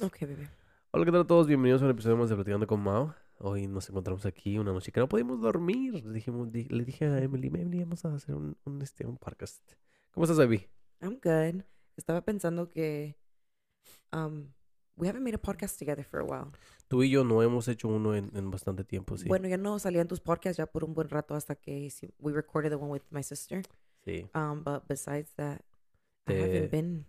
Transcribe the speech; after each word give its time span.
Ok, 0.00 0.20
bebé. 0.20 0.48
Hola, 0.90 1.04
¿qué 1.04 1.12
tal 1.12 1.22
a 1.22 1.26
todos? 1.26 1.46
Bienvenidos 1.46 1.82
a 1.82 1.86
un 1.86 1.90
episodio 1.90 2.16
más 2.16 2.28
de 2.28 2.34
Platicando 2.36 2.66
con 2.66 2.80
Mao. 2.80 3.14
Hoy 3.38 3.66
nos 3.66 3.88
encontramos 3.88 4.24
aquí 4.26 4.58
una 4.58 4.72
noche 4.72 4.92
que 4.92 5.00
no 5.00 5.08
pudimos 5.08 5.40
dormir. 5.40 6.02
Dijimos, 6.12 6.50
di- 6.52 6.68
le 6.68 6.84
dije 6.84 7.06
a 7.06 7.18
Emily, 7.22 7.48
Emily, 7.48 7.80
vamos 7.80 8.04
a 8.04 8.14
hacer 8.14 8.34
un, 8.34 8.56
un, 8.64 8.82
este, 8.82 9.06
un 9.06 9.16
podcast. 9.18 9.62
¿Cómo 10.12 10.24
estás, 10.24 10.38
baby? 10.38 10.66
I'm 11.00 11.18
good. 11.22 11.62
Estaba 11.96 12.22
pensando 12.22 12.68
que 12.70 13.16
um, 14.12 14.48
we 14.96 15.08
haven't 15.08 15.22
made 15.24 15.34
a 15.34 15.40
podcast 15.40 15.78
together 15.78 16.04
for 16.04 16.20
a 16.20 16.24
while. 16.24 16.50
Tú 16.88 17.02
y 17.02 17.10
yo 17.10 17.24
no 17.24 17.42
hemos 17.42 17.68
hecho 17.68 17.88
uno 17.88 18.14
en, 18.14 18.30
en 18.34 18.50
bastante 18.50 18.84
tiempo, 18.84 19.16
sí. 19.16 19.28
Bueno, 19.28 19.48
ya 19.48 19.56
no 19.58 19.78
salían 19.78 20.08
tus 20.08 20.20
podcasts 20.20 20.56
ya 20.58 20.66
por 20.66 20.84
un 20.84 20.94
buen 20.94 21.08
rato 21.08 21.34
hasta 21.34 21.54
que 21.56 21.90
we 22.18 22.32
recorded 22.32 22.70
the 22.70 22.76
one 22.76 22.90
with 22.92 23.02
my 23.10 23.22
sister. 23.22 23.62
Sí. 24.04 24.26
Um, 24.34 24.62
but 24.62 24.84
besides 24.88 25.32
that, 25.36 25.60
I 26.26 26.32
Te- 26.32 26.40
haven't 26.40 26.70
been. 26.70 27.06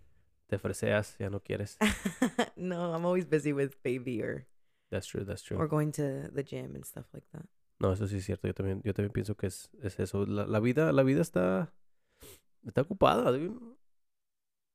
Te 0.48 0.58
freseas, 0.58 1.16
ya 1.18 1.28
no 1.28 1.40
quieres. 1.40 1.76
no, 2.56 2.94
I'm 2.94 3.04
always 3.04 3.26
busy 3.26 3.52
with 3.52 3.76
baby 3.82 4.22
or 4.22 4.46
That's 4.90 5.06
true, 5.06 5.24
that's 5.24 5.42
true. 5.42 5.58
or 5.58 5.68
going 5.68 5.92
to 5.92 6.30
the 6.32 6.42
gym 6.42 6.74
and 6.74 6.84
stuff 6.84 7.06
like 7.12 7.26
that. 7.32 7.44
No, 7.80 7.92
eso 7.92 8.06
sí 8.06 8.16
es 8.16 8.24
cierto. 8.24 8.48
Yo 8.48 8.54
también, 8.54 8.80
yo 8.82 8.92
también 8.94 9.12
pienso 9.12 9.36
que 9.36 9.46
es, 9.46 9.70
es 9.82 10.00
eso. 10.00 10.24
La, 10.26 10.46
la 10.46 10.58
vida, 10.60 10.90
la 10.92 11.02
vida 11.02 11.20
está, 11.20 11.72
está 12.66 12.80
ocupada. 12.80 13.30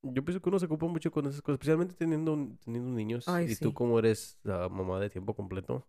Yo 0.04 0.24
pienso 0.24 0.42
que 0.42 0.50
uno 0.50 0.60
se 0.60 0.68
ocupa 0.68 0.86
mucho 0.86 1.12
con 1.12 1.26
esas 1.26 1.42
cosas, 1.42 1.56
especialmente 1.56 1.96
teniendo, 1.96 2.34
un- 2.34 2.58
teniendo 2.58 2.92
niños. 2.92 3.28
Ay, 3.28 3.46
y 3.46 3.56
sí. 3.56 3.64
tú 3.64 3.74
como 3.74 3.98
eres 3.98 4.38
la 4.44 4.70
mamá 4.70 5.00
de 5.00 5.10
tiempo 5.10 5.36
completo. 5.36 5.88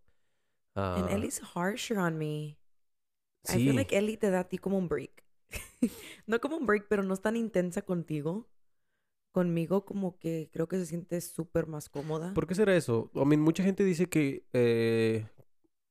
And 0.75 1.05
ah, 1.05 1.11
Ellie's 1.11 1.39
harsher 1.55 1.99
on 1.99 2.17
me. 2.17 2.57
I 3.47 3.57
sí. 3.57 3.65
feel 3.65 3.75
like 3.75 3.95
Ellie 3.95 4.17
te 4.17 4.29
da 4.31 4.39
a 4.41 4.49
ti 4.49 4.57
como 4.57 4.77
un 4.77 4.87
break. 4.87 5.23
no 6.27 6.39
como 6.41 6.57
un 6.57 6.65
break, 6.65 6.87
pero 6.89 7.03
no 7.03 7.13
es 7.13 7.21
tan 7.21 7.35
intensa 7.37 7.83
contigo. 7.83 8.49
Conmigo 9.35 9.83
como 9.83 10.17
que 10.17 10.49
creo 10.53 10.69
que 10.69 10.77
se 10.77 10.85
siente 10.85 11.19
súper 11.19 11.67
más 11.67 11.89
cómoda. 11.89 12.33
¿Por 12.33 12.47
qué 12.47 12.55
será 12.55 12.73
eso? 12.73 13.11
I 13.13 13.25
mean, 13.25 13.41
mucha 13.41 13.63
gente 13.65 13.83
dice 13.83 14.07
que, 14.07 14.45
eh, 14.53 15.27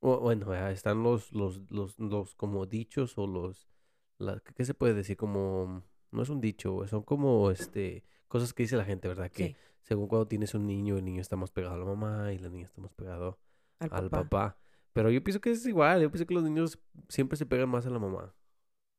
bueno, 0.01 0.55
eh, 0.55 0.73
están 0.73 1.03
los, 1.03 1.31
los, 1.31 1.61
los, 1.71 1.99
los 1.99 2.35
como 2.37 2.65
dichos 2.65 3.19
o 3.19 3.27
los, 3.27 3.69
la, 4.17 4.41
¿qué 4.57 4.65
se 4.65 4.73
puede 4.73 4.95
decir? 4.95 5.19
Como, 5.19 5.83
no 6.11 6.23
es 6.23 6.31
un 6.31 6.41
dicho, 6.41 6.87
son 6.87 7.03
como, 7.03 7.51
este, 7.51 8.03
cosas 8.29 8.55
que 8.55 8.63
dice 8.63 8.79
la 8.79 8.87
gente, 8.87 9.09
¿verdad? 9.09 9.31
Que 9.31 9.49
Sí. 9.49 9.57
según 9.83 10.09
cuando 10.09 10.27
tienes 10.27 10.55
un 10.55 10.67
niño, 10.67 10.97
el 10.97 11.05
niño 11.05 11.21
está 11.21 11.37
más 11.37 11.51
pegado 11.51 11.75
a 11.75 11.79
la 11.79 11.85
mamá 11.85 12.33
y 12.33 12.39
la 12.39 12.49
niña 12.49 12.65
está 12.65 12.81
más 12.81 12.95
pegado 12.95 13.39
al 13.79 13.91
al 13.93 14.09
papá. 14.09 14.23
papá. 14.23 14.59
Pero 14.95 15.11
yo 15.11 15.23
pienso 15.23 15.43
que 15.43 15.51
es 15.51 15.67
igual, 15.67 16.01
yo 16.01 16.11
pienso 16.11 16.25
que 16.25 16.33
los 16.33 16.45
niños 16.45 16.79
siempre 17.11 17.37
se 17.37 17.45
pegan 17.45 17.69
más 17.69 17.85
a 17.85 17.91
la 17.91 17.99
mamá. 17.99 18.35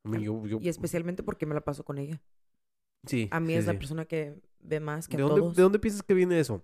Yo, 0.04 0.46
yo- 0.46 0.60
Y 0.62 0.68
especialmente 0.70 1.24
porque 1.24 1.48
me 1.48 1.56
la 1.56 1.62
paso 1.62 1.84
con 1.84 1.98
ella. 1.98 2.22
Sí, 3.08 3.28
A 3.32 3.40
mí 3.40 3.54
sí, 3.54 3.60
es 3.60 3.66
la 3.66 3.74
sí. 3.74 3.78
persona 3.78 4.06
que 4.06 4.36
ve 4.60 4.80
más 4.80 5.08
que 5.08 5.18
¿De 5.18 5.24
dónde, 5.24 5.42
todos. 5.42 5.56
¿De 5.56 5.64
dónde 5.64 5.80
piensas 5.80 6.04
que 6.04 6.14
viene 6.14 6.40
eso? 6.40 6.64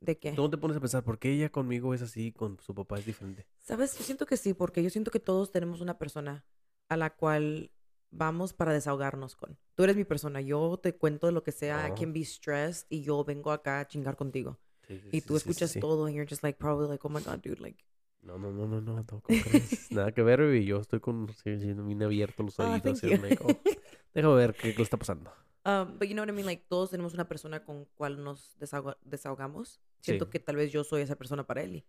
¿De 0.00 0.18
qué? 0.18 0.32
¿Dónde 0.32 0.56
te 0.56 0.60
pones 0.60 0.76
a 0.76 0.80
pensar? 0.80 1.02
¿Por 1.02 1.18
qué 1.18 1.32
ella 1.32 1.50
conmigo 1.50 1.94
es 1.94 2.02
así, 2.02 2.32
con 2.32 2.58
su 2.60 2.74
papá 2.74 2.98
es 2.98 3.06
diferente? 3.06 3.46
¿Sabes? 3.58 3.96
Yo 3.98 4.04
siento 4.04 4.26
que 4.26 4.36
sí, 4.36 4.54
porque 4.54 4.82
yo 4.82 4.90
siento 4.90 5.10
que 5.10 5.20
todos 5.20 5.50
tenemos 5.50 5.80
una 5.80 5.98
persona 5.98 6.44
a 6.88 6.96
la 6.96 7.10
cual 7.10 7.70
vamos 8.10 8.52
para 8.52 8.72
desahogarnos 8.72 9.36
con. 9.36 9.58
Tú 9.74 9.84
eres 9.84 9.96
mi 9.96 10.04
persona, 10.04 10.40
yo 10.40 10.78
te 10.82 10.94
cuento 10.96 11.30
lo 11.30 11.42
que 11.42 11.52
sea, 11.52 11.86
I 11.86 11.90
Oh. 11.92 11.94
can 11.94 12.12
be 12.12 12.24
stressed 12.24 12.86
y 12.88 13.02
yo 13.02 13.24
vengo 13.24 13.50
acá 13.52 13.80
a 13.80 13.88
chingar 13.88 14.16
contigo. 14.16 14.58
Sí, 14.86 14.98
sí, 15.00 15.08
Y 15.12 15.20
tú 15.20 15.34
sí, 15.34 15.38
escuchas 15.38 15.74
todo 15.74 16.06
and 16.06 16.14
you're 16.14 16.28
just 16.28 16.42
like 16.42 16.58
probably 16.58 16.88
like, 16.88 17.06
oh 17.06 17.10
my 17.10 17.20
god, 17.20 17.40
dude, 17.42 17.60
like 17.60 17.84
No, 18.22 18.38
no, 18.38 18.50
no, 18.50 18.66
no, 18.66 18.80
no, 18.80 18.94
no, 18.96 19.04
¿cómo 19.06 19.20
crees? 19.42 19.90
Nada 19.92 20.12
que 20.12 20.22
ver, 20.22 20.40
baby. 20.40 20.64
Yo 20.64 20.80
estoy 20.80 21.00
con, 21.00 21.26
bien 21.44 22.02
abierto 22.02 22.42
los 22.42 22.58
Ah, 22.58 22.64
oídos. 22.72 23.02
I'm 23.02 23.22
like, 23.22 23.42
oh, 23.44 23.60
déjame 24.14 24.34
ver 24.36 24.54
qué, 24.54 24.74
qué 24.74 24.82
está 24.82 24.96
pasando. 24.96 25.30
Um, 25.68 25.98
but 25.98 26.08
you 26.08 26.14
know 26.14 26.22
what 26.22 26.30
I 26.30 26.32
mean? 26.32 26.46
Like, 26.46 26.64
todos 26.68 26.90
tenemos 26.90 27.12
una 27.12 27.28
persona 27.28 27.62
con 27.64 27.84
cual 27.94 28.22
nos 28.24 28.56
desahoga- 28.58 28.96
desahogamos. 29.04 29.80
Siento 30.00 30.24
Sí. 30.26 30.30
que 30.30 30.38
tal 30.40 30.56
vez 30.56 30.72
yo 30.72 30.82
soy 30.82 31.02
esa 31.02 31.16
persona 31.16 31.46
para 31.46 31.62
él. 31.62 31.84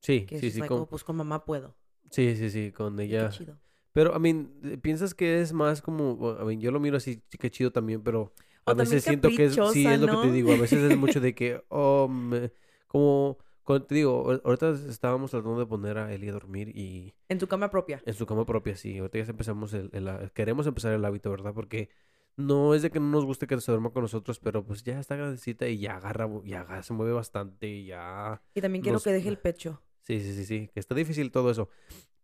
Sí, 0.00 0.24
Que 0.24 0.38
sí, 0.40 0.50
sí, 0.50 0.58
like, 0.60 0.68
con, 0.68 0.82
oh, 0.82 0.86
pues 0.86 1.04
con 1.04 1.16
mamá 1.16 1.44
puedo. 1.44 1.76
sí, 2.10 2.34
sí, 2.36 2.48
sí, 2.50 2.72
con 2.72 2.94
Y 2.94 3.08
qué 3.08 3.16
ella. 3.16 3.28
chido. 3.28 3.58
Pero, 3.92 4.16
I 4.16 4.20
mean, 4.20 4.54
eh, 4.64 4.78
¿piensas 4.78 5.14
que 5.14 5.40
es 5.40 5.52
más 5.52 5.82
como, 5.82 6.36
I 6.40 6.44
mean, 6.46 6.60
yo 6.60 6.70
lo 6.70 6.80
miro 6.80 6.96
así, 6.96 7.22
sí, 7.28 7.36
qué 7.38 7.50
chido 7.50 7.70
también, 7.72 8.02
pero 8.02 8.32
a 8.64 8.72
O 8.72 8.74
veces 8.74 9.02
siento 9.04 9.28
que 9.28 9.44
es, 9.46 9.54
sí, 9.72 9.84
es 9.86 10.00
lo 10.00 10.06
que 10.06 10.12
te 10.12 10.26
¿no? 10.28 10.32
digo, 10.32 10.52
a 10.52 10.56
veces 10.56 10.90
es 10.90 10.96
mucho 10.96 11.20
de 11.20 11.34
que, 11.34 11.62
oh, 11.68 12.08
me- 12.08 12.52
como, 12.86 13.36
como 13.64 13.82
te 13.82 13.94
digo, 13.96 14.24
ahor- 14.24 14.40
ahorita 14.44 14.70
estábamos 14.88 15.30
tratando 15.32 15.58
de 15.58 15.66
poner 15.66 15.98
a 15.98 16.12
Eli 16.14 16.28
a 16.28 16.32
dormir 16.32 16.68
y 16.74 17.14
En 17.28 17.38
tu 17.38 17.46
cama 17.48 17.70
propia. 17.70 18.00
en 18.06 18.14
su 18.14 18.24
cama 18.26 18.46
propia, 18.46 18.76
sí, 18.76 18.96
ahorita 18.98 19.18
ya 19.18 19.24
empezamos 19.30 19.74
el, 19.74 19.90
el 19.92 20.08
ha- 20.08 20.30
queremos 20.30 20.66
empezar 20.66 20.92
el 20.94 21.04
hábito, 21.04 21.30
¿verdad? 21.30 21.52
Porque 21.52 21.90
no 22.36 22.74
es 22.74 22.82
de 22.82 22.90
que 22.90 23.00
no 23.00 23.06
nos 23.10 23.24
guste 23.24 23.46
que 23.46 23.60
se 23.60 23.70
duerma 23.70 23.90
con 23.90 24.02
nosotros, 24.02 24.40
pero 24.40 24.64
pues 24.64 24.82
ya 24.82 24.98
está 25.00 25.16
grandecita 25.16 25.68
y 25.68 25.78
ya 25.78 25.96
agarra, 25.96 26.28
ya 26.44 26.82
se 26.82 26.92
mueve 26.92 27.12
bastante 27.12 27.68
y 27.68 27.86
ya... 27.86 28.40
Y 28.54 28.60
también 28.60 28.82
quiero 28.82 28.94
nos- 28.94 29.04
que 29.04 29.12
deje 29.12 29.28
el 29.28 29.38
pecho. 29.38 29.82
Sí, 30.02 30.20
sí, 30.20 30.34
sí, 30.34 30.44
sí, 30.44 30.70
que 30.72 30.80
está 30.80 30.94
difícil 30.94 31.30
todo 31.30 31.50
eso. 31.50 31.68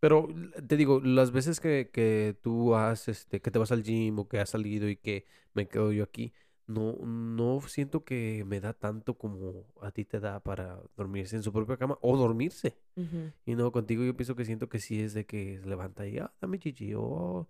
Pero 0.01 0.29
te 0.67 0.77
digo, 0.77 1.01
las 1.01 1.31
veces 1.31 1.61
que, 1.61 1.91
que 1.93 2.37
tú 2.43 2.75
has, 2.75 3.09
este, 3.09 3.41
que 3.41 3.51
te 3.51 3.59
vas 3.59 3.73
al 3.73 3.83
gym 3.83 4.19
o 4.19 4.29
que 4.29 4.39
has 4.41 4.51
salido 4.51 4.89
y 4.89 4.97
que 4.97 5.25
me 5.55 5.69
quedo 5.69 5.93
yo 5.93 6.05
aquí, 6.05 6.33
no, 6.67 6.97
no 7.05 7.61
siento 7.61 8.05
que 8.05 8.45
me 8.45 8.61
da 8.61 8.73
tanto 8.73 9.17
como 9.17 9.67
a 9.81 9.91
ti 9.93 10.05
te 10.05 10.19
da 10.21 10.41
para 10.41 10.81
dormirse 10.97 11.37
en 11.37 11.43
su 11.43 11.53
propia 11.53 11.77
cama 11.77 11.97
o 12.01 12.17
dormirse. 12.17 12.77
Ujú. 12.97 13.33
Y 13.45 13.55
no, 13.55 13.71
contigo 13.73 14.03
yo 14.05 14.17
pienso 14.17 14.35
que 14.35 14.45
siento 14.45 14.69
que 14.69 14.81
sí 14.81 15.01
es 15.01 15.15
de 15.15 15.27
que 15.27 15.59
se 15.61 15.67
levanta 15.69 16.07
y, 16.07 16.19
ah, 16.19 16.33
dame 16.41 16.59
chichi, 16.59 16.93
o 16.95 17.49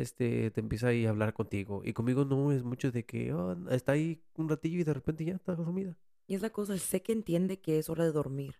este, 0.00 0.50
te 0.50 0.60
empieza 0.60 0.88
ahí 0.88 1.06
a 1.06 1.10
hablar 1.10 1.32
contigo. 1.34 1.82
Y 1.84 1.92
conmigo 1.92 2.24
no 2.24 2.52
es 2.52 2.62
mucho 2.62 2.90
de 2.90 3.04
que, 3.04 3.30
"Ah, 3.32 3.56
está 3.70 3.92
ahí 3.92 4.22
un 4.34 4.48
ratillo 4.48 4.80
y 4.80 4.84
de 4.84 4.94
repente 4.94 5.24
ya 5.24 5.34
está 5.34 5.54
dormida. 5.54 5.96
Y 6.26 6.34
es 6.34 6.42
la 6.42 6.50
cosa, 6.50 6.76
sé 6.78 7.02
que 7.02 7.12
entiende 7.12 7.60
que 7.60 7.78
es 7.78 7.88
hora 7.88 8.04
de 8.04 8.12
dormir. 8.12 8.54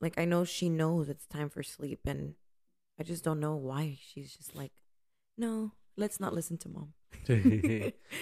Like, 0.00 0.20
I 0.20 0.24
know 0.26 0.44
she 0.44 0.68
knows 0.68 1.08
it's 1.08 1.26
time 1.26 1.50
for 1.50 1.64
sleep, 1.64 2.06
and 2.06 2.34
I 2.98 3.04
just 3.04 3.24
don't 3.24 3.40
know 3.40 3.54
why 3.56 3.98
she's 4.00 4.34
just 4.36 4.54
like, 4.54 4.74
no, 5.36 5.76
let's 5.96 6.20
not 6.20 6.32
listen 6.32 6.58
to 6.58 6.68
mom. 6.68 6.94
Sí. 7.26 7.34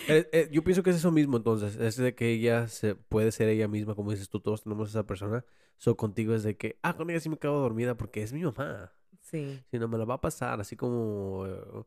Eh, 0.08 0.28
eh, 0.32 0.48
yo 0.50 0.64
pienso 0.64 0.82
que 0.82 0.90
es 0.90 0.96
eso 0.96 1.12
mismo 1.12 1.36
entonces, 1.36 1.76
es 1.76 1.96
de 1.96 2.14
que 2.14 2.30
ella 2.32 2.66
se 2.68 2.94
puede 2.96 3.30
ser 3.30 3.48
ella 3.48 3.68
misma, 3.68 3.94
como 3.94 4.10
dices 4.10 4.28
tú, 4.28 4.40
todos 4.40 4.62
tenemos 4.62 4.88
esa 4.90 5.06
persona. 5.06 5.44
So 5.76 5.96
contigo 5.96 6.34
es 6.34 6.42
de 6.42 6.56
que, 6.56 6.78
ah, 6.82 6.96
con 6.96 7.08
ella 7.10 7.20
sí 7.20 7.28
me 7.28 7.38
quedo 7.38 7.60
dormida 7.60 7.96
porque 7.96 8.22
es 8.22 8.32
mi 8.32 8.42
mamá. 8.42 8.92
Sí. 9.30 9.62
Si 9.70 9.78
no 9.78 9.88
me 9.88 9.98
la 9.98 10.04
va 10.04 10.14
a 10.14 10.20
pasar, 10.20 10.60
así 10.60 10.76
como, 10.76 11.46
eh, 11.46 11.84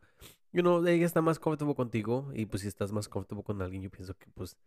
you 0.53 0.61
know, 0.61 0.85
ella 0.85 1.05
está 1.05 1.21
más 1.21 1.39
comfortable 1.39 1.75
contigo 1.75 2.31
y 2.33 2.45
pues 2.45 2.61
si 2.63 2.67
estás 2.67 2.91
más 2.91 3.07
comfortable 3.09 3.43
con 3.43 3.61
alguien, 3.61 3.81
yo 3.83 3.89
pienso 3.91 4.15
que 4.17 4.27
pues 4.31 4.57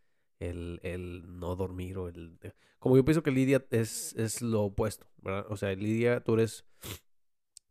el, 0.41 0.81
el 0.83 1.39
no 1.39 1.57
dormir 1.57 1.99
o 1.99 2.09
el... 2.09 2.39
de- 2.41 2.55
Como 2.81 2.97
yo 2.97 3.05
pienso 3.05 3.23
que 3.23 3.31
Lidia 3.31 3.65
es, 3.71 4.15
es 4.17 4.43
lo 4.43 4.65
opuesto, 4.65 5.07
¿verdad? 5.19 5.47
O 5.51 5.57
sea, 5.57 5.73
Lidia, 5.75 6.23
tú 6.23 6.35
eres 6.35 6.65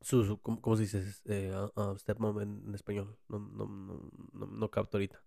su, 0.01 0.23
su- 0.25 0.39
¿cómo, 0.41 0.61
cómo 0.61 0.75
se 0.75 0.83
dice? 0.83 1.03
Eh, 1.25 1.51
ah, 1.75 1.93
stepmom 1.97 2.41
en, 2.41 2.63
en 2.67 2.75
español. 2.75 3.17
No, 3.27 3.39
no, 3.39 3.65
no, 3.67 4.11
no, 4.33 4.45
no 4.47 4.71
capto 4.71 4.97
ahorita. 4.97 5.23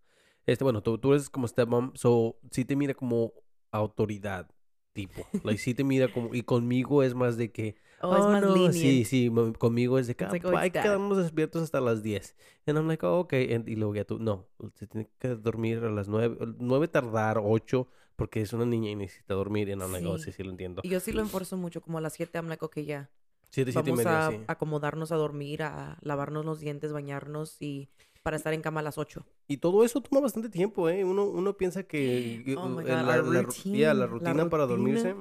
Este, 0.47 0.64
bueno, 0.64 0.82
tú, 0.82 0.98
tú 0.98 1.12
eres 1.12 1.31
como 1.31 1.48
stepmom, 1.48 1.93
so 1.94 2.38
sí 2.50 2.64
te 2.64 2.76
mira 2.76 2.94
como 2.94 3.32
autoridad, 3.72 4.48
tipo. 4.96 5.24
Like, 5.44 5.58
sí 5.60 5.74
te 5.74 5.84
mira 5.84 6.08
como... 6.12 6.34
Y 6.34 6.42
conmigo 6.42 7.04
es 7.04 7.14
más 7.14 7.36
de 7.36 7.52
que... 7.52 7.76
Oh, 8.02 8.16
es 8.16 8.24
"Oh, 8.24 8.28
más 8.30 8.42
no", 8.42 8.54
lenient. 8.54 8.72
Sí, 8.74 9.04
sí, 9.04 9.30
conmigo 9.58 9.98
es 9.98 10.06
de 10.08 10.16
que 10.16 10.24
It's 10.24 10.30
"Ah, 10.30 10.32
like, 10.34 10.46
oh, 10.48 10.52
pa, 10.52 10.60
hay 10.62 10.66
it's 10.68 10.72
que 10.72 10.78
dad. 10.80 10.84
quedarnos 10.84 11.18
despiertos 11.18 11.62
hasta 11.62 11.80
las 11.80 12.02
10. 12.02 12.34
And 12.66 12.76
I'm 12.76 12.88
like, 12.88 13.06
oh, 13.06 13.20
ok. 13.20 13.32
And- 13.34 13.68
y 13.68 13.76
luego 13.76 13.94
ya 13.94 14.04
tú, 14.04 14.18
no, 14.18 14.46
se 14.74 14.86
tiene 14.88 15.08
que 15.18 15.28
dormir 15.28 15.78
a 15.84 15.90
las 15.90 16.08
9, 16.08 16.36
9 16.58 16.88
tardar, 16.88 17.40
8, 17.42 17.88
porque 18.16 18.40
es 18.42 18.52
una 18.52 18.66
niña 18.66 18.90
y 18.90 18.96
necesita 18.96 19.34
dormir. 19.34 19.68
I'm 19.70 19.78
like, 19.92 20.06
oh, 20.06 20.18
Sí. 20.18 20.24
sí, 20.24 20.32
sí, 20.32 20.42
lo 20.42 20.50
entiendo. 20.50 20.80
Y 20.84 20.88
yo 20.88 20.98
sí 21.00 21.12
lo 21.12 21.20
enforzo 21.22 21.56
mucho, 21.56 21.80
como 21.80 21.98
a 21.98 22.00
las 22.00 22.12
7, 22.14 22.38
I'm 22.38 22.48
like, 22.48 22.64
ok, 22.64 22.78
ya. 22.80 23.08
7, 23.48 23.70
7 23.72 23.88
y 23.88 23.92
Vamos 23.92 24.04
media, 24.04 24.26
a 24.26 24.30
sí. 24.32 24.40
acomodarnos 24.48 25.12
a 25.12 25.16
dormir, 25.16 25.62
a 25.62 25.98
lavarnos 26.02 26.44
los 26.44 26.58
dientes, 26.60 26.92
bañarnos 26.92 27.62
y 27.62 27.88
para 28.26 28.37
estar 28.37 28.53
en 28.53 28.60
cama 28.60 28.81
a 28.81 28.82
las 28.82 28.98
8. 28.98 29.25
Y 29.47 29.59
todo 29.59 29.84
eso 29.84 30.00
toma 30.00 30.20
bastante 30.20 30.48
tiempo, 30.48 30.88
¿eh? 30.88 31.04
Uno, 31.04 31.26
uno 31.26 31.56
piensa 31.56 31.84
que 31.84 32.42
Oh 32.59 32.69
God, 32.75 32.84
la, 32.84 32.94
our 32.98 33.06
la 33.06 33.42
ru- 33.42 33.47
routine, 33.47 33.78
yeah, 33.78 33.94
la 33.94 34.00
la 34.00 34.06
rutina 34.09 34.50
para 34.50 34.64
rutina. 34.64 34.66
dormirse. 34.66 35.14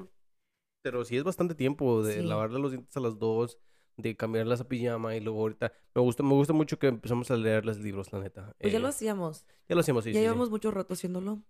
Pero 0.82 1.04
sí 1.04 1.16
es 1.16 1.22
bastante 1.22 1.54
tiempo 1.54 2.02
de 2.02 2.14
Sí. 2.14 2.22
lavarle 2.26 2.58
los 2.58 2.72
dientes 2.72 2.96
a 2.96 3.00
las 3.00 3.16
2, 3.18 3.58
de 3.96 4.16
cambiarlas 4.16 4.60
a 4.60 4.66
pijama 4.68 5.14
y 5.14 5.20
luego 5.20 5.38
ahorita... 5.42 5.72
Me 5.94 6.02
gusta, 6.02 6.24
me 6.24 6.34
gusta 6.34 6.52
mucho 6.52 6.78
que 6.80 6.88
empezamos 6.88 7.30
a 7.30 7.36
leer 7.36 7.64
los 7.64 7.78
libros, 7.78 8.12
la 8.12 8.18
neta. 8.18 8.54
Pues 8.60 8.72
ya 8.72 8.78
Eh, 8.78 8.82
lo 8.82 8.88
hacíamos. 8.88 9.46
ya 9.68 9.74
lo 9.76 9.80
hacemos, 9.82 10.02
sí, 10.04 10.10
ya 10.10 10.14
sí, 10.14 10.18
sí. 10.18 10.22
llevamos 10.24 10.50
mucho 10.50 10.72
rato 10.72 10.94
haciéndolo. 10.94 11.42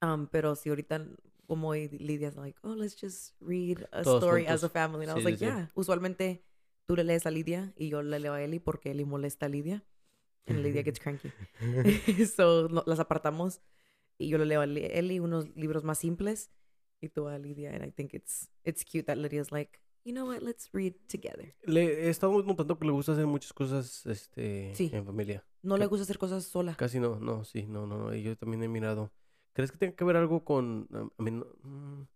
Um, 0.00 0.28
pero 0.28 0.54
si 0.54 0.68
ahorita, 0.68 1.04
como 1.46 1.68
hoy 1.70 1.88
Lidia's 1.88 2.36
like, 2.36 2.56
oh, 2.62 2.74
let's 2.76 2.94
just 3.00 3.34
read 3.40 3.78
a 3.90 4.02
Todos 4.02 4.22
story 4.22 4.46
as 4.46 4.62
a 4.62 4.68
family. 4.68 5.04
And 5.04 5.10
I 5.10 5.14
was 5.14 5.22
Sí, 5.22 5.24
like, 5.24 5.38
sí, 5.38 5.44
sí. 5.44 5.50
yeah. 5.50 5.70
Usualmente 5.74 6.44
tú 6.86 6.94
le 6.96 7.02
lees 7.04 7.26
a 7.26 7.30
Lidia 7.30 7.72
y 7.76 7.88
yo 7.88 8.02
le 8.02 8.18
leo 8.20 8.32
a 8.34 8.42
Eli 8.42 8.60
porque 8.60 8.92
Eli 8.92 9.04
molesta 9.04 9.46
a 9.46 9.48
Lidia. 9.48 9.84
And 10.48 10.62
Lidia 10.62 10.82
gets 10.82 10.98
cranky. 11.00 11.30
so 12.36 12.68
no- 12.68 12.84
las 12.86 13.00
apartamos 13.00 13.60
y 14.18 14.28
yo 14.28 14.38
le 14.38 14.46
leo 14.46 14.60
a 14.60 14.66
Li- 14.66 14.86
Eli 14.92 15.20
unos 15.20 15.54
libros 15.56 15.84
más 15.84 15.98
simples 15.98 16.50
y 17.00 17.08
tú 17.08 17.28
a 17.28 17.38
Lidia. 17.38 17.74
And 17.74 17.84
I 17.84 17.90
think 17.90 18.14
it's, 18.14 18.50
it's 18.64 18.84
cute 18.84 19.04
that 19.06 19.16
Lydia's 19.16 19.52
like, 19.52 19.78
you 20.04 20.12
know 20.12 20.26
what, 20.26 20.42
let's 20.42 20.68
read 20.72 20.94
together. 21.08 21.54
Le 21.64 22.06
he 22.06 22.08
estado 22.08 22.42
notando 22.42 22.78
que 22.78 22.86
le 22.86 22.92
gusta 22.92 23.12
hacer 23.12 23.26
muchas 23.26 23.52
cosas 23.52 24.06
este, 24.06 24.74
Sí. 24.74 24.90
en 24.92 25.04
familia. 25.04 25.44
No 25.62 25.76
le 25.76 25.84
¿Qué? 25.84 25.88
gusta 25.88 26.02
hacer 26.04 26.18
cosas 26.18 26.44
sola. 26.44 26.74
Casi 26.76 26.98
no, 26.98 27.20
no, 27.20 27.44
sí, 27.44 27.66
no, 27.66 27.86
no, 27.86 27.98
no. 27.98 28.14
Y 28.14 28.22
yo 28.22 28.36
también 28.36 28.62
he 28.62 28.68
mirado. 28.68 29.12
¿Crees 29.52 29.70
que 29.72 29.78
tenga 29.78 29.94
que 29.96 30.04
ver 30.04 30.16
algo 30.16 30.44
con... 30.44 30.88
I 31.18 31.22
mean, 31.22 31.44
mm, 31.62 32.06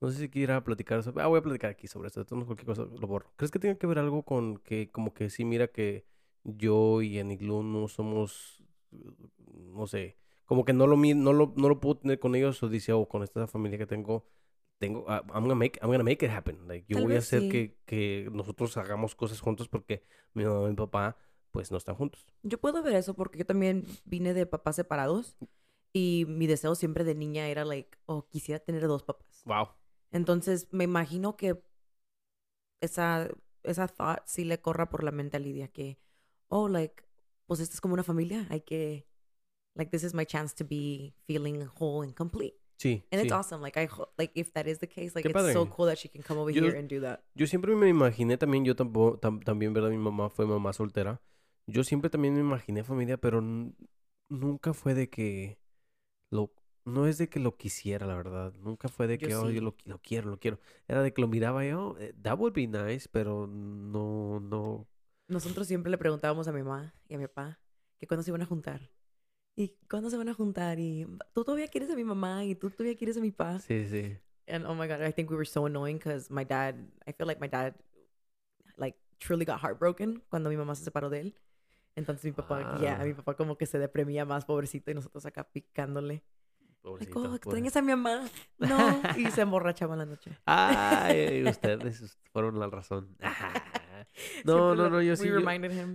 No 0.00 0.10
sé 0.10 0.18
si 0.18 0.28
quiera 0.28 0.62
platicar 0.64 1.02
sobre... 1.02 1.22
Ah, 1.22 1.26
voy 1.26 1.38
a 1.38 1.42
platicar 1.42 1.70
aquí 1.70 1.86
sobre 1.86 2.08
esto. 2.08 2.20
Entonces, 2.20 2.46
cualquier 2.46 2.66
cosa 2.66 2.82
lo 2.84 3.06
borro. 3.06 3.32
¿Crees 3.36 3.50
que 3.50 3.58
tenga 3.58 3.76
que 3.76 3.86
ver 3.86 3.98
algo 3.98 4.22
con 4.24 4.56
que, 4.58 4.90
como 4.90 5.12
que 5.14 5.28
sí, 5.30 5.44
mira 5.44 5.68
que 5.68 6.04
yo 6.46 7.02
y 7.02 7.18
Aniglu 7.18 7.62
no 7.62 7.88
somos, 7.88 8.62
no 8.90 9.86
sé, 9.86 10.16
como 10.44 10.64
que 10.64 10.72
no 10.72 10.86
lo, 10.86 10.96
no 10.96 11.32
lo, 11.32 11.52
no 11.56 11.68
lo 11.68 11.80
puedo 11.80 11.98
tener 11.98 12.18
con 12.18 12.34
ellos 12.34 12.62
o 12.62 12.68
dice, 12.68 12.92
oh, 12.92 13.08
con 13.08 13.22
esta 13.22 13.46
familia 13.46 13.78
que 13.78 13.86
tengo, 13.86 14.26
tengo, 14.78 15.04
ah, 15.08 15.22
I'm 15.34 15.42
gonna 15.42 15.54
make, 15.54 15.78
I'm 15.82 15.90
gonna 15.90 16.04
make 16.04 16.24
it 16.24 16.30
happen. 16.30 16.68
Like, 16.68 16.86
yo 16.88 16.98
Tal 16.98 17.06
voy 17.06 17.16
a 17.16 17.18
hacer 17.18 17.42
sí. 17.42 17.48
que, 17.48 17.78
que 17.84 18.28
nosotros 18.32 18.76
hagamos 18.76 19.14
cosas 19.14 19.40
juntos 19.40 19.68
porque 19.68 20.04
mi 20.34 20.44
mamá 20.44 20.66
y 20.66 20.70
mi 20.70 20.76
papá, 20.76 21.16
pues, 21.50 21.70
no 21.70 21.78
están 21.78 21.96
juntos. 21.96 22.26
Yo 22.42 22.58
puedo 22.58 22.82
ver 22.82 22.94
eso 22.94 23.14
porque 23.14 23.38
yo 23.38 23.46
también 23.46 23.84
vine 24.04 24.34
de 24.34 24.46
papás 24.46 24.76
separados 24.76 25.36
y 25.92 26.26
mi 26.28 26.46
deseo 26.46 26.74
siempre 26.74 27.04
de 27.04 27.14
niña 27.14 27.48
era 27.48 27.64
like, 27.64 27.98
oh, 28.06 28.28
quisiera 28.28 28.60
tener 28.60 28.86
dos 28.86 29.02
papás. 29.02 29.42
Wow. 29.46 29.68
Entonces 30.12 30.68
me 30.70 30.84
imagino 30.84 31.36
que 31.36 31.60
esa, 32.80 33.28
esa 33.62 33.88
thought 33.88 34.20
sí 34.26 34.44
le 34.44 34.60
corra 34.60 34.90
por 34.90 35.02
la 35.02 35.10
mente 35.10 35.38
a 35.38 35.40
Lidia 35.40 35.68
que, 35.68 35.98
oh, 36.48 36.68
like, 36.68 37.02
pues 37.46 37.60
esta 37.60 37.74
es 37.74 37.80
como 37.80 37.94
una 37.94 38.02
familia, 38.02 38.46
hay 38.50 38.60
que, 38.60 39.06
like, 39.74 39.90
this 39.90 40.02
is 40.04 40.14
my 40.14 40.24
chance 40.24 40.54
to 40.54 40.64
be 40.64 41.14
feeling 41.26 41.62
whole 41.78 42.02
and 42.04 42.14
complete. 42.14 42.54
Sí, 42.78 43.04
And 43.10 43.20
sí. 43.20 43.26
it's 43.26 43.32
awesome. 43.32 43.62
Like, 43.62 43.78
I 43.78 43.88
like, 44.18 44.32
if 44.34 44.52
that 44.52 44.66
is 44.66 44.78
the 44.80 44.86
case, 44.88 45.14
like, 45.14 45.26
Qué 45.26 45.30
it's 45.30 45.52
so 45.54 45.66
cool 45.66 45.86
that 45.86 45.96
she 45.98 46.08
can 46.08 46.22
come 46.22 46.38
over 46.38 46.50
Yo- 46.52 46.62
here 46.64 46.78
and 46.78 46.88
do 46.88 47.00
that. 47.00 47.20
Yo 47.34 47.46
siempre 47.46 47.74
me 47.74 47.88
imaginé 47.88 48.36
también, 48.36 48.64
yo 48.64 48.74
tampoco, 48.76 49.18
tam- 49.18 49.40
también, 49.42 49.72
¿verdad? 49.72 49.90
Mi 49.90 49.98
mamá 49.98 50.28
fue 50.28 50.46
mamá 50.46 50.72
soltera. 50.72 51.20
Yo 51.66 51.82
siempre 51.84 52.10
también 52.10 52.34
me 52.34 52.40
imaginé 52.40 52.84
familia, 52.84 53.16
pero 53.16 53.40
nunca 54.28 54.74
fue 54.74 54.94
de 54.94 55.08
que 55.08 55.58
lo, 56.30 56.52
no 56.84 57.06
es 57.06 57.18
de 57.18 57.28
que 57.28 57.40
lo 57.40 57.56
quisiera, 57.56 58.06
la 58.06 58.14
verdad. 58.16 58.52
Nunca 58.60 58.88
fue 58.88 59.06
de 59.06 59.18
Yo 59.18 59.26
que, 59.26 59.34
oh, 59.34 59.50
yo 59.50 59.60
lo, 59.62 59.74
lo 59.84 59.98
quiero, 60.02 60.30
lo 60.30 60.38
quiero. 60.38 60.60
Era 60.86 61.02
de 61.02 61.12
que 61.12 61.22
lo 61.22 61.28
miraba 61.28 61.64
y, 61.64 61.70
oh, 61.72 61.96
eh, 61.98 62.14
that 62.22 62.38
would 62.38 62.52
be 62.52 62.66
nice, 62.66 63.08
pero 63.10 63.46
no, 63.46 64.38
no. 64.40 64.86
Nosotros 65.28 65.66
siempre 65.66 65.90
le 65.90 65.98
preguntábamos 65.98 66.46
a 66.48 66.52
mi 66.52 66.62
mamá 66.62 66.94
y 67.08 67.14
a 67.14 67.18
mi 67.18 67.26
papá 67.26 67.58
que 67.98 68.06
cuándo 68.06 68.22
se 68.22 68.30
iban 68.30 68.42
a 68.42 68.46
juntar. 68.46 68.80
¿Y 69.56 69.74
cuándo 69.88 70.10
se 70.10 70.16
van 70.16 70.28
a 70.28 70.34
juntar? 70.34 70.78
Y 70.78 71.06
tú 71.34 71.42
todavía 71.44 71.66
quieres 71.68 71.90
a 71.90 71.96
mi 71.96 72.04
mamá 72.04 72.44
y 72.44 72.54
tú 72.54 72.70
todavía 72.70 72.96
quieres 72.96 73.16
a 73.16 73.20
mi 73.20 73.30
papá. 73.32 73.58
Sí, 73.58 73.86
sí. 73.88 74.18
And 74.46 74.66
oh 74.66 74.74
my 74.74 74.86
God, 74.86 75.02
I 75.02 75.12
think 75.12 75.30
we 75.30 75.36
were 75.36 75.46
so 75.46 75.66
annoying 75.66 75.98
because 75.98 76.30
my 76.32 76.44
dad, 76.44 76.74
I 77.06 77.12
feel 77.12 77.26
like 77.26 77.40
my 77.40 77.48
dad, 77.48 77.74
like, 78.76 78.96
truly 79.18 79.44
got 79.44 79.60
heartbroken 79.60 80.22
cuando 80.28 80.50
mi 80.50 80.56
mamá 80.56 80.74
se 80.76 80.84
separó 80.84 81.08
de 81.10 81.20
él. 81.20 81.34
Entonces 81.96 82.24
mi 82.26 82.32
papá, 82.32 82.78
ya, 82.80 83.00
Ah. 83.00 83.04
mi 83.04 83.14
papá 83.14 83.34
como 83.34 83.56
que 83.56 83.64
se 83.66 83.78
deprimía 83.78 84.24
más, 84.26 84.44
pobrecito, 84.44 84.90
y 84.90 84.94
nosotros 84.94 85.24
acá 85.24 85.44
picándole. 85.44 86.22
Like, 86.84 87.10
Pobrecito, 87.12 87.18
oh, 87.34 87.38
pobre. 87.40 87.68
a 87.74 87.82
mi 87.82 87.88
mamá. 87.88 88.28
No. 88.58 89.00
Y 89.16 89.28
se 89.32 89.40
emborrachaba 89.40 89.94
en 89.94 89.98
la 90.00 90.06
noche. 90.06 90.30
Ay, 90.44 91.42
ustedes 91.48 92.16
fueron 92.32 92.60
la 92.60 92.68
razón. 92.68 93.16
No, 94.44 94.74
no, 94.74 94.88
no, 94.90 95.02
yo 95.02 95.16
sí. 95.16 95.28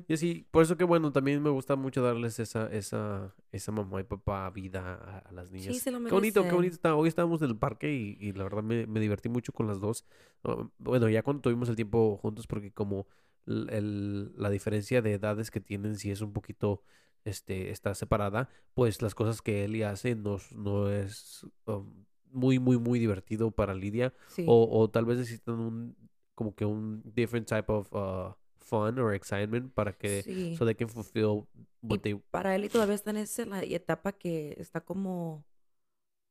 yo- 0.08 0.18
sí, 0.18 0.46
por 0.52 0.64
eso 0.64 0.78
que 0.78 0.84
bueno, 0.84 1.12
también 1.12 1.42
me 1.42 1.50
gusta 1.50 1.76
mucho 1.76 2.02
darles 2.02 2.40
esa, 2.40 2.68
esa, 2.72 3.34
esa 3.52 3.72
mamá 3.72 4.00
y 4.02 4.04
papá 4.04 4.50
vida 4.52 4.94
a, 4.96 5.20
a 5.20 5.32
las 5.32 5.52
niñas. 5.52 5.74
Sí, 5.76 5.80
se 5.80 5.92
lo 5.92 6.00
Qué 6.04 6.12
bonito, 6.14 6.44
qué 6.44 6.54
bonito 6.56 6.74
está. 6.76 6.96
Hoy 6.96 7.08
estábamos 7.08 7.42
en 7.42 7.50
el 7.50 7.58
parque 7.58 7.94
y, 7.94 8.18
y 8.20 8.34
la 8.34 8.44
verdad 8.44 8.64
me, 8.64 8.86
me 8.88 9.00
divertí 9.00 9.30
mucho 9.30 9.54
con 9.54 9.68
las 9.68 9.80
dos. 9.80 10.06
Oh, 10.44 10.70
Bueno, 10.78 11.10
ya 11.10 11.24
cuando 11.24 11.42
tuvimos 11.42 11.70
el 11.70 11.76
tiempo 11.76 12.18
juntos, 12.18 12.48
porque 12.48 12.72
como 12.72 13.08
el- 13.48 14.32
la 14.38 14.50
diferencia 14.50 15.02
de 15.02 15.14
edades 15.14 15.52
que 15.52 15.62
tienen, 15.62 15.96
si 15.98 16.12
es 16.12 16.22
un 16.22 16.34
poquito, 16.34 16.84
este, 17.26 17.70
está 17.72 17.94
separada, 17.96 18.50
pues 18.74 19.02
las 19.02 19.16
cosas 19.16 19.42
que 19.42 19.64
Eli 19.66 19.84
hace 19.84 20.16
no, 20.16 20.38
no 20.56 20.90
es 20.90 21.46
um, 21.66 22.06
muy, 22.32 22.60
muy, 22.60 22.78
muy 22.78 23.00
divertido 23.00 23.52
para 23.52 23.74
Lidia. 23.74 24.14
Sí. 24.28 24.46
O, 24.48 24.68
o 24.80 24.90
tal 24.90 25.06
vez 25.06 25.18
necesitan 25.20 25.60
un, 25.60 25.96
como 26.36 26.56
que 26.56 26.66
un 26.66 27.02
different 27.16 27.48
type 27.48 27.72
of 27.72 27.88
uh, 27.94 28.34
fun 28.60 29.00
or 29.00 29.14
excitement 29.14 29.74
para 29.74 29.94
que, 29.94 30.24
sí. 30.24 30.56
so 30.58 30.66
they 30.66 30.76
can 30.76 30.90
fulfill 30.90 31.48
what 31.82 31.98
Y 31.98 32.00
they 32.00 32.16
para 32.32 32.56
él 32.56 32.66
y 32.66 32.70
todavía 32.70 32.96
está 32.96 33.12
en 33.12 33.18
esa 33.18 33.46
la 33.46 33.64
etapa 33.64 34.12
que 34.14 34.56
está 34.60 34.82
como 34.82 35.44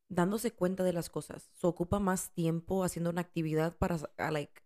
dándose 0.08 0.52
cuenta 0.52 0.82
de 0.84 0.92
las 0.92 1.10
cosas. 1.10 1.50
Se 1.54 1.66
ocupa 1.66 1.98
más 2.00 2.30
tiempo 2.32 2.82
haciendo 2.84 3.10
una 3.10 3.20
actividad 3.20 3.76
para, 3.76 3.98
a, 4.18 4.30
like, 4.30 4.62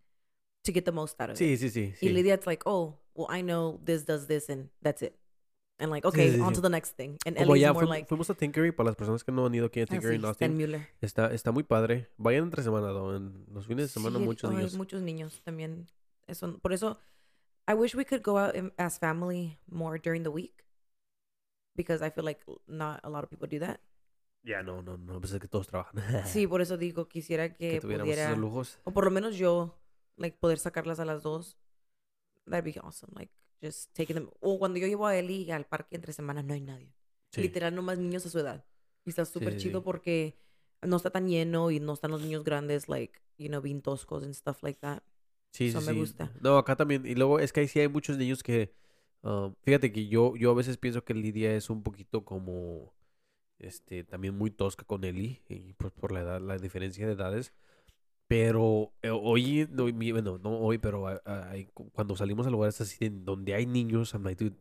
to 0.63 0.73
get 0.73 0.85
the 0.85 0.93
most 0.93 1.21
out 1.21 1.31
of 1.31 1.37
Sí, 1.37 1.53
it. 1.55 1.59
sí, 1.61 1.71
sí. 1.71 1.93
Y 2.01 2.09
sí. 2.09 2.09
Lydia, 2.11 2.35
it's 2.35 2.47
like, 2.47 2.63
oh, 2.67 2.99
well, 3.15 3.27
I 3.31 3.43
know 3.43 3.79
this 3.85 4.05
does 4.07 4.27
this 4.27 4.49
and 4.49 4.71
that's 4.83 5.03
it. 5.03 5.15
And 5.79 5.91
like, 5.91 6.07
Sí, 6.07 6.09
okay, 6.09 6.31
sí, 6.33 6.41
on 6.41 6.51
sí. 6.55 6.61
to 6.61 6.63
the 6.63 6.71
next 6.71 6.97
thing. 6.97 7.17
And 7.27 7.37
Como 7.37 7.57
ya 7.57 7.73
more 7.73 7.87
like, 7.87 8.07
fuimos 8.09 8.31
a 8.31 8.35
Tinkery, 8.35 8.71
para 8.73 8.89
las 8.89 8.97
personas 8.97 9.25
que 9.25 9.33
no 9.33 9.47
han 9.47 9.55
ido 9.55 9.67
aquí 9.67 9.81
a 9.81 9.85
ah, 9.85 9.87
Tinkery 9.87 10.15
sí, 10.17 10.21
en 10.21 10.25
Austin, 10.25 10.55
Mueller. 10.55 10.89
está, 11.01 11.33
está 11.35 11.51
muy 11.51 11.65
padre. 11.65 12.11
Vayan 12.17 12.45
entre 12.45 12.63
semana, 12.63 12.93
¿no? 12.93 13.17
en 13.17 13.45
los 13.53 13.67
fines 13.67 13.87
de 13.87 13.89
semana 13.89 14.19
Sí, 14.19 14.25
muchos 14.25 14.51
ay, 14.51 14.57
niños. 14.57 14.75
muchos 14.75 15.03
niños 15.03 15.41
también. 15.43 15.89
Eso, 16.29 16.59
por 16.59 16.73
eso, 16.73 16.99
I 17.69 17.75
wish 17.75 17.95
we 17.97 18.05
could 18.05 18.23
go 18.23 18.39
out 18.39 18.55
as 18.79 18.99
family 18.99 19.59
more 19.67 19.99
during 19.99 20.23
the 20.23 20.31
week. 20.31 20.65
Because 21.77 22.07
I 22.07 22.11
feel 22.11 22.25
like 22.25 22.41
not 22.69 23.01
a 23.03 23.09
lot 23.11 23.25
of 23.25 23.31
people 23.31 23.49
do 23.49 23.59
that. 23.59 23.81
Ya, 24.45 24.63
no, 24.63 24.81
no, 24.83 24.97
no, 24.97 25.21
pues 25.21 25.33
es 25.33 25.41
que 25.41 25.49
todos 25.49 25.67
trabajan. 25.67 25.95
Sí, 26.27 26.47
por 26.47 26.61
eso 26.61 26.77
digo, 26.77 27.09
quisiera 27.09 27.49
que 27.53 27.73
que, 27.73 27.81
tuviéramos 27.81 28.13
pudiera, 28.13 28.29
esos 28.31 28.39
lujos. 28.39 28.79
o 28.85 28.93
por 28.93 29.05
lo 29.07 29.11
menos 29.11 29.37
yo, 29.37 29.77
like, 30.17 30.37
poder 30.39 30.59
sacarlas 30.59 31.01
a 31.01 31.05
las 31.05 31.23
dos. 31.25 31.57
That'd 32.49 32.63
be 32.65 32.79
awesome. 32.81 33.13
Like, 33.17 33.33
just 33.65 33.93
taking 33.95 34.15
them. 34.15 34.31
O 34.41 34.59
cuando 34.59 34.79
yo 34.79 34.87
llevo 34.87 35.07
a 35.07 35.17
Eli 35.17 35.51
al 35.51 35.67
parque 35.67 35.97
entre 35.97 36.13
semanas, 36.13 36.45
no 36.45 36.55
hay 36.55 36.61
nadie. 36.61 36.95
Sí. 37.33 37.43
Literal, 37.43 37.75
nomás 37.75 37.99
niños 37.99 38.27
a 38.27 38.31
su 38.31 38.39
edad. 38.39 38.65
Y 39.05 39.11
está 39.11 39.25
súper 39.25 39.55
sí, 39.55 39.69
chido 39.69 39.81
sí. 39.81 39.85
porque 39.85 40.39
no 40.83 40.97
está 40.97 41.11
tan 41.11 41.29
lleno 41.29 41.71
y 41.71 41.81
no 41.81 41.95
están 41.95 42.11
los 42.11 42.23
niños 42.23 42.45
grandes, 42.45 42.89
like, 42.89 43.21
you 43.39 43.49
know, 43.49 43.61
being 43.61 43.81
toscos 43.81 44.23
and 44.23 44.35
stuff 44.35 44.63
like 44.63 44.79
that. 44.81 45.03
Sí, 45.53 45.69
Eso 45.69 45.81
sí, 45.81 45.87
me 45.87 45.93
gusta. 45.93 46.33
No, 46.41 46.59
acá 46.59 46.77
también. 46.77 47.07
Y 47.07 47.15
luego 47.15 47.39
es 47.39 47.53
que 47.53 47.61
ahí 47.61 47.69
sí 47.69 47.81
hay 47.81 47.89
muchos 47.89 48.19
niños 48.19 48.43
que. 48.43 48.75
um, 49.23 49.55
fíjate 49.63 49.93
que 49.93 50.09
yo, 50.09 50.35
yo 50.37 50.51
a 50.51 50.55
veces 50.55 50.77
pienso 50.79 51.05
que 51.05 51.15
Lidia 51.15 51.55
es 51.55 51.71
un 51.71 51.83
poquito 51.83 52.25
como. 52.25 52.93
Este, 53.61 54.03
también 54.05 54.37
muy 54.37 54.51
tosca 54.51 54.85
con 54.85 55.05
Eli. 55.05 55.43
Y 55.49 55.75
pues 55.75 55.93
por 55.93 56.13
la 56.13 56.21
edad, 56.21 56.41
la 56.41 56.59
diferencia 56.59 57.07
de 57.07 57.13
edades. 57.13 57.53
Pero 58.27 58.93
eh, 59.03 59.11
hoy, 59.11 59.65
bueno, 59.67 60.39
no 60.39 60.59
hoy, 60.59 60.79
pero 60.79 61.07
cuando 61.93 62.17
salimos 62.17 62.47
a 62.47 62.51
lugares 62.51 62.81
así 62.81 63.09
donde 63.11 63.55
hay 63.55 63.67
niños, 63.67 64.13
I'm 64.15 64.25
like, 64.25 64.43
dude, 64.43 64.57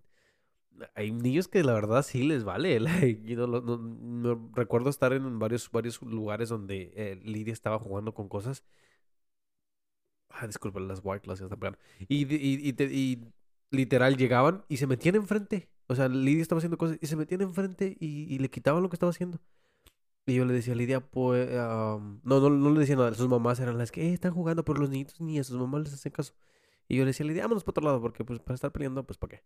hay 0.95 1.11
niños 1.11 1.47
que 1.47 1.63
la 1.63 1.73
verdad 1.73 2.03
sí 2.03 2.23
les 2.23 2.43
vale. 2.43 2.79
like, 2.79 3.21
you 3.25 3.35
know, 3.35 3.47
no- 3.47 3.77
no- 3.77 4.51
recuerdo 4.55 4.89
estar 4.89 5.13
en 5.13 5.39
varios, 5.39 5.69
varios 5.71 6.01
lugares 6.01 6.49
donde 6.49 6.91
eh, 6.95 7.19
Lidia 7.23 7.53
estaba 7.53 7.79
jugando 7.79 8.13
con 8.13 8.27
cosas. 8.29 8.63
Ah, 10.29 10.47
disculpa, 10.47 10.79
las 10.79 10.99
white 11.03 11.21
class 11.21 11.41
están. 11.41 11.77
Y, 12.07 12.25
y, 12.35 12.67
y, 12.69 12.73
te- 12.73 12.85
y 12.91 13.23
literal 13.69 14.17
llegaban 14.17 14.65
y 14.67 14.77
se 14.77 14.87
metían 14.87 15.15
enfrente. 15.15 15.69
O 15.87 15.95
sea, 15.95 16.07
Lidia 16.09 16.41
estaba 16.41 16.57
haciendo 16.59 16.77
cosas 16.77 16.97
y 17.01 17.07
se 17.07 17.15
metían 17.15 17.41
enfrente 17.41 17.95
y 17.99 18.39
le 18.39 18.49
quitaban 18.49 18.81
lo 18.83 18.89
que 18.89 18.95
estaba 18.95 19.11
haciendo. 19.11 19.39
Y 20.25 20.35
yo 20.35 20.45
le 20.45 20.53
decía 20.53 20.73
a 20.73 20.77
Lidia, 20.77 21.01
pues, 21.01 21.49
no, 21.51 21.99
no, 22.23 22.49
no 22.49 22.69
le 22.71 22.79
decía 22.79 22.95
nada. 22.95 23.13
Sus 23.13 23.27
mamás 23.27 23.59
eran 23.59 23.77
las 23.77 23.91
que 23.91 24.01
"Eh, 24.09 24.13
están 24.13 24.33
jugando, 24.33 24.63
pero 24.63 24.79
los 24.79 24.89
niñitos 24.89 25.19
ni 25.19 25.37
a 25.39 25.43
sus 25.43 25.57
mamás 25.57 25.83
les 25.83 25.93
hacen 25.93 26.11
caso. 26.11 26.33
Y 26.87 26.95
yo 26.97 27.03
le 27.03 27.07
decía 27.07 27.25
a 27.25 27.27
Lidia, 27.27 27.43
vámonos 27.43 27.63
para 27.63 27.71
otro 27.71 27.83
lado, 27.83 28.01
porque 28.01 28.23
pues 28.23 28.39
para 28.39 28.55
estar 28.55 28.71
peleando, 28.71 29.05
pues 29.05 29.17
para 29.17 29.37
qué. 29.37 29.43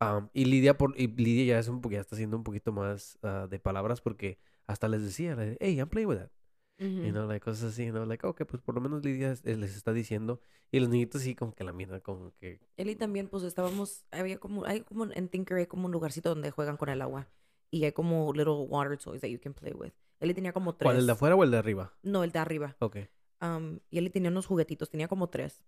Am, 0.00 0.30
y 0.32 0.46
Lidia, 0.46 0.76
por, 0.76 0.98
y 1.00 1.06
Lidia 1.06 1.44
ya 1.54 1.58
es 1.60 1.68
un 1.68 1.80
ya 1.90 2.00
está 2.00 2.16
haciendo 2.16 2.36
un 2.36 2.42
poquito 2.44 2.72
más 2.72 3.18
ah, 3.22 3.46
de 3.48 3.58
palabras 3.60 4.00
porque 4.00 4.38
hasta 4.66 4.88
les 4.88 5.02
decía, 5.02 5.36
hey, 5.60 5.76
I'm 5.78 5.88
playing 5.88 6.08
with 6.08 6.18
that. 6.18 6.30
Y 6.76 7.12
no, 7.12 7.26
like, 7.26 7.44
cosas 7.44 7.72
así, 7.72 7.92
¿no? 7.92 8.04
Like, 8.04 8.26
ok, 8.26 8.44
pues 8.46 8.60
por 8.60 8.74
lo 8.74 8.80
menos 8.80 9.04
Lidia 9.04 9.34
eh, 9.44 9.56
les 9.56 9.76
está 9.76 9.92
diciendo. 9.92 10.40
Y 10.72 10.80
los 10.80 10.88
niñitos 10.88 11.22
sí, 11.22 11.36
como 11.36 11.54
que 11.54 11.62
la 11.62 11.72
mierda, 11.72 12.00
como 12.00 12.34
que. 12.40 12.60
Eli 12.76 12.96
también, 12.96 13.28
pues 13.28 13.44
estábamos, 13.44 14.04
había 14.10 14.38
como, 14.38 14.64
hay 14.64 14.80
como 14.80 15.04
en 15.04 15.28
Tinker 15.28 15.56
hay 15.58 15.66
como 15.66 15.86
un 15.86 15.92
lugarcito 15.92 16.30
donde 16.30 16.50
juegan 16.50 16.76
con 16.76 16.88
el 16.88 17.00
agua. 17.00 17.28
Y 17.74 17.84
hay 17.84 17.90
como 17.92 18.32
little 18.32 18.66
water 18.68 18.96
toys 18.96 19.20
that 19.20 19.30
you 19.30 19.40
can 19.40 19.52
play 19.52 19.72
with. 19.72 19.92
Eli 20.20 20.32
tenía 20.32 20.52
como 20.52 20.76
tres. 20.76 20.86
¿Cuál, 20.86 20.98
el 20.98 21.06
de 21.06 21.12
afuera 21.12 21.34
o 21.34 21.42
el 21.42 21.50
de 21.50 21.56
arriba? 21.58 21.92
No, 22.02 22.22
el 22.22 22.30
de 22.30 22.38
arriba. 22.38 22.76
Ok. 22.78 22.98
Um, 23.40 23.80
y 23.90 23.98
Eli 23.98 24.10
tenía 24.10 24.30
unos 24.30 24.46
juguetitos, 24.46 24.88
tenía 24.90 25.08
como 25.08 25.28
tres. 25.28 25.64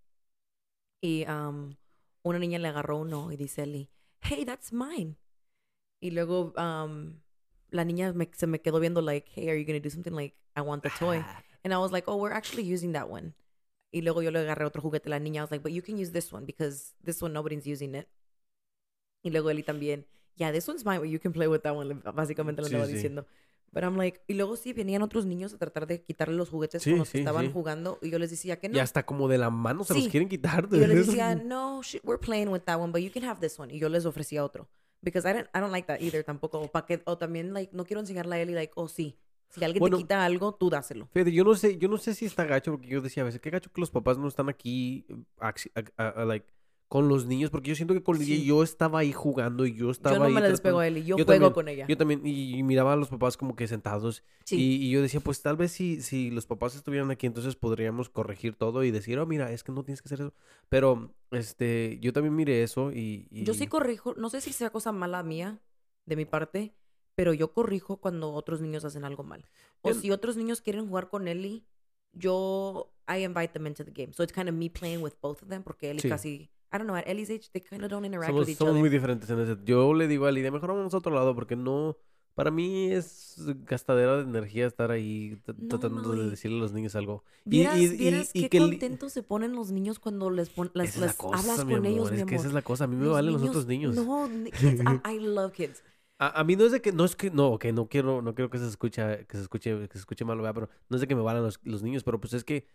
Y 1.03 1.25
um, 1.29 1.75
una 2.23 2.39
niña 2.39 2.61
le 2.61 2.69
agarró 2.69 2.99
uno 2.99 3.33
y 3.33 3.37
dice 3.37 3.65
Eli, 3.65 3.91
hey, 4.21 4.45
that's 4.45 4.73
mine. 4.73 5.17
Y 6.01 6.13
luego 6.13 6.53
um, 6.57 7.21
la 7.71 7.85
niña 7.85 8.13
me- 8.13 8.31
se 8.33 8.47
me 8.47 8.61
quedó 8.61 8.79
viendo 8.79 9.01
like, 9.03 9.29
hey, 9.35 9.49
are 9.49 9.59
you 9.59 9.67
going 9.67 9.81
to 9.81 9.83
do 9.83 9.91
something 9.91 10.13
like, 10.15 10.37
I 10.57 10.61
want 10.61 10.85
the 10.85 10.91
toy? 10.99 11.19
Ah, 11.19 11.43
And 11.65 11.75
I 11.75 11.79
was 11.79 11.91
like, 11.91 12.09
oh, 12.09 12.17
we're 12.17 12.33
actually 12.35 12.63
using 12.73 12.93
that 12.93 13.09
one. 13.11 13.35
Y 13.93 14.03
luego 14.03 14.23
yo 14.23 14.31
le 14.31 14.39
agarré 14.39 14.65
otro 14.65 14.81
juguete 14.81 15.09
a 15.09 15.11
la 15.11 15.19
niña. 15.19 15.39
I 15.41 15.43
was 15.43 15.51
like, 15.51 15.63
but 15.63 15.73
you 15.73 15.83
can 15.83 15.99
use 15.99 16.13
this 16.13 16.33
one 16.33 16.45
because 16.47 16.95
this 17.03 17.21
one 17.21 17.33
nobody's 17.33 17.67
using 17.67 17.95
it. 17.97 18.09
Y 19.25 19.31
luego 19.31 19.51
Eli 19.51 19.65
también, 19.65 20.07
yeah, 20.37 20.53
this 20.53 20.69
one's 20.69 20.85
mine, 20.85 21.01
but 21.01 21.09
you 21.09 21.19
can 21.19 21.33
play 21.33 21.47
with 21.49 21.61
that 21.63 21.75
one. 21.75 22.01
Básicamente 22.15 22.63
lo 22.63 22.69
Sí, 22.69 22.75
andaba 22.75 22.87
sí. 22.89 22.95
diciendo. 22.95 23.27
But 23.73 23.83
I'm 23.83 23.97
like, 23.97 24.23
y 24.27 24.35
luego 24.35 24.57
sí, 24.57 24.73
venían 24.73 25.03
otros 25.03 25.27
niños 25.27 25.53
a 25.53 25.59
tratar 25.59 25.87
de 25.87 26.01
quitarle 26.03 26.35
los 26.37 26.49
juguetes 26.49 26.83
Sí, 26.83 26.91
con 26.91 27.01
los 27.01 27.11
que 27.11 27.19
estaban 27.19 27.53
jugando. 27.53 27.99
Y 28.01 28.11
yo 28.11 28.19
les 28.19 28.31
decía 28.31 28.59
que 28.59 28.69
no. 28.69 28.77
Y 28.77 28.81
hasta 28.81 29.05
como 29.05 29.29
de 29.29 29.39
la 29.39 29.51
mano 29.51 29.85
se 29.85 29.95
los 29.95 30.09
quieren 30.09 30.29
quitar. 30.29 30.69
Y 30.71 30.79
yo 30.81 30.87
les 30.87 31.07
decía, 31.07 31.35
no, 31.45 31.83
shit, 31.83 32.01
we're 32.05 32.21
playing 32.21 32.49
with 32.49 32.61
that 32.63 32.79
one, 32.81 32.93
but 32.93 33.03
you 33.03 33.11
can 33.13 33.25
have 33.25 33.41
this 33.41 33.59
one. 33.59 33.75
Y 33.75 33.79
yo 33.79 33.89
les 33.89 34.07
ofrecía 34.07 34.45
otro. 34.45 34.69
Because 35.03 35.29
I 35.29 35.35
don't, 35.35 35.49
I 35.55 35.61
don't 35.61 35.73
like 35.73 35.87
that 35.89 36.01
either 36.01 36.25
tampoco. 36.25 36.61
O, 36.61 36.71
pa 36.71 36.87
que, 36.87 37.03
o 37.05 37.19
también, 37.19 37.53
like, 37.53 37.77
no 37.77 37.85
quiero 37.85 38.01
enseñarle 38.01 38.37
a 38.37 38.41
Eli, 38.41 38.55
like, 38.55 38.73
oh, 38.77 38.89
sí, 38.89 39.19
Si 39.51 39.63
alguien 39.65 39.81
Bueno. 39.81 39.97
te 39.99 40.03
quita 40.03 40.25
algo, 40.25 40.55
tú 40.55 40.71
dáselo. 40.71 41.09
Fíjate, 41.13 41.33
yo 41.33 41.45
no 41.45 41.55
sé, 41.55 41.77
yo 41.79 41.89
no 41.89 41.99
sé 41.99 42.15
si 42.15 42.25
está 42.27 42.45
gacho, 42.45 42.73
porque 42.73 42.89
yo 42.89 43.01
decía 43.01 43.23
a 43.23 43.27
veces, 43.27 43.41
qué 43.41 43.51
gacho 43.51 43.71
que 43.73 43.81
los 43.81 43.91
papás 43.91 44.17
no 44.19 44.27
están 44.27 44.49
aquí, 44.49 45.07
acci- 45.39 45.71
a- 45.75 46.03
a- 46.03 46.09
a- 46.23 46.25
like, 46.25 46.47
con 46.89 47.09
los 47.09 47.27
niños, 47.27 47.51
porque 47.51 47.71
yo 47.71 47.75
siento 47.75 47.95
que 47.95 48.03
con 48.03 48.17
Lidia 48.19 48.37
Sí. 48.37 48.45
yo 48.45 48.63
estaba 48.63 49.01
ahí 49.01 49.13
jugando 49.13 49.67
y 49.67 49.75
yo 49.75 49.91
estaba 49.91 50.15
Yo 50.15 50.21
no 50.21 50.27
ahí 50.27 50.33
me 50.35 50.41
la 50.41 50.49
despego 50.49 50.79
a 50.79 50.87
él 50.87 50.99
y 50.99 51.01
yo, 51.05 51.17
yo 51.17 51.25
juego 51.25 51.33
también, 51.33 51.53
con 51.53 51.69
ella. 51.69 51.87
Yo 51.89 51.97
también, 51.97 52.21
y, 52.25 52.57
y 52.59 52.63
miraba 52.63 52.93
a 52.93 52.97
los 52.97 53.09
papás 53.09 53.37
como 53.37 53.57
que 53.57 53.67
sentados, 53.67 54.23
sí. 54.45 54.57
y, 54.57 54.87
y 54.87 54.91
yo 54.91 55.03
decía, 55.03 55.19
pues 55.21 55.43
tal 55.43 55.57
vez 55.57 55.73
si, 55.73 56.01
si 56.01 56.31
los 56.31 56.47
papás 56.47 56.77
estuvieran 56.77 57.11
aquí, 57.11 57.27
entonces 57.27 57.57
podríamos 57.57 58.09
corregir 58.09 58.55
todo 58.55 58.85
y 58.85 58.93
decir, 58.93 59.19
oh, 59.19 59.27
mira, 59.27 59.51
es 59.51 59.65
que 59.65 59.73
no 59.73 59.83
tienes 59.83 60.01
que 60.01 60.07
hacer 60.09 60.21
eso. 60.21 60.35
Pero, 60.69 61.13
este, 61.33 61.99
yo 62.01 62.13
también 62.13 62.37
miré 62.37 62.63
eso 62.63 62.93
y... 62.93 63.27
Yo 63.33 63.55
sí 63.55 63.67
corrijo, 63.67 64.15
no 64.17 64.31
sé 64.31 64.41
si 64.41 64.53
sea 64.53 64.71
cosa 64.71 64.93
mala 64.93 65.23
mía, 65.25 65.61
de 66.05 66.15
mi 66.15 66.25
parte, 66.25 66.73
pero 67.17 67.35
yo 67.35 67.53
corrijo 67.53 67.97
cuando 67.97 68.33
otros 68.33 68.61
niños 68.61 68.85
hacen 68.85 69.05
algo 69.05 69.25
mal. 69.25 69.45
O 69.81 69.93
si 69.93 70.13
otros 70.13 70.37
niños 70.37 70.61
quieren 70.61 70.87
jugar 70.87 71.09
con 71.09 71.27
Ellie, 71.27 71.65
yo, 72.13 72.93
I 73.09 73.25
invite 73.25 73.53
them 73.53 73.67
into 73.67 73.85
the 73.85 73.91
game. 73.91 74.13
So 74.13 74.23
it's 74.23 74.33
kind 74.33 74.49
of 74.49 74.55
me 74.55 74.71
playing 74.71 75.03
with 75.03 75.15
both 75.21 75.43
of 75.43 75.49
them, 75.49 75.63
porque 75.63 75.91
Ellie 75.91 76.01
Sí. 76.01 76.09
casi, 76.09 76.51
I 76.73 76.79
don't 76.79 76.87
know, 76.87 76.97
at 76.97 77.07
Ellie's 77.09 77.31
age, 77.31 77.51
they 77.53 77.61
kind 77.63 77.83
of 77.85 77.91
don't 77.91 78.05
interact 78.05 78.29
Somos, 78.31 78.41
with 78.41 78.49
each 78.51 78.59
somos 78.59 78.73
other. 78.73 78.81
muy 78.81 78.89
diferentes 78.91 79.31
en 79.31 79.41
ese. 79.41 79.57
Yo 79.65 79.95
le 79.95 80.09
digo 80.09 80.27
a 80.27 80.33
Lidia, 80.33 80.51
mejor 80.51 80.71
vamos 80.75 80.93
a 80.95 80.97
otro 80.99 81.15
lado 81.15 81.35
porque 81.35 81.57
no. 81.57 81.97
Para 82.35 82.51
mí 82.51 82.91
es 82.93 83.37
gastadera 83.65 84.17
de 84.17 84.25
energía 84.25 84.67
estar 84.67 84.91
ahí 84.91 85.41
No, 85.57 85.69
tratando 85.79 86.11
de 86.11 86.19
Maui. 86.19 86.31
decirle 86.31 86.59
a 86.59 86.61
los 86.61 86.73
niños 86.75 86.95
algo. 86.95 87.25
Y- 87.47 87.51
Vieras, 87.51 87.79
y- 87.79 87.85
y- 87.85 87.97
vieras 87.97 88.31
y 88.35 88.43
qué 88.43 88.49
que 88.51 88.61
li- 88.61 88.69
contentos 88.73 89.13
se 89.15 89.23
ponen 89.23 89.55
los 89.55 89.71
niños 89.71 89.99
cuando 89.99 90.29
les, 90.29 90.51
pon, 90.51 90.71
las, 90.75 90.99
las 90.99 91.15
cosa, 91.15 91.39
hablas 91.39 91.65
mi 91.65 91.73
con 91.73 91.87
amor, 91.87 91.87
ellos, 91.87 92.11
mi 92.11 92.17
Es 92.17 92.23
amor. 92.23 92.29
que 92.29 92.35
esa 92.37 92.49
es 92.49 92.53
la 92.53 92.61
cosa. 92.61 92.85
A 92.85 92.87
mí 92.89 92.97
me 92.97 93.05
Los 93.07 93.15
valen 93.15 93.33
los 93.33 93.43
otros 93.43 93.67
niños. 93.67 93.95
No, 93.95 94.29
kids, 94.53 94.83
I, 95.07 95.15
I 95.15 95.21
love 95.21 95.53
kids. 95.53 95.83
A, 96.19 96.41
a 96.41 96.45
mí 96.45 96.57
no 96.57 96.65
es 96.65 96.73
de 96.73 96.81
que, 96.83 96.93
no 96.93 97.05
es 97.07 97.15
que, 97.17 97.31
no, 97.31 97.59
que 97.59 97.73
no 97.75 97.89
quiero, 97.89 98.21
no 98.23 98.35
quiero 98.35 98.49
que 98.51 98.57
se 98.59 98.67
escuche, 98.69 99.27
que 99.27 99.37
se 99.37 99.43
escuche, 99.43 99.87
que 99.87 99.93
se 99.93 99.99
escuche 99.99 100.25
mal, 100.25 100.37
¿verdad? 100.39 100.55
pero 100.55 100.69
no 100.89 100.97
es 100.97 101.01
de 101.03 101.07
que 101.07 101.15
me 101.15 101.21
valen 101.23 101.43
los, 101.43 101.59
los 101.65 101.83
niños, 101.83 102.05
pero 102.05 102.19
pues 102.21 102.33
es 102.33 102.43
que, 102.45 102.67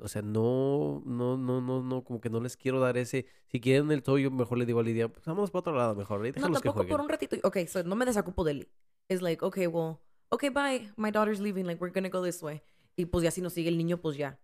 o 0.00 0.08
sea, 0.08 0.22
no, 0.22 1.02
no, 1.06 1.36
no, 1.36 1.60
no, 1.60 1.82
no, 1.82 2.04
como 2.04 2.20
que 2.20 2.30
no 2.30 2.40
les 2.40 2.56
quiero 2.56 2.80
dar 2.80 2.96
ese, 2.96 3.26
si 3.46 3.60
quieren 3.60 3.90
el 3.90 4.02
todo, 4.02 4.18
yo 4.18 4.30
mejor 4.30 4.58
le 4.58 4.66
digo 4.66 4.80
a 4.80 4.82
Lidia, 4.82 5.08
pues 5.08 5.24
vámonos 5.24 5.50
para 5.50 5.60
otro 5.60 5.74
lado 5.76 5.94
mejor, 5.94 6.24
y 6.26 6.30
No, 6.30 6.34
que 6.34 6.40
tampoco 6.40 6.72
jueguen. 6.72 6.90
por 6.90 7.00
un 7.00 7.08
ratito. 7.08 7.36
Okay, 7.42 7.66
so 7.66 7.82
no 7.82 7.96
me 7.96 8.04
desocupo 8.04 8.44
de 8.44 8.52
Ellie. 8.52 8.68
It's 9.08 9.22
like, 9.22 9.44
okay, 9.44 9.66
well, 9.66 9.98
okay, 10.30 10.50
bye. 10.50 10.90
My 10.96 11.10
daughter's 11.10 11.40
leaving. 11.40 11.66
Like, 11.66 11.80
we're 11.80 11.92
gonna 11.92 12.08
go 12.10 12.22
this 12.22 12.42
way. 12.42 12.62
Y 12.96 13.06
pues 13.06 13.24
ya 13.24 13.30
si 13.30 13.40
nos 13.40 13.52
sigue 13.52 13.68
el 13.68 13.76
niño, 13.78 13.98
pues 14.00 14.16
ya. 14.16 14.38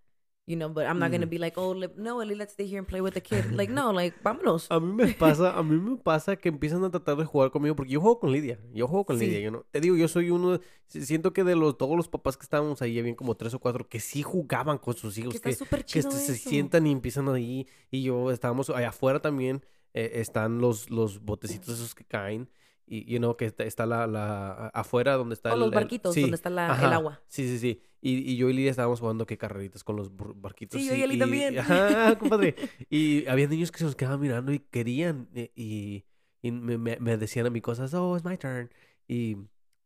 You 0.48 0.54
know, 0.56 0.68
but 0.72 0.86
I'm 0.86 1.00
not 1.00 1.10
gonna 1.10 1.26
Mm. 1.26 1.30
be 1.30 1.38
like, 1.38 1.58
oh, 1.58 1.74
no, 1.96 2.20
Ellie, 2.22 2.36
let's 2.36 2.52
stay 2.52 2.68
here 2.68 2.78
and 2.78 2.86
play 2.86 3.00
with 3.00 3.14
the 3.14 3.20
kid. 3.20 3.50
Like, 3.50 3.72
no, 3.72 3.90
like, 3.92 4.16
vámonos. 4.22 4.68
A 4.70 4.78
mí 4.78 4.92
me 4.92 5.06
pasa, 5.18 5.58
a 5.58 5.62
mí 5.64 5.76
me 5.76 5.96
pasa 5.96 6.36
que 6.36 6.48
empiezan 6.48 6.84
a 6.84 6.90
tratar 6.90 7.16
de 7.16 7.24
jugar 7.24 7.50
conmigo 7.50 7.74
porque 7.74 7.90
yo 7.90 8.00
juego 8.00 8.20
con 8.20 8.30
Lidia, 8.30 8.60
yo 8.72 8.86
juego 8.86 9.04
con 9.04 9.18
Sí. 9.18 9.26
Lidia, 9.26 9.40
yo 9.40 9.50
no, 9.50 9.66
te 9.72 9.80
digo, 9.80 9.96
yo 9.96 10.06
soy 10.06 10.30
uno, 10.30 10.60
siento 10.86 11.32
que 11.32 11.42
de 11.42 11.56
los 11.56 11.76
todos 11.76 11.96
los 11.96 12.06
papás 12.08 12.36
que 12.36 12.44
estábamos 12.44 12.80
ahí, 12.80 12.96
habían 12.96 13.16
como 13.16 13.34
tres 13.36 13.54
o 13.54 13.58
cuatro 13.58 13.88
que 13.88 13.98
sí 13.98 14.22
jugaban 14.22 14.78
con 14.78 14.94
sus 14.94 15.18
hijos, 15.18 15.32
Que 15.40 15.50
está 15.50 15.66
que, 15.78 15.82
que 15.84 16.02
se 16.02 16.36
sientan 16.36 16.86
y 16.86 16.92
empiezan 16.92 17.28
ahí 17.28 17.66
y 17.90 18.04
yo 18.04 18.30
estábamos 18.30 18.70
allá 18.70 18.90
afuera 18.90 19.20
también 19.20 19.64
eh, 19.94 20.12
están 20.20 20.60
los 20.60 20.90
los 20.90 21.24
botecitos 21.24 21.70
esos 21.74 21.92
que 21.94 22.04
caen 22.04 22.48
y 22.86 23.04
you 23.12 23.18
know 23.18 23.36
que 23.36 23.46
está, 23.46 23.64
está 23.64 23.84
la, 23.86 24.06
la 24.06 24.68
afuera 24.68 25.14
donde 25.16 25.34
está 25.34 25.50
O 25.50 25.54
el- 25.54 25.60
los 25.60 25.68
el- 25.70 25.74
barquitos 25.74 26.14
sí, 26.14 26.20
donde 26.22 26.36
está 26.36 26.50
la, 26.50 26.66
el 26.82 26.92
agua. 26.92 27.20
Sí, 27.26 27.46
sí, 27.48 27.58
sí. 27.58 27.80
Y, 28.00 28.18
y 28.32 28.36
yo 28.36 28.48
y 28.48 28.52
Lidia 28.52 28.70
estábamos 28.70 29.00
jugando 29.00 29.26
que 29.26 29.36
carreritas 29.38 29.82
con 29.82 29.96
los 29.96 30.10
barquitos. 30.14 30.80
Sí, 30.80 30.86
yo 30.88 30.94
y 30.94 31.02
Eli 31.02 31.18
también. 31.18 31.58
Ajá, 31.58 32.16
compadre. 32.18 32.54
Y 32.90 33.26
había 33.26 33.48
niños 33.48 33.72
que 33.72 33.78
se 33.78 33.84
nos 33.84 33.96
quedaban 33.96 34.20
mirando 34.20 34.52
y 34.52 34.60
querían. 34.60 35.28
eh, 35.34 35.50
Y, 35.56 36.04
y 36.42 36.52
me, 36.52 36.78
me- 36.78 36.98
me 37.00 37.16
decían 37.16 37.46
a 37.46 37.50
mí 37.50 37.60
cosas, 37.60 37.92
oh, 37.94 38.16
it's 38.16 38.24
my 38.24 38.36
turn. 38.36 38.70
Y 39.08 39.36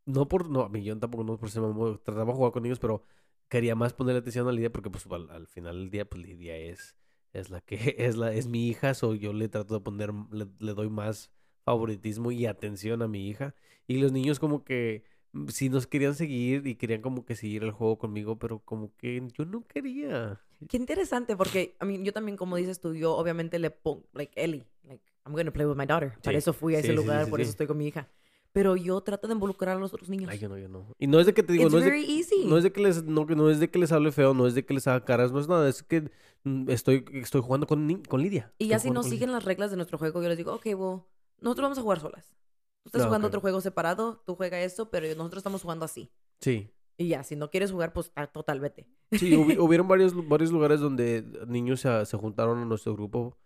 no 0.05 0.29
por, 0.29 0.51
no, 0.51 0.63
a 0.63 0.69
mí 0.69 0.83
yo 0.83 0.99
tampoco 0.99 1.25
no 1.25 1.39
por 1.39 1.51
ser 1.51 1.63
mamón, 1.63 2.01
trataba 2.05 2.27
de 2.33 2.37
jugar 2.37 2.53
con 2.53 2.67
ellos, 2.67 2.79
pero 2.79 3.05
quería 3.49 3.75
más 3.75 3.93
ponerle 3.95 4.19
atención 4.21 4.47
a 4.49 4.53
Lidia 4.53 4.71
porque 4.71 4.91
pues 4.91 5.07
al, 5.11 5.31
al 5.31 5.47
final 5.47 5.77
del 5.79 5.91
día, 5.91 6.05
pues 6.05 6.23
Lidia 6.23 6.57
es, 6.57 6.97
es 7.33 7.49
la 7.49 7.61
que, 7.63 7.77
es 7.99 8.17
la, 8.17 8.33
es 8.35 8.47
mi 8.49 8.69
hija, 8.69 8.93
so 8.95 9.15
yo 9.15 9.33
le 9.33 9.49
trato 9.49 9.75
de 9.75 9.81
poner, 9.81 10.13
le, 10.31 10.47
le 10.59 10.75
doy 10.75 10.91
más 10.91 11.31
favoritismo 11.71 12.33
y 12.33 12.47
atención 12.47 13.03
a 13.03 13.09
mi 13.09 13.29
hija. 13.29 13.55
Y 13.87 13.99
los 13.99 14.13
niños 14.13 14.39
como 14.39 14.65
que 14.65 15.05
mm, 15.33 15.49
sí 15.49 15.69
nos 15.69 15.87
querían 15.87 16.15
seguir 16.15 16.67
y 16.67 16.75
querían 16.75 17.01
como 17.01 17.25
que 17.25 17.37
seguir 17.37 17.63
el 17.63 17.71
juego 17.73 17.99
conmigo, 17.99 18.39
pero 18.39 18.59
como 18.61 18.95
que 18.97 19.23
yo 19.37 19.45
no 19.45 19.65
quería. 19.67 20.41
Qué 20.69 20.77
interesante, 20.77 21.37
porque, 21.37 21.77
I 21.81 21.87
mean, 21.87 22.05
yo 22.05 22.13
también, 22.13 22.37
como 22.37 22.57
dices 22.57 22.81
tú, 22.81 22.95
yo 22.95 23.17
obviamente 23.17 23.59
le 23.59 23.71
pongo, 23.71 24.05
like, 24.13 24.33
Ellie, 24.37 24.67
like, 24.85 25.03
I'm 25.25 25.35
gonna 25.35 25.53
play 25.53 25.67
with 25.67 25.77
my 25.77 25.87
daughter. 25.87 26.13
Para 26.23 26.33
Sí, 26.33 26.39
eso 26.39 26.53
fui 26.53 26.75
a 26.75 26.81
ese 26.81 26.89
sí, 26.89 26.95
lugar, 26.95 27.25
sí, 27.25 27.31
por 27.31 27.41
eso 27.41 27.51
estoy 27.51 27.67
con 27.67 27.79
mi 27.79 27.87
hija. 27.87 28.09
Pero 28.53 28.77
yo 28.77 29.01
trato 29.01 29.29
de 29.29 29.35
involucrar 29.35 29.77
a 29.77 29.81
los 29.81 29.95
otros 29.95 30.11
niños. 30.11 30.29
Ay, 30.29 30.39
yo 30.39 30.49
no, 30.49 30.59
yo 30.59 30.69
no. 30.69 30.93
Y 30.99 31.07
no 31.07 31.21
es 31.21 31.27
de 31.27 31.35
que 31.35 31.45
te 31.45 31.53
digo, 31.53 31.65
It's 31.65 31.73
no 31.73 31.79
es 31.79 31.85
de, 31.85 31.99
easy. 31.99 32.45
no 32.47 32.59
es 32.59 32.65
de 32.65 32.73
que 32.73 32.81
les, 32.81 33.05
no, 33.05 33.25
no 33.25 33.49
es 33.49 33.61
de 33.61 33.71
que 33.71 33.79
les 33.79 33.93
hable 33.93 34.11
feo, 34.11 34.35
no 34.35 34.47
es 34.49 34.55
de 34.55 34.65
que 34.65 34.75
les 34.75 34.89
haga 34.89 35.05
caras, 35.05 35.31
no 35.31 35.39
es 35.39 35.47
nada, 35.47 35.69
es 35.69 35.85
que 35.85 36.11
mm, 36.43 36.69
estoy, 36.69 37.05
estoy 37.13 37.43
jugando 37.43 37.69
con, 37.69 38.03
con 38.09 38.21
Lidia. 38.21 38.53
Y 38.59 38.67
ya 38.67 38.81
si 38.81 38.91
no 38.91 39.05
siguen 39.05 39.31
las 39.31 39.45
reglas 39.45 39.71
de 39.71 39.77
nuestro 39.77 39.99
juego, 39.99 40.21
yo 40.21 40.29
les 40.29 40.37
digo, 40.37 40.53
ok, 40.53 40.67
well, 40.75 41.03
nosotros 41.41 41.65
vamos 41.65 41.79
a 41.79 41.83
jugar 41.83 42.01
solas. 42.01 42.35
Tú 42.83 42.89
estás 42.89 43.03
Ah, 43.03 43.07
jugando 43.07 43.29
otro 43.29 43.41
juego 43.41 43.61
separado, 43.61 44.23
tú 44.27 44.35
juega 44.37 44.61
eso, 44.61 44.91
pero 44.91 45.07
nosotros 45.15 45.41
estamos 45.41 45.63
jugando 45.63 45.85
así. 45.85 46.11
Sí. 46.41 46.71
Y 46.97 47.09
ya, 47.09 47.23
si 47.23 47.37
no 47.37 47.51
quieres 47.51 47.71
jugar, 47.73 47.93
pues 47.93 48.11
ah, 48.15 48.27
total, 48.27 48.61
vete. 48.61 48.87
Sí, 49.13 49.33
hubi- 49.33 49.59
hubieron 49.61 49.89
varios, 49.89 50.15
varios 50.29 50.51
lugares 50.51 50.81
donde 50.81 51.25
niños 51.47 51.81
se, 51.81 52.07
se 52.07 52.17
juntaron 52.17 52.59
a 52.59 52.65
nuestro 52.65 52.95
grupo, 52.95 53.39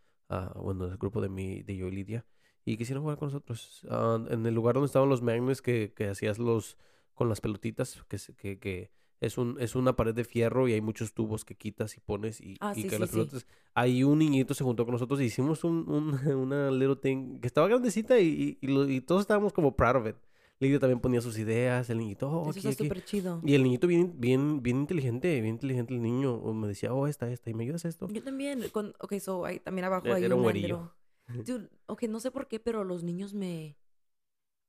bueno, 0.57 0.87
el 0.87 0.97
grupo 0.99 1.21
de 1.21 1.29
mi, 1.29 1.63
de 1.63 1.77
yo 1.77 1.87
y 1.89 1.93
Lidia, 1.93 2.25
y 2.65 2.77
quisieron 2.77 3.03
jugar 3.03 3.19
con 3.19 3.27
nosotros. 3.29 3.85
Ah, 3.91 4.19
en 4.31 4.47
el 4.47 4.55
lugar 4.55 4.75
donde 4.75 4.87
estaban 4.87 5.09
los 5.09 5.23
magnets 5.23 5.63
que, 5.63 5.93
que 5.95 6.09
hacías 6.09 6.39
los, 6.39 6.77
con 7.15 7.29
las 7.29 7.41
pelotitas, 7.41 8.03
que, 8.09 8.19
que, 8.37 8.59
que 8.59 8.91
es, 9.25 9.38
un, 9.38 9.57
es 9.61 9.75
una 9.75 9.97
pared 9.97 10.14
de 10.14 10.25
fierro 10.25 10.69
y 10.69 10.73
hay 10.73 10.81
muchos 10.81 11.12
tubos 11.14 11.45
que 11.45 11.54
quitas 11.57 11.97
y 11.97 12.00
pones 12.00 12.40
y, 12.40 12.57
Ah, 12.61 12.73
y 12.76 12.83
sí, 12.83 12.88
que 12.88 12.95
sí, 12.97 13.00
las 13.00 13.11
sí. 13.11 13.16
pelotas. 13.16 13.47
Ahí 13.75 14.04
un 14.04 14.19
niñito 14.19 14.54
se 14.54 14.64
juntó 14.64 14.85
con 14.85 14.93
nosotros 14.93 15.21
y 15.21 15.25
hicimos 15.25 15.64
un, 15.64 15.88
un- 15.88 16.14
una 16.37 16.71
little 16.71 16.97
thing 16.97 17.38
que 17.40 17.47
estaba 17.47 17.66
grandecita 17.69 18.19
y, 18.21 18.59
y, 18.61 18.66
lo- 18.69 18.88
y 18.88 19.00
todos 19.00 19.23
estábamos 19.23 19.52
como 19.52 19.75
proud 19.76 19.97
of 19.97 20.09
it. 20.09 20.16
Lidia 20.61 20.78
también 20.78 21.00
ponía 21.00 21.21
sus 21.21 21.37
ideas, 21.37 21.90
el 21.90 21.99
niñito, 21.99 22.31
oh, 22.31 22.43
Eso 22.43 22.50
aquí, 22.50 22.59
está 22.61 22.69
aquí". 22.71 22.85
súper 22.85 23.04
chido. 23.04 23.40
Y 23.45 23.54
el 23.54 23.64
niñito 23.64 23.88
bien, 23.88 24.14
bien, 24.21 24.62
bien 24.62 24.76
inteligente, 24.78 25.40
bien 25.40 25.54
inteligente 25.57 25.93
el 25.93 26.00
niño. 26.00 26.40
Me 26.54 26.69
decía, 26.69 26.95
oh, 26.95 27.09
esta, 27.09 27.28
esta, 27.31 27.50
y 27.50 27.54
me 27.54 27.64
ayudas 27.64 27.85
a 27.85 27.88
esto. 27.88 28.07
Yo 28.09 28.23
también, 28.23 28.62
con, 28.71 28.95
ok, 29.00 29.14
so, 29.19 29.45
hay, 29.45 29.59
también 29.59 29.85
abajo 29.87 30.07
Era- 30.07 30.14
hay 30.16 30.26
un 30.26 30.43
güerillo. 30.43 30.95
Dude, 31.26 31.69
ok, 31.87 32.04
no 32.04 32.21
sé 32.21 32.31
por 32.31 32.47
qué, 32.47 32.61
pero 32.61 32.85
los 32.85 33.02
niños 33.02 33.35
me... 33.35 33.76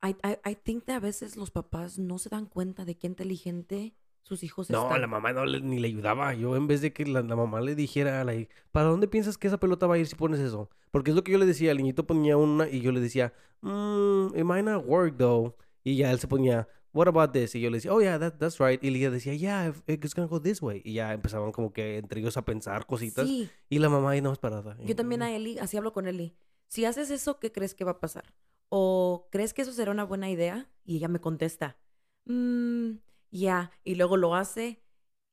I, 0.03 0.09
I, 0.24 0.51
I 0.51 0.55
think 0.55 0.83
que 0.85 0.91
a 0.91 1.00
veces 1.00 1.35
los 1.38 1.51
papás 1.51 1.97
no 2.00 2.17
se 2.17 2.29
dan 2.29 2.45
cuenta 2.47 2.83
de 2.85 2.95
qué 2.95 3.07
inteligente 3.07 3.93
sus 4.25 4.44
hijos 4.44 4.70
No, 4.70 4.84
están. 4.84 5.00
la 5.01 5.08
mamá 5.08 5.32
no 5.34 5.46
le- 5.46 5.62
ni 5.62 5.79
le 5.79 5.88
ayudaba. 5.88 6.34
Yo 6.34 6.55
en 6.55 6.67
vez 6.67 6.82
de 6.82 6.91
que 6.91 7.05
la, 7.05 7.22
la 7.22 7.36
mamá 7.36 7.62
le 7.62 7.75
dijera, 7.75 8.24
like, 8.24 8.53
¿para 8.72 8.88
dónde 8.89 9.08
piensas 9.08 9.38
que 9.38 9.48
esa 9.48 9.60
pelota 9.60 9.86
va 9.88 9.96
a 9.96 9.98
ir 10.00 10.08
si 10.08 10.15
pones 10.15 10.39
eso? 10.39 10.70
Porque 10.91 11.12
es 11.12 11.15
lo 11.15 11.24
que 11.24 11.32
yo 11.32 11.38
le 11.38 11.46
decía. 11.46 11.72
El 11.72 11.77
niñito 11.77 12.05
ponía 12.08 12.36
una 12.36 12.67
y 12.67 12.82
yo 12.82 12.91
le 12.91 13.00
decía, 13.00 13.34
mmm, 13.62 14.27
it 14.36 14.44
might 14.44 14.65
not 14.65 14.84
work 14.86 15.15
though. 15.17 15.55
Y 15.84 15.96
ya 15.98 16.12
él 16.12 16.20
se 16.20 16.27
ponía, 16.27 16.67
what 16.94 17.08
about 17.08 17.32
this? 17.34 17.53
Y 17.53 17.62
yo 17.62 17.70
le 17.70 17.77
decía, 17.77 17.94
oh 17.94 18.01
yeah, 18.01 18.17
that, 18.17 18.34
that's 18.39 18.58
right. 18.60 18.84
Y 18.84 18.88
ella 18.88 19.12
decía, 19.12 19.36
yeah, 19.36 19.72
it's 19.88 20.15
gonna 20.15 20.27
go 20.27 20.41
this 20.41 20.62
way. 20.62 20.82
Y 20.84 20.94
ya 20.94 21.13
empezaban 21.13 21.51
como 21.51 21.72
que 21.72 21.98
entre 21.98 22.20
ellos 22.22 22.36
a 22.38 22.44
pensar 22.46 22.86
cositas. 22.88 23.27
Sí, 23.27 23.50
Y 23.70 23.77
la 23.79 23.89
mamá 23.89 24.12
ahí 24.12 24.22
no 24.22 24.34
parada. 24.36 24.75
yo 24.84 24.96
también 24.96 25.22
a 25.22 25.36
Eli, 25.36 25.60
así 25.60 25.77
hablo 25.77 25.94
con 25.94 26.08
Eli. 26.08 26.36
Si 26.67 26.84
haces 26.86 27.12
eso, 27.12 27.39
¿qué 27.39 27.51
crees 27.51 27.75
que 27.75 27.84
va 27.84 27.91
a 27.91 28.00
pasar? 28.00 28.34
¿O 28.70 29.27
crees 29.32 29.53
que 29.53 29.62
eso 29.62 29.72
será 29.72 29.91
una 29.91 30.03
buena 30.03 30.32
idea? 30.32 30.67
Y 30.84 30.96
ella 30.98 31.08
me 31.08 31.20
contesta, 31.20 31.77
mmm, 32.25 32.94
yeah. 33.32 33.72
Y 33.84 33.96
luego 33.96 34.17
lo 34.17 34.36
hace. 34.36 34.82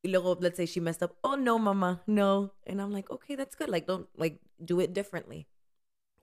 Y 0.04 0.10
luego, 0.10 0.36
let's 0.40 0.56
say 0.56 0.66
she 0.66 0.80
messed 0.80 1.02
up. 1.02 1.16
Oh, 1.22 1.36
no, 1.36 1.58
mamá, 1.58 2.02
no. 2.06 2.54
And 2.66 2.80
I'm 2.80 2.90
like, 2.92 3.08
okay, 3.10 3.36
that's 3.36 3.54
good. 3.54 3.68
Like, 3.68 3.86
don't, 3.86 4.08
like, 4.16 4.40
do 4.58 4.80
it 4.80 4.92
differently. 4.92 5.46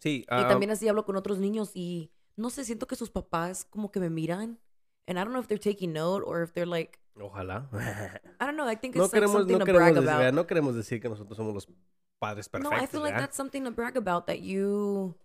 Sí, 0.01 0.23
Y 0.23 0.25
ah, 0.29 0.47
también 0.47 0.71
así 0.71 0.87
hablo 0.87 1.05
con 1.05 1.15
otros 1.15 1.39
niños 1.39 1.71
y 1.73 2.11
no 2.37 2.49
sé, 2.49 2.63
siento 2.63 2.87
que 2.87 2.95
sus 2.95 3.09
papás 3.09 3.65
como 3.65 3.91
que 3.91 3.99
me 3.99 4.09
miran. 4.09 4.59
And 5.07 5.17
I 5.17 5.23
don't 5.23 5.31
know 5.33 5.39
if 5.41 5.47
they're 5.47 5.57
taking 5.57 5.91
note 5.93 6.23
or 6.25 6.41
if 6.43 6.53
they're 6.53 6.65
like, 6.65 6.99
ojalá. 7.15 7.67
I 8.39 8.45
don't 8.45 8.55
know, 8.55 8.67
I 8.67 8.75
think 8.75 8.95
no 8.95 9.05
it's 9.05 9.13
like 9.13 9.21
queremos, 9.23 9.33
something 9.39 9.57
no 9.57 9.65
to 9.65 9.73
brag 9.73 9.95
decir, 9.95 10.03
about. 10.03 10.33
no 10.33 10.45
queremos 10.45 10.75
decir 10.75 11.01
que 11.01 11.09
nosotros 11.09 11.35
somos 11.37 11.53
los 11.53 11.67
padres 12.19 12.49
No, 12.53 12.69
perfectos. 12.69 12.83
I 12.83 12.85
feel 12.87 13.01
like 13.01 13.13
¿verdad? 13.13 13.27
that's 13.27 13.35
something 13.37 13.63
to 13.65 13.71
brag 13.71 13.97
about 13.97 14.27
that 14.27 14.39
you 14.41 15.15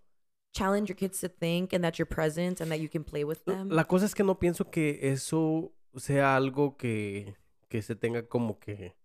challenge 0.53 0.89
your 0.89 0.97
kids 0.97 1.21
to 1.21 1.29
think 1.29 1.73
and 1.73 1.85
that 1.85 1.99
you're 1.99 2.07
present 2.07 2.61
and 2.61 2.71
that 2.71 2.81
you 2.81 2.89
can 2.89 3.05
play 3.05 3.25
with 3.25 3.45
them. 3.45 3.69
La 3.69 3.85
cosa 3.85 4.07
es 4.07 4.15
que 4.15 4.25
no 4.25 4.39
pienso 4.39 4.71
que 4.71 4.99
eso 5.03 5.73
sea 5.97 6.37
algo 6.37 6.77
que, 6.77 7.37
que 7.69 7.83
se 7.83 7.97
tenga 7.97 8.27
como 8.29 8.59
que 8.59 8.97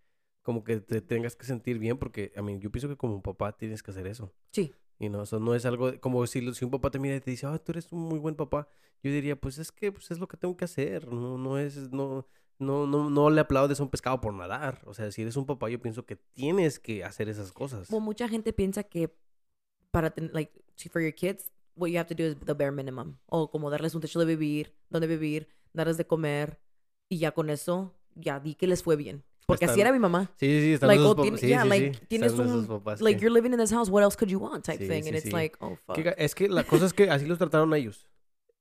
como 0.41 0.63
que 0.63 0.79
te 0.79 1.01
tengas 1.01 1.35
que 1.35 1.45
sentir 1.45 1.77
bien 1.77 1.97
porque 1.99 2.31
a 2.35 2.41
mí 2.41 2.57
yo 2.59 2.71
pienso 2.71 2.87
que 2.87 2.95
como 2.97 3.21
papá 3.21 3.55
tienes 3.55 3.83
que 3.83 3.91
hacer 3.91 4.07
eso. 4.07 4.33
Sí. 4.51 4.73
Y 4.97 5.07
no, 5.09 5.23
eso 5.23 5.39
no 5.39 5.53
es 5.53 5.65
algo 5.65 5.91
de- 5.91 5.99
como 5.99 6.25
si, 6.27 6.53
si 6.53 6.65
un 6.65 6.71
papá 6.71 6.89
te 6.89 6.97
mira 6.99 7.15
y 7.15 7.19
te 7.21 7.29
dice, 7.31 7.45
"Ah, 7.45 7.57
tú 7.59 7.71
eres 7.71 7.91
un 7.91 7.99
muy 8.01 8.17
buen 8.19 8.35
papá." 8.35 8.67
Yo 9.03 9.11
diría, 9.11 9.39
"Pues 9.39 9.59
es 9.59 9.71
que 9.71 9.91
pues 9.91 10.09
es 10.11 10.17
lo 10.19 10.27
que 10.27 10.37
tengo 10.37 10.57
que 10.57 10.65
hacer." 10.65 11.07
No 11.11 11.37
no 11.37 11.57
es 11.59 11.91
no 11.91 12.25
no, 12.57 12.85
no, 12.87 13.09
no 13.09 13.29
le 13.29 13.39
aplaudes 13.41 13.79
a 13.79 13.83
un 13.83 13.89
pescado 13.89 14.19
por 14.19 14.33
nadar. 14.33 14.81
O 14.85 14.93
sea, 14.93 15.11
si 15.11 15.21
eres 15.21 15.37
un 15.37 15.45
papá, 15.45 15.69
yo 15.69 15.79
pienso 15.81 16.05
que 16.05 16.15
tienes 16.17 16.79
que 16.79 17.03
hacer 17.05 17.29
esas 17.29 17.51
cosas. 17.53 17.89
Well, 17.89 18.01
mucha 18.03 18.27
gente 18.27 18.51
piensa 18.51 18.83
que 18.83 19.15
para 19.91 20.09
ten- 20.11 20.31
like 20.33 20.51
for 20.91 21.01
your 21.01 21.13
kids 21.13 21.51
what 21.75 21.89
you 21.89 21.97
have 21.99 22.07
to 22.13 22.15
do 22.15 22.29
is 22.31 22.37
the 22.45 22.53
bare 22.53 22.71
minimum 22.71 23.17
o 23.27 23.49
como 23.49 23.69
darles 23.69 23.93
un 23.95 24.01
techo 24.01 24.19
de 24.19 24.25
vivir, 24.25 24.73
donde 24.89 25.07
vivir, 25.07 25.47
darles 25.73 25.97
de 25.97 26.05
comer, 26.07 26.59
y 27.09 27.17
ya 27.17 27.31
con 27.31 27.49
eso, 27.49 27.93
ya 28.15 28.39
di 28.39 28.55
que 28.55 28.67
les 28.67 28.83
fue 28.83 28.95
bien. 28.95 29.23
Porque 29.47 29.65
así 29.65 29.71
Están- 29.71 29.87
era 29.87 29.91
mi 29.91 29.99
mamá. 29.99 30.31
Sí, 30.37 30.45
sí, 30.45 30.73
están 30.73 30.89
Like, 30.89 31.01
oh, 31.03 31.15
sí, 31.37 31.47
yeah, 31.47 31.63
sí, 31.63 31.69
like, 31.69 31.93
sí, 31.95 32.05
tienes 32.07 32.33
un- 32.33 32.67
papás 32.67 33.01
Like, 33.01 33.19
you're 33.19 33.33
living 33.33 33.51
in 33.51 33.57
this 33.57 33.71
house, 33.71 33.89
what 33.89 34.03
else 34.03 34.15
could 34.15 34.29
you 34.29 34.37
want? 34.39 34.63
Type 34.63 34.77
thing. 34.77 35.07
And 35.07 35.15
it's 35.17 35.33
like, 35.33 35.57
oh, 35.59 35.75
fuck. 35.87 35.97
es 36.17 36.35
que 36.35 36.47
la 36.47 36.63
cosa 36.63 36.85
es 36.85 36.93
que 36.93 37.09
así 37.09 37.25
los 37.25 37.39
trataron 37.39 37.73
a 37.73 37.77
ellos. 37.77 38.07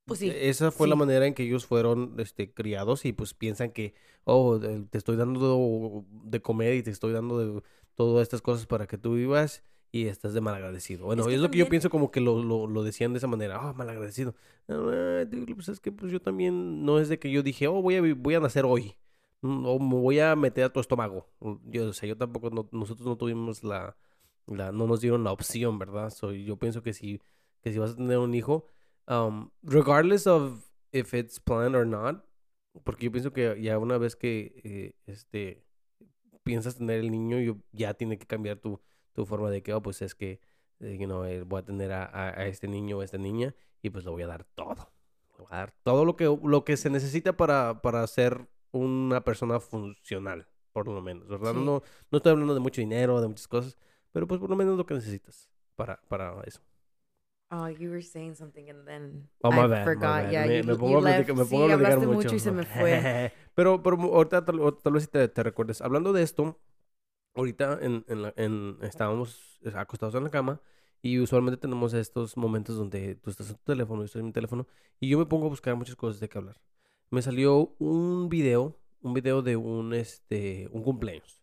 Pues 0.07 0.21
sí. 0.21 0.33
Esa 0.35 0.71
fue 0.71 0.89
la 0.89 0.95
sí. 0.95 0.99
manera 1.01 1.27
en 1.27 1.35
que 1.35 1.43
ellos 1.43 1.67
fueron 1.67 2.15
este, 2.19 2.51
criados 2.55 3.05
y 3.05 3.13
pues 3.13 3.35
piensan 3.35 3.71
que, 3.71 3.93
oh, 4.25 4.59
te 4.59 4.97
estoy 4.97 5.17
dando 5.17 6.07
de 6.25 6.41
comer 6.41 6.73
y 6.77 6.83
te 6.83 6.91
estoy 6.91 7.13
dando 7.13 7.39
de 7.39 7.63
todas 7.95 8.23
estas 8.23 8.41
cosas 8.41 8.65
para 8.67 8.87
que 8.87 8.97
tú 8.97 9.15
vivas 9.15 9.63
y 9.91 10.07
estás 10.07 10.35
de 10.35 10.41
malagradecido. 10.41 11.07
Bueno, 11.07 11.29
Es 11.29 11.41
lo 11.41 11.51
que 11.51 11.59
yo 11.59 11.69
pienso 11.69 11.91
como 11.91 12.11
que 12.11 12.21
lo, 12.21 12.43
lo, 12.43 12.67
lo 12.67 12.83
decían 12.83 13.13
de 13.13 13.19
esa 13.19 13.27
manera, 13.27 13.61
oh, 13.71 13.75
malagradecido. 13.75 14.35
Ah, 14.69 15.25
pues 15.55 15.69
es 15.69 15.81
que 15.81 15.93
pues 15.93 16.13
yo 16.13 16.21
también, 16.21 16.85
no 16.85 16.99
es 16.99 17.09
de 17.09 17.19
que 17.19 17.31
yo 17.31 17.43
dije, 17.43 17.69
oh, 17.69 17.81
voy 17.83 17.97
a, 17.97 18.15
voy 18.15 18.35
a 18.35 18.41
nacer 18.41 18.65
hoy. 18.65 18.97
mm, 19.43 19.67
O 19.67 19.79
me 19.79 19.95
voy 19.97 20.21
a 20.21 20.37
meter 20.37 20.65
a 20.65 20.73
tu 20.73 20.81
estómago. 20.81 21.29
Yo, 21.65 21.89
o 21.89 21.93
sea, 21.93 22.09
yo 22.09 22.17
tampoco, 22.17 22.51
no- 22.51 22.69
nosotros 22.73 23.07
no 23.07 23.17
tuvimos 23.17 23.65
la, 23.65 23.97
la, 24.47 24.73
no 24.73 24.87
nos 24.87 25.01
dieron 25.01 25.25
la 25.25 25.33
opción, 25.33 25.79
¿verdad? 25.79 26.11
So, 26.11 26.33
yo 26.33 26.57
pienso 26.59 26.83
que 26.83 26.93
si, 26.93 27.21
que 27.63 27.73
si 27.73 27.79
vas 27.79 27.93
a 27.93 27.97
tener 27.97 28.19
un 28.19 28.35
hijo, 28.35 28.67
um, 29.09 29.51
regardless 29.63 30.27
of 30.27 30.65
if 30.93 31.15
it's 31.15 31.41
planned 31.41 31.75
or 31.77 31.87
not, 31.87 32.25
porque 32.85 33.07
yo 33.07 33.13
pienso 33.13 33.33
que 33.33 33.61
ya 33.63 33.79
una 33.79 33.99
vez 33.99 34.17
que 34.17 34.61
eh, 34.65 34.95
este 35.07 35.65
piensas 36.43 36.77
tener 36.77 37.01
el 37.01 37.11
niño, 37.11 37.39
yo- 37.41 37.59
ya 37.73 37.95
tiene 37.95 38.19
que 38.19 38.27
cambiar 38.27 38.59
tu, 38.59 38.81
tu 39.19 39.27
forma 39.27 39.51
de 39.51 39.63
que, 39.63 39.75
oh, 39.75 39.83
pues 39.83 40.01
es 40.03 40.15
que, 40.15 40.41
eh, 40.81 40.97
you 41.01 41.07
know, 41.07 41.25
eh, 41.25 41.43
voy 41.43 41.61
a 41.61 41.65
tener 41.65 41.93
a, 41.93 42.05
a- 42.05 42.29
a 42.41 42.47
este 42.47 42.69
niño 42.69 42.99
o 42.99 43.01
a 43.01 43.05
esta 43.05 43.19
niña 43.19 43.55
y 43.83 43.91
pues 43.91 44.05
le 44.05 44.11
voy 44.13 44.23
a 44.23 44.29
dar 44.29 44.45
todo. 44.55 44.93
Le 45.37 45.39
voy 45.45 45.49
a 45.51 45.57
dar 45.57 45.73
todo 45.83 46.05
lo 46.05 46.17
que, 46.17 46.25
lo 46.25 46.65
que 46.65 46.77
se 46.77 46.89
necesita 46.91 47.37
para, 47.37 47.83
para 47.83 48.07
ser 48.07 48.49
una 48.71 49.25
persona 49.25 49.59
funcional, 49.61 50.47
por 50.73 50.87
lo 50.87 51.03
menos, 51.03 51.27
¿verdad? 51.29 51.53
Sí. 51.55 51.61
No, 51.61 51.83
no 52.11 52.17
estoy 52.19 52.33
hablando 52.33 52.55
de 52.55 52.61
mucho 52.61 52.81
dinero, 52.81 53.21
de 53.21 53.29
muchas 53.29 53.49
cosas, 53.49 53.77
pero 54.13 54.27
pues 54.29 54.41
por 54.41 54.51
lo 54.51 54.57
menos 54.57 54.77
lo 54.77 54.87
que 54.87 54.95
necesitas 54.95 55.51
para, 55.75 56.01
para 56.09 56.41
eso. 56.47 56.61
Oh, 57.51 57.67
you 57.67 57.89
were 57.91 58.03
saying 58.03 58.35
something 58.37 58.69
and 58.69 58.87
then 58.87 59.27
Oh, 59.43 59.51
I 59.51 59.67
bad, 59.69 59.85
forgot. 59.85 60.31
Yeah, 60.31 60.45
me, 60.45 60.57
you, 60.59 60.65
me 60.65 60.73
you 60.73 60.79
pongo 60.79 60.99
a 60.99 61.01
left. 61.01 61.31
me 61.31 61.45
sí, 61.45 61.57
pongo 61.57 61.65
a 61.65 61.69
platicar 61.69 61.99
hablaste 61.99 62.07
mucho. 62.07 62.35
y 62.35 62.39
se 62.41 62.53
me 62.53 62.65
fue. 62.65 63.31
pero, 63.55 63.83
pero 63.83 63.97
ahorita 63.97 64.45
tal, 64.45 64.77
tal 64.83 64.93
vez 64.93 65.09
te, 65.09 65.29
te 65.29 65.43
recuerdes. 65.43 65.81
Hablando 65.81 66.13
de 66.13 66.23
esto, 66.23 66.59
ahorita 67.35 67.79
en, 67.83 68.05
en 68.09 68.23
la- 68.23 68.35
en- 68.37 68.79
estábamos 68.83 69.61
acostados 69.75 70.15
en 70.15 70.25
la 70.25 70.31
cama 70.31 70.61
y 71.03 71.19
usualmente 71.21 71.59
tenemos 71.61 71.95
estos 71.95 72.37
momentos 72.37 72.77
donde 72.77 73.15
tú 73.17 73.31
estás 73.31 73.51
en 73.51 73.57
tu 73.57 73.65
teléfono, 73.65 74.03
yo 74.03 74.07
estoy 74.07 74.21
en 74.21 74.27
mi 74.27 74.33
teléfono 74.33 74.67
y 75.01 75.09
yo 75.09 75.19
me 75.19 75.27
pongo 75.27 75.47
a 75.47 75.49
buscar 75.51 75.77
muchas 75.77 75.97
cosas 75.97 76.21
de 76.21 76.29
qué 76.29 76.39
hablar. 76.39 76.61
Me 77.11 77.23
salió 77.23 77.75
un 77.79 78.29
video, 78.29 78.79
un 79.03 79.15
video 79.15 79.43
de 79.43 79.57
un, 79.57 79.95
este, 79.95 80.69
un 80.73 80.83
cumpleaños. 80.83 81.43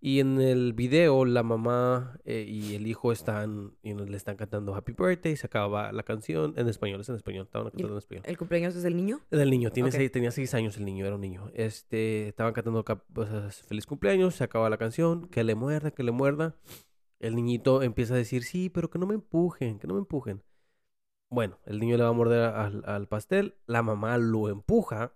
Y 0.00 0.20
en 0.20 0.40
el 0.40 0.72
video 0.72 1.24
la 1.24 1.42
mamá 1.42 2.18
eh, 2.24 2.44
y 2.48 2.74
el 2.74 2.86
hijo 2.86 3.12
están, 3.12 3.76
y 3.82 3.94
le 3.94 4.16
están 4.16 4.36
cantando 4.36 4.74
Happy 4.74 4.92
Birthday, 4.92 5.36
se 5.36 5.46
acaba 5.46 5.92
la 5.92 6.02
canción 6.02 6.54
en 6.56 6.68
español, 6.68 7.00
es 7.02 7.08
en 7.08 7.16
español, 7.16 7.44
estaban 7.44 7.66
cantando 7.70 7.92
en 7.94 7.98
español. 7.98 8.24
¿El 8.26 8.36
cumpleaños 8.38 8.74
es 8.74 8.82
del 8.82 8.96
niño? 8.96 9.20
Del 9.30 9.50
niño, 9.50 9.70
tiene 9.70 9.92
seis- 9.92 10.10
tenía 10.10 10.30
seis 10.30 10.54
años 10.54 10.76
el 10.76 10.84
niño, 10.84 11.06
era 11.06 11.14
un 11.14 11.20
niño. 11.20 11.50
Este, 11.54 12.28
estaban 12.28 12.52
cantando 12.52 12.84
feliz 13.68 13.86
cumpleaños, 13.86 14.34
se 14.34 14.44
acaba 14.44 14.68
la 14.70 14.78
canción, 14.78 15.28
que 15.28 15.44
le 15.44 15.54
muerda, 15.54 15.90
que 15.92 16.02
le 16.02 16.10
muerda. 16.12 16.56
El 17.20 17.36
niñito 17.36 17.82
empieza 17.82 18.14
a 18.14 18.16
decir, 18.16 18.42
sí, 18.44 18.70
pero 18.70 18.90
que 18.90 18.98
no 18.98 19.06
me 19.06 19.14
empujen, 19.14 19.78
que 19.78 19.86
no 19.86 19.94
me 19.94 20.00
empujen. 20.00 20.42
Bueno, 21.28 21.58
el 21.64 21.78
niño 21.78 21.96
le 21.96 22.02
va 22.02 22.08
a 22.08 22.12
morder 22.12 22.42
al, 22.42 22.82
al 22.86 23.06
pastel, 23.06 23.54
la 23.66 23.82
mamá 23.82 24.18
lo 24.18 24.48
empuja, 24.48 25.12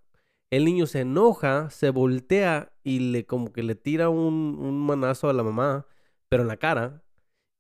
el 0.57 0.65
niño 0.65 0.87
se 0.87 1.01
enoja, 1.01 1.71
se 1.71 1.91
voltea 1.91 2.73
y 2.85 2.99
le 3.13 3.27
como 3.27 3.53
que 3.53 3.63
le 3.63 3.75
tira 3.75 4.09
un, 4.09 4.57
un 4.61 4.87
manazo 4.87 5.29
a 5.29 5.33
la 5.33 5.43
mamá, 5.43 5.87
pero 6.29 6.43
en 6.43 6.49
la 6.49 6.57
cara. 6.59 7.03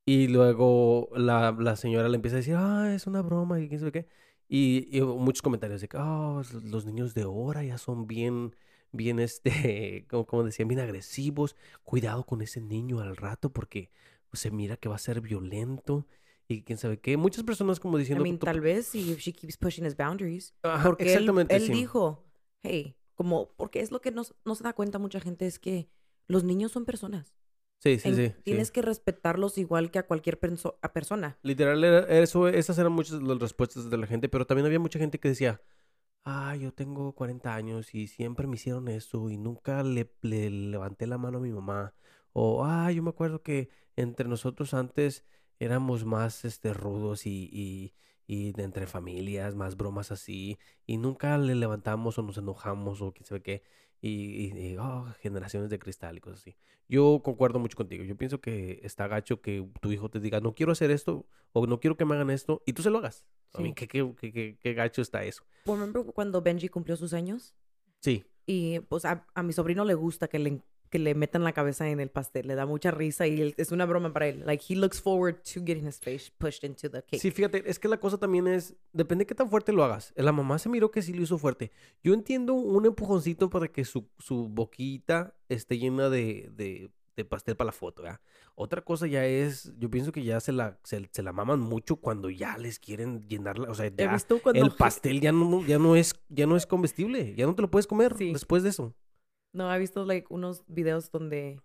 Y 0.07 0.29
luego 0.29 1.09
la, 1.17 1.52
la 1.59 1.76
señora 1.76 2.09
le 2.09 2.17
empieza 2.17 2.37
a 2.37 2.41
decir, 2.41 2.54
ah, 2.59 2.93
es 2.95 3.07
una 3.07 3.23
broma 3.23 3.61
y 3.61 3.69
quién 3.69 3.80
sabe 3.80 3.93
qué. 3.93 4.09
Y, 4.49 4.89
y 4.97 5.00
muchos 5.02 5.41
comentarios 5.43 5.80
de 5.80 5.89
que, 5.89 5.97
oh, 5.97 6.43
los 6.65 6.85
niños 6.85 7.15
de 7.15 7.23
ahora 7.23 7.65
ya 7.65 7.78
son 7.78 8.07
bien, 8.07 8.54
bien, 8.93 9.19
este, 9.19 10.07
como, 10.11 10.26
como 10.26 10.45
decían, 10.45 10.69
bien 10.69 10.80
agresivos. 10.80 11.57
Cuidado 11.85 12.25
con 12.25 12.43
ese 12.43 12.61
niño 12.61 13.00
al 13.00 13.17
rato 13.17 13.52
porque 13.52 13.91
se 14.35 14.50
mira 14.50 14.76
que 14.76 14.89
va 14.91 14.97
a 14.97 14.99
ser 14.99 15.21
violento 15.23 16.07
y 16.49 16.63
quién 16.63 16.76
sabe 16.78 16.99
qué. 17.00 17.17
Muchas 17.17 17.43
personas 17.45 17.80
como 17.80 17.97
I 17.97 18.00
diciendo... 18.00 18.23
mean, 18.25 18.39
to- 18.39 18.45
tal 18.45 18.61
vez 18.61 18.87
si 18.87 19.15
she 19.17 19.33
keeps 19.33 19.57
pushing 19.57 19.87
his 19.87 19.97
boundaries. 19.97 20.54
Ajá, 20.63 20.85
Porque 20.91 21.04
él, 21.04 21.09
exactamente, 21.11 21.57
él 21.57 21.63
sí. 21.63 21.73
dijo, 21.73 22.23
hey, 22.65 22.97
como, 23.15 23.53
porque 23.57 23.81
es 23.81 23.93
lo 23.93 24.00
que 24.00 24.11
no, 24.11 24.25
se 24.25 24.35
da 24.65 24.73
cuenta 24.73 24.99
mucha 24.99 25.21
gente, 25.21 25.47
es 25.47 25.59
que 25.61 25.89
los 26.27 26.45
niños 26.45 26.73
son 26.73 26.85
personas. 26.85 27.35
Sí, 27.79 27.99
sí, 27.99 28.09
En- 28.11 28.17
sí. 28.17 28.29
sí. 28.29 28.43
Tienes 28.45 28.71
que 28.73 28.83
respetarlos 28.83 29.59
igual 29.59 29.91
que 29.93 29.99
a 30.00 30.07
cualquier 30.07 30.41
perso- 30.41 30.79
a 30.83 30.93
persona. 30.93 31.39
Literal, 31.43 31.85
era- 31.85 32.07
eso, 32.21 32.49
esas 32.49 32.79
eran 32.79 32.93
muchas 32.93 33.23
las 33.23 33.39
respuestas 33.39 33.91
de 33.91 33.99
la 33.99 34.07
gente, 34.07 34.29
pero 34.29 34.47
también 34.47 34.67
había 34.67 34.79
mucha 34.81 34.99
gente 34.99 35.21
que 35.21 35.29
decía, 35.29 35.61
ah, 36.25 36.57
yo 36.57 36.73
tengo 36.73 37.15
40 37.15 37.55
años 37.55 37.95
y 37.95 38.09
siempre 38.09 38.47
me 38.47 38.57
hicieron 38.57 38.89
eso 38.89 39.31
y 39.31 39.37
nunca 39.39 39.83
le, 39.83 40.13
le 40.23 40.50
levanté 40.50 41.07
la 41.07 41.19
mano 41.19 41.39
a 41.39 41.41
mi 41.43 41.53
mamá. 41.53 41.95
O, 42.33 42.65
ah, 42.65 42.91
yo 42.93 43.03
me 43.03 43.11
acuerdo 43.11 43.43
que 43.43 43.69
entre 43.97 44.29
nosotros 44.29 44.75
antes 44.75 45.25
éramos 45.59 46.05
más 46.05 46.45
este, 46.45 46.75
rudos 46.75 47.27
y, 47.27 47.49
y, 47.53 47.95
y 48.26 48.52
de 48.52 48.63
entre 48.65 48.87
familias, 48.87 49.54
más 49.54 49.76
bromas 49.76 50.10
así, 50.13 50.58
y 50.87 50.97
nunca 50.97 51.37
le 51.39 51.54
levantamos 51.54 52.19
o 52.19 52.23
nos 52.23 52.39
enojamos 52.39 53.00
o 53.02 53.13
quién 53.13 53.26
sabe 53.26 53.43
qué. 53.43 53.63
Y, 54.00 54.10
y- 54.52 54.73
y, 54.73 54.76
oh, 54.76 55.06
generaciones 55.21 55.71
de 55.71 55.78
cristal 55.78 56.17
y 56.19 56.21
cosas 56.21 56.41
así. 56.41 56.56
Yo 56.89 57.23
concuerdo 57.25 57.58
mucho 57.58 57.76
contigo. 57.76 58.04
Yo 58.04 58.17
pienso 58.17 58.41
que 58.41 58.80
está 58.82 59.08
gacho 59.08 59.41
que 59.41 59.67
tu 59.80 59.93
hijo 59.93 60.10
te 60.10 60.21
diga, 60.21 60.41
no 60.41 60.54
quiero 60.54 60.73
hacer 60.73 60.91
esto 60.91 61.26
o 61.52 61.67
no 61.67 61.80
quiero 61.80 61.97
que 61.97 62.04
me 62.04 62.15
hagan 62.15 62.28
esto 62.30 62.63
y 62.67 62.75
tú 62.75 62.82
se 62.82 62.91
lo 62.91 62.99
hagas. 62.99 63.25
A 63.54 63.60
mí, 63.63 63.69
Sí. 63.69 63.75
¿qué, 63.75 63.89
qué, 63.89 64.15
qué, 64.32 64.58
qué- 64.60 64.75
gacho 64.75 65.00
está 65.00 65.25
eso? 65.25 65.45
Remember 65.65 66.04
cuando 66.15 66.43
Benji 66.43 66.69
cumplió 66.69 66.97
sus 66.97 67.15
años? 67.15 67.54
Sí, 68.00 68.25
Y 68.47 68.80
pues 68.80 69.06
a, 69.06 69.26
a 69.34 69.43
mi 69.43 69.54
sobrino 69.54 69.87
le 69.87 69.95
gusta 69.95 70.28
que 70.28 70.39
le, 70.39 70.60
que 70.95 71.00
le 71.00 71.17
metan 71.17 71.43
la 71.43 71.50
cabeza 71.52 71.89
en 71.89 71.99
el 71.99 72.09
pastel. 72.09 72.47
Le 72.47 72.54
da 72.54 72.67
mucha 72.67 72.93
risa 72.93 73.26
y 73.26 73.41
él- 73.41 73.54
es 73.57 73.73
una 73.73 73.85
broma 73.85 74.13
para 74.13 74.28
él. 74.28 74.45
Like, 74.47 74.65
he 74.73 74.76
looks 74.76 75.02
forward 75.02 75.39
to 75.52 75.61
getting 75.67 75.89
his 75.89 75.99
face 75.99 76.30
pushed 76.39 76.63
into 76.63 76.89
the 76.89 77.02
cake. 77.02 77.21
sí, 77.21 77.33
fíjate, 77.33 77.69
es 77.69 77.80
que 77.80 77.89
la 77.89 77.99
cosa 77.99 78.17
también 78.17 78.47
es, 78.47 78.76
depende 78.93 79.23
de 79.23 79.26
qué 79.26 79.35
tan 79.35 79.50
fuerte 79.50 79.73
lo 79.73 79.83
hagas. 79.83 80.13
La 80.15 80.30
mamá 80.30 80.57
se 80.61 80.69
miró 80.69 80.93
que 80.93 81.02
sí 81.02 81.13
lo 81.13 81.23
hizo 81.25 81.37
fuerte. 81.37 81.73
Yo 82.04 82.15
entiendo 82.15 82.54
un 82.54 82.87
empujoncito 82.87 83.50
para 83.50 83.67
que 83.67 83.85
su, 83.85 84.09
su 84.21 84.49
boquita 84.49 85.35
esté 85.49 85.78
llena 85.78 86.09
de, 86.11 86.49
de, 86.54 86.91
de 87.17 87.25
pastel 87.25 87.57
para 87.57 87.67
la 87.67 87.73
foto, 87.73 88.04
¿verdad? 88.04 88.21
Otra 88.54 88.83
cosa 88.85 89.09
ya 89.09 89.26
es, 89.26 89.73
yo 89.80 89.91
pienso 89.91 90.13
que 90.13 90.23
ya 90.23 90.39
se 90.39 90.52
la, 90.52 90.78
se, 90.85 91.09
se 91.11 91.23
la 91.25 91.33
maman 91.33 91.59
mucho 91.59 91.97
cuando 91.97 92.30
ya 92.30 92.57
les 92.57 92.78
quieren 92.78 93.26
llenarla, 93.26 93.69
o 93.69 93.75
sea, 93.75 93.89
ya 93.89 94.17
el 94.54 94.71
pastel 94.71 95.21
ya 95.21 95.33
no, 95.33 95.67
ya 95.67 95.80
no 95.80 95.97
es, 95.97 96.15
ya 96.28 96.47
no 96.47 96.54
es 96.54 96.65
comestible, 96.65 97.35
ya 97.35 97.47
no 97.47 97.57
te 97.57 97.63
lo 97.63 97.69
puedes 97.73 97.89
comer 97.89 98.15
Sí. 98.17 98.33
después 98.33 98.63
de 98.63 98.69
eso. 98.69 98.95
No, 99.54 99.73
he 99.75 99.78
visto 99.78 100.04
like 100.04 100.26
unos 100.28 100.62
videos 100.67 101.10
donde 101.10 101.60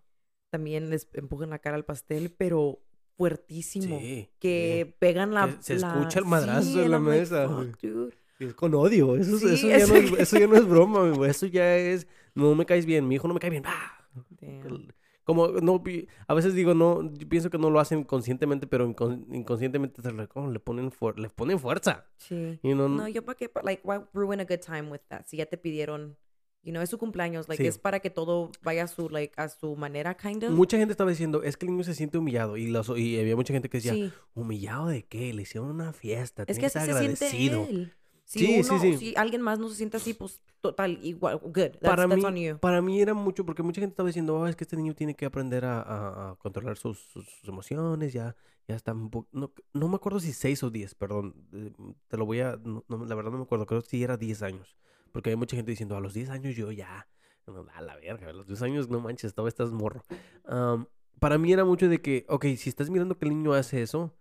también 0.49 0.89
les 0.89 1.09
empujan 1.13 1.49
la 1.49 1.59
cara 1.59 1.75
al 1.75 1.83
pastel, 1.83 2.31
pero 2.31 2.79
fuertísimo. 3.17 3.99
Sí, 3.99 4.29
que 4.39 4.95
pegan 4.99 5.33
la... 5.33 5.47
Que 5.57 5.63
se 5.63 5.75
la- 5.79 5.93
escucha 5.93 6.19
el 6.19 6.25
madrazo 6.25 6.71
Sí, 6.71 6.79
en 6.79 6.91
la 6.91 6.99
like, 6.99 7.09
mesa. 7.19 7.49
"Fuck, 7.49 7.81
dude". 7.81 8.11
sí. 8.37 8.45
Es 8.45 8.53
con 8.53 8.73
odio, 8.73 9.17
eso, 9.17 9.35
eso, 9.35 9.67
ya 9.67 9.85
no 9.85 9.95
es, 9.95 10.11
eso 10.19 10.39
ya 10.39 10.47
no 10.47 10.55
es 10.55 10.65
broma, 10.65 11.03
mi 11.03 11.17
güey, 11.17 11.29
eso 11.31 11.45
ya 11.45 11.75
es, 11.75 12.07
no 12.33 12.55
me 12.55 12.65
caes 12.65 12.85
bien, 12.85 13.05
mi 13.05 13.15
hijo 13.15 13.27
no 13.27 13.33
me 13.33 13.39
cae 13.41 13.49
bien, 13.49 13.63
¡ah! 13.65 14.07
Damn. 14.39 14.87
Como, 15.25 15.47
no, 15.49 15.83
a 16.27 16.33
veces 16.33 16.55
digo, 16.55 16.73
no, 16.73 17.03
yo 17.13 17.27
pienso 17.29 17.49
que 17.49 17.57
no 17.59 17.69
lo 17.69 17.79
hacen 17.81 18.03
conscientemente, 18.03 18.65
pero 18.65 18.87
incon- 18.89 19.25
inconscientemente 19.31 20.01
se 20.01 20.11
le, 20.13 20.27
como 20.27 20.49
le, 20.51 20.59
ponen 20.59 20.89
le 21.17 21.29
ponen 21.29 21.59
fuerza. 21.59 22.07
Sí. 22.17 22.59
Y 22.63 22.73
no, 22.73 22.87
No, 22.89 23.07
yo 23.09 23.23
para 23.25 23.35
qué, 23.37 23.51
like, 23.63 23.81
why 23.85 23.99
ruin 24.13 24.39
a 24.39 24.45
good 24.45 24.61
time 24.65 24.89
with 24.89 25.01
that? 25.09 25.25
Si 25.27 25.37
ya 25.37 25.45
te 25.45 25.57
pidieron, 25.57 26.17
you 26.63 26.71
know, 26.71 26.81
es 26.81 26.89
su 26.89 26.97
cumpleaños, 26.97 27.47
like, 27.47 27.63
Sí. 27.63 27.67
es 27.67 27.77
para 27.77 27.99
que 27.99 28.09
todo 28.09 28.51
vaya 28.61 28.83
a 28.83 28.87
su, 28.87 29.09
like, 29.09 29.33
a 29.37 29.47
su 29.49 29.75
manera, 29.75 30.15
kind 30.17 30.43
of. 30.43 30.51
Mucha 30.51 30.77
gente 30.77 30.91
estaba 30.91 31.09
diciendo, 31.09 31.41
es 31.43 31.55
que 31.57 31.65
el 31.65 31.71
niño 31.71 31.83
se 31.83 31.95
siente 31.95 32.17
humillado. 32.17 32.57
Y, 32.57 32.67
los- 32.67 32.89
y 32.97 33.19
había 33.19 33.35
mucha 33.35 33.53
gente 33.53 33.69
que 33.69 33.77
decía, 33.77 33.93
sí, 33.93 34.11
¿humillado 34.33 34.87
de 34.87 35.03
qué? 35.03 35.33
Le 35.33 35.43
hicieron 35.43 35.69
una 35.69 35.93
fiesta, 35.93 36.43
es 36.47 36.59
que 36.59 36.65
así 36.65 36.77
estar 36.79 36.85
se 36.85 36.99
siente 36.99 37.25
agradecido. 37.25 37.67
él. 37.69 37.93
Si 38.25 38.39
Sí, 38.39 38.63
sí, 38.63 38.69
uno, 38.69 38.81
sí. 38.81 38.97
si 38.97 39.13
alguien 39.15 39.41
más 39.41 39.57
no 39.57 39.69
se 39.69 39.75
siente 39.75 39.97
así, 39.97 40.13
pues, 40.13 40.39
total, 40.61 40.99
igual, 41.01 41.39
good. 41.41 41.53
That's, 41.53 41.79
para 41.79 42.07
that's 42.07 42.15
mí, 42.17 42.25
on 42.25 42.35
you. 42.35 42.59
para 42.59 42.79
mí 42.79 43.01
era 43.01 43.15
mucho, 43.15 43.43
porque 43.43 43.63
mucha 43.63 43.81
gente 43.81 43.93
estaba 43.93 44.05
diciendo, 44.07 44.35
"Oh, 44.37 44.45
es 44.45 44.55
que 44.55 44.65
este 44.65 44.77
niño 44.77 44.93
tiene 44.93 45.15
que 45.15 45.25
aprender 45.25 45.65
a, 45.65 45.81
a- 45.81 46.31
a 46.31 46.35
controlar 46.35 46.77
sus, 46.77 46.99
sus- 46.99 47.27
sus 47.27 47.49
emociones, 47.49 48.13
ya, 48.13 48.35
ya 48.67 48.75
está 48.75 48.93
un 48.93 49.09
poco, 49.09 49.27
no, 49.31 49.51
no 49.73 49.87
me 49.87 49.95
acuerdo 49.95 50.19
si 50.19 50.31
6 50.33 50.61
o 50.61 50.69
10, 50.69 50.93
perdón, 50.93 51.33
eh, 51.53 51.71
te 52.07 52.17
lo 52.17 52.25
voy 52.27 52.41
a, 52.41 52.59
no, 52.63 52.83
la 52.89 53.15
verdad 53.15 53.31
no 53.31 53.37
me 53.37 53.43
acuerdo, 53.45 53.65
creo 53.65 53.81
que 53.81 53.87
sí 53.89 54.03
era 54.03 54.15
10 54.15 54.43
años, 54.43 54.77
porque 55.11 55.29
hay 55.31 55.35
mucha 55.35 55.55
gente 55.55 55.71
diciendo, 55.71 55.95
a 55.95 55.99
los 56.01 56.13
10 56.13 56.29
años 56.29 56.55
yo 56.55 56.71
ya, 56.71 57.07
no, 57.47 57.65
a 57.73 57.81
la 57.81 57.95
verga, 57.97 58.29
a 58.29 58.33
los 58.33 58.47
10 58.47 58.61
años 58.61 58.89
no 58.89 58.99
manches, 58.99 59.33
todavía 59.33 59.49
estás 59.49 59.71
morro. 59.71 60.03
Am, 60.45 60.85
para 61.19 61.37
mí 61.37 61.51
era 61.51 61.65
mucho 61.65 61.87
de 61.89 62.01
que, 62.01 62.25
ok, 62.29 62.45
si 62.57 62.69
estás 62.69 62.89
mirando 62.89 63.17
que 63.17 63.25
el 63.25 63.31
niño 63.31 63.53
hace 63.53 63.81
eso, 63.81 64.13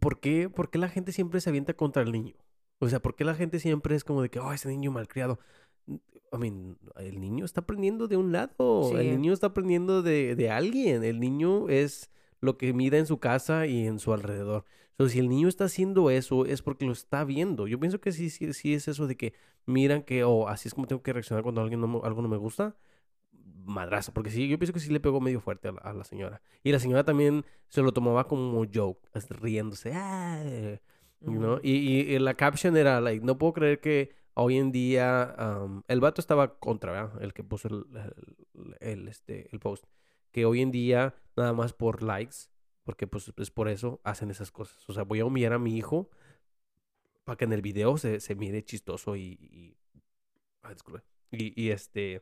¿por 0.00 0.20
qué, 0.20 0.48
por 0.48 0.70
qué 0.70 0.78
la 0.78 0.88
gente 0.88 1.12
siempre 1.12 1.40
se 1.40 1.50
avienta 1.50 1.74
contra 1.74 2.02
el 2.02 2.12
niño? 2.12 2.34
O 2.78 2.88
sea, 2.88 3.00
¿por 3.00 3.14
qué 3.14 3.24
la 3.24 3.34
gente 3.34 3.58
siempre 3.60 3.94
es 3.94 4.04
como 4.04 4.22
de 4.22 4.30
que, 4.30 4.38
oh, 4.38 4.52
ese 4.52 4.68
niño 4.68 4.90
malcriado? 4.90 5.38
I 6.32 6.38
mean, 6.38 6.78
el 6.96 7.20
niño 7.20 7.44
está 7.44 7.60
aprendiendo 7.60 8.08
de 8.08 8.16
un 8.16 8.32
lado, 8.32 8.92
el 8.96 9.06
Sí. 9.10 9.16
niño 9.16 9.32
está 9.32 9.48
aprendiendo 9.48 10.02
de, 10.02 10.34
de 10.36 10.50
alguien, 10.50 11.02
el 11.04 11.18
niño 11.20 11.68
es 11.68 12.10
lo 12.40 12.56
que 12.56 12.72
mira 12.72 12.96
en 12.98 13.06
su 13.06 13.18
casa 13.18 13.66
y 13.66 13.86
en 13.86 13.98
su 13.98 14.12
alrededor. 14.14 14.64
Entonces, 15.00 15.14
si 15.14 15.18
el 15.20 15.30
niño 15.30 15.48
está 15.48 15.64
haciendo 15.64 16.10
eso, 16.10 16.44
es 16.44 16.60
porque 16.60 16.84
lo 16.84 16.92
está 16.92 17.24
viendo. 17.24 17.66
Yo 17.66 17.80
pienso 17.80 18.02
que 18.02 18.12
sí, 18.12 18.28
sí, 18.28 18.52
sí 18.52 18.74
es 18.74 18.86
eso 18.86 19.06
de 19.06 19.16
que 19.16 19.32
miran 19.64 20.02
que, 20.02 20.24
oh, 20.24 20.46
así 20.46 20.68
es 20.68 20.74
como 20.74 20.86
tengo 20.86 21.02
que 21.02 21.14
reaccionar 21.14 21.42
cuando 21.42 21.62
alguien 21.62 21.80
no 21.80 22.02
algo 22.04 22.20
no 22.20 22.28
me 22.28 22.36
gusta. 22.36 22.76
Madrazo, 23.64 24.12
porque 24.12 24.28
sí, 24.30 24.46
yo 24.46 24.58
pienso 24.58 24.72
que 24.74 24.80
sí 24.80 24.92
le 24.92 25.00
pegó 25.00 25.20
medio 25.22 25.40
fuerte 25.40 25.68
a 25.68 25.72
la, 25.72 25.80
a 25.80 25.92
la 25.94 26.04
señora. 26.04 26.42
Y 26.62 26.70
la 26.72 26.78
señora 26.80 27.04
también 27.04 27.46
se 27.68 27.80
lo 27.80 27.92
tomaba 27.92 28.26
como 28.28 28.62
joke, 28.72 29.00
riéndose. 29.30 29.92
"Ah"? 29.94 30.42
Ujú. 31.22 31.60
y, 31.62 31.72
y- 31.72 32.14
y 32.14 32.18
la 32.18 32.34
caption 32.34 32.76
era, 32.76 33.00
like, 33.00 33.24
no 33.24 33.38
puedo 33.38 33.54
creer 33.54 33.80
que 33.80 34.10
hoy 34.34 34.58
en 34.58 34.70
día, 34.70 35.34
um, 35.64 35.82
el 35.88 36.00
vato 36.00 36.20
estaba 36.20 36.58
contra, 36.58 36.92
¿verdad? 36.92 37.22
El 37.22 37.32
que 37.32 37.42
puso 37.42 37.68
el, 37.68 37.84
el- 37.96 38.76
el, 38.80 39.08
este, 39.08 39.48
el 39.50 39.60
post. 39.60 39.84
Que 40.30 40.44
hoy 40.44 40.60
en 40.60 40.70
día, 40.70 41.14
nada 41.36 41.54
más 41.54 41.72
por 41.72 42.02
likes, 42.02 42.49
porque 42.90 43.06
pues 43.06 43.32
es 43.36 43.52
por 43.52 43.68
eso, 43.68 44.00
hacen 44.02 44.32
esas 44.32 44.50
cosas. 44.50 44.76
O 44.88 44.92
sea, 44.92 45.04
voy 45.04 45.20
a 45.20 45.24
humillar 45.24 45.52
a 45.52 45.60
mi 45.60 45.76
hijo 45.76 46.10
para 47.22 47.36
que 47.36 47.44
en 47.44 47.52
el 47.52 47.62
video 47.62 47.96
se, 47.98 48.18
se 48.18 48.34
mire 48.34 48.64
chistoso 48.64 49.14
y... 49.14 49.38
y, 49.40 49.76
ah, 50.62 50.72
disculpe. 50.72 51.04
y, 51.30 51.52
y 51.62 51.70
este... 51.70 52.20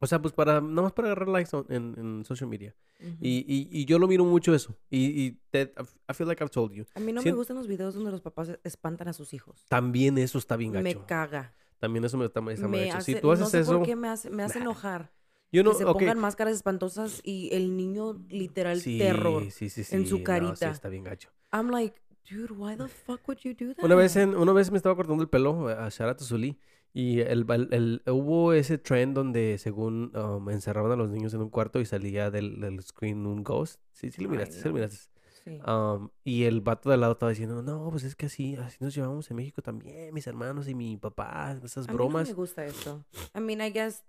O 0.00 0.08
sea, 0.08 0.20
pues 0.20 0.34
para, 0.34 0.60
nada 0.60 0.82
más 0.82 0.92
para 0.92 1.06
agarrar 1.08 1.28
likes 1.28 1.56
on- 1.56 1.66
en, 1.68 1.94
en 1.96 2.24
social 2.24 2.50
media. 2.50 2.74
Ujú. 3.00 3.16
Y, 3.20 3.44
y, 3.46 3.68
y 3.70 3.84
yo 3.84 4.00
lo 4.00 4.08
miro 4.08 4.24
mucho 4.24 4.54
eso. 4.56 4.76
Y, 4.90 5.04
y 5.24 5.40
te- 5.52 5.72
I 6.10 6.12
feel 6.14 6.26
like 6.28 6.42
I've 6.42 6.50
told 6.50 6.72
you. 6.72 6.84
A 6.96 7.00
mí 7.00 7.12
no 7.12 7.22
Sien- 7.22 7.34
me 7.34 7.36
gustan 7.38 7.56
los 7.56 7.68
videos 7.68 7.94
donde 7.94 8.10
los 8.10 8.22
papás 8.22 8.58
espantan 8.64 9.06
a 9.06 9.12
sus 9.12 9.32
hijos. 9.34 9.64
También 9.68 10.18
eso 10.18 10.36
está 10.36 10.56
bien 10.56 10.72
gacho. 10.72 10.82
Me 10.82 11.06
caga. 11.06 11.54
También 11.78 12.04
eso 12.04 12.18
me 12.18 12.24
está, 12.24 12.40
mal 12.40 12.52
hecho. 12.58 12.96
hace, 12.96 13.14
Si 13.14 13.20
tú 13.20 13.30
haces 13.30 13.44
no 13.44 13.50
sé 13.50 13.60
eso, 13.60 13.78
por 13.78 13.86
qué 13.86 13.94
me 13.94 14.08
hace, 14.08 14.30
me 14.30 14.42
hace 14.42 14.58
nah. 14.58 14.64
enojar. 14.64 15.12
Yo 15.52 15.62
no, 15.62 15.70
que 15.72 15.78
se 15.78 15.84
ok, 15.84 15.92
pongan 15.98 16.18
máscaras 16.18 16.54
espantosas 16.54 17.20
y 17.24 17.48
el 17.52 17.76
niño 17.76 18.22
literal 18.28 18.80
sí, 18.80 18.98
terror. 18.98 19.50
sí, 19.50 19.70
sí, 19.70 19.82
en 19.94 20.06
su 20.06 20.14
no, 20.14 20.18
sí, 20.18 20.24
carita. 20.24 20.70
está 20.70 20.88
bien 20.88 21.04
gacho. 21.04 21.30
I'm 21.52 21.70
like, 21.70 22.00
dude, 22.30 22.52
why 22.52 22.76
the 22.76 22.88
fuck 22.88 23.26
would 23.28 23.38
you 23.42 23.54
do 23.54 23.74
that? 23.74 23.84
Una 23.84 23.94
vez, 23.94 24.16
en, 24.16 24.36
una 24.36 24.52
vez 24.52 24.70
me 24.70 24.76
estaba 24.76 24.96
cortando 24.96 25.22
el 25.22 25.28
pelo 25.28 25.68
a 25.68 25.88
Shara 25.88 26.16
Zully 26.18 26.58
y 26.92 27.20
el, 27.20 27.46
el- 27.50 27.68
el- 27.72 28.02
hubo 28.12 28.52
ese 28.52 28.78
trend 28.78 29.14
donde 29.14 29.58
según 29.58 30.12
um, 30.16 30.50
encerraban 30.50 30.92
a 30.92 30.96
los 30.96 31.10
niños 31.10 31.32
en 31.34 31.42
un 31.42 31.50
cuarto 31.50 31.78
y 31.80 31.84
salía 31.86 32.30
del, 32.30 32.60
del 32.60 32.82
screen 32.82 33.26
un 33.26 33.44
ghost. 33.44 33.80
Sí, 33.92 34.10
sí 34.10 34.22
lo 34.22 34.28
Ay, 34.30 34.32
miraste, 34.32 34.56
sí 34.56 34.62
lo 34.64 34.68
no. 34.70 34.74
miraste. 34.74 35.10
Sí. 35.44 35.60
Um, 35.64 36.08
y 36.24 36.42
el 36.44 36.60
vato 36.60 36.88
de 36.88 36.94
al 36.94 37.02
lado 37.02 37.12
estaba 37.12 37.30
diciendo, 37.30 37.62
no, 37.62 37.88
pues 37.90 38.02
es 38.02 38.16
que 38.16 38.26
así, 38.26 38.56
así 38.56 38.78
nos 38.80 38.92
llevamos 38.96 39.30
en 39.30 39.36
México 39.36 39.62
también, 39.62 40.12
mis 40.12 40.26
hermanos 40.26 40.66
y 40.68 40.74
mi 40.74 40.96
papá, 40.96 41.56
esas 41.62 41.86
a 41.86 41.92
mí 41.92 41.94
bromas. 41.96 42.24
no 42.28 42.30
me 42.30 42.34
gusta 42.34 42.64
eso. 42.66 43.04
I 43.32 43.40
mean, 43.40 43.60
I 43.60 43.70
guess 43.70 44.02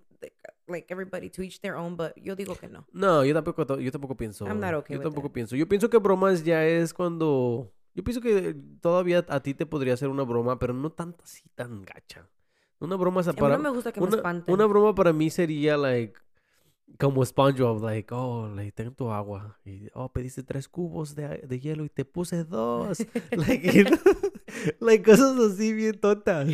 like, 0.67 0.85
everybody 0.89 1.29
to 1.29 1.41
each 1.41 1.59
their 1.61 1.75
own, 1.75 1.95
but 1.95 2.13
yo 2.15 2.35
digo 2.35 2.55
que 2.55 2.67
no. 2.67 2.85
No, 2.91 3.23
yo 3.23 3.33
tampoco, 3.33 3.79
yo 3.79 3.91
tampoco 3.91 4.15
pienso. 4.15 4.45
I'm 4.45 4.59
not 4.59 4.73
okay 4.75 4.95
yo 4.97 5.01
tampoco 5.01 5.27
it. 5.27 5.33
pienso. 5.33 5.55
Yo 5.55 5.67
pienso 5.67 5.89
que 5.89 5.97
bromas 5.97 6.43
ya 6.43 6.65
es 6.65 6.93
cuando. 6.93 7.71
Yo 7.93 8.03
pienso 8.03 8.21
que 8.21 8.55
todavía 8.81 9.25
a 9.27 9.39
ti 9.41 9.53
te 9.53 9.65
podría 9.65 9.93
hacer 9.93 10.09
una 10.09 10.23
broma, 10.23 10.59
pero 10.59 10.73
no 10.73 10.91
tanto 10.91 11.23
así 11.23 11.49
tan 11.55 11.83
gacha. 11.83 12.29
Una 12.79 12.95
broma 12.95 13.21
A 13.21 13.23
mí 13.23 13.33
para 13.33 13.57
no 13.57 13.63
me 13.63 13.69
gusta 13.71 13.91
que 13.91 13.99
me 13.99 14.05
una, 14.07 14.17
espanten. 14.17 14.53
una 14.53 14.65
broma 14.67 14.93
para 14.93 15.11
mí 15.11 15.31
sería 15.31 15.77
like 15.77 16.19
como 16.99 17.23
SpongeBob, 17.23 17.83
like, 17.83 18.11
oh, 18.13 18.47
like, 18.55 18.71
tengo 18.71 18.91
tu 18.91 19.11
agua. 19.11 19.59
Y, 19.65 19.87
oh, 19.93 20.11
pediste 20.11 20.41
tres 20.43 20.67
cubos 20.67 21.13
de, 21.15 21.39
de 21.47 21.59
hielo 21.59 21.85
y 21.85 21.89
te 21.89 22.05
puse 22.05 22.43
dos. 22.43 22.99
like, 23.31 23.71
you 23.71 23.83
know, 23.83 23.97
like, 24.79 25.03
cosas 25.03 25.37
así 25.37 25.73
bien 25.73 25.99
tontas. 25.99 26.47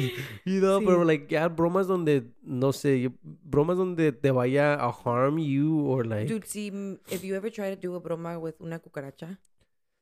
You 0.46 0.60
know, 0.60 0.80
pero 0.80 1.02
Sí. 1.02 1.08
like, 1.08 1.28
ya 1.34 1.48
bromas 1.48 1.88
donde, 1.88 2.24
no 2.42 2.74
sé, 2.74 3.10
bromas 3.22 3.78
donde 3.78 4.12
te 4.12 4.32
vaya 4.32 4.74
a 4.74 4.92
harm 4.92 5.38
you 5.40 5.88
or 5.88 6.06
like. 6.06 6.28
Dude, 6.34 6.46
si 6.46 6.68
if 7.10 7.24
you 7.24 7.36
ever 7.36 7.52
try 7.52 7.70
to 7.74 7.78
do 7.78 7.96
a 7.96 8.00
broma 8.02 8.38
with 8.38 8.56
una 8.60 8.80
cucaracha, 8.80 9.40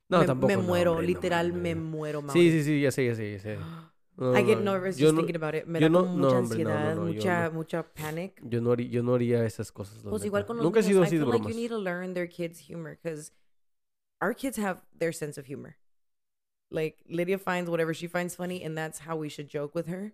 no, 0.10 0.20
me, 0.22 0.26
tampoco. 0.26 0.48
me 0.48 0.56
no, 0.56 0.64
muero, 0.64 0.92
hombre, 0.94 1.08
no 1.08 1.14
literal 1.14 1.54
me 1.54 1.76
mames. 1.76 1.92
muero, 1.92 2.22
Mauri. 2.22 2.42
Sí, 2.42 2.52
sí, 2.52 2.64
sí, 2.64 2.82
ya 2.82 2.92
sé, 2.92 3.06
ya 3.06 3.16
sé, 3.16 3.32
ya 3.34 3.40
sé. 3.40 3.58
No, 4.18 4.36
I 4.38 4.44
get 4.44 4.60
nervous 4.62 4.98
yo 4.98 5.08
just 5.08 5.16
no- 5.16 5.22
thinking 5.22 5.36
about 5.42 5.56
it. 5.56 5.66
Me 5.66 5.80
da 5.80 5.90
no- 5.90 6.02
como 6.02 6.18
mucha 6.18 6.38
hombre, 6.38 6.62
ansiedad, 6.62 6.96
mucha, 6.98 7.50
mucha 7.52 7.84
panic. 7.94 8.42
Yo 8.44 8.62
no, 8.62 8.72
haría, 8.74 8.90
yo 8.90 9.02
no 9.04 9.16
haría 9.16 9.46
esas 9.46 9.72
cosas. 9.72 9.96
Pues 10.04 10.14
neta. 10.14 10.26
igual 10.28 10.46
con 10.46 10.58
los 10.58 10.64
Nunca 10.64 10.80
he 10.80 10.84
niños, 10.84 10.92
sido 10.92 11.02
I 11.04 11.06
así 11.08 11.16
de 11.18 11.22
feel 11.24 11.32
like 11.32 11.42
bromas. 11.44 11.56
you 11.56 11.62
need 11.62 11.70
to 11.70 11.78
learn 11.80 12.14
their 12.14 12.28
kids' 12.30 12.60
humor 12.60 12.98
because 13.02 13.32
our 14.22 14.36
kids 14.36 14.58
have 14.58 14.82
their 14.98 15.14
sense 15.14 15.40
of 15.40 15.48
humor. 15.48 15.78
Like 16.70 16.98
Lydia 17.08 17.38
finds 17.40 17.70
whatever 17.70 17.94
she 17.94 18.08
finds 18.08 18.36
funny, 18.36 18.64
and 18.64 18.78
that's 18.78 19.00
how 19.08 19.16
we 19.18 19.30
should 19.30 19.50
joke 19.50 19.74
with 19.76 19.88
her. 19.88 20.14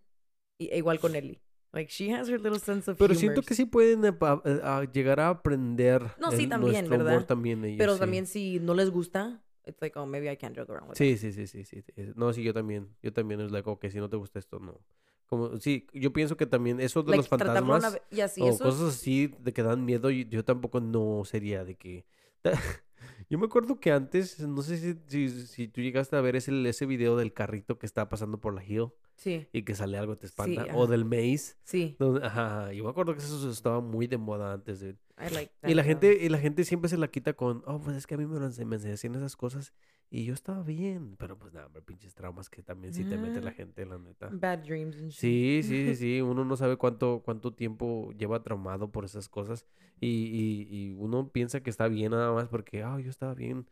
Y- 0.60 0.70
igual 0.74 1.00
con 1.00 1.16
Ellie. 1.16 1.42
Like 1.74 1.92
she 1.92 2.10
has 2.12 2.30
her 2.30 2.40
little 2.40 2.60
sense 2.60 2.90
of 2.90 2.98
Pero 2.98 3.14
humor. 3.14 3.20
siento 3.20 3.42
que 3.44 3.54
sí 3.56 3.66
pueden 3.66 4.16
pa- 4.18 4.42
eh, 4.46 4.60
a 4.64 4.84
llegar 4.86 5.20
a 5.20 5.30
aprender 5.30 6.02
No, 6.20 6.32
sí, 6.32 6.48
también, 6.48 6.86
humor 6.86 7.04
¿verdad? 7.04 7.26
también 7.26 7.64
ellos, 7.66 7.78
Pero 7.78 7.94
sí. 7.96 8.00
también 8.00 8.26
si 8.26 8.60
no 8.60 8.74
les 8.74 8.90
gusta, 8.90 9.44
it's 9.68 9.82
like, 9.82 9.98
oh, 10.00 10.06
maybe 10.06 10.30
I 10.32 10.36
can't 10.38 10.56
joke 10.56 10.70
around 10.72 10.90
with 10.90 10.98
Sí, 10.98 11.18
sí, 11.18 11.32
sí, 11.34 11.46
sí, 11.48 11.64
sí. 11.66 11.84
eh, 11.96 12.14
No, 12.16 12.34
sí, 12.34 12.44
yo 12.44 12.54
también. 12.54 12.96
Yo 13.02 13.12
también 13.14 13.42
es 13.42 13.52
like, 13.52 13.70
ok, 13.70 13.86
si 13.90 13.98
no 14.00 14.10
te 14.10 14.18
gusta 14.18 14.40
esto, 14.40 14.60
no. 14.60 14.80
Como, 15.28 15.58
sí, 15.60 15.88
yo 15.94 16.14
pienso 16.14 16.38
que 16.38 16.46
también 16.46 16.80
eso 16.80 17.04
de 17.04 17.12
Like, 17.12 17.18
los 17.18 17.28
fantasmas 17.28 18.00
una 18.12 18.28
sí, 18.30 18.42
o 18.42 18.48
eso 18.50 18.54
es- 18.56 18.60
cosas 18.76 18.96
así 18.96 19.28
de 19.40 19.52
que 19.54 19.62
dan 19.62 19.84
miedo, 19.84 20.10
yo, 20.10 20.24
yo 20.30 20.46
tampoco 20.46 20.80
no 20.80 21.24
sería 21.26 21.64
de 21.66 21.76
que... 21.76 22.06
Yo 23.30 23.38
me 23.38 23.46
acuerdo 23.46 23.80
que 23.80 23.92
antes, 23.92 24.40
no 24.40 24.62
sé 24.62 24.78
si, 24.78 24.96
si, 25.08 25.30
si 25.48 25.68
tú 25.68 25.82
llegaste 25.82 26.16
a 26.16 26.22
ver 26.22 26.36
ese, 26.38 26.68
ese 26.70 26.86
video 26.86 27.18
del 27.18 27.34
carrito 27.34 27.78
que 27.78 27.86
estaba 27.86 28.08
pasando 28.10 28.40
por 28.40 28.54
la 28.54 28.64
hill 28.64 28.88
Sí, 29.16 29.48
y 29.52 29.64
que 29.64 29.74
sale 29.76 29.98
algo 29.98 30.16
te 30.18 30.28
espanta, 30.28 30.64
Sí, 30.64 30.70
o 30.76 30.86
del 30.88 31.04
maze. 31.04 31.56
sí. 31.64 31.96
donde- 32.00 32.26
ajá, 32.26 32.72
yo 32.72 32.84
me 32.84 32.90
acuerdo 32.92 33.14
que 33.14 33.20
eso 33.20 33.50
estaba 33.50 33.82
muy 33.82 34.08
de 34.08 34.18
moda 34.18 34.54
antes 34.54 34.80
de... 34.80 34.92
I 35.20 35.34
like 35.34 35.52
Y 35.64 35.74
la 35.74 35.84
gente, 35.84 36.18
y 36.24 36.30
la 36.30 36.38
gente 36.38 36.64
siempre 36.64 36.88
se 36.90 36.98
la 36.98 37.08
quita 37.10 37.34
con, 37.34 37.64
oh, 37.66 37.80
pues 37.80 37.98
es 37.98 38.06
que 38.08 38.14
a 38.14 38.18
mí 38.18 38.26
me, 38.28 38.40
me 38.40 38.76
enseñan 38.76 39.16
esas 39.22 39.36
cosas 39.36 39.74
y 40.10 40.26
yo 40.26 40.34
estaba 40.34 40.64
bien. 40.64 41.16
Pero 41.18 41.38
pues 41.38 41.54
nada, 41.54 41.68
hombre, 41.68 41.82
pinches 41.82 42.16
traumas 42.16 42.50
que 42.50 42.64
también 42.64 42.94
sí 42.94 43.04
te 43.04 43.18
mete 43.18 43.42
la 43.42 43.52
gente, 43.52 43.86
la 43.86 43.98
neta. 43.98 44.30
Bad 44.32 44.60
dreams 44.60 44.98
and 44.98 45.12
shit. 45.12 45.20
Sí, 45.20 45.62
sí, 45.64 45.88
sí, 45.88 45.96
sí. 46.18 46.22
Uno 46.22 46.46
no 46.46 46.56
sabe 46.56 46.78
cuánto, 46.78 47.22
cuánto 47.24 47.54
tiempo 47.54 48.12
lleva 48.18 48.44
traumado 48.44 48.92
por 48.92 49.06
esas 49.06 49.30
cosas. 49.30 49.66
Y, 50.00 50.08
y, 50.08 50.68
y 50.70 50.94
uno 50.94 51.30
piensa 51.30 51.62
que 51.62 51.70
está 51.70 51.88
bien 51.88 52.12
nada 52.12 52.32
más 52.32 52.48
porque, 52.48 52.84
ah, 52.84 53.00
yo 53.00 53.10
estaba 53.10 53.34
bien, 53.34 53.68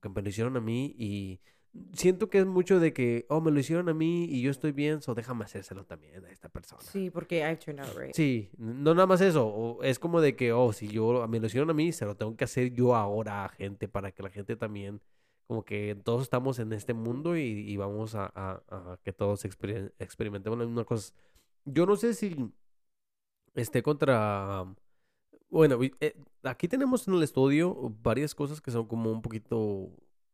que 0.00 0.08
me 0.08 0.22
lo 0.22 0.28
hicieron 0.28 0.56
a 0.56 0.60
mí. 0.60 0.94
Y 0.98 1.40
siento 1.92 2.30
que 2.30 2.38
es 2.38 2.46
mucho 2.46 2.78
de 2.78 2.92
que, 2.92 3.26
oh, 3.28 3.40
me 3.40 3.50
lo 3.50 3.58
hicieron 3.58 3.88
a 3.88 3.94
mí 3.94 4.26
y 4.26 4.42
yo 4.42 4.50
estoy 4.50 4.72
bien, 4.72 5.02
so 5.02 5.14
déjame 5.14 5.44
hacérselo 5.44 5.84
también 5.84 6.24
a 6.24 6.30
esta 6.30 6.48
persona. 6.48 6.82
Sí, 6.82 7.10
porque 7.10 7.38
I've 7.38 7.56
turned 7.56 7.80
out 7.80 7.96
right. 7.96 8.14
Sí, 8.14 8.50
no 8.58 8.94
nada 8.94 9.06
más 9.06 9.20
eso. 9.20 9.46
o 9.46 9.82
es 9.82 9.98
como 9.98 10.20
de 10.20 10.36
que, 10.36 10.52
oh, 10.52 10.72
si 10.72 10.88
yo 10.88 11.26
me 11.28 11.40
lo 11.40 11.46
hicieron 11.46 11.70
a 11.70 11.74
mí, 11.74 11.92
se 11.92 12.04
lo 12.04 12.16
tengo 12.16 12.36
que 12.36 12.44
hacer 12.44 12.72
yo 12.72 12.94
ahora 12.94 13.44
a 13.44 13.48
gente 13.48 13.88
para 13.88 14.12
que 14.12 14.22
la 14.22 14.30
gente 14.30 14.56
también, 14.56 15.00
como 15.46 15.64
que 15.64 15.94
todos 16.04 16.22
estamos 16.22 16.58
en 16.58 16.72
este 16.72 16.94
mundo 16.94 17.36
y, 17.36 17.42
y 17.42 17.76
vamos 17.76 18.14
a, 18.14 18.26
a- 18.34 18.62
a 18.68 18.98
que 19.02 19.12
todos 19.12 19.44
experim- 19.44 19.92
experimentemos 19.98 20.58
las 20.58 20.68
mismas 20.68 20.86
cosas. 20.86 21.14
Yo 21.64 21.86
no 21.86 21.96
sé 21.96 22.14
si 22.14 22.36
esté 23.54 23.82
contra... 23.82 24.64
Bueno, 25.50 25.78
eh, 26.00 26.16
aquí 26.42 26.66
tenemos 26.68 27.06
en 27.06 27.14
el 27.14 27.22
estudio 27.22 27.94
varias 28.02 28.34
cosas 28.34 28.60
que 28.60 28.70
son 28.70 28.86
como 28.86 29.10
un 29.12 29.22
poquito 29.22 29.58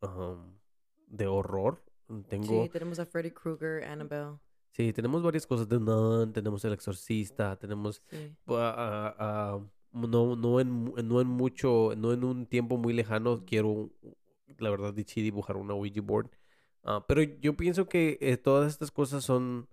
um, 0.02 0.58
de 1.06 1.26
horror. 1.26 1.82
Tengo... 2.28 2.64
Sí, 2.64 2.68
tenemos 2.70 2.98
a 2.98 3.06
Freddy 3.06 3.30
Krueger, 3.30 3.84
Annabelle. 3.84 4.38
Sí, 4.72 4.92
tenemos 4.92 5.22
varias 5.22 5.46
cosas 5.46 5.68
de 5.68 5.78
Nun, 5.78 6.32
tenemos 6.32 6.64
El 6.64 6.72
Exorcista, 6.72 7.56
tenemos 7.56 8.02
Sí. 8.08 8.34
ah, 8.46 8.74
ah, 8.78 9.14
ah, 9.18 9.60
no, 9.92 10.36
no, 10.36 10.60
en, 10.60 10.84
no 11.06 11.20
en 11.20 11.26
mucho, 11.26 11.92
no 11.96 12.12
en 12.12 12.22
un 12.24 12.46
tiempo 12.46 12.76
muy 12.76 12.92
lejano 12.92 13.44
quiero, 13.44 13.90
la 14.58 14.70
verdad, 14.70 14.94
sí 15.06 15.22
dibujar 15.22 15.56
una 15.56 15.74
Ouija 15.74 16.00
board. 16.02 16.30
Ah, 16.84 17.04
pero 17.06 17.22
yo 17.22 17.56
pienso 17.56 17.88
que 17.88 18.18
eh, 18.20 18.36
todas 18.36 18.70
estas 18.72 18.90
cosas 18.90 19.24
son, 19.24 19.68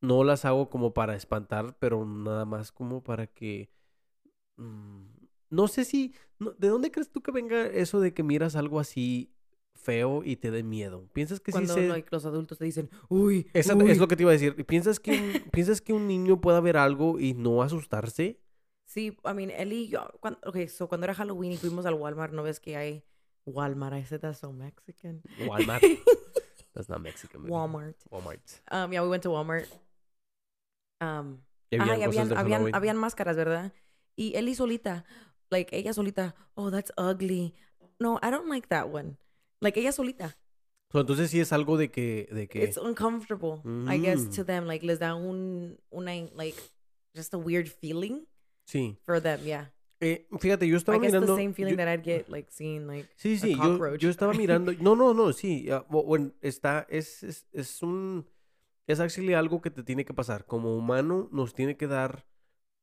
no 0.00 0.24
las 0.24 0.44
hago 0.44 0.70
como 0.70 0.94
para 0.94 1.16
espantar, 1.16 1.76
pero 1.78 2.04
nada 2.04 2.44
más 2.44 2.72
como 2.72 3.02
para 3.02 3.26
que, 3.26 3.70
mm, 4.56 5.04
no 5.50 5.68
sé 5.68 5.84
si, 5.84 6.14
no- 6.38 6.52
¿de 6.52 6.68
dónde 6.68 6.90
crees 6.90 7.10
tú 7.10 7.22
que 7.22 7.32
venga 7.32 7.66
eso 7.66 8.00
de 8.00 8.12
que 8.14 8.22
miras 8.22 8.56
algo 8.56 8.80
así 8.80 9.32
feo 9.74 10.22
y 10.24 10.36
te 10.36 10.50
dé 10.50 10.62
miedo? 10.62 11.08
¿Piensas 11.12 11.40
que 11.40 11.52
Cuando 11.52 11.74
sí 11.74 11.80
se... 11.80 12.04
los 12.10 12.24
adultos 12.26 12.58
te 12.58 12.64
dicen, 12.64 12.90
uy, 13.08 13.48
Esa- 13.54 13.74
uy". 13.74 13.90
es 13.90 13.98
lo 13.98 14.08
que 14.08 14.16
te 14.16 14.22
iba 14.24 14.30
a 14.30 14.34
decir. 14.34 14.64
¿Piensas 14.66 15.00
que, 15.00 15.12
un, 15.12 15.50
¿Piensas 15.52 15.80
que 15.80 15.92
un 15.92 16.06
niño 16.06 16.40
pueda 16.40 16.60
ver 16.60 16.76
algo 16.76 17.18
y 17.18 17.34
no 17.34 17.62
asustarse? 17.62 18.40
Sí, 18.86 19.16
I 19.24 19.34
mean, 19.34 19.50
Ellie 19.50 19.82
y 19.84 19.88
yo, 19.88 20.08
cuando, 20.20 20.40
okay, 20.46 20.66
so 20.68 20.88
cuando 20.88 21.04
era 21.04 21.14
Halloween 21.14 21.52
y 21.52 21.58
fuimos 21.58 21.84
al 21.86 21.94
Walmart, 21.94 22.32
¿no 22.32 22.42
ves 22.42 22.58
que 22.58 22.76
hay 22.76 23.04
Walmart? 23.52 23.92
I 23.92 24.04
said 24.04 24.20
that's 24.20 24.40
so 24.40 24.52
Mexican. 24.52 25.22
Walmart. 25.40 25.82
That's 26.74 26.88
not 26.88 27.02
Mexican. 27.02 27.42
Walmart. 27.42 27.94
Walmart. 28.12 28.38
Um, 28.70 28.92
yeah, 28.92 29.02
we 29.02 29.08
went 29.08 29.24
to 29.24 29.30
Walmart. 29.30 29.66
Um, 31.00 31.40
habían 31.72 32.00
y 32.00 32.04
cosas 32.06 32.32
habían, 32.38 32.72
habían, 32.74 32.96
máscaras, 32.96 33.36
¿verdad? 33.36 33.72
Y 34.16 34.32
Ellie 34.36 34.54
solita, 34.54 35.04
like, 35.50 35.74
ella 35.76 35.92
solita, 35.92 36.34
oh, 36.56 36.70
that's 36.70 36.92
ugly. 36.96 37.54
No, 37.98 38.18
I 38.22 38.30
don't 38.30 38.48
like 38.48 38.68
that 38.68 38.90
one. 38.90 39.16
Like, 39.60 39.76
ella 39.80 39.90
solita. 39.92 40.36
So, 40.92 41.00
entonces 41.00 41.30
sí 41.30 41.40
es 41.40 41.52
algo 41.52 41.76
de 41.76 41.90
que... 41.90 42.28
De 42.32 42.46
que... 42.48 42.62
It's 42.62 42.76
uncomfortable, 42.76 43.60
I 43.88 43.98
guess, 43.98 44.20
Mm. 44.20 44.34
to 44.36 44.44
them. 44.44 44.66
Like, 44.66 44.84
les 44.86 44.98
da 45.00 45.14
un, 45.16 45.78
una, 45.92 46.28
like, 46.34 46.56
just 47.14 47.34
a 47.34 47.38
weird 47.38 47.68
feeling 47.68 48.26
Sí. 48.68 48.96
for 49.04 49.20
them. 49.20 49.40
Yeah. 49.44 49.66
Eh, 50.00 50.28
fíjate, 50.38 50.68
yo 50.68 50.76
estaba 50.76 50.96
I 50.96 51.00
guess 51.00 51.12
mirando. 51.12 51.34
the 51.34 51.42
same 51.42 51.52
feeling 51.54 51.72
yo- 51.72 51.76
that 51.76 51.88
I'd 51.88 52.04
get 52.04 52.28
like 52.28 52.48
seeing 52.52 52.86
like 52.86 53.08
Sí, 53.16 53.34
a 53.34 53.38
sí, 53.38 53.54
yo, 53.56 53.96
yo 53.96 54.10
estaba 54.10 54.32
mirando. 54.32 54.72
No, 54.80 54.94
no, 54.94 55.12
no, 55.12 55.32
sí. 55.32 55.66
bu- 55.88 56.04
bueno, 56.04 56.32
está, 56.40 56.86
es, 56.88 57.22
es, 57.22 57.46
es 57.52 57.82
un. 57.82 58.26
Es 58.86 59.00
actually 59.00 59.34
algo 59.34 59.60
que 59.60 59.70
te 59.70 59.82
tiene 59.82 60.04
que 60.04 60.14
pasar. 60.14 60.46
Como 60.46 60.74
humano, 60.76 61.28
nos 61.32 61.52
tiene 61.52 61.76
que 61.76 61.86
dar. 61.86 62.24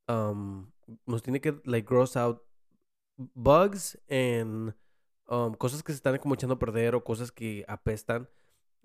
um, 0.08 0.70
nos 1.08 1.24
tiene 1.24 1.42
que, 1.42 1.60
like, 1.64 1.88
gross 1.90 2.16
out 2.16 2.44
bugs 3.18 3.98
and 4.10 4.76
um, 5.28 5.54
cosas 5.56 5.82
que 5.82 5.92
se 5.92 5.96
están 5.98 6.18
como 6.20 6.36
echando 6.36 6.56
a 6.56 6.60
perder 6.60 6.94
o 6.96 7.04
cosas 7.04 7.32
que 7.32 7.64
apestan. 7.68 8.30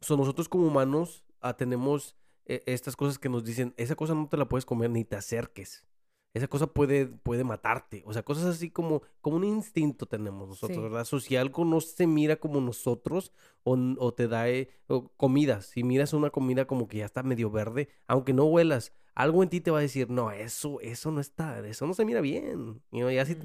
So, 0.01 0.17
nosotros 0.17 0.49
como 0.49 0.67
humanos 0.67 1.25
ah, 1.43 1.55
tenemos 1.57 2.17
eh, 2.47 2.63
estas 2.67 2.97
cosas 2.97 3.19
que 3.19 3.29
nos 3.29 3.45
dicen, 3.45 3.75
esa 3.77 3.97
cosa 3.97 4.15
no 4.15 4.29
te 4.29 4.37
la 4.39 4.49
puedes 4.49 4.65
comer 4.65 4.89
ni 4.89 5.05
te 5.05 5.17
acerques. 5.17 5.85
Esa 6.33 6.47
cosa 6.47 6.69
puede, 6.69 7.07
puede 7.07 7.43
matarte. 7.43 8.03
O 8.07 8.13
sea, 8.13 8.23
cosas 8.23 8.45
así 8.45 8.71
como, 8.71 9.03
como 9.21 9.37
un 9.37 9.45
instinto 9.45 10.07
tenemos 10.07 10.49
nosotros, 10.49 10.77
Sí. 10.77 10.83
¿verdad? 10.83 11.05
So, 11.05 11.19
si 11.19 11.35
algo 11.37 11.65
no 11.65 11.81
se 11.81 12.07
mira 12.07 12.37
como 12.37 12.61
nosotros 12.61 13.33
o, 13.65 13.77
o 13.99 14.15
te 14.15 14.29
da 14.29 14.49
eh, 14.49 14.69
o 14.87 15.09
comida, 15.17 15.61
si 15.61 15.83
miras 15.83 16.13
una 16.13 16.31
comida 16.31 16.67
como 16.67 16.87
que 16.87 16.99
ya 16.99 17.07
está 17.07 17.23
medio 17.25 17.51
verde, 17.51 17.89
aunque 18.07 18.33
no 18.33 18.45
huelas, 18.45 18.93
algo 19.17 19.43
en 19.43 19.49
ti 19.49 19.61
te 19.61 19.73
va 19.73 19.79
a 19.79 19.83
decir, 19.83 20.09
no, 20.09 20.31
eso, 20.31 20.81
eso 20.81 21.11
no 21.11 21.21
está, 21.21 21.67
eso 21.67 21.85
no 21.87 21.95
se 21.95 22.05
mira 22.05 22.21
bien. 22.21 22.81
Know, 22.91 23.11
ya 23.11 23.27
si, 23.27 23.37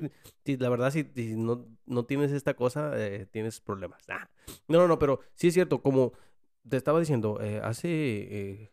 si- 0.45 0.57
la 0.57 0.69
verdad, 0.69 0.91
si, 0.91 1.03
si 1.15 1.35
no, 1.35 1.65
no 1.87 2.05
tienes 2.05 2.31
esta 2.31 2.53
cosa, 2.55 2.91
eh, 3.03 3.25
tienes 3.25 3.59
problemas. 3.61 4.03
Ah. 4.09 4.29
No, 4.67 4.77
no, 4.77 4.87
no, 4.87 4.99
pero 4.99 5.21
sí 5.33 5.47
es 5.47 5.55
cierto, 5.55 5.81
como 5.81 6.13
te 6.69 6.77
estaba 6.77 6.99
diciendo, 6.99 7.41
eh, 7.41 7.59
hace, 7.63 7.89
eh, 7.89 8.71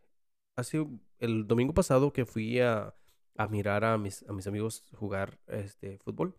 hace 0.55 0.87
el 1.18 1.46
domingo 1.46 1.72
pasado 1.72 2.12
que 2.12 2.27
fui 2.27 2.61
a, 2.61 2.94
a 3.37 3.49
mirar 3.49 3.85
a 3.85 3.99
mis, 3.99 4.23
a 4.29 4.33
mis 4.33 4.47
amigos 4.47 4.85
jugar 4.92 5.38
este 5.47 5.99
fútbol, 5.99 6.37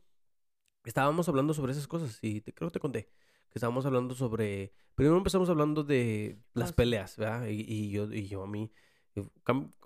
estábamos 0.83 1.27
hablando 1.29 1.53
sobre 1.53 1.71
esas 1.71 1.87
cosas 1.87 2.19
y 2.21 2.41
te, 2.41 2.53
creo 2.53 2.69
que 2.69 2.73
te 2.73 2.79
conté 2.79 3.09
que 3.53 3.59
estábamos 3.59 3.85
hablando 3.85 4.15
sobre, 4.15 4.73
primero 4.95 5.15
empezamos 5.15 5.47
hablando 5.47 5.83
de 5.83 6.39
las 6.55 6.71
Ah, 6.71 6.75
peleas, 6.75 7.17
¿verdad? 7.17 7.45
Y, 7.45 7.63
y 7.67 7.91
yo, 7.91 8.11
y 8.11 8.27
yo 8.27 8.41
a 8.41 8.47
mí, 8.47 8.71
eh, 9.15 9.23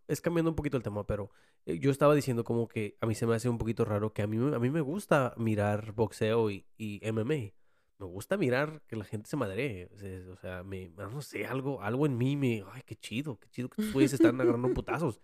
es 0.08 0.22
cambiando 0.22 0.50
un 0.52 0.56
poquito 0.56 0.78
el 0.78 0.84
tema, 0.84 1.06
pero 1.06 1.32
eh, 1.66 1.78
yo 1.78 1.92
estaba 1.92 2.16
diciendo 2.16 2.46
como 2.46 2.70
que 2.70 2.98
a 3.02 3.06
mí 3.06 3.14
se 3.14 3.28
me 3.28 3.36
hace 3.36 3.50
un 3.50 3.58
poquito 3.58 3.84
raro 3.84 4.14
que 4.14 4.22
a 4.22 4.28
mí, 4.28 4.38
a 4.38 4.58
mí 4.58 4.70
me 4.70 4.80
gusta 4.80 5.34
mirar 5.36 5.92
boxeo 5.92 6.50
y, 6.50 6.66
y 6.78 7.02
MMA. 7.12 7.52
Me 8.00 8.06
gusta 8.06 8.38
mirar 8.38 8.84
que 8.88 8.96
la 8.96 9.04
gente 9.04 9.30
se 9.30 9.36
madre. 9.36 9.90
O 10.32 10.38
sea, 10.38 10.64
me, 10.64 10.90
no 10.90 11.22
sé, 11.22 11.46
algo, 11.46 11.82
algo 11.82 12.06
en 12.06 12.18
mí 12.18 12.38
me, 12.38 12.64
ay, 12.72 12.84
qué 12.86 12.96
chido, 12.96 13.38
qué 13.38 13.50
chido 13.50 13.70
que 13.70 13.82
estos 13.82 13.94
güeyes 13.94 14.14
están 14.14 14.40
agarrando 14.40 14.74
putazos. 14.74 15.20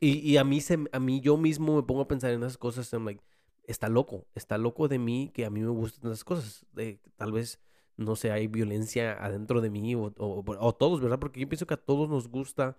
Y, 0.00 0.18
y 0.18 0.36
a 0.38 0.44
mí 0.44 0.60
se, 0.60 0.78
a 0.92 1.00
mí 1.00 1.20
yo 1.20 1.36
mismo 1.36 1.76
me 1.76 1.82
pongo 1.82 2.02
a 2.02 2.08
pensar 2.08 2.30
en 2.30 2.42
esas 2.42 2.56
cosas, 2.58 2.90
I'm 2.92 3.04
like, 3.04 3.22
está 3.66 3.88
loco, 3.88 4.26
está 4.34 4.56
loco 4.58 4.88
de 4.88 4.98
mí 4.98 5.30
que 5.34 5.44
a 5.44 5.50
mí 5.50 5.60
me 5.60 5.68
gustan 5.68 6.10
esas 6.10 6.24
cosas. 6.24 6.64
De, 6.72 7.00
tal 7.16 7.32
vez, 7.32 7.60
no 7.96 8.16
sé, 8.16 8.32
hay 8.32 8.46
violencia 8.46 9.12
adentro 9.22 9.60
de 9.60 9.70
mí 9.70 9.94
o, 9.94 10.12
o, 10.16 10.44
o 10.46 10.74
todos, 10.74 11.00
¿verdad? 11.00 11.18
Porque 11.18 11.40
yo 11.40 11.48
pienso 11.48 11.66
que 11.66 11.74
a 11.74 11.76
todos 11.84 12.08
nos 12.08 12.28
gusta 12.28 12.78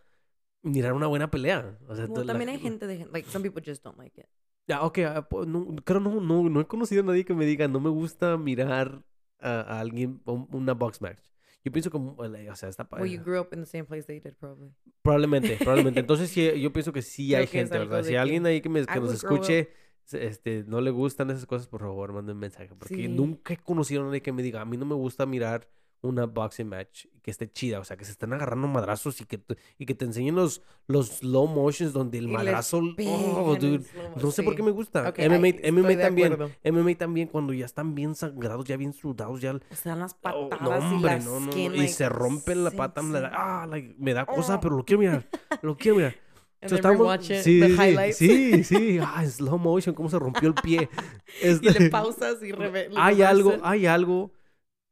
mirar 0.64 0.94
una 0.94 1.08
buena 1.08 1.30
pelea. 1.30 1.78
O 1.88 1.96
sea, 1.96 2.06
Well, 2.06 2.26
la- 2.26 2.34
también 2.34 2.50
hay 2.50 2.60
gente 2.60 2.88
de 2.88 3.06
like 3.12 3.30
some 3.30 3.44
people 3.48 3.64
just 3.66 3.84
don't 3.84 3.98
like 3.98 4.20
it. 4.20 4.28
Ah, 4.70 4.86
ok, 4.86 5.00
ah, 5.00 5.28
no, 5.48 5.76
creo 5.84 6.00
no, 6.00 6.22
no, 6.22 6.50
no 6.50 6.62
he 6.62 6.68
conocido 6.68 7.02
a 7.02 7.06
nadie 7.06 7.26
que 7.26 7.34
me 7.34 7.46
diga, 7.46 7.68
no 7.68 7.80
me 7.80 7.90
gusta 7.90 8.38
mirar 8.38 9.04
a, 9.40 9.62
a 9.62 9.80
alguien 9.80 10.22
un- 10.26 10.48
una 10.52 10.74
box 10.74 11.02
match. 11.02 11.20
Yo 11.64 11.72
pienso 11.72 11.92
como, 11.92 12.16
o 12.18 12.56
sea, 12.56 12.70
está 12.70 12.88
Well, 12.92 13.06
you 13.10 13.22
grew 13.24 13.40
up 13.40 13.50
in 13.54 13.60
the 13.60 13.66
same 13.66 13.86
place 13.86 14.04
they 14.08 14.20
did, 14.20 14.34
probably. 14.34 14.72
Probablemente, 15.04 15.58
probablemente. 15.58 16.00
Entonces 16.02 16.30
sí, 16.30 16.60
yo 16.60 16.74
pienso 16.74 16.92
que 16.92 17.02
sí 17.02 17.36
hay 17.36 17.46
que 17.46 17.60
gente, 17.60 17.78
¿verdad? 17.78 18.04
Si 18.04 18.12
que 18.12 18.18
alguien 18.18 18.46
ahí 18.46 18.62
que, 18.62 18.70
me, 18.70 18.86
que 18.86 19.00
nos 19.00 19.14
escuche, 19.14 19.70
este, 20.12 20.64
no 20.68 20.82
le 20.82 20.90
gustan 20.90 21.30
esas 21.30 21.46
cosas, 21.46 21.68
por 21.68 21.82
favor, 21.82 22.14
manden 22.14 22.36
un 22.36 22.40
mensaje. 22.40 22.70
Porque 22.78 22.96
Sí. 22.96 23.08
nunca 23.08 23.54
he 23.54 23.58
conocido 23.58 24.02
a 24.02 24.06
nadie 24.08 24.22
que 24.22 24.32
me 24.32 24.42
diga, 24.42 24.62
a 24.62 24.66
mí 24.66 24.76
no 24.78 24.86
me 24.86 24.96
gusta 24.96 25.26
mirar 25.26 25.68
una 26.04 26.26
boxing 26.26 26.68
match 26.68 27.06
que 27.22 27.30
esté 27.30 27.52
chida, 27.52 27.80
o 27.80 27.84
sea, 27.84 27.96
que 27.96 28.06
se 28.06 28.12
estén 28.12 28.34
agarrando 28.34 28.68
madrazos 28.68 29.22
y 29.22 29.26
que, 29.26 29.38
te- 29.38 29.56
y 29.78 29.86
que 29.86 29.94
te 29.94 30.06
enseñen 30.06 30.34
los, 30.36 30.64
los 30.88 31.08
slow 31.20 31.46
motions 31.48 31.94
donde 31.94 32.18
el 32.18 32.24
Y 32.24 32.28
madrazo, 32.34 32.80
oh, 32.80 33.56
dude, 33.56 33.84
no 34.20 34.32
sé 34.32 34.42
por 34.42 34.54
qué 34.56 34.62
sí. 34.62 34.66
me 34.66 34.72
gusta. 34.72 35.10
Ok, 35.10 35.20
MMA, 35.20 35.72
MMA 35.72 36.02
también. 36.02 36.38
MMA 36.64 36.96
también 36.98 37.28
cuando 37.28 37.54
ya 37.54 37.66
están 37.66 37.94
bien 37.94 38.16
sangrados, 38.16 38.66
ya 38.66 38.78
bien 38.78 38.94
sudados, 38.94 39.40
ya... 39.42 39.54
O 39.54 39.76
sea, 39.76 39.96
las 39.96 40.16
Oh, 40.24 40.50
patadas 40.50 40.84
no, 40.84 40.90
y 40.92 40.94
hombre, 40.96 41.12
la 41.12 41.20
no, 41.20 41.40
no, 41.40 41.46
no, 41.46 41.52
skin, 41.52 41.76
Y 41.76 41.88
se 41.90 42.10
rompen 42.10 42.64
la 42.64 42.72
sí, 42.72 42.78
pata, 42.78 43.02
me 43.04 43.20
da- 43.22 43.30
sí. 43.30 43.36
ah, 43.38 43.68
like, 43.70 43.96
me 44.00 44.14
da 44.14 44.26
cosa, 44.26 44.56
Oh. 44.56 44.60
pero 44.60 44.76
lo 44.78 44.84
quiero 44.84 45.00
mirar, 45.02 45.28
lo 45.62 45.78
quiero 45.78 45.98
mirar. 45.98 46.16
So, 46.68 46.76
estamos- 46.76 47.26
sí, 47.26 47.60
the 47.60 47.70
sí, 47.70 48.14
sí, 48.14 48.64
sí, 48.64 48.64
sí, 48.64 49.00
ah, 49.02 49.26
slow 49.26 49.58
motion, 49.58 49.96
cómo 49.96 50.10
se 50.10 50.20
rompió 50.20 50.48
el 50.50 50.54
pie. 50.54 50.90
y 51.44 51.48
Este, 51.48 51.80
le 51.80 51.90
pausas 51.90 52.42
y 52.44 52.52
reve 52.52 52.88
hay 52.96 53.24
algo, 53.24 53.54
hay 53.64 53.88
algo 53.88 54.32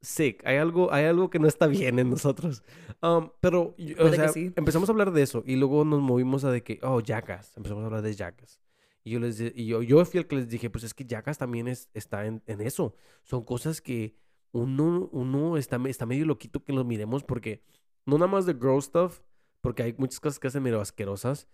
sick, 0.02 0.46
hay 0.46 0.58
algo, 0.58 0.92
hay 0.92 1.06
algo 1.06 1.30
que 1.30 1.40
no 1.40 1.48
está 1.48 1.68
bien 1.68 2.00
en 2.00 2.10
nosotros. 2.10 2.64
Um, 3.02 3.30
pero, 3.40 3.76
o 4.00 4.10
sea, 4.10 4.30
sí. 4.30 4.52
empezamos 4.56 4.90
a 4.90 4.92
hablar 4.92 5.12
de 5.12 5.22
eso 5.22 5.44
y 5.46 5.56
luego 5.56 5.86
nos 5.86 6.02
movimos 6.02 6.44
a 6.44 6.52
de 6.52 6.64
que, 6.64 6.80
oh, 6.84 7.02
Jackass, 7.02 7.56
empezamos 7.58 7.84
a 7.84 7.88
hablar 7.88 8.02
de 8.02 8.14
Jackass. 8.14 8.60
Y 9.04 9.12
yo 9.12 9.20
les 9.20 9.40
y 9.40 9.66
yo, 9.66 9.82
yo 9.82 10.04
fui 10.06 10.20
el 10.20 10.28
que 10.28 10.36
les 10.36 10.50
dije, 10.50 10.70
pues 10.70 10.84
es 10.84 10.94
que 10.94 11.06
Jackass 11.06 11.38
también 11.38 11.68
es, 11.68 11.90
está 11.94 12.26
en, 12.26 12.44
en 12.48 12.62
eso. 12.62 12.96
Son 13.24 13.44
cosas 13.44 13.82
que 13.82 14.16
uno, 14.52 15.10
uno 15.12 15.58
está, 15.58 15.80
está 15.88 16.06
medio 16.06 16.26
loquito 16.26 16.64
que 16.64 16.74
los 16.74 16.86
miremos 16.86 17.24
porque 17.24 17.64
no 18.06 18.18
nada 18.18 18.32
más 18.32 18.46
de 18.46 18.54
gross 18.54 18.86
stuff, 18.86 19.22
porque 19.62 19.84
hay 19.84 19.96
muchas 19.98 20.20
cosas 20.20 20.40
que 20.40 20.48
hacen 20.48 20.64
medio 20.64 20.82
asquerosas, 20.82 21.48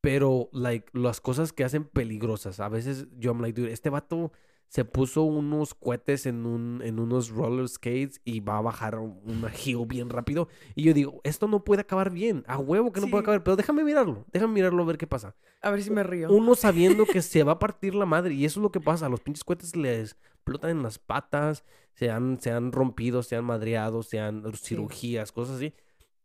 pero, 0.00 0.50
like, 0.52 0.86
las 0.92 1.20
cosas 1.20 1.52
que 1.52 1.64
hacen 1.64 1.84
peligrosas. 1.84 2.60
A 2.60 2.68
veces 2.68 3.06
yo, 3.16 3.32
I'm 3.32 3.40
like, 3.40 3.58
dude, 3.58 3.72
este 3.72 3.88
vato 3.88 4.32
se 4.68 4.84
puso 4.84 5.22
unos 5.22 5.74
cohetes 5.74 6.26
en, 6.26 6.46
un, 6.46 6.82
en 6.82 6.98
unos 6.98 7.30
roller 7.30 7.68
skates 7.68 8.20
y 8.24 8.40
va 8.40 8.58
a 8.58 8.62
bajar 8.62 8.98
un- 8.98 9.20
una 9.24 9.52
hill 9.54 9.86
bien 9.86 10.10
rápido. 10.10 10.48
Y 10.74 10.82
yo 10.82 10.92
digo, 10.94 11.20
esto 11.22 11.46
no 11.46 11.62
puede 11.62 11.82
acabar 11.82 12.10
bien. 12.10 12.42
A 12.48 12.58
huevo 12.58 12.90
que 12.92 13.00
no 13.00 13.08
puede 13.08 13.22
acabar, 13.22 13.44
pero 13.44 13.56
déjame 13.56 13.84
mirarlo. 13.84 14.24
Déjame 14.32 14.52
mirarlo 14.54 14.82
a 14.82 14.86
ver 14.86 14.98
qué 14.98 15.06
pasa. 15.06 15.36
A 15.62 15.70
ver 15.70 15.82
si 15.82 15.90
me 15.90 16.02
río. 16.02 16.28
Uno 16.30 16.54
sabiendo 16.56 17.04
que 17.06 17.22
se 17.22 17.44
va 17.44 17.52
a 17.52 17.58
partir 17.60 17.94
la 17.94 18.06
madre. 18.06 18.34
Y 18.34 18.44
eso 18.44 18.58
es 18.60 18.62
lo 18.62 18.72
que 18.72 18.80
pasa. 18.80 19.08
Los 19.08 19.20
pinches 19.20 19.44
cohetes 19.44 19.76
les 19.76 20.16
explotan 20.34 20.70
en 20.70 20.82
las 20.82 20.98
patas. 20.98 21.64
Se 21.94 22.10
han, 22.10 22.40
se 22.40 22.50
han 22.50 22.72
rompido, 22.72 23.22
se 23.22 23.36
han 23.36 23.44
madreado, 23.44 24.02
se 24.02 24.18
han 24.18 24.42
cirugías, 24.54 25.30
cosas 25.30 25.56
así. 25.56 25.72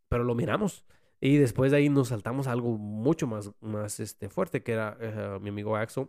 Pero 0.08 0.24
lo 0.24 0.34
miramos. 0.34 0.84
Y 1.20 1.36
después 1.36 1.70
de 1.70 1.76
ahí 1.76 1.88
nos 1.88 2.08
saltamos 2.08 2.48
a 2.48 2.52
algo 2.52 2.76
mucho 2.78 3.26
más, 3.28 3.52
más 3.60 4.00
este, 4.00 4.28
fuerte, 4.28 4.62
que 4.62 4.72
era 4.72 4.96
eh, 5.00 5.38
mi 5.40 5.50
amigo 5.50 5.76
Axel. 5.76 6.08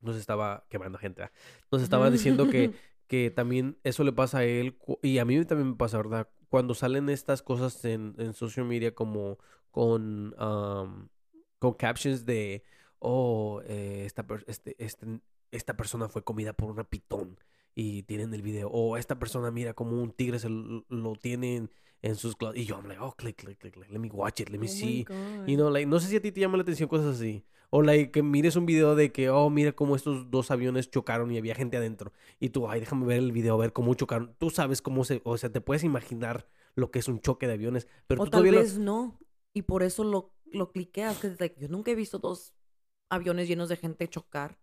Nos 0.00 0.16
estaba 0.16 0.64
quemando 0.68 0.98
gente. 0.98 1.22
¿verdad? 1.22 1.36
Nos 1.70 1.82
estaba 1.82 2.10
diciendo 2.10 2.48
que, 2.48 2.72
que 3.06 3.30
también 3.30 3.78
eso 3.84 4.04
le 4.04 4.12
pasa 4.12 4.38
a 4.38 4.44
él. 4.44 4.76
Y 5.02 5.18
a 5.18 5.24
mí 5.24 5.44
también 5.44 5.70
me 5.70 5.76
pasa, 5.76 5.96
¿verdad? 5.98 6.28
Cuando 6.48 6.74
salen 6.74 7.08
estas 7.08 7.42
cosas 7.42 7.84
en, 7.84 8.14
en 8.18 8.32
social 8.32 8.66
media 8.66 8.94
como 8.94 9.38
con, 9.70 10.34
um, 10.40 11.08
con 11.58 11.74
captions 11.74 12.24
de, 12.24 12.62
oh, 12.98 13.60
eh, 13.66 14.04
esta, 14.06 14.26
este, 14.46 14.76
este- 14.82 15.20
esta 15.50 15.76
persona 15.76 16.08
fue 16.08 16.22
comida 16.22 16.52
por 16.52 16.70
una 16.70 16.84
pitón. 16.84 17.38
Y 17.74 18.02
tienen 18.02 18.34
el 18.34 18.42
video. 18.42 18.68
O 18.70 18.96
esta 18.96 19.18
persona 19.18 19.50
mira 19.52 19.72
como 19.72 20.02
un 20.02 20.10
tigre 20.10 20.38
se 20.40 20.48
lo 20.50 21.12
tienen 21.20 21.70
en 22.02 22.16
sus... 22.16 22.36
Y 22.54 22.64
yo, 22.64 22.76
I'm 22.76 22.88
like, 22.88 23.00
oh, 23.00 23.12
click, 23.12 23.36
click, 23.36 23.58
click, 23.58 23.74
click. 23.74 23.88
Let 23.90 24.00
me 24.00 24.08
watch 24.10 24.40
it. 24.40 24.48
Let 24.50 24.58
me 24.58 24.66
Oh 24.66 24.70
see. 24.70 25.04
God. 25.04 25.46
Y 25.48 25.56
no, 25.56 25.70
like, 25.70 25.86
no 25.86 26.00
sé 26.00 26.08
si 26.08 26.16
a 26.16 26.20
ti 26.20 26.32
te 26.32 26.40
llama 26.40 26.56
la 26.56 26.62
atención 26.64 26.88
cosas 26.88 27.14
así. 27.16 27.44
O 27.70 27.82
like, 27.82 28.10
que 28.12 28.22
mires 28.22 28.56
un 28.56 28.64
video 28.66 28.94
de 28.94 29.12
que, 29.12 29.28
oh, 29.30 29.50
mira 29.50 29.72
cómo 29.72 29.94
estos 29.96 30.30
dos 30.30 30.50
aviones 30.50 30.90
chocaron 30.90 31.30
y 31.32 31.38
había 31.38 31.54
gente 31.54 31.76
adentro. 31.76 32.12
Y 32.40 32.48
tú, 32.50 32.68
ay, 32.68 32.80
déjame 32.80 33.04
ver 33.06 33.18
el 33.18 33.32
video, 33.32 33.54
a 33.54 33.58
ver 33.58 33.72
cómo 33.72 33.94
chocaron. 33.94 34.34
Tú 34.38 34.50
sabes 34.50 34.80
cómo 34.80 35.04
se, 35.04 35.20
o 35.24 35.36
sea, 35.36 35.50
te 35.52 35.60
puedes 35.60 35.84
imaginar 35.84 36.46
lo 36.74 36.90
que 36.90 36.98
es 37.00 37.08
un 37.08 37.20
choque 37.20 37.46
de 37.46 37.54
aviones. 37.54 37.86
Pero 38.06 38.22
o 38.22 38.24
tú 38.24 38.30
tal 38.30 38.40
todavía 38.40 38.52
lo- 38.52 38.60
vez 38.60 38.78
no. 38.78 39.18
Y 39.52 39.62
por 39.62 39.82
eso 39.82 40.02
lo, 40.04 40.32
lo 40.52 40.72
cliqueas. 40.72 41.18
Que 41.18 41.34
like, 41.38 41.60
yo 41.60 41.68
nunca 41.68 41.90
he 41.90 41.94
visto 41.94 42.18
dos 42.18 42.54
aviones 43.10 43.48
llenos 43.48 43.68
de 43.68 43.76
gente 43.76 44.08
chocar. 44.08 44.58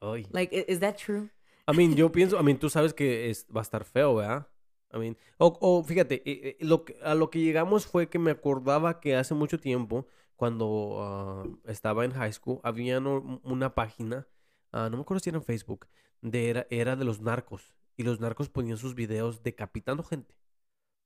Ay. 0.00 0.26
Like, 0.30 0.66
is 0.68 0.80
that 0.80 0.96
true? 0.96 1.30
I 1.68 1.76
mean, 1.76 1.96
yo 1.96 2.12
pienso, 2.12 2.38
I 2.40 2.44
mean, 2.44 2.58
tú 2.58 2.70
sabes 2.70 2.94
que 2.94 3.30
es, 3.30 3.46
va 3.54 3.60
a 3.60 3.62
estar 3.62 3.84
feo, 3.84 4.14
¿verdad? 4.16 4.46
I 4.94 4.98
mean, 4.98 5.16
o, 5.38 5.56
o 5.60 5.82
fíjate, 5.82 6.22
eh, 6.24 6.40
eh, 6.50 6.56
lo 6.60 6.84
que- 6.84 6.96
a 7.02 7.14
lo 7.14 7.28
que 7.30 7.40
llegamos 7.40 7.86
fue 7.86 8.08
que 8.08 8.18
me 8.18 8.30
acordaba 8.30 9.00
que 9.00 9.16
hace 9.16 9.34
mucho 9.34 9.58
tiempo, 9.58 10.06
cuando 10.36 10.98
ah, 11.00 11.44
estaba 11.64 12.04
en 12.04 12.12
high 12.12 12.32
school, 12.32 12.60
había 12.62 13.00
una 13.00 13.74
página, 13.74 14.26
ah, 14.72 14.88
no 14.90 14.98
me 14.98 15.02
acuerdo 15.02 15.20
si 15.20 15.30
era 15.30 15.38
en 15.38 15.44
Facebook, 15.44 15.88
de 16.20 16.50
era, 16.50 16.66
era 16.70 16.96
de 16.96 17.04
los 17.04 17.20
narcos. 17.20 17.74
Y 17.96 18.02
los 18.02 18.20
narcos 18.20 18.50
ponían 18.50 18.76
sus 18.76 18.94
videos 18.94 19.42
decapitando 19.42 20.02
gente. 20.02 20.36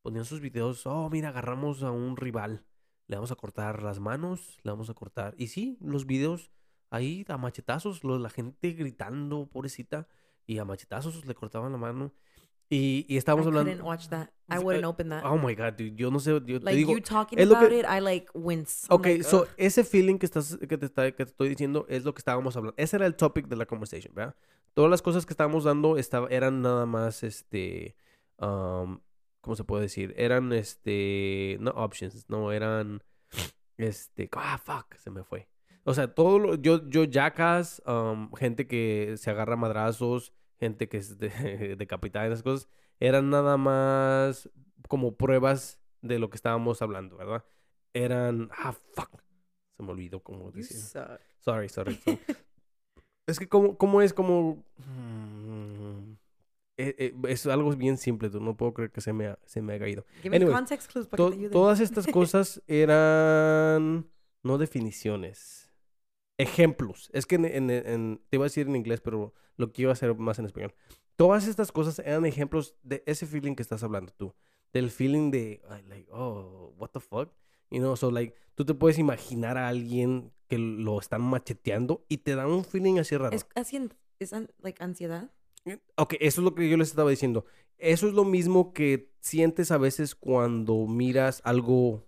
Ponían 0.03 0.25
sus 0.25 0.41
videos, 0.41 0.87
oh, 0.87 1.09
mira, 1.11 1.29
agarramos 1.29 1.83
a 1.83 1.91
un 1.91 2.17
rival, 2.17 2.65
le 3.07 3.17
vamos 3.17 3.31
a 3.31 3.37
cortar 3.37 3.83
las 3.83 4.01
manos, 4.01 4.59
le 4.63 4.71
vamos 4.71 4.91
a 4.91 4.95
cortar. 4.95 5.35
Y 5.37 5.49
sí, 5.49 5.79
los 5.81 6.07
videos 6.07 6.51
ahí 6.91 7.25
a 7.29 7.37
machetazos, 7.37 8.03
la 8.05 8.31
gente 8.31 8.73
gritando, 8.73 9.47
pobrecita 9.47 10.09
y 10.47 10.59
a 10.59 10.65
machetazos 10.65 11.25
le 11.27 11.35
cortaban 11.35 11.73
la 11.73 11.79
mano. 11.79 12.13
Y, 12.73 13.05
y 13.09 13.15
I 13.15 13.19
estábamos 13.19 13.47
couldn't 13.47 13.61
hablando... 13.69 13.85
watch 13.85 14.09
that. 14.11 14.29
I 14.49 14.59
Uh, 14.59 14.63
wouldn't 14.63 14.85
open 14.85 15.09
that. 15.09 15.25
Oh 15.25 15.37
my 15.37 15.55
God, 15.57 15.75
dude. 15.77 15.97
Yo 15.97 16.09
no 16.11 16.21
sé, 16.21 16.31
yo 16.31 16.41
te 16.61 16.65
like 16.65 16.77
digo... 16.77 16.93
you 16.93 17.01
talking 17.01 17.37
es 17.39 17.49
lo 17.49 17.57
about 17.57 17.69
que- 17.71 17.81
it, 17.81 17.85
I 17.85 17.99
like 18.01 18.29
wince. 18.33 18.87
I'm 18.89 18.95
Ok, 18.97 19.07
like, 19.07 19.25
so 19.25 19.43
"Ugh." 19.43 19.49
ese 19.57 19.83
feeling 19.85 20.19
que, 20.19 20.27
estás, 20.27 20.57
que, 20.57 20.79
te 20.79 20.87
está, 20.87 21.11
que 21.11 21.25
te 21.25 21.31
estoy 21.33 21.49
diciendo 21.49 21.85
es 21.89 22.05
lo 22.05 22.15
que 22.15 22.21
estábamos 22.21 22.57
hablando. 22.57 22.75
Ese 22.77 22.97
era 22.97 23.07
el 23.07 23.17
topic 23.17 23.49
de 23.49 23.57
la 23.57 23.67
conversation, 23.67 24.15
¿verdad? 24.15 24.37
Todas 24.75 24.89
las 24.91 25.03
cosas 25.03 25.27
que 25.27 25.33
estábamos 25.33 25.65
dando 25.65 25.97
estaba, 25.99 26.29
eran 26.31 26.63
nada 26.63 26.87
más, 26.87 27.25
este, 27.25 27.97
um, 28.39 29.01
¿cómo 29.41 29.57
se 29.57 29.65
puede 29.65 29.83
decir? 29.83 30.15
Eran, 30.17 30.53
este, 30.53 31.57
no 31.61 31.73
options, 31.73 32.29
no, 32.29 32.53
eran, 32.53 33.03
este, 33.79 34.29
ah, 34.37 34.59
fuck, 34.59 34.95
se 34.97 35.11
me 35.11 35.25
fue. 35.25 35.49
O 35.85 35.93
sea, 35.95 36.15
todo 36.15 36.39
lo, 36.39 36.55
yo, 36.55 36.89
yo, 36.89 37.03
jackass, 37.05 37.83
um, 37.87 38.31
gente 38.35 38.67
que 38.69 39.15
se 39.17 39.31
agarra 39.31 39.57
madrazos, 39.57 40.33
gente 40.61 40.89
que 40.89 40.99
es 40.99 41.19
de, 41.19 41.29
decapitada 41.79 42.27
y 42.27 42.29
esas 42.29 42.43
cosas, 42.43 42.69
eran 43.01 43.31
nada 43.31 43.57
más 43.57 44.49
como 44.89 45.17
pruebas 45.17 45.81
de 46.03 46.19
lo 46.19 46.31
que 46.31 46.37
estábamos 46.37 46.83
hablando, 46.83 47.17
¿verdad? 47.17 47.45
Eran, 47.93 48.51
ah, 48.57 48.73
fuck, 48.73 49.23
se 49.77 49.83
me 49.83 49.91
olvidó 49.91 50.21
cómo 50.23 50.53
suck. 50.53 50.91
Sorry, 51.41 51.69
sorry. 51.69 51.69
sorry. 51.69 51.97
es 53.27 53.39
que 53.39 53.49
como, 53.49 53.77
como 53.77 54.03
es 54.03 54.13
como... 54.13 54.63
mm, 54.79 56.13
eh, 56.77 56.95
eh, 56.99 57.15
es 57.29 57.47
algo 57.47 57.71
bien 57.73 57.99
simple, 57.99 58.31
tú 58.31 58.41
no 58.41 58.57
puedo 58.57 58.73
creer 58.73 58.91
que 58.91 59.01
se 59.01 59.13
me 59.13 59.27
ha, 59.27 59.39
se 59.45 59.61
me 59.61 59.75
To- 61.17 61.31
que 61.31 61.31
te 61.31 61.41
ayuden. 61.41 61.53
todas 61.53 61.81
estas 61.81 62.07
cosas 62.13 62.63
eran 62.67 64.09
no 64.43 64.57
definiciones, 64.59 65.60
ejemplos. 66.41 67.11
Es 67.13 67.27
que 67.27 67.37
en, 67.37 67.45
en- 67.45 67.71
en- 67.71 68.21
te 68.29 68.37
iba 68.37 68.45
a 68.45 68.49
decir 68.49 68.67
en 68.67 68.77
inglés, 68.77 69.01
pero 69.01 69.33
lo 69.57 69.73
quiero 69.73 69.91
hacer 69.91 70.15
más 70.17 70.39
en 70.39 70.47
español. 70.47 70.75
Todas 71.17 71.47
estas 71.47 71.71
cosas 71.73 71.99
eran 71.99 72.25
ejemplos 72.25 72.77
de 72.83 73.03
ese 73.07 73.27
feeling 73.27 73.55
que 73.55 73.63
estás 73.63 73.83
hablando 73.83 74.13
tú, 74.17 74.35
del 74.73 74.91
feeling 74.91 75.31
de 75.31 75.61
like 75.89 76.09
oh 76.13 76.75
what 76.79 76.91
the 76.91 77.01
fuck, 77.01 77.31
you 77.71 77.79
know, 77.79 77.95
so 77.97 78.11
like 78.11 78.35
tú 78.55 78.65
te 78.65 78.73
puedes 78.75 78.99
imaginar 78.99 79.59
a 79.59 79.69
alguien 79.69 80.33
que 80.49 80.59
lo 80.59 80.99
están 80.99 81.21
macheteando 81.23 82.05
y 82.09 82.19
te 82.19 82.35
da 82.35 82.47
un 82.47 82.65
feeling 82.65 82.99
así 82.99 83.17
raro. 83.17 83.37
Es 83.37 83.47
así, 83.55 83.89
es 84.19 84.33
like 84.61 84.83
ansiedad. 84.83 85.31
Ok, 85.97 86.15
eso 86.21 86.41
es 86.41 86.45
lo 86.45 86.55
que 86.55 86.69
yo 86.71 86.77
les 86.79 86.89
estaba 86.89 87.11
diciendo. 87.11 87.45
Eso 87.77 88.09
es 88.09 88.15
lo 88.15 88.25
mismo 88.25 88.73
que 88.73 89.13
sientes 89.21 89.71
a 89.71 89.79
veces 89.79 90.15
cuando 90.15 90.87
miras 90.87 91.43
algo 91.45 92.07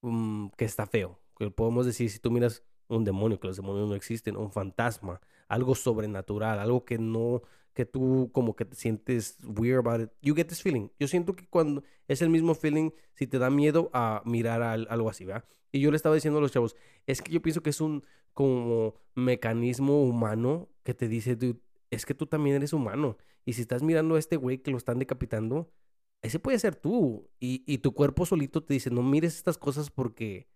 mm, 0.00 0.48
que 0.56 0.64
está 0.64 0.86
feo. 0.86 1.20
Que 1.38 1.50
podemos 1.50 1.86
decir, 1.86 2.10
si 2.10 2.18
tú 2.18 2.30
miras 2.30 2.62
un 2.96 3.04
demonio, 3.04 3.40
que 3.40 3.46
los 3.48 3.56
demonios 3.56 3.88
no 3.88 3.94
existen, 3.94 4.36
un 4.36 4.50
fantasma, 4.52 5.20
algo 5.48 5.74
sobrenatural, 5.74 6.58
algo 6.58 6.84
que 6.84 6.98
no, 6.98 7.42
que 7.74 7.86
tú 7.86 8.30
como 8.32 8.56
que 8.56 8.64
te 8.64 8.76
sientes 8.76 9.38
weird 9.44 9.78
about 9.86 10.02
it. 10.02 10.10
You 10.22 10.34
get 10.34 10.46
this 10.46 10.62
feeling. 10.62 10.88
Yo 10.98 11.08
siento 11.08 11.34
que 11.36 11.46
cuando 11.48 11.82
es 12.08 12.22
el 12.22 12.30
mismo 12.30 12.54
feeling 12.54 12.90
si 13.14 13.26
te 13.26 13.38
da 13.38 13.50
miedo 13.50 13.90
a 13.92 14.22
mirar 14.24 14.62
al- 14.62 14.86
algo 14.90 15.08
así, 15.10 15.24
¿verdad? 15.24 15.44
Y 15.72 15.80
yo 15.80 15.90
le 15.90 15.96
estaba 15.96 16.14
diciendo 16.14 16.38
a 16.38 16.42
los 16.42 16.52
chavos, 16.52 16.76
es 17.06 17.22
que 17.22 17.32
yo 17.32 17.40
pienso 17.42 17.62
que 17.62 17.70
es 17.70 17.80
un 17.80 18.04
como 18.34 18.94
mecanismo 19.14 20.02
humano 20.04 20.68
que 20.82 20.94
te 20.94 21.08
dice, 21.08 21.36
dude, 21.36 21.60
es 21.90 22.06
que 22.06 22.14
tú 22.14 22.26
también 22.26 22.56
eres 22.56 22.72
humano. 22.72 23.16
Y 23.44 23.52
si 23.54 23.62
estás 23.62 23.82
mirando 23.82 24.14
a 24.16 24.18
este 24.18 24.36
güey 24.36 24.58
que 24.58 24.70
lo 24.70 24.76
están 24.76 24.98
decapitando, 24.98 25.70
ese 26.22 26.38
puede 26.38 26.58
ser 26.58 26.76
tú. 26.76 27.28
Y, 27.40 27.62
y 27.66 27.78
tu 27.78 27.92
cuerpo 27.94 28.26
solito 28.26 28.62
te 28.62 28.74
dice, 28.74 28.90
no 28.90 29.02
mires 29.02 29.36
estas 29.36 29.58
cosas 29.58 29.90
porque 29.90 30.48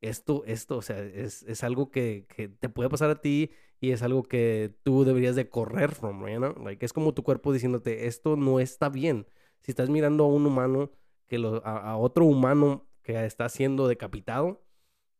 esto, 0.00 0.44
esto, 0.46 0.76
o 0.76 0.82
sea, 0.82 0.98
es, 1.02 1.42
es 1.44 1.64
algo 1.64 1.90
que, 1.90 2.26
que 2.34 2.48
te 2.48 2.68
puede 2.68 2.88
pasar 2.88 3.10
a 3.10 3.20
ti 3.20 3.50
y 3.80 3.90
es 3.90 4.02
algo 4.02 4.22
que 4.22 4.74
tú 4.82 5.04
deberías 5.04 5.36
de 5.36 5.48
correr 5.48 5.94
from, 5.94 6.26
you 6.28 6.36
know? 6.38 6.54
Like, 6.64 6.84
es 6.84 6.92
como 6.92 7.14
tu 7.14 7.22
cuerpo 7.22 7.52
diciéndote, 7.52 8.06
esto 8.06 8.36
no 8.36 8.60
está 8.60 8.88
bien. 8.88 9.26
Si 9.60 9.72
estás 9.72 9.88
mirando 9.90 10.24
a 10.24 10.28
un 10.28 10.46
humano, 10.46 10.90
que 11.26 11.38
lo, 11.38 11.64
a, 11.66 11.90
a 11.90 11.96
otro 11.96 12.24
humano 12.24 12.86
que 13.02 13.24
está 13.24 13.48
siendo 13.48 13.88
decapitado, 13.88 14.62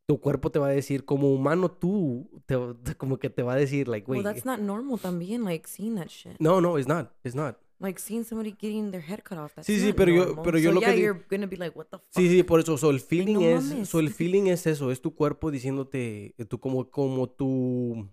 tu 0.06 0.20
cuerpo 0.20 0.50
te 0.50 0.58
va 0.58 0.68
a 0.68 0.70
decir, 0.70 1.04
como 1.04 1.32
humano 1.32 1.70
tú, 1.70 2.30
te, 2.46 2.56
como 2.96 3.18
que 3.18 3.30
te 3.30 3.42
va 3.42 3.52
a 3.54 3.56
decir, 3.56 3.88
like, 3.88 4.10
Well, 4.10 4.24
wait, 4.24 4.34
that's 4.34 4.46
not 4.46 4.58
normal 4.60 4.98
también, 4.98 5.44
like 5.44 5.68
seeing 5.68 5.96
that 5.96 6.08
shit. 6.08 6.36
no, 6.40 6.60
no, 6.60 6.78
it's 6.78 6.88
not, 6.88 7.12
it's 7.24 7.34
not. 7.36 7.58
Like 7.80 8.00
seeing 8.00 8.24
somebody 8.24 8.50
getting 8.50 8.90
their 8.90 9.00
head 9.02 9.22
cut 9.22 9.38
off. 9.38 9.54
That's 9.54 9.66
Sí, 9.66 9.78
sí, 9.78 9.92
pero 9.92 10.12
yo- 10.12 10.42
pero 10.42 10.58
yo 10.58 10.70
so 10.70 10.74
lo 10.74 10.80
que 10.80 10.86
yeah, 10.86 10.94
di- 10.96 11.02
you're 11.02 11.24
gonna 11.30 11.46
be 11.46 11.56
like, 11.56 11.78
what 11.78 11.86
the 11.86 11.98
fuck? 11.98 12.08
Sí, 12.10 12.28
sí, 12.28 12.42
por 12.42 12.58
eso, 12.60 12.76
so, 12.76 12.90
el 12.90 12.98
feeling 13.00 13.34
no 13.34 13.40
es, 13.42 13.64
mames. 13.64 13.88
so, 13.88 14.00
el 14.00 14.10
feeling 14.10 14.48
es 14.48 14.66
eso, 14.66 14.90
es 14.90 15.00
tu 15.00 15.14
cuerpo 15.14 15.50
diciéndote, 15.52 16.34
eh, 16.36 16.44
tú 16.44 16.58
como, 16.58 16.90
como 16.90 17.28
tu, 17.28 18.08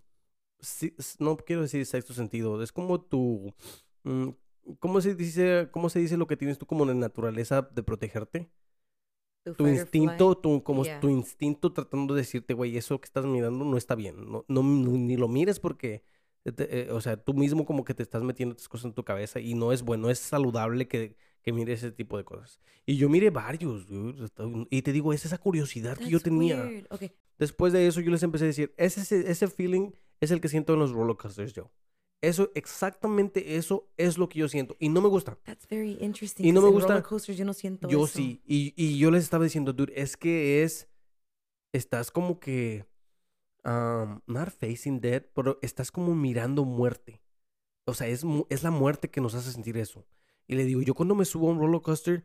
no 1.20 1.38
quiero 1.38 1.64
decir 1.64 1.84
sexto 1.86 2.14
sentido, 2.14 2.62
es 2.62 2.72
como 2.72 3.02
tu, 3.02 3.54
mm, 4.04 4.30
¿cómo 4.80 5.02
se 5.02 5.16
dice, 5.16 5.68
cómo 5.72 5.90
se 5.90 6.00
dice 6.00 6.16
lo 6.18 6.28
que 6.28 6.38
tienes 6.38 6.58
tú 6.60 6.66
como 6.68 6.86
de 6.86 6.94
naturaleza 6.96 7.64
de 7.64 7.82
protegerte? 7.84 8.52
Tu 9.58 9.68
instinto, 9.68 10.36
tu, 10.38 10.64
como 10.64 10.84
Yeah. 10.84 11.00
tu 11.00 11.10
instinto 11.10 11.72
tratando 11.72 12.14
de 12.16 12.22
decirte, 12.22 12.54
güey, 12.56 12.78
eso 12.78 13.00
que 13.00 13.06
estás 13.06 13.26
mirando 13.26 13.64
no 13.66 13.78
está 13.78 13.94
bien, 13.96 14.30
no, 14.32 14.44
no, 14.48 14.64
ni 14.64 15.18
lo 15.18 15.28
mires 15.28 15.60
porque, 15.60 16.04
te- 16.52 16.82
eh, 16.82 16.92
o 16.92 17.02
sea, 17.02 17.18
tú 17.18 17.34
mismo 17.34 17.66
como 17.66 17.84
que 17.84 17.94
te 17.94 18.04
estás 18.04 18.22
metiendo 18.24 18.54
estas 18.54 18.68
cosas 18.70 18.86
en 18.86 18.94
tu 18.94 19.04
cabeza 19.04 19.40
y 19.40 19.54
no 19.56 19.72
es 19.72 19.82
bueno, 19.82 20.10
es 20.10 20.20
saludable 20.20 20.88
que, 20.88 21.16
que 21.42 21.52
mires 21.52 21.80
ese 21.84 21.92
tipo 21.92 22.18
de 22.18 22.24
cosas. 22.24 22.60
Y 22.86 22.98
yo 22.98 23.10
miré 23.10 23.30
varios, 23.32 23.88
dude, 23.88 24.28
y 24.70 24.82
te 24.82 24.92
digo, 24.92 25.12
es 25.14 25.26
esa 25.26 25.38
curiosidad 25.38 25.98
que 25.98 26.06
yo 26.10 26.20
That's 26.20 26.24
tenía. 26.24 26.84
Okay. 26.90 27.12
Después 27.40 27.74
de 27.74 27.88
eso 27.88 28.00
yo 28.02 28.12
les 28.12 28.24
empecé 28.24 28.46
a 28.46 28.48
decir, 28.48 28.74
ese, 28.78 29.02
ese, 29.02 29.30
ese 29.32 29.48
feeling 29.48 29.92
es 30.22 30.32
el 30.32 30.40
que 30.40 30.48
siento 30.48 30.74
en 30.74 30.80
los 30.80 30.92
roller 30.92 31.18
coasters 31.18 31.54
yo. 31.54 31.72
Eso, 32.22 32.50
exactamente 32.56 33.58
eso 33.58 33.88
es 33.98 34.18
lo 34.18 34.30
que 34.30 34.40
yo 34.40 34.48
siento. 34.48 34.76
Y 34.80 34.90
no 34.90 35.02
me 35.02 35.10
gusta. 35.10 35.38
That's 35.44 35.68
very 35.68 35.98
interesting. 36.00 36.46
Y 36.46 36.52
no 36.52 36.62
me 36.62 36.70
gusta- 36.70 37.04
yo 37.36 37.46
no 37.46 37.54
siento 37.54 37.88
Yo 37.90 38.06
eso. 38.06 38.18
sí. 38.18 38.42
Y, 38.46 38.74
y 38.78 38.98
yo 38.98 39.12
les 39.12 39.24
estaba 39.24 39.44
diciendo, 39.44 39.74
dude, 39.74 39.94
es 39.96 40.16
que 40.18 40.64
es. 40.64 40.88
Estás 41.74 42.10
como 42.10 42.40
que. 42.40 42.86
Um, 43.66 44.22
not 44.28 44.50
facing 44.50 45.02
death, 45.02 45.26
pero 45.34 45.60
estás 45.62 45.92
como 45.92 46.16
mirando 46.16 46.64
muerte. 46.64 47.22
O 47.86 47.94
sea, 47.94 48.08
es, 48.08 48.24
es 48.50 48.64
la 48.64 48.72
muerte 48.72 49.10
que 49.10 49.22
nos 49.22 49.36
hace 49.36 49.52
sentir 49.52 49.78
eso. 49.78 50.08
Y 50.48 50.56
le 50.56 50.64
digo, 50.66 50.82
yo 50.82 50.94
cuando 50.94 51.16
me 51.16 51.26
subo 51.26 51.50
a 51.50 51.54
un 51.54 51.60
roller 51.60 51.82
coaster, 51.82 52.24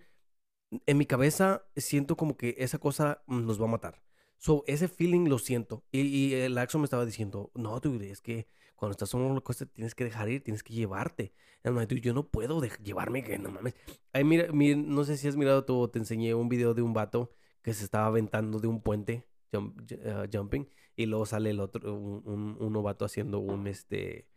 en 0.86 0.98
mi 0.98 1.06
cabeza 1.06 1.66
siento 1.76 2.16
como 2.16 2.36
que 2.36 2.54
esa 2.58 2.78
cosa 2.78 3.22
nos 3.26 3.60
va 3.60 3.64
a 3.64 3.70
matar. 3.70 4.02
So, 4.38 4.64
ese 4.66 4.88
feeling 4.88 5.28
lo 5.28 5.38
siento. 5.38 5.84
Y, 5.90 6.00
y 6.00 6.34
el 6.34 6.56
Axo 6.56 6.78
me 6.78 6.84
estaba 6.84 7.04
diciendo, 7.04 7.50
no, 7.54 7.78
dude, 7.80 8.10
es 8.10 8.22
que 8.22 8.48
cuando 8.74 8.92
estás 8.92 9.12
en 9.12 9.20
un 9.20 9.28
roller 9.28 9.42
coaster 9.42 9.68
tienes 9.68 9.94
que 9.94 10.04
dejar 10.04 10.30
ir, 10.30 10.42
tienes 10.42 10.62
que 10.62 10.72
llevarte. 10.72 11.34
I'm 11.62 11.74
like, 11.74 11.94
dude, 11.94 12.00
yo 12.00 12.14
no 12.14 12.30
puedo 12.30 12.62
llevarme, 12.62 13.22
que 13.22 13.38
no 13.38 13.50
mames. 13.50 13.74
Ay, 14.14 14.24
mira, 14.24 14.50
mira, 14.52 14.78
no 14.78 15.04
sé 15.04 15.18
si 15.18 15.28
has 15.28 15.36
mirado 15.36 15.66
tú, 15.66 15.88
te 15.88 15.98
enseñé 15.98 16.34
un 16.34 16.48
video 16.48 16.72
de 16.72 16.80
un 16.80 16.94
vato 16.94 17.32
que 17.62 17.74
se 17.74 17.84
estaba 17.84 18.06
aventando 18.06 18.58
de 18.60 18.68
un 18.68 18.80
puente, 18.80 19.28
jump- 19.52 19.78
uh, 19.92 20.26
jumping, 20.32 20.66
y 21.00 21.06
luego 21.06 21.24
sale 21.24 21.50
el 21.50 21.60
otro, 21.60 21.94
un, 21.94 22.22
un, 22.26 22.56
un 22.60 22.72
novato 22.72 23.06
haciendo 23.06 23.38
un, 23.38 23.66
este, 23.66 24.28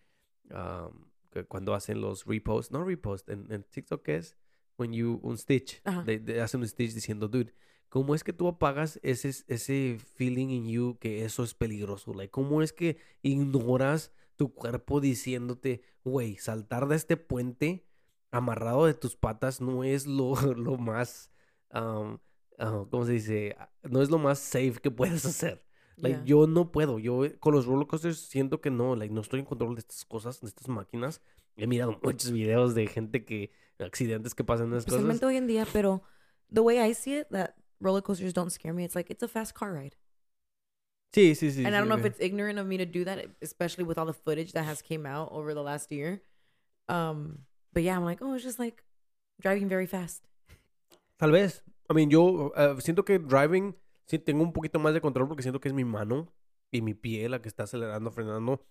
um, 0.50 1.10
que 1.30 1.44
cuando 1.44 1.74
hacen 1.74 2.00
los 2.00 2.26
reposts, 2.26 2.72
no 2.72 2.86
repost, 2.86 3.28
en, 3.30 3.52
en 3.52 3.64
TikTok 3.64 4.02
¿qué 4.02 4.16
es, 4.16 4.38
when 4.78 4.94
you, 4.94 5.20
un 5.24 5.38
stitch, 5.38 5.84
de, 6.06 6.20
de- 6.20 6.42
hacen 6.42 6.62
un 6.62 6.68
stitch 6.68 6.94
diciendo, 6.94 7.28
dude, 7.28 7.54
¿cómo 7.90 8.16
es 8.16 8.24
que 8.24 8.32
tú 8.32 8.48
apagas 8.48 8.98
ese, 9.04 9.30
ese 9.48 9.98
feeling 10.16 10.50
in 10.52 10.68
you 10.70 10.98
que 11.00 11.26
eso 11.26 11.44
es 11.44 11.54
peligroso? 11.54 12.14
Like, 12.14 12.32
¿cómo 12.32 12.62
es 12.62 12.72
que 12.72 12.98
ignoras 13.22 14.14
tu 14.38 14.54
cuerpo 14.54 15.02
diciéndote, 15.02 15.82
güey, 16.06 16.38
saltar 16.38 16.88
de 16.88 16.96
este 16.96 17.18
puente 17.18 17.86
amarrado 18.32 18.86
de 18.86 18.94
tus 18.94 19.18
patas 19.18 19.60
no 19.60 19.84
es 19.84 20.08
lo, 20.08 20.34
lo 20.56 20.78
más, 20.78 21.30
um, 21.74 22.18
ah, 22.58 22.86
¿cómo 22.90 23.06
se 23.06 23.12
dice? 23.12 23.58
No 23.84 24.02
es 24.02 24.10
lo 24.10 24.18
más 24.18 24.40
safe 24.40 24.76
que 24.82 24.92
puedes 24.92 25.26
hacer. 25.26 25.66
Like, 25.98 26.18
Yeah. 26.18 26.26
yo 26.26 26.48
no 26.48 26.72
puedo. 26.72 27.00
Yo 27.00 27.26
eh, 27.26 27.38
con 27.40 27.54
los 27.54 27.66
roller 27.66 27.88
coasters 27.88 28.18
siento 28.20 28.62
que 28.62 28.72
no, 28.72 28.96
like, 28.96 29.14
no 29.14 29.22
estoy 29.22 29.40
en 29.40 29.46
control 29.46 29.76
de 29.76 29.80
estas 29.80 30.06
cosas, 30.06 30.42
de 30.42 30.48
estas 30.48 30.68
máquinas. 30.68 31.22
He 31.56 31.68
mirado 31.68 32.00
muchos 32.04 32.32
videos 32.32 32.74
de 32.74 32.88
gente 32.88 33.26
que, 33.26 33.52
accidentes 33.80 34.34
que 34.34 34.44
pasan 34.44 34.68
en 34.68 34.74
cosas. 34.74 34.88
Especialmente 34.88 35.26
hoy 35.26 35.38
en 35.38 35.48
día, 35.48 35.66
pero 35.72 36.02
the 36.52 36.62
way 36.62 36.80
I 36.80 36.94
see 36.94 37.20
it, 37.20 37.28
that 37.30 37.56
roller 37.80 38.02
coasters 38.02 38.34
don't 38.34 38.50
scare 38.52 38.74
me. 38.74 38.84
It's 38.84 38.96
like 38.96 39.12
it's 39.12 39.24
a 39.24 39.28
fast 39.28 39.54
car 39.54 39.74
ride. 39.74 39.96
Sí, 41.14 41.36
sí, 41.36 41.52
sí. 41.52 41.64
and 41.64 41.76
I 41.76 41.78
sí, 41.78 41.82
don't 41.82 41.90
know 41.90 41.98
if 41.98 42.06
it's 42.06 42.20
ignorant 42.20 42.58
of 42.58 42.66
me 42.66 42.78
to 42.78 42.86
do 42.86 43.04
that, 43.06 43.20
especially 43.42 43.84
with 43.84 44.00
all 44.00 44.06
the 44.06 44.14
footage 44.14 44.54
that 44.54 44.66
has 44.66 44.82
came 44.82 45.06
out 45.06 45.32
over 45.32 45.54
the 45.54 45.62
last 45.62 45.92
year. 45.92 46.24
Um, 46.90 47.46
but 47.72 47.84
yeah, 47.84 47.96
I'm 47.96 48.04
like, 48.04 48.20
oh, 48.24 48.34
it's 48.34 48.44
just 48.44 48.58
like 48.58 48.84
driving 49.40 49.70
very 49.70 49.86
fast. 49.86 50.24
Tal 51.20 51.30
vez. 51.30 51.62
I 51.88 51.94
mean, 51.94 52.10
yo 52.10 52.52
eh, 52.56 52.74
siento 52.82 53.06
que 53.06 53.20
driving 53.20 53.76
sí 54.06 54.20
tengo 54.20 54.44
un 54.44 54.54
poquito 54.54 54.80
más 54.80 54.94
de 54.94 55.02
control 55.02 55.28
porque 55.28 55.44
siento 55.44 55.60
que 55.60 55.68
es 55.68 55.74
mi 55.74 55.86
mano 55.86 56.34
y 56.72 56.82
mi 56.82 56.94
pie 56.94 57.30
la 57.30 57.42
que 57.42 57.48
está 57.48 57.64
acelerando, 57.64 58.12
frenando. 58.12 58.66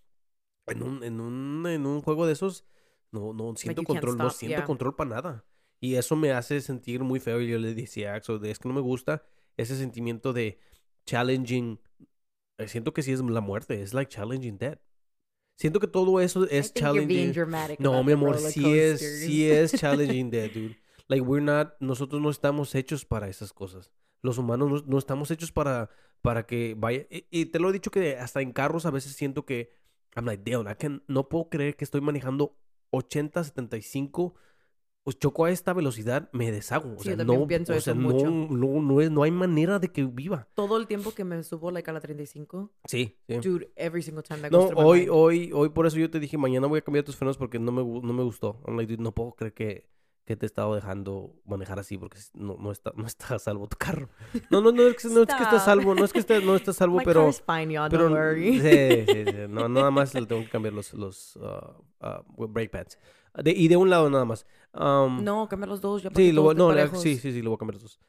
En 0.66 0.82
un, 0.82 1.02
en 1.02 1.20
un, 1.20 1.66
en 1.66 1.86
un 1.86 2.02
juego 2.02 2.26
de 2.26 2.34
esos, 2.34 2.64
no, 3.10 3.32
no 3.32 3.54
siento 3.56 3.82
control, 3.82 4.16
no 4.16 4.30
siento 4.30 4.58
yeah. 4.58 4.64
control 4.64 4.94
para 4.94 5.10
nada. 5.10 5.44
Y 5.80 5.96
eso 5.96 6.14
me 6.14 6.30
hace 6.32 6.60
sentir 6.60 7.02
muy 7.02 7.18
feo. 7.18 7.40
Y 7.40 7.48
yo 7.48 7.58
le 7.58 7.74
decía 7.74 8.12
a 8.12 8.16
Axel, 8.16 8.44
es 8.44 8.58
que 8.60 8.68
no 8.68 8.74
me 8.74 8.80
gusta 8.80 9.24
ese 9.56 9.76
sentimiento 9.76 10.32
de 10.32 10.60
challenging. 11.06 11.80
eh, 12.58 12.68
Siento 12.68 12.92
que 12.92 13.02
sí 13.02 13.12
es 13.12 13.20
la 13.20 13.40
muerte, 13.40 13.82
es 13.82 13.92
like 13.92 14.10
challenging 14.10 14.58
death. 14.58 14.78
Siento 15.58 15.80
que 15.80 15.88
todo 15.88 16.20
eso 16.20 16.48
es 16.48 16.72
challenging. 16.72 17.34
No, 17.78 18.02
mi 18.04 18.12
amor, 18.12 18.38
sí 18.38 18.78
es, 18.78 19.00
sí 19.00 19.48
es 19.50 19.74
challenging 19.74 20.30
that, 20.32 20.52
dude. 20.52 20.76
Like, 21.08 21.22
we're 21.22 21.44
not, 21.44 21.74
nosotros 21.80 22.22
no 22.22 22.30
estamos 22.30 22.74
hechos 22.74 23.04
para 23.04 23.28
esas 23.28 23.52
cosas. 23.52 23.90
Los 24.22 24.38
humanos 24.38 24.70
no, 24.70 24.82
no 24.86 24.98
estamos 24.98 25.30
hechos 25.30 25.52
para, 25.52 25.90
para 26.22 26.46
que 26.46 26.74
vaya. 26.78 27.06
Y, 27.10 27.26
y 27.30 27.46
te 27.46 27.58
lo 27.58 27.68
he 27.70 27.72
dicho 27.72 27.90
que 27.90 28.16
hasta 28.16 28.40
en 28.40 28.52
carros 28.52 28.86
a 28.86 28.90
veces 28.90 29.12
siento 29.14 29.44
que, 29.44 29.70
I'm 30.16 30.24
like, 30.26 30.48
damn, 30.50 30.68
I 30.70 30.74
can- 30.76 31.02
no 31.08 31.28
puedo 31.28 31.48
creer 31.48 31.76
que 31.76 31.84
estoy 31.84 32.00
manejando 32.00 32.56
80, 32.90 33.42
75. 33.44 34.34
Pues 35.04 35.18
choco 35.18 35.46
a 35.46 35.50
esta 35.50 35.72
velocidad, 35.72 36.28
me 36.32 36.52
deshago. 36.52 36.94
O 36.96 37.02
sea, 37.02 37.16
no, 37.16 37.44
pienso 37.48 37.72
o 37.72 37.76
eso 37.76 37.86
sea, 37.86 37.94
mucho. 37.94 38.26
no, 38.30 38.46
no, 38.48 38.80
no, 38.80 39.00
es, 39.00 39.10
no 39.10 39.24
hay 39.24 39.32
manera 39.32 39.80
de 39.80 39.88
que 39.90 40.04
viva. 40.04 40.46
Todo 40.54 40.76
el 40.76 40.86
tiempo 40.86 41.12
que 41.12 41.24
me 41.24 41.42
subo 41.42 41.72
like 41.72 41.90
a 41.90 41.92
la 41.92 42.00
35, 42.00 42.70
Sí, 42.84 43.18
sí. 43.26 43.34
dude, 43.40 43.72
every 43.74 44.00
single 44.02 44.22
time 44.22 44.42
that 44.42 44.52
goes 44.52 44.70
No, 44.70 44.76
my 44.76 44.82
hoy, 44.86 45.08
hoy, 45.10 45.50
hoy 45.52 45.70
por 45.70 45.86
eso 45.86 45.96
yo 45.98 46.08
te 46.08 46.20
dije, 46.20 46.38
mañana 46.38 46.68
voy 46.68 46.78
a 46.78 46.82
cambiar 46.82 47.04
tus 47.04 47.16
frenos 47.16 47.36
porque 47.36 47.58
no 47.58 47.72
me, 47.72 47.82
no 47.82 48.12
me 48.12 48.22
gustó. 48.22 48.62
I'm 48.64 48.76
like, 48.76 48.92
dude, 48.92 49.02
no 49.02 49.12
puedo 49.12 49.32
creer 49.34 49.54
que, 49.54 49.88
que 50.24 50.36
te 50.36 50.46
he 50.46 50.48
estado 50.48 50.74
dejando 50.74 51.34
manejar 51.44 51.78
así 51.78 51.98
porque 51.98 52.18
no, 52.34 52.56
no, 52.58 52.70
está, 52.72 52.92
no 52.96 53.06
está 53.06 53.34
a 53.34 53.38
salvo 53.38 53.66
tu 53.68 53.76
carro. 53.76 54.08
No, 54.50 54.60
no, 54.60 54.72
no, 54.72 54.82
es 54.82 54.96
que, 55.02 55.08
no 55.08 55.22
es 55.22 55.26
que 55.28 55.42
esté 55.42 55.56
a 55.56 55.60
salvo, 55.60 55.94
no 55.94 56.04
es 56.04 56.12
que 56.12 56.20
esté, 56.20 56.40
no 56.40 56.54
esté 56.54 56.70
a 56.70 56.74
salvo, 56.74 56.98
My 56.98 57.04
pero... 57.04 57.32
fine, 57.32 57.78
pero. 57.90 58.34
Sí, 58.34 58.60
sí, 58.60 59.24
sí. 59.26 59.34
No, 59.48 59.68
nada 59.68 59.90
más 59.90 60.14
le 60.14 60.26
tengo 60.26 60.42
que 60.42 60.50
cambiar 60.50 60.74
los, 60.74 60.92
los 60.94 61.36
uh, 61.36 62.06
uh, 62.36 62.46
brake 62.48 62.70
pads. 62.70 62.98
De- 63.42 63.52
y 63.52 63.68
de 63.68 63.76
un 63.76 63.88
lado 63.90 64.10
nada 64.10 64.24
más. 64.24 64.46
Um, 64.74 65.24
No, 65.24 65.48
cambia 65.48 65.66
los 65.66 65.80
dos, 65.80 66.02
ya 66.02 66.10
Sí, 66.14 66.32
lo, 66.32 66.54
no, 66.54 66.72
sí, 66.96 67.16
sí, 67.16 67.32
sí, 67.32 67.42
lo 67.42 67.50
voy 67.50 67.56
a 67.56 67.58
cambiar 67.58 67.74
los 67.74 67.82
dos. 67.82 68.00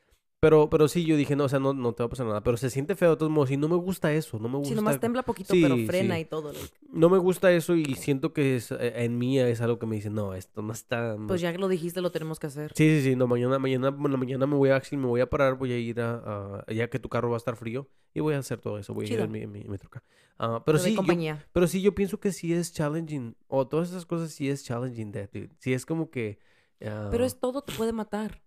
Pero, 0.43 0.69
pero 0.69 0.89
sí, 0.89 1.05
yo 1.05 1.15
dije, 1.15 1.37
no, 1.37 1.45
o 1.45 1.49
sea, 1.49 1.59
no, 1.59 1.73
no 1.73 1.93
te 1.93 2.03
va 2.03 2.07
a 2.07 2.09
pasar 2.09 2.25
nada. 2.25 2.43
Pero 2.43 2.57
se 2.57 2.69
siente 2.69 2.97
feo 2.97 3.11
de 3.11 3.15
todos 3.15 3.31
modos. 3.31 3.49
Y 3.51 3.55
no 3.55 3.69
me 3.69 3.77
gusta 3.77 4.11
eso. 4.11 4.39
No 4.39 4.49
me 4.49 4.57
gusta. 4.57 4.71
Sí, 4.71 4.75
nomás 4.75 4.99
tembla 4.99 5.23
poquito, 5.23 5.53
pero 5.53 5.77
Sí, 5.77 5.85
frena 5.87 6.15
sí. 6.15 6.21
y 6.23 6.25
todo. 6.25 6.51
like. 6.51 6.67
No 6.91 7.07
me 7.09 7.17
gusta 7.17 7.49
eso 7.53 7.77
y 7.77 7.85
siento 7.95 8.33
que 8.33 8.57
es, 8.57 8.69
eh, 8.73 9.05
en 9.05 9.17
mí 9.17 9.39
es 9.39 9.61
algo 9.61 9.79
que 9.79 9.85
me 9.85 9.95
dice, 9.95 10.09
no, 10.09 10.33
esto 10.33 10.61
no 10.61 10.73
está... 10.73 11.15
Pues 11.29 11.39
ya 11.39 11.53
que 11.53 11.59
lo 11.59 11.69
dijiste, 11.69 12.01
lo 12.01 12.11
tenemos 12.11 12.39
que 12.39 12.47
hacer. 12.47 12.73
Sí, 12.75 12.99
sí, 12.99 13.11
sí, 13.11 13.15
no, 13.15 13.25
mañana, 13.25 13.57
mañana, 13.57 13.87
en 13.87 14.11
la 14.11 14.17
mañana 14.17 14.45
me 14.45 14.57
voy 14.57 14.69
a, 14.71 14.81
me 14.91 15.05
voy 15.07 15.21
a 15.21 15.29
parar, 15.29 15.55
voy 15.55 15.71
a 15.71 15.77
ir 15.79 16.01
a, 16.01 16.63
a- 16.67 16.73
ya 16.73 16.89
que 16.89 16.99
tu 16.99 17.07
carro 17.07 17.29
va 17.29 17.37
a 17.37 17.37
estar 17.37 17.55
frío, 17.55 17.87
y 18.13 18.19
voy 18.19 18.33
a 18.33 18.39
hacer 18.39 18.59
todo 18.59 18.77
eso, 18.77 18.93
voy 18.93 19.05
a 19.05 19.13
ir 19.13 19.19
en 19.21 19.31
mi, 19.31 19.39
en 19.43 19.51
mi, 19.53 19.61
en 19.61 19.71
mi 19.71 19.77
troca. 19.77 20.03
Ah, 20.37 20.61
pero 20.65 20.77
sí, 20.77 20.89
yo, 20.91 20.97
compañía. 20.97 21.47
pero 21.53 21.67
sí, 21.67 21.81
yo 21.81 21.95
pienso 21.95 22.19
que 22.19 22.33
sí 22.33 22.53
es 22.53 22.73
challenging, 22.73 23.37
o 23.47 23.65
todas 23.65 23.91
esas 23.91 24.05
cosas 24.05 24.33
sí 24.33 24.49
es 24.49 24.65
challenging, 24.65 25.13
that, 25.13 25.29
dude. 25.31 25.51
Sí 25.59 25.73
es 25.73 25.85
como 25.85 26.09
que... 26.09 26.37
Pero 26.79 27.23
ah, 27.23 27.27
es 27.27 27.39
todo, 27.39 27.61
te 27.61 27.71
puede 27.71 27.93
matar. 27.93 28.42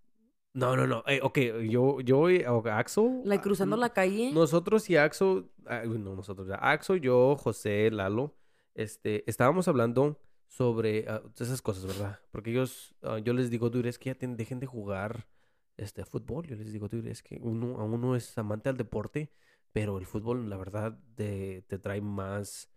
No, 0.57 0.75
no, 0.75 0.87
no, 0.87 1.05
eh, 1.07 1.21
ok, 1.23 1.39
yo, 1.69 2.01
yo 2.01 2.31
y 2.31 2.43
o 2.45 2.63
Axel... 2.67 3.21
Like, 3.25 3.41
ah, 3.41 3.43
cruzando 3.43 3.77
la 3.77 3.91
calle. 3.93 4.33
Nosotros 4.33 4.89
y 4.89 4.97
Axel, 4.97 5.51
ah, 5.67 5.83
no, 5.85 6.17
nosotros, 6.17 6.49
ya, 6.49 6.55
Axel, 6.55 7.03
yo, 7.03 7.37
José, 7.37 7.91
Lalo, 7.91 8.35
este, 8.75 9.23
estábamos 9.29 9.69
hablando 9.69 10.19
sobre 10.47 11.05
ah, 11.09 11.21
esas 11.39 11.61
cosas, 11.61 11.85
¿verdad? 11.85 12.21
Porque 12.31 12.53
ellos, 12.53 12.95
yo 13.23 13.35
les 13.35 13.51
digo, 13.51 13.69
dude, 13.69 13.91
es 13.91 13.99
que 13.99 14.09
ya 14.11 14.15
ten- 14.15 14.39
dejen 14.39 14.59
de 14.59 14.67
jugar 14.67 15.29
este 15.77 16.07
fútbol. 16.07 16.47
Yo 16.47 16.57
les 16.57 16.73
digo, 16.73 16.89
dude, 16.89 17.11
es 17.11 17.23
que 17.23 17.39
uno, 17.43 17.79
a 17.79 17.85
uno 17.85 18.17
es 18.17 18.39
amante 18.39 18.71
al 18.71 18.79
deporte, 18.79 19.31
pero 19.73 19.99
el 19.99 20.07
fútbol, 20.07 20.49
la 20.49 20.57
verdad, 20.57 20.99
te, 21.17 21.67
te 21.69 21.79
trae 21.79 22.01
más, 22.01 22.71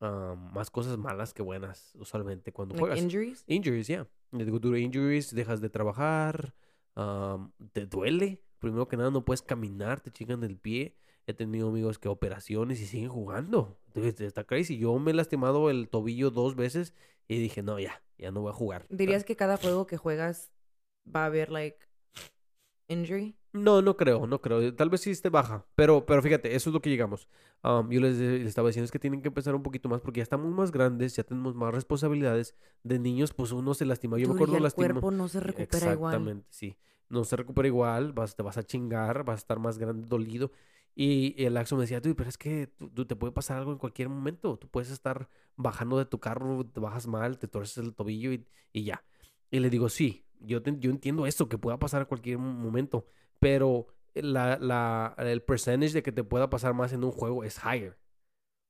más 0.00 0.70
cosas 0.70 0.96
malas 0.96 1.34
que 1.34 1.42
buenas, 1.42 1.94
usualmente, 1.96 2.50
cuando 2.50 2.76
like 2.76 2.86
juegas. 2.86 2.98
injuries. 3.04 3.44
Injuries, 3.46 3.88
yeah. 3.88 4.08
Les 4.32 4.46
digo, 4.46 4.58
dude, 4.58 4.80
injuries, 4.80 5.34
dejas 5.34 5.60
de 5.60 5.68
trabajar, 5.68 6.54
am, 6.94 7.52
te 7.72 7.86
duele. 7.86 8.42
Primero 8.58 8.88
que 8.88 8.96
nada, 8.96 9.10
no 9.10 9.24
puedes 9.24 9.42
caminar, 9.42 10.00
te 10.00 10.10
chingan 10.10 10.44
el 10.44 10.56
pie. 10.58 10.96
He 11.26 11.34
tenido 11.34 11.68
amigos 11.68 11.98
que 11.98 12.08
operaciones 12.08 12.80
y 12.80 12.86
siguen 12.86 13.08
jugando. 13.08 13.78
Entonces, 13.86 14.20
está 14.20 14.44
crazy. 14.44 14.78
Yo 14.78 14.98
me 14.98 15.12
he 15.12 15.14
lastimado 15.14 15.70
el 15.70 15.88
tobillo 15.88 16.30
dos 16.30 16.56
veces 16.56 16.94
y 17.28 17.38
dije, 17.38 17.62
no, 17.62 17.78
ya, 17.78 18.02
ya 18.18 18.30
no 18.30 18.40
voy 18.42 18.50
a 18.50 18.54
jugar. 18.54 18.86
¿Dirías 18.90 19.24
que 19.24 19.36
cada 19.36 19.56
juego 19.56 19.86
que 19.86 19.96
juegas 19.96 20.52
va 21.06 21.22
a 21.22 21.26
haber, 21.26 21.50
like, 21.50 21.78
injury? 22.88 23.36
No, 23.52 23.82
no 23.82 23.96
creo, 23.96 24.26
no 24.28 24.40
creo. 24.40 24.74
Tal 24.76 24.90
vez 24.90 25.00
sí 25.00 25.10
esté 25.10 25.28
baja. 25.28 25.66
Pero, 25.74 26.06
pero 26.06 26.22
fíjate, 26.22 26.54
eso 26.54 26.70
es 26.70 26.74
lo 26.74 26.80
que 26.80 26.88
llegamos. 26.90 27.28
Am, 27.62 27.90
yo 27.90 28.00
les, 28.00 28.16
les 28.16 28.46
estaba 28.46 28.68
diciendo 28.68 28.84
es 28.84 28.92
que 28.92 29.00
tienen 29.00 29.22
que 29.22 29.28
empezar 29.28 29.54
un 29.56 29.62
poquito 29.62 29.88
más 29.88 30.00
porque 30.00 30.18
ya 30.18 30.22
estamos 30.22 30.52
más 30.52 30.70
grandes, 30.70 31.16
ya 31.16 31.24
tenemos 31.24 31.54
más 31.56 31.74
responsabilidades. 31.74 32.54
De 32.84 32.98
niños, 33.00 33.34
pues 33.34 33.50
uno 33.52 33.74
se 33.74 33.84
lastima. 33.86 34.18
Yo 34.18 34.28
me 34.28 34.34
acuerdo 34.34 34.54
y 34.54 34.56
el 34.58 34.62
lastima. 34.62 35.00
cuerpo 35.00 35.10
no 35.10 35.28
se 35.28 35.40
recupera 35.40 35.90
igual. 35.90 36.14
Exactamente, 36.14 36.46
sí. 36.50 36.76
No 37.08 37.24
se 37.24 37.34
recupera 37.36 37.66
igual, 37.66 38.12
vas, 38.12 38.36
te 38.36 38.42
vas 38.44 38.56
a 38.56 38.62
chingar, 38.62 39.24
vas 39.24 39.34
a 39.34 39.38
estar 39.38 39.58
más 39.58 39.78
grande, 39.78 40.06
dolido. 40.06 40.52
Y 40.94 41.34
el 41.44 41.56
Axo 41.56 41.76
me 41.76 41.82
decía, 41.82 42.00
tú, 42.00 42.14
pero 42.14 42.28
es 42.28 42.38
que 42.38 42.68
tú, 42.68 42.88
tú 42.90 43.04
te 43.06 43.16
puede 43.16 43.32
pasar 43.32 43.58
algo 43.58 43.72
en 43.72 43.78
cualquier 43.78 44.08
momento. 44.08 44.58
Tú 44.58 44.68
puedes 44.68 44.90
estar 44.90 45.28
bajando 45.56 45.98
de 45.98 46.04
tu 46.06 46.20
carro, 46.20 46.64
te 46.66 46.78
bajas 46.80 47.06
mal, 47.08 47.38
te 47.38 47.48
torces 47.48 47.78
el 47.78 47.94
tobillo 47.94 48.32
y, 48.32 48.46
y 48.72 48.84
ya. 48.84 49.04
Y 49.50 49.60
le 49.60 49.70
digo, 49.70 49.88
sí, 49.88 50.24
yo, 50.40 50.62
te- 50.62 50.76
yo 50.78 50.90
entiendo 50.90 51.26
eso, 51.26 51.48
que 51.48 51.58
pueda 51.58 51.78
pasar 51.78 52.02
a 52.02 52.04
cualquier 52.06 52.38
mo- 52.38 52.52
momento, 52.52 53.06
pero 53.38 53.86
la, 54.14 54.58
la, 54.58 55.14
el 55.18 55.42
percentage 55.42 55.92
de 55.92 56.02
que 56.02 56.12
te 56.12 56.24
pueda 56.24 56.48
pasar 56.50 56.74
más 56.74 56.92
en 56.92 57.04
un 57.04 57.10
juego 57.12 57.44
es 57.44 57.58
higher. 57.58 57.98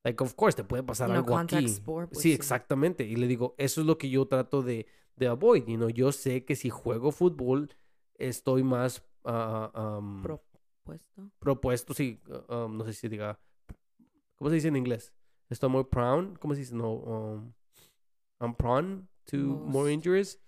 Like, 0.05 0.23
of 0.23 0.35
course, 0.35 0.57
te 0.57 0.65
puede 0.65 0.83
pasar 0.83 1.11
algo 1.11 1.37
aquí. 1.37 1.65
sport, 1.67 2.09
pues 2.11 2.23
sí, 2.23 2.31
sí. 2.31 2.35
exactamente. 2.35 3.05
Y 3.05 3.17
le 3.17 3.27
digo, 3.27 3.55
eso 3.59 3.83
es 3.83 3.87
lo 3.87 3.99
que 3.99 4.09
yo 4.09 4.27
trato 4.27 4.63
de, 4.63 4.87
de 5.17 5.27
avoid. 5.27 5.67
You 5.67 5.77
know, 5.77 5.91
yo 5.91 6.11
sé 6.13 6.45
que 6.45 6.57
si 6.57 6.71
juego 6.71 7.13
fútbol, 7.13 7.71
estoy 8.15 8.63
más 8.63 9.05
ah, 9.25 9.99
um, 9.99 10.23
Propuesto. 10.23 11.31
propuesto, 11.39 11.95
sí, 11.95 12.21
uh, 12.49 12.55
um, 12.55 12.77
no 12.79 12.85
sé 12.87 12.95
si 12.95 13.09
diga, 13.09 13.39
¿cómo 14.37 14.49
se 14.49 14.57
dice 14.57 14.69
en 14.69 14.77
inglés? 14.77 15.13
Estoy 15.51 15.69
muy 15.69 15.85
prone, 15.85 16.39
¿cómo 16.39 16.55
se 16.55 16.61
dice? 16.61 16.75
No, 16.75 16.95
um, 16.95 17.53
I'm 18.41 18.55
prone 18.55 19.07
to 19.27 19.37
more 19.37 19.93
injuries. 19.93 20.41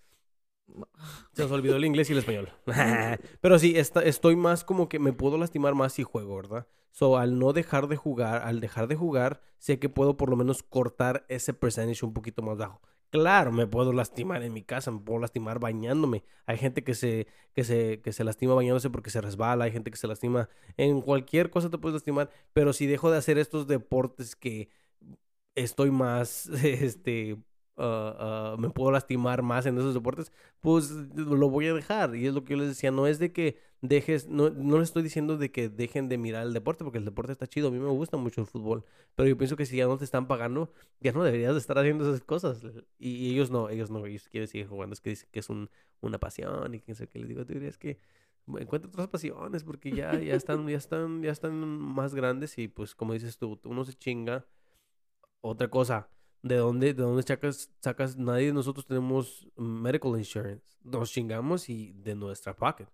Se 1.33 1.43
nos 1.43 1.53
olvidó 1.53 1.77
el 1.77 1.85
inglés 1.85 2.09
y 2.11 2.13
el 2.13 2.19
español. 2.19 2.51
Pero 3.41 3.59
sí, 3.59 3.75
esta- 3.77 4.03
estoy 4.03 4.37
más 4.37 4.65
como 4.65 4.89
que 4.89 4.99
me 4.99 5.13
puedo 5.13 5.39
lastimar 5.39 5.75
más 5.75 5.93
si 5.95 6.03
juego, 6.03 6.37
¿verdad? 6.37 6.67
So, 6.91 7.17
al 7.17 7.39
no 7.39 7.53
dejar 7.53 7.89
de 7.89 7.97
jugar, 7.97 8.43
al 8.43 8.61
dejar 8.61 8.87
de 8.87 8.97
jugar, 8.97 9.41
sé 9.59 9.79
que 9.79 9.89
puedo 9.89 10.17
por 10.17 10.29
lo 10.29 10.37
menos 10.37 10.63
cortar 10.63 11.25
ese 11.29 11.55
percentage 11.55 12.05
un 12.05 12.13
poquito 12.13 12.43
más 12.43 12.59
bajo. 12.59 12.83
Claro, 13.11 13.53
me 13.53 13.67
puedo 13.67 13.93
lastimar 13.93 14.43
en 14.43 14.53
mi 14.53 14.63
casa, 14.63 14.91
me 14.91 15.01
puedo 15.01 15.19
lastimar 15.21 15.59
bañándome. 15.59 16.25
Hay 16.47 16.57
gente 16.59 16.83
que 16.85 16.95
se, 16.95 17.27
que 17.55 17.65
se, 17.65 18.01
que 18.01 18.13
se 18.13 18.25
lastima 18.25 18.55
bañándose 18.55 18.89
porque 18.91 19.11
se 19.11 19.21
resbala, 19.21 19.65
hay 19.65 19.73
gente 19.73 19.91
que 19.91 19.97
se 19.99 20.07
lastima 20.07 20.49
en 20.79 21.01
cualquier 21.03 21.51
cosa 21.51 21.71
te 21.71 21.79
puedes 21.79 21.95
lastimar. 21.95 22.31
Pero 22.53 22.73
si 22.73 22.87
dejo 22.87 23.11
de 23.11 23.19
hacer 23.19 23.39
estos 23.39 23.67
deportes 23.67 24.35
que 24.37 24.71
estoy 25.55 25.91
más, 25.91 26.47
este, 26.65 27.37
ah, 27.77 28.57
me 28.59 28.71
puedo 28.71 28.91
lastimar 28.91 29.43
más 29.43 29.67
en 29.67 29.79
esos 29.79 29.95
deportes, 29.95 30.33
pues 30.61 30.91
lo 30.91 31.51
voy 31.51 31.67
a 31.67 31.75
dejar. 31.75 32.15
Y 32.17 32.27
es 32.27 32.35
lo 32.35 32.45
que 32.45 32.55
yo 32.55 32.61
les 32.61 32.69
decía, 32.69 32.91
no 32.91 33.07
es 33.07 33.19
de 33.19 33.33
que 33.33 33.59
dejes, 33.83 34.29
no, 34.29 34.51
no 34.51 34.79
les 34.79 34.89
estoy 34.89 35.03
diciendo 35.03 35.37
de 35.37 35.51
que 35.51 35.69
dejen 35.69 36.09
de 36.09 36.17
mirar 36.17 36.47
el 36.47 36.53
deporte, 36.53 36.85
porque 36.85 36.99
el 36.99 37.05
deporte 37.05 37.33
está 37.33 37.47
chido, 37.47 37.69
a 37.69 37.71
mí 37.71 37.79
me 37.79 37.89
gusta 37.89 38.17
mucho 38.17 38.41
el 38.41 38.47
fútbol, 38.47 38.85
pero 39.17 39.29
yo 39.29 39.37
pienso 39.37 39.57
que 39.57 39.67
si 39.67 39.77
ya 39.77 39.87
no 39.87 39.99
te 39.99 40.05
están 40.05 40.29
pagando, 40.29 40.73
ya 41.01 41.13
no 41.13 41.25
deberías 41.25 41.53
de 41.53 41.59
estar 41.59 41.79
haciendo 41.79 42.09
esas 42.09 42.25
cosas. 42.25 42.63
Y, 42.99 43.31
ellos 43.33 43.51
no, 43.51 43.69
ellos 43.69 43.91
no, 43.91 44.07
ellos 44.07 44.29
quieren 44.29 44.49
seguir 44.49 44.69
jugando, 44.69 44.95
es 44.95 45.01
que 45.01 45.11
dicen 45.11 45.29
que 45.33 45.41
es 45.41 45.51
un, 45.51 45.69
una 46.01 46.19
pasión 46.19 46.75
y 46.75 46.81
que 46.81 46.95
sé 46.95 47.09
que 47.09 47.19
les 47.19 47.29
digo, 47.29 47.45
tú 47.45 47.55
dirías 47.55 47.77
que 47.77 47.99
encuentra 48.59 48.89
otras 48.89 49.09
pasiones 49.09 49.65
porque 49.65 49.93
ya, 49.93 50.19
ya 50.19 50.35
están, 50.35 50.67
ya 50.67 50.77
están, 50.77 51.23
ya 51.23 51.31
están 51.31 51.55
más 51.55 52.15
grandes 52.15 52.59
y 52.59 52.69
pues 52.69 52.95
como 52.95 53.13
dices 53.13 53.37
tú, 53.37 53.61
uno 53.65 53.85
se 53.85 53.95
chinga. 53.95 54.47
Otra 55.45 55.69
cosa, 55.69 56.09
¿de 56.43 56.57
dónde, 56.57 56.95
de 56.95 57.03
dónde 57.03 57.23
sacas, 57.23 57.71
sacas? 57.81 58.17
Nadie 58.17 58.47
de 58.47 58.53
nosotros 58.53 58.87
tenemos 58.87 59.47
medical 59.57 60.17
insurance. 60.19 60.65
Nos 60.83 61.11
chingamos 61.13 61.69
y 61.69 61.93
de 61.93 62.15
nuestra 62.15 62.55
pocket. 62.55 62.89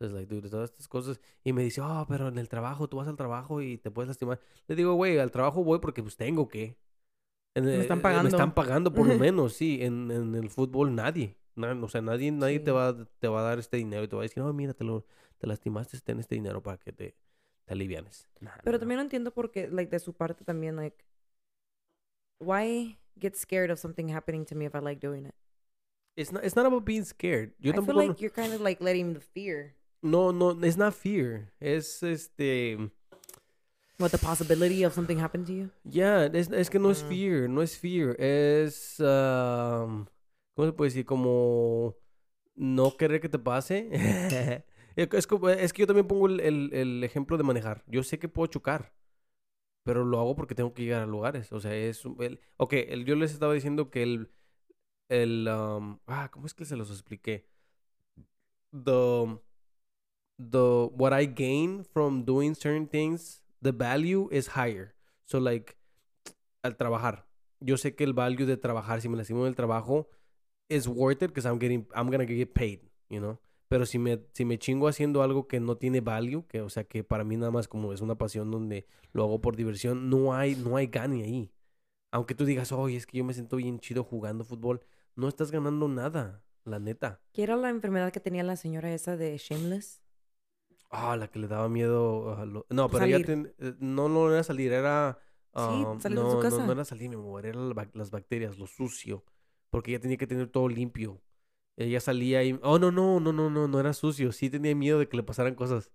Es 0.00 0.12
like, 0.12 0.32
dude, 0.32 0.50
todas 0.50 0.70
estas 0.70 0.88
cosas. 0.88 1.20
Y 1.44 1.52
me 1.52 1.62
dice, 1.62 1.80
oh, 1.80 2.04
pero 2.08 2.28
en 2.28 2.38
el 2.38 2.48
trabajo, 2.48 2.88
tú 2.88 2.96
vas 2.98 3.08
al 3.08 3.16
trabajo 3.16 3.60
y 3.62 3.78
te 3.78 3.90
puedes 3.90 4.08
lastimar. 4.08 4.40
Le 4.66 4.74
digo, 4.76 4.94
güey, 4.94 5.18
al 5.18 5.30
trabajo 5.30 5.62
voy 5.64 5.78
porque 5.78 6.02
pues 6.02 6.16
tengo 6.16 6.48
que. 6.48 6.76
En 7.54 7.68
el- 7.68 7.80
están 7.82 7.98
eh, 7.98 8.00
Me 8.00 8.02
pagando. 8.02 8.28
están 8.28 8.54
pagando 8.54 8.92
por 8.92 9.06
lo 9.06 9.16
menos, 9.16 9.52
sí. 9.54 9.78
En, 9.82 10.10
en 10.10 10.34
el 10.34 10.50
fútbol 10.50 10.94
nadie. 10.94 11.36
Na- 11.54 11.72
o 11.80 11.88
sea, 11.88 12.02
nadie, 12.02 12.32
nadie 12.32 12.58
te, 12.58 12.72
Sí. 12.72 12.74
va, 12.76 13.08
te 13.20 13.28
va 13.28 13.40
a 13.40 13.42
dar 13.44 13.58
este 13.60 13.76
dinero 13.76 14.02
y 14.02 14.08
te 14.08 14.16
va 14.16 14.22
a 14.22 14.24
decir, 14.24 14.42
no, 14.42 14.52
mira, 14.52 14.74
te, 14.74 14.82
lo, 14.82 15.06
te 15.38 15.46
lastimaste, 15.46 16.00
ten 16.00 16.18
este 16.18 16.34
dinero 16.34 16.60
para 16.60 16.78
que 16.78 16.92
te, 16.92 17.14
te 17.64 17.72
alivianes. 17.72 18.28
Nah, 18.40 18.50
Pero 18.64 18.76
nah. 18.76 18.80
también 18.80 18.96
no 18.98 19.02
entiendo 19.02 19.32
por 19.32 19.52
qué, 19.52 19.68
like, 19.68 19.88
de 19.90 20.00
su 20.00 20.12
parte 20.14 20.44
también, 20.44 20.74
like, 20.74 20.96
why 22.44 22.96
get 23.18 23.36
scared 23.36 23.70
of 23.70 23.78
something 23.78 24.08
happening 24.08 24.44
to 24.46 24.54
me 24.54 24.66
if 24.66 24.74
I 24.74 24.80
like 24.80 25.00
doing 25.00 25.26
it? 25.26 25.34
It's 26.16 26.30
not, 26.30 26.44
it's 26.44 26.54
not 26.54 26.66
about 26.66 26.84
being 26.84 27.04
scared. 27.04 27.52
Yo 27.58 27.72
I 27.72 27.74
feel 27.74 27.82
tampoco... 27.84 28.08
like 28.08 28.20
you're 28.20 28.30
kind 28.30 28.52
of 28.52 28.60
like 28.60 28.80
letting 28.80 29.14
the 29.14 29.20
fear, 29.20 29.74
No, 30.02 30.30
no, 30.32 30.50
it's 30.62 30.76
not 30.76 30.94
fear. 30.94 31.50
Es 31.60 32.02
este. 32.02 32.76
what 33.98 34.10
the 34.12 34.18
possibility 34.18 34.82
of 34.84 34.92
something 34.92 35.18
happened 35.18 35.46
to 35.46 35.52
you. 35.52 35.70
Ya, 35.84 36.26
es, 36.26 36.50
es 36.50 36.68
que 36.70 36.78
no 36.78 36.90
es 36.90 37.02
Mm. 37.02 37.08
fear, 37.08 37.48
no 37.48 37.62
es 37.62 37.76
fear. 37.78 38.14
Es. 38.20 39.00
um, 39.00 40.06
¿Cómo 40.54 40.66
se 40.68 40.72
puede 40.72 40.90
decir? 40.90 41.04
Como. 41.04 41.96
No 42.56 42.96
querer 42.96 43.20
que 43.20 43.28
te 43.28 43.38
pase. 43.38 43.88
es, 44.96 45.26
como- 45.26 45.48
es 45.48 45.72
que 45.72 45.80
yo 45.82 45.86
también 45.86 46.06
pongo 46.06 46.26
el, 46.28 46.38
el- 46.40 46.70
el 46.72 47.02
ejemplo 47.02 47.36
de 47.36 47.42
manejar. 47.42 47.82
Yo 47.88 48.02
sé 48.04 48.18
que 48.20 48.28
puedo 48.28 48.46
chocar. 48.46 48.92
Pero 49.84 50.04
lo 50.04 50.18
hago 50.18 50.34
porque 50.34 50.54
tengo 50.56 50.74
que 50.74 50.82
llegar 50.82 51.02
a 51.02 51.06
lugares. 51.06 51.52
O 51.52 51.60
sea, 51.60 51.74
es... 51.76 52.04
El, 52.18 52.40
ok, 52.56 52.72
el- 52.72 53.04
yo 53.04 53.14
les 53.16 53.32
estaba 53.32 53.54
diciendo 53.54 53.90
que 53.90 54.02
el... 54.02 54.30
el 55.08 55.46
um, 55.48 55.98
ah, 56.06 56.30
¿cómo 56.32 56.46
es 56.46 56.54
que 56.54 56.64
se 56.64 56.76
los 56.76 56.90
expliqué? 56.90 57.46
The, 58.72 59.38
the... 60.38 60.90
What 60.96 61.12
I 61.18 61.26
gain 61.26 61.84
from 61.84 62.24
doing 62.24 62.54
certain 62.54 62.88
things, 62.88 63.42
the 63.62 63.72
value 63.72 64.28
is 64.32 64.48
higher. 64.56 64.94
So, 65.26 65.38
like, 65.38 65.76
al 66.62 66.76
trabajar. 66.76 67.28
Yo 67.60 67.76
sé 67.76 67.94
que 67.94 68.04
el 68.04 68.14
value 68.14 68.46
de 68.46 68.56
trabajar, 68.56 69.00
si 69.00 69.08
me 69.08 69.16
lastimo 69.16 69.44
del 69.44 69.54
trabajo, 69.54 70.08
is 70.68 70.88
worth 70.88 71.22
it 71.22 71.28
because 71.28 71.46
I'm 71.46 71.58
getting... 71.58 71.86
I'm 71.94 72.10
gonna 72.10 72.26
get 72.26 72.54
paid, 72.54 72.80
you 73.08 73.20
know? 73.20 73.38
Pero 73.74 73.86
si 73.86 73.98
me, 73.98 74.20
si 74.34 74.44
me 74.44 74.56
chingo 74.56 74.86
haciendo 74.86 75.20
algo 75.24 75.48
que 75.48 75.58
no 75.58 75.76
tiene 75.76 76.00
value, 76.00 76.46
que 76.46 76.60
o 76.60 76.68
sea 76.68 76.84
que 76.84 77.02
para 77.02 77.24
mí 77.24 77.36
nada 77.36 77.50
más 77.50 77.66
como 77.66 77.92
es 77.92 78.00
una 78.02 78.14
pasión 78.16 78.52
donde 78.52 78.86
lo 79.12 79.24
hago 79.24 79.40
por 79.40 79.56
diversión, 79.56 80.08
no 80.08 80.32
hay, 80.32 80.54
no 80.54 80.76
hay 80.76 80.86
gane 80.86 81.24
ahí. 81.24 81.50
Aunque 82.12 82.36
tú 82.36 82.44
digas, 82.44 82.70
oye, 82.70 82.96
es 82.96 83.04
que 83.04 83.18
yo 83.18 83.24
me 83.24 83.34
siento 83.34 83.56
bien 83.56 83.80
chido 83.80 84.04
jugando 84.04 84.44
fútbol, 84.44 84.80
no 85.16 85.26
estás 85.26 85.50
ganando 85.50 85.88
nada, 85.88 86.44
la 86.64 86.78
neta. 86.78 87.20
¿Qué 87.32 87.42
era 87.42 87.56
la 87.56 87.68
enfermedad 87.68 88.12
que 88.12 88.20
tenía 88.20 88.44
la 88.44 88.54
señora 88.54 88.94
esa 88.94 89.16
de 89.16 89.36
Shameless? 89.38 90.00
Ah, 90.90 91.16
la 91.16 91.26
que 91.26 91.40
le 91.40 91.48
daba 91.48 91.68
miedo 91.68 92.36
a 92.36 92.46
lo- 92.46 92.66
No, 92.70 92.88
pero 92.88 93.06
ella 93.06 93.24
ten- 93.26 93.52
eh, 93.58 93.74
no, 93.80 94.08
no 94.08 94.32
era 94.32 94.44
salir, 94.44 94.72
era... 94.72 95.18
ah, 95.54 95.96
salir 95.98 96.18
de 96.18 96.30
su 96.30 96.36
no, 96.36 96.44
no, 96.44 96.50
casa. 96.50 96.66
no 96.66 96.70
era 96.72 96.84
salir, 96.84 97.08
mi 97.08 97.16
amor, 97.16 97.44
era 97.44 97.58
la 97.58 97.74
bac- 97.74 97.90
las 97.94 98.12
bacterias, 98.12 98.56
lo 98.56 98.68
sucio. 98.68 99.24
Porque 99.70 99.90
ella 99.90 99.98
tenía 100.00 100.16
que 100.16 100.28
tener 100.28 100.46
todo 100.46 100.68
limpio. 100.68 101.20
Ella 101.76 102.00
salía 102.00 102.44
y... 102.44 102.58
Oh, 102.62 102.78
no, 102.78 102.90
no, 102.90 103.20
no, 103.20 103.32
no, 103.32 103.50
no, 103.50 103.68
no 103.68 103.80
era 103.80 103.92
sucio. 103.92 104.32
Sí 104.32 104.50
tenía 104.50 104.74
miedo 104.74 104.98
de 104.98 105.08
que 105.08 105.16
le 105.16 105.22
pasaran 105.22 105.54
cosas. 105.54 105.90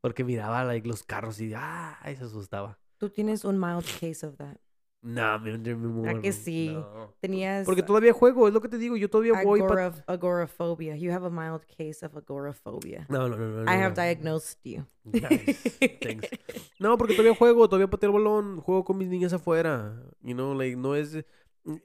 Porque 0.00 0.24
miraba 0.24 0.64
like, 0.64 0.88
los 0.88 1.02
carros 1.02 1.40
y... 1.40 1.52
¡Ay! 1.54 2.16
Se 2.16 2.24
asustaba. 2.24 2.78
Tú 2.96 3.10
tienes 3.10 3.44
un 3.44 3.58
mild 3.58 3.84
case 4.00 4.26
of 4.26 4.36
that. 4.36 4.56
No, 5.02 5.38
mi, 5.38 5.50
amor, 5.50 6.20
que 6.20 6.30
sí? 6.30 6.68
no. 6.74 7.14
Tenías 7.20 7.64
Porque 7.64 7.82
todavía 7.82 8.12
juego, 8.12 8.48
es 8.48 8.52
lo 8.52 8.60
que 8.60 8.68
te 8.68 8.76
digo. 8.76 8.98
Yo 8.98 9.08
todavía 9.08 9.42
voy 9.42 9.60
para... 9.60 9.86
agora- 9.86 10.04
agoraphobia. 10.06 10.94
You 10.96 11.10
have 11.10 11.26
a 11.26 11.30
mild 11.30 11.62
case 11.64 12.04
of 12.04 12.14
agoraphobia. 12.14 13.06
No, 13.08 13.26
no, 13.26 13.36
no, 13.36 13.48
no. 13.48 13.64
no, 13.64 13.72
I 13.72 13.76
have 13.76 13.94
no. 13.96 14.02
diagnosed 14.02 14.58
you. 14.62 14.84
Nice. 15.04 15.78
Thanks. 16.02 16.28
No, 16.78 16.98
porque 16.98 17.14
todavía 17.14 17.34
juego, 17.34 17.66
todavía 17.66 17.88
pateo 17.88 18.10
el 18.10 18.22
balón, 18.22 18.60
juego 18.60 18.84
con 18.84 18.98
mis 18.98 19.08
niñas 19.08 19.32
afuera. 19.32 20.02
You 20.20 20.34
know, 20.34 20.52
like, 20.52 20.76
no 20.76 20.94
es... 20.94 21.24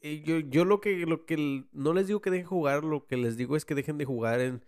eh, 0.01 0.21
Yo, 0.25 0.39
yo 0.39 0.65
lo 0.65 0.81
que, 0.81 1.05
lo 1.05 1.25
que... 1.25 1.65
No 1.71 1.93
les 1.93 2.07
digo 2.07 2.21
que 2.21 2.31
dejen 2.31 2.47
jugar, 2.47 2.83
lo 2.83 3.05
que 3.05 3.17
les 3.17 3.38
digo 3.38 3.55
es 3.55 3.65
que 3.65 3.75
dejen 3.75 3.97
de 3.97 4.05
jugar 4.05 4.39
en 4.39 4.63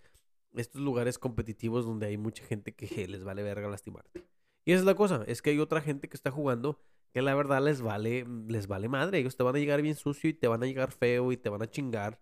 estos 0.56 0.82
lugares 0.82 1.20
competitivos 1.20 1.86
donde 1.86 2.08
hay 2.08 2.18
mucha 2.18 2.44
gente 2.44 2.74
que 2.74 3.08
les 3.08 3.24
vale 3.24 3.44
verga 3.44 3.68
lastimarte. 3.68 4.24
Y 4.66 4.74
esa 4.74 4.82
es 4.82 4.86
la 4.86 4.96
cosa, 4.96 5.24
es 5.28 5.42
que 5.42 5.52
hay 5.52 5.60
otra 5.60 5.82
gente 5.82 6.10
que 6.10 6.18
está 6.18 6.32
jugando 6.32 6.80
que 7.14 7.22
la 7.22 7.34
verdad 7.36 7.64
les 7.64 7.82
vale, 7.82 8.26
les 8.48 8.68
vale 8.68 8.90
madre. 8.90 9.20
Ellos 9.20 9.38
te 9.38 9.44
van 9.44 9.56
a 9.56 9.60
llegar 9.60 9.82
bien 9.82 9.96
sucio 9.96 10.30
y 10.30 10.34
te 10.34 10.48
van 10.48 10.62
a 10.62 10.66
llegar 10.66 10.92
feo 10.92 11.32
y 11.32 11.38
te 11.38 11.50
van 11.50 11.62
a 11.62 11.70
chingar. 11.70 12.20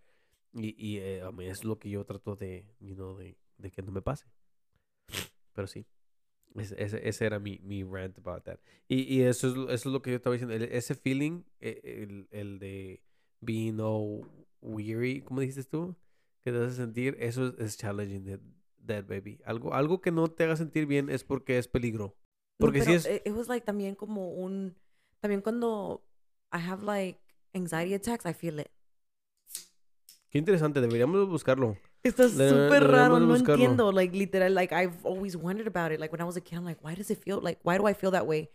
Y, 0.54 0.76
y 0.78 1.00
eh, 1.00 1.22
a 1.22 1.32
mí 1.32 1.46
es 1.46 1.66
lo 1.66 1.80
que 1.80 1.89
yo 1.89 2.06
trato 2.06 2.36
de, 2.36 2.66
you 2.80 2.96
de 3.58 3.72
que 3.72 3.82
no 3.82 3.91
me 3.91 4.02
pase. 4.02 4.28
Pero 5.54 5.68
sí. 5.68 5.86
Ese, 6.58 7.26
era 7.26 7.39
mi, 7.39 7.60
mi 7.64 7.84
rant 7.84 8.18
about 8.20 8.43
that. 8.43 8.60
Y, 8.88 9.01
y 9.14 9.24
eso, 9.24 9.47
es, 9.49 9.56
lo- 9.56 9.70
eso 9.70 9.89
es 9.89 9.93
lo 9.93 10.01
que 10.01 10.12
yo 10.12 10.16
estaba 10.18 10.34
diciendo. 10.34 10.56
el- 10.56 10.64
ese 10.64 10.95
feeling, 10.95 11.43
eh, 11.60 11.82
el, 11.84 12.28
el 12.32 12.60
de 12.60 13.01
being 13.41 13.80
all 13.80 14.26
weary, 14.62 15.22
¿cómo 15.22 15.41
dijiste 15.41 15.64
tú? 15.64 15.95
Que 16.43 16.51
te 16.51 16.58
hace 16.64 16.76
sentir, 16.76 17.18
eso 17.20 17.47
es, 17.47 17.53
es 17.60 17.78
challenging 17.78 18.26
that, 18.26 18.39
that 18.86 19.06
baby. 19.08 19.39
Algo, 19.45 19.74
algo 19.74 19.99
que 19.99 20.12
no 20.12 20.28
te 20.28 20.43
haga 20.45 20.56
sentir 20.56 20.86
bien 20.86 21.10
es 21.10 21.24
porque 21.24 21.58
es 21.58 21.68
peligro. 21.68 22.16
Porque 22.58 22.80
pero 22.80 22.91
es... 22.91 23.06
It, 23.06 23.28
it 23.28 23.34
was 23.34 23.47
like 23.49 23.66
también 23.66 23.95
como 23.95 24.32
un... 24.32 24.76
También 25.20 25.41
cuando 25.41 26.03
I 26.53 26.58
have 26.58 26.84
like 26.84 27.20
anxiety 27.53 27.93
attacks, 27.95 28.26
I 28.26 28.34
feel 28.34 28.60
it. 28.60 28.68
Qué 30.30 30.38
interesante, 30.38 30.82
deberíamos 30.82 31.28
buscarlo. 31.28 31.78
Está 32.06 32.30
súper 32.30 32.84
raro, 32.84 33.20
no 33.20 33.28
buscarlo. 33.34 33.56
entiendo. 33.56 33.91
Like, 33.91 34.16
literal, 34.16 34.53
like, 34.53 34.72
I've 34.72 35.03
always 35.03 35.36
wondered 35.36 35.66
about 35.66 35.91
it. 35.91 35.99
Like, 35.99 36.12
when 36.12 36.22
I 36.22 36.24
was 36.24 36.38
a 36.38 36.41
kid, 36.41 36.58
I'm 36.58 36.64
like, 36.64 36.84
why 36.84 36.93
does 36.93 37.10
it 37.10 37.18
feel, 37.18 37.39
like, 37.41 37.60
why 37.64 37.80
do 37.80 37.88
I 37.88 37.93
feel 37.93 38.12
that 38.12 38.28
way? 38.28 38.51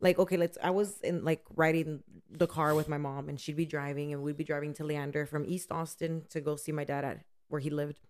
Like, 0.00 0.18
okay, 0.18 0.36
let's, 0.36 0.58
I 0.60 0.70
was 0.70 1.00
in, 1.02 1.24
like, 1.24 1.44
riding 1.54 2.02
the 2.28 2.48
car 2.48 2.74
with 2.74 2.88
my 2.88 2.98
mom, 2.98 3.28
and 3.28 3.38
she'd 3.38 3.56
be 3.56 3.66
driving, 3.66 4.12
and 4.12 4.22
we'd 4.22 4.36
be 4.36 4.42
driving 4.42 4.74
to 4.74 4.84
Leander 4.84 5.26
from 5.26 5.44
East 5.46 5.70
Austin 5.70 6.24
to 6.30 6.40
go 6.40 6.56
see 6.56 6.72
my 6.72 6.84
dad 6.84 7.04
at 7.04 7.24
where 7.48 7.60
he 7.60 7.70
lived. 7.70 8.00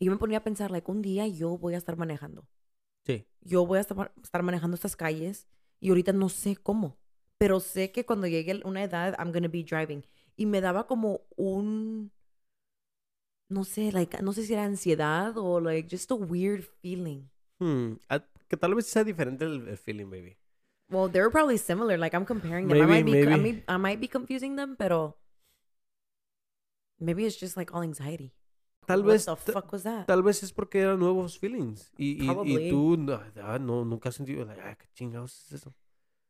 Y 0.00 0.06
yo 0.06 0.12
me 0.12 0.18
ponía 0.18 0.38
a 0.38 0.44
pensar, 0.44 0.72
like, 0.72 0.90
un 0.90 1.00
día 1.00 1.28
yo 1.28 1.56
voy 1.56 1.74
a 1.74 1.78
estar 1.78 1.96
manejando. 1.96 2.48
Sí. 3.06 3.26
Yo 3.42 3.64
voy 3.64 3.78
a 3.78 3.82
estar, 3.82 4.12
estar 4.20 4.42
manejando 4.42 4.74
estas 4.74 4.96
calles, 4.96 5.46
y 5.78 5.90
ahorita 5.90 6.12
no 6.12 6.28
sé 6.28 6.56
cómo. 6.56 6.98
Pero 7.38 7.60
sé 7.60 7.92
que 7.92 8.04
cuando 8.04 8.26
llegue 8.26 8.60
una 8.64 8.82
edad, 8.82 9.14
I'm 9.20 9.30
gonna 9.32 9.46
be 9.46 9.62
driving. 9.62 10.04
Y 10.36 10.46
me 10.46 10.60
daba 10.60 10.88
como 10.88 11.22
un 11.36 12.10
no 13.52 13.64
sé, 13.64 13.92
like, 13.92 14.22
no 14.22 14.32
sé 14.32 14.44
si 14.44 14.52
era 14.52 14.64
ansiedad 14.64 15.36
o 15.36 15.60
like 15.60 15.88
just 15.88 16.10
a 16.10 16.14
weird 16.14 16.64
feeling. 16.80 17.28
Hmm, 17.60 17.94
ah, 18.08 18.24
Que 18.48 18.56
tal 18.56 18.74
vez 18.74 18.86
sea 18.86 19.02
diferente 19.04 19.44
el, 19.44 19.66
el 19.68 19.78
feeling, 19.78 20.10
baby. 20.10 20.36
Well, 20.90 21.08
they're 21.08 21.30
probably 21.30 21.56
similar. 21.56 21.96
Like 21.98 22.14
I'm 22.14 22.26
comparing 22.26 22.68
them. 22.68 22.82
I 22.82 22.86
might 22.86 23.06
be, 23.06 23.22
I, 23.22 23.36
may, 23.38 23.62
I 23.66 23.76
might 23.78 23.98
be 24.00 24.08
confusing 24.08 24.56
them, 24.56 24.76
pero 24.76 25.16
maybe 27.00 27.24
it's 27.24 27.40
just 27.40 27.56
like 27.56 27.72
all 27.72 27.82
anxiety. 27.82 28.32
Tal 28.86 29.02
What 29.02 29.12
vez... 29.12 29.24
the 29.24 29.36
fuck 29.36 29.72
was 29.72 29.84
that? 29.84 30.06
Tal 30.06 30.22
vez 30.22 30.42
es 30.42 30.52
porque 30.52 30.80
eran 30.80 30.98
nuevos 30.98 31.38
feelings. 31.38 31.92
Y, 31.96 32.18
y, 32.20 32.68
tú 32.68 32.96
no, 32.98 33.20
ah, 33.42 33.58
no, 33.58 33.84
nunca 33.84 34.08
has 34.10 34.16
sentido, 34.16 34.44
like, 34.44 34.60
ah, 34.60 34.76
qué 34.76 34.86
chingados 34.92 35.46
es 35.46 35.52
eso. 35.52 35.74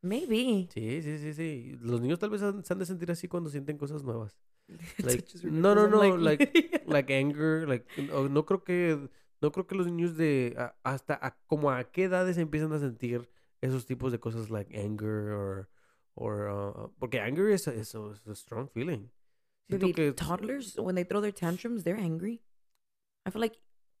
Maybe. 0.01 0.69
Sí, 0.73 1.01
sí, 1.01 1.17
sí, 1.17 1.33
sí. 1.33 1.77
Los 1.81 1.99
niños 1.99 2.19
tal 2.19 2.29
vez 2.29 2.41
han- 2.41 2.63
se 2.63 2.73
han 2.73 2.79
de 2.79 2.85
sentir 2.85 3.09
así 3.11 3.27
cuando 3.27 3.49
sienten 3.49 3.77
cosas 3.77 4.03
nuevas. 4.03 4.37
Like, 5.03 5.25
no, 5.43 5.73
no, 5.75 5.87
no, 5.87 6.15
like, 6.15 6.83
like 6.85 7.09
anger, 7.13 7.65
like, 7.67 7.85
no, 7.97 8.27
no 8.27 8.43
creo 8.45 8.63
que, 8.63 9.09
no 9.41 9.51
creo 9.51 9.67
que 9.67 9.75
los 9.75 9.87
niños 9.87 10.15
de, 10.17 10.55
a- 10.57 10.73
hasta, 10.83 11.13
a- 11.21 11.35
como 11.47 11.69
a 11.69 11.83
qué 11.83 12.03
edades 12.05 12.37
empiezan 12.37 12.71
a 12.73 12.79
sentir 12.79 13.29
esos 13.61 13.85
tipos 13.85 14.11
de 14.11 14.19
cosas, 14.19 14.49
like 14.49 14.73
anger, 14.75 15.31
or, 15.33 15.69
or, 16.15 16.49
uh, 16.49 16.87
porque 16.99 17.19
anger 17.19 17.49
es, 17.51 17.67
es, 17.67 17.93
a- 17.95 18.11
es 18.13 18.27
a 18.27 18.35
strong 18.35 18.67
feeling. 18.69 19.09
Siento 19.69 19.87
Maybe 19.87 19.93
que, 19.93 20.11
toddlers 20.13 20.75
when 20.77 20.95
they 20.95 21.03
throw 21.05 21.21
their 21.21 21.31
tantrums, 21.33 21.83
they're 21.83 21.97
angry. 21.99 22.41
I 23.25 23.29
feel 23.31 23.41
like 23.41 23.57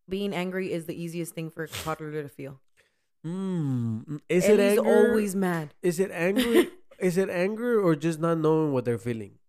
being 0.09 0.33
angry 0.33 0.71
is 0.73 0.85
the 0.85 0.93
easiest 0.95 1.33
thing 1.33 1.49
for 1.49 1.63
a 1.63 1.67
toddler 1.67 2.11
to 2.21 2.27
feel. 2.29 2.59
mm, 3.25 4.19
is 4.27 4.43
it 4.45 4.59
Ellie's 4.59 4.77
anger? 4.79 4.89
always 5.09 5.35
mad. 5.35 5.73
Is 5.81 5.99
it 5.99 6.11
anger? 6.11 6.65
is 6.99 7.17
it 7.17 7.29
anger 7.29 7.79
or 7.81 7.95
just 7.95 8.19
not 8.19 8.37
knowing 8.37 8.73
what 8.73 8.83
they're 8.85 8.97
feeling? 8.97 9.39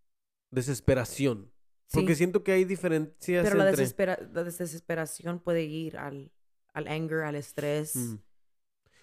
Desesperación. 0.54 1.50
Porque 1.92 2.14
siento 2.14 2.42
que 2.42 2.52
hay 2.52 2.64
diferencias 2.64 3.44
Pero 3.44 3.56
la, 3.56 3.68
entre... 3.68 3.82
desespera 3.82 4.18
la 4.32 4.44
desesperación 4.44 5.38
puede 5.38 5.64
ir 5.64 5.96
al, 5.96 6.32
al 6.72 6.88
anger, 6.88 7.20
al 7.20 7.36
estrés. 7.36 7.94
Mm. 7.94 8.16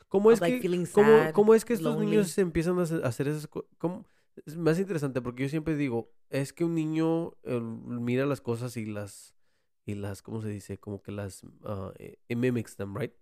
¿Cómo 0.08 0.32
es 0.32 0.42
like 0.42 0.60
que 0.60 0.88
cómo, 0.92 1.32
cómo 1.32 1.56
es 1.56 1.64
que 1.64 1.74
estos 1.74 1.94
lonely. 1.94 2.12
niños 2.12 2.38
empiezan 2.38 2.78
a 2.80 2.82
hacer- 2.82 3.28
esas 3.30 3.48
cosas? 3.48 3.70
Es 4.46 4.58
más 4.58 4.78
interesante 4.80 5.22
porque 5.22 5.44
yo 5.44 5.50
siempre 5.50 5.76
digo, 5.76 6.12
es 6.30 6.52
que 6.52 6.66
un 6.66 6.76
niño 6.76 7.38
eh, 7.44 7.62
mira 7.62 8.26
las 8.26 8.42
cosas 8.42 8.76
y 8.76 8.86
las 8.86 9.36
y 9.86 9.96
las 9.96 10.22
¿cómo 10.22 10.42
se 10.42 10.50
dice? 10.50 10.80
Como 10.80 11.02
que 11.02 11.12
las 11.12 11.44
uh, 11.44 11.92
mimics 12.30 12.76
them, 12.76 12.96
right? 12.96 13.14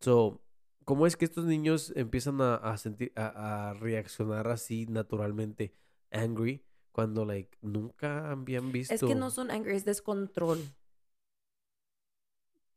So, 0.00 0.40
¿cómo 0.84 1.06
es 1.06 1.16
que 1.16 1.24
estos 1.24 1.46
niños 1.46 1.92
empiezan 1.96 2.40
a, 2.40 2.54
a 2.54 2.76
sentir 2.78 3.12
a, 3.16 3.70
a 3.70 3.74
reaccionar 3.74 4.48
así 4.48 4.86
naturalmente 4.86 5.74
angry 6.12 6.64
cuando 6.92 7.24
like 7.24 7.56
nunca 7.62 8.30
habían 8.30 8.72
visto 8.72 8.94
Es 8.94 9.00
que 9.00 9.14
no 9.14 9.30
son 9.30 9.50
angry, 9.50 9.76
es 9.76 9.84
descontrol. 9.84 10.58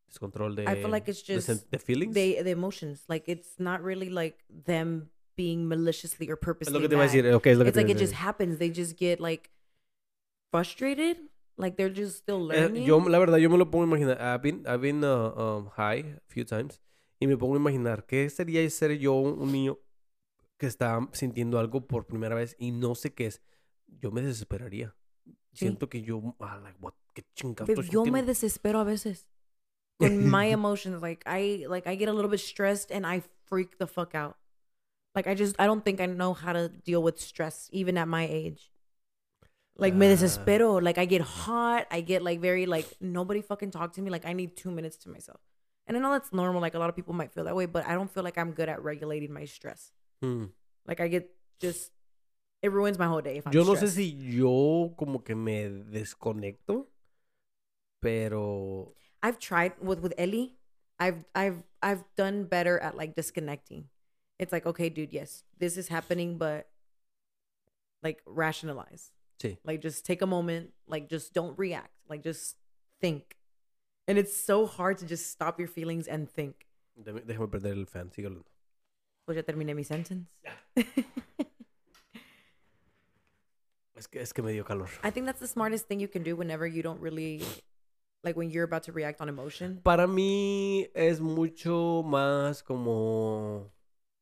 descontrol 0.07 0.55
de 0.55 0.63
I 0.63 0.75
feel 0.75 0.91
like 0.91 1.07
it's 1.09 1.21
just 1.21 1.69
de 1.71 1.79
feelings? 1.79 2.13
They, 2.13 2.41
the 2.41 2.51
emotions. 2.51 3.03
Like 3.07 3.27
it's 3.27 3.59
not 3.59 3.81
really 3.81 4.09
like 4.09 4.43
them 4.65 5.09
being 5.35 5.67
maliciously 5.67 6.29
or 6.29 6.35
es 6.35 6.45
purposely 6.45 6.73
lo 6.73 6.79
que 6.81 6.89
te 6.89 6.95
iba 6.95 7.03
a 7.03 7.07
decir, 7.07 7.33
ok, 7.33 7.47
es 7.47 7.57
lo 7.57 7.63
que 7.63 7.69
It's 7.71 7.77
te 7.77 7.83
like 7.83 7.91
it 7.91 7.97
just 7.97 8.13
happens. 8.13 8.57
They 8.59 8.69
just 8.69 8.97
get 8.97 9.19
like 9.19 9.49
frustrated. 10.51 11.17
Like 11.57 11.77
they're 11.77 11.93
just 11.93 12.17
still 12.17 12.39
Eh, 12.39 12.47
learning. 12.47 12.85
yo, 12.85 12.99
la 12.99 13.19
verdad, 13.19 13.37
yo 13.37 13.49
me 13.49 13.57
lo 13.57 13.69
pongo 13.69 13.83
a 13.83 13.87
imaginar. 13.87 14.17
I've 14.19 14.41
been, 14.41 14.63
I've 14.67 14.81
been 14.81 15.03
uh, 15.03 15.33
um, 15.35 15.67
high 15.77 15.99
a 16.17 16.21
few 16.27 16.43
times. 16.45 16.81
Y 17.19 17.27
me 17.27 17.37
pongo 17.37 17.53
a 17.53 17.57
imaginar 17.57 18.05
qué 18.05 18.29
sería 18.29 18.67
ser 18.69 18.97
yo 18.97 19.13
un 19.13 19.51
niño 19.51 19.77
que 20.57 20.67
está 20.67 20.99
sintiendo 21.13 21.59
algo 21.59 21.87
por 21.87 22.05
primera 22.07 22.35
vez 22.35 22.55
y 22.59 22.71
no 22.71 22.95
sé 22.95 23.13
qué 23.13 23.27
es. 23.27 23.41
Yo 24.01 24.11
me 24.11 24.21
desesperaría. 24.21 24.95
Sí. 25.53 25.65
Siento 25.65 25.89
que 25.89 26.01
yo, 26.01 26.35
ah, 26.39 26.59
like, 26.63 26.77
what, 26.81 26.93
qué 27.13 27.23
chingados 27.35 27.67
Pero 27.67 27.81
yo 27.83 28.05
me 28.05 28.23
desespero 28.23 28.79
a 28.79 28.83
veces. 28.83 29.27
Con 29.99 30.27
my 30.27 30.45
emotions, 30.45 31.01
like 31.01 31.23
I 31.27 31.65
like 31.69 31.85
I 31.87 31.95
get 31.95 32.09
a 32.09 32.13
little 32.13 32.29
bit 32.29 32.39
stressed 32.39 32.91
and 32.91 33.05
I 33.05 33.21
freak 33.45 33.77
the 33.77 33.85
fuck 33.85 34.15
out. 34.15 34.37
Like 35.15 35.27
I 35.27 35.35
just 35.35 35.55
I 35.59 35.67
don't 35.67 35.85
think 35.85 36.01
I 36.01 36.07
know 36.07 36.33
how 36.33 36.51
to 36.53 36.69
deal 36.69 37.03
with 37.03 37.19
stress 37.19 37.69
even 37.71 37.97
at 37.97 38.07
my 38.07 38.27
age. 38.27 38.71
Like 39.77 39.93
me 39.93 40.07
Ah. 40.07 40.15
desespero. 40.15 40.81
Like 40.81 40.97
I 40.97 41.05
get 41.05 41.21
hot. 41.21 41.85
I 41.91 42.01
get 42.01 42.23
like 42.23 42.41
very 42.41 42.65
like 42.65 42.87
nobody 42.99 43.41
fucking 43.41 43.69
talk 43.69 43.93
to 43.93 44.01
me. 44.01 44.09
Like 44.09 44.25
I 44.25 44.33
need 44.33 44.57
two 44.57 44.71
minutes 44.71 44.97
to 45.03 45.09
myself. 45.09 45.39
And 45.85 45.95
I 45.95 45.99
know 45.99 46.11
that's 46.11 46.33
normal. 46.33 46.59
Like 46.61 46.73
a 46.73 46.79
lot 46.79 46.89
of 46.89 46.95
people 46.95 47.13
might 47.13 47.31
feel 47.31 47.43
that 47.43 47.55
way, 47.55 47.67
but 47.67 47.85
I 47.85 47.93
don't 47.93 48.09
feel 48.11 48.23
like 48.23 48.37
I'm 48.37 48.53
good 48.53 48.69
at 48.69 48.81
regulating 48.83 49.31
my 49.31 49.45
stress. 49.45 49.91
Hmm. 50.21 50.45
Like 50.87 50.99
I 50.99 51.07
get 51.07 51.29
just 51.59 51.91
it 52.63 52.71
ruins 52.71 52.97
my 52.97 53.05
whole 53.07 53.21
day 53.21 53.37
if 53.37 53.45
I'm 53.45 53.53
Yo 53.53 53.63
no 53.63 53.73
sé 53.75 53.87
stressed. 53.87 53.95
si 53.97 54.15
yo 54.37 54.93
como 54.97 55.19
que 55.19 55.35
me 55.35 55.69
desconecto, 55.69 56.87
pero 58.01 58.93
I've 59.21 59.37
tried 59.37 59.73
with 59.81 59.99
with 60.01 60.13
Ellie. 60.17 60.55
I've 60.99 61.25
I've 61.35 61.63
I've 61.81 62.03
done 62.15 62.45
better 62.45 62.79
at 62.79 62.95
like 62.95 63.15
disconnecting. 63.15 63.89
It's 64.39 64.51
like, 64.51 64.65
okay, 64.65 64.89
dude, 64.89 65.13
yes, 65.13 65.43
this 65.59 65.77
is 65.77 65.89
happening, 65.89 66.37
but 66.37 66.67
like 68.01 68.21
rationalize. 68.25 69.11
sí. 69.41 69.57
Like 69.63 69.81
just 69.81 70.05
take 70.05 70.21
a 70.21 70.25
moment, 70.27 70.71
like 70.87 71.09
just 71.09 71.33
don't 71.33 71.57
react. 71.57 71.91
Like 72.09 72.23
just 72.23 72.55
think. 73.01 73.37
And 74.07 74.17
it's 74.17 74.35
so 74.35 74.65
hard 74.65 74.97
to 74.99 75.05
just 75.05 75.31
stop 75.31 75.59
your 75.59 75.67
feelings 75.69 76.07
and 76.07 76.29
think. 76.29 76.65
Déjame, 76.97 77.21
déjame 77.25 77.49
perder 77.51 77.71
el 77.77 77.85
fan, 77.85 78.09
sigue 78.11 78.25
hablando. 78.27 78.45
Pues 79.25 79.35
ya 79.37 79.43
terminé 79.43 79.73
mi 79.75 79.83
sentence. 79.83 80.27
Es 84.03 84.09
que, 84.09 84.21
es 84.21 84.33
que 84.33 84.41
me 84.41 84.51
dio 84.51 84.65
calor. 84.65 84.89
I 85.01 85.11
think 85.11 85.25
that's 85.25 85.39
the 85.39 85.47
smartest 85.47 85.87
thing 85.87 85.97
you 85.97 86.09
can 86.09 86.23
do 86.23 86.35
whenever 86.35 86.67
you 86.67 86.83
don't 86.83 87.01
really 87.01 87.41
like 88.21 88.37
when 88.37 88.49
you're 88.51 88.65
about 88.65 88.83
to 88.83 88.91
react 88.91 89.21
on 89.21 89.29
emotion. 89.29 89.79
Para 89.81 90.07
mí 90.07 90.89
es 90.93 91.21
mucho 91.21 92.03
más 92.05 92.63
como 92.63 93.71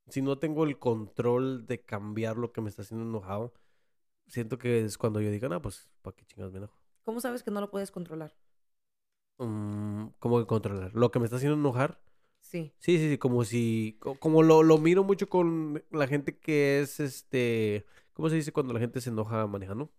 si 0.08 0.22
no 0.22 0.38
tengo 0.38 0.66
el 0.66 0.78
control 0.78 1.66
de 1.66 1.82
cambiar 1.82 2.38
lo 2.38 2.52
que 2.52 2.62
me 2.62 2.70
está 2.70 2.84
haciendo 2.84 3.08
enojado. 3.08 3.56
Siento 4.28 4.60
que 4.60 4.86
es 4.86 5.00
cuando 5.00 5.20
yo 5.20 5.32
digo, 5.32 5.50
no, 5.50 5.60
pues, 5.64 5.90
¿para 6.04 6.16
qué 6.16 6.26
chingas 6.26 6.52
me 6.52 6.60
enojo? 6.60 6.78
¿Cómo 7.04 7.20
sabes 7.20 7.42
que 7.42 7.50
no 7.50 7.60
lo 7.60 7.72
puedes 7.72 7.90
controlar? 7.90 8.36
Mm, 9.40 10.10
¿Cómo 10.20 10.38
que 10.40 10.46
controlar? 10.46 10.92
Lo 10.94 11.10
que 11.10 11.18
me 11.18 11.26
está 11.26 11.38
haciendo 11.38 11.58
enojar. 11.58 12.00
Sí. 12.40 12.72
Sí, 12.78 13.00
sí, 13.00 13.10
sí, 13.10 13.18
como 13.18 13.46
si, 13.46 13.98
co- 14.00 14.14
como 14.20 14.44
lo, 14.44 14.62
lo 14.62 14.78
miro 14.78 15.04
mucho 15.04 15.28
con 15.28 15.84
la 15.90 16.06
gente 16.06 16.38
que 16.38 16.82
es, 16.82 17.00
este, 17.00 17.88
¿cómo 18.14 18.30
se 18.30 18.36
dice 18.36 18.51
cuando 18.51 18.74
la 18.74 18.80
gente 18.80 19.01
se 19.01 19.09
enoja 19.09 19.45
manejando? 19.47 19.91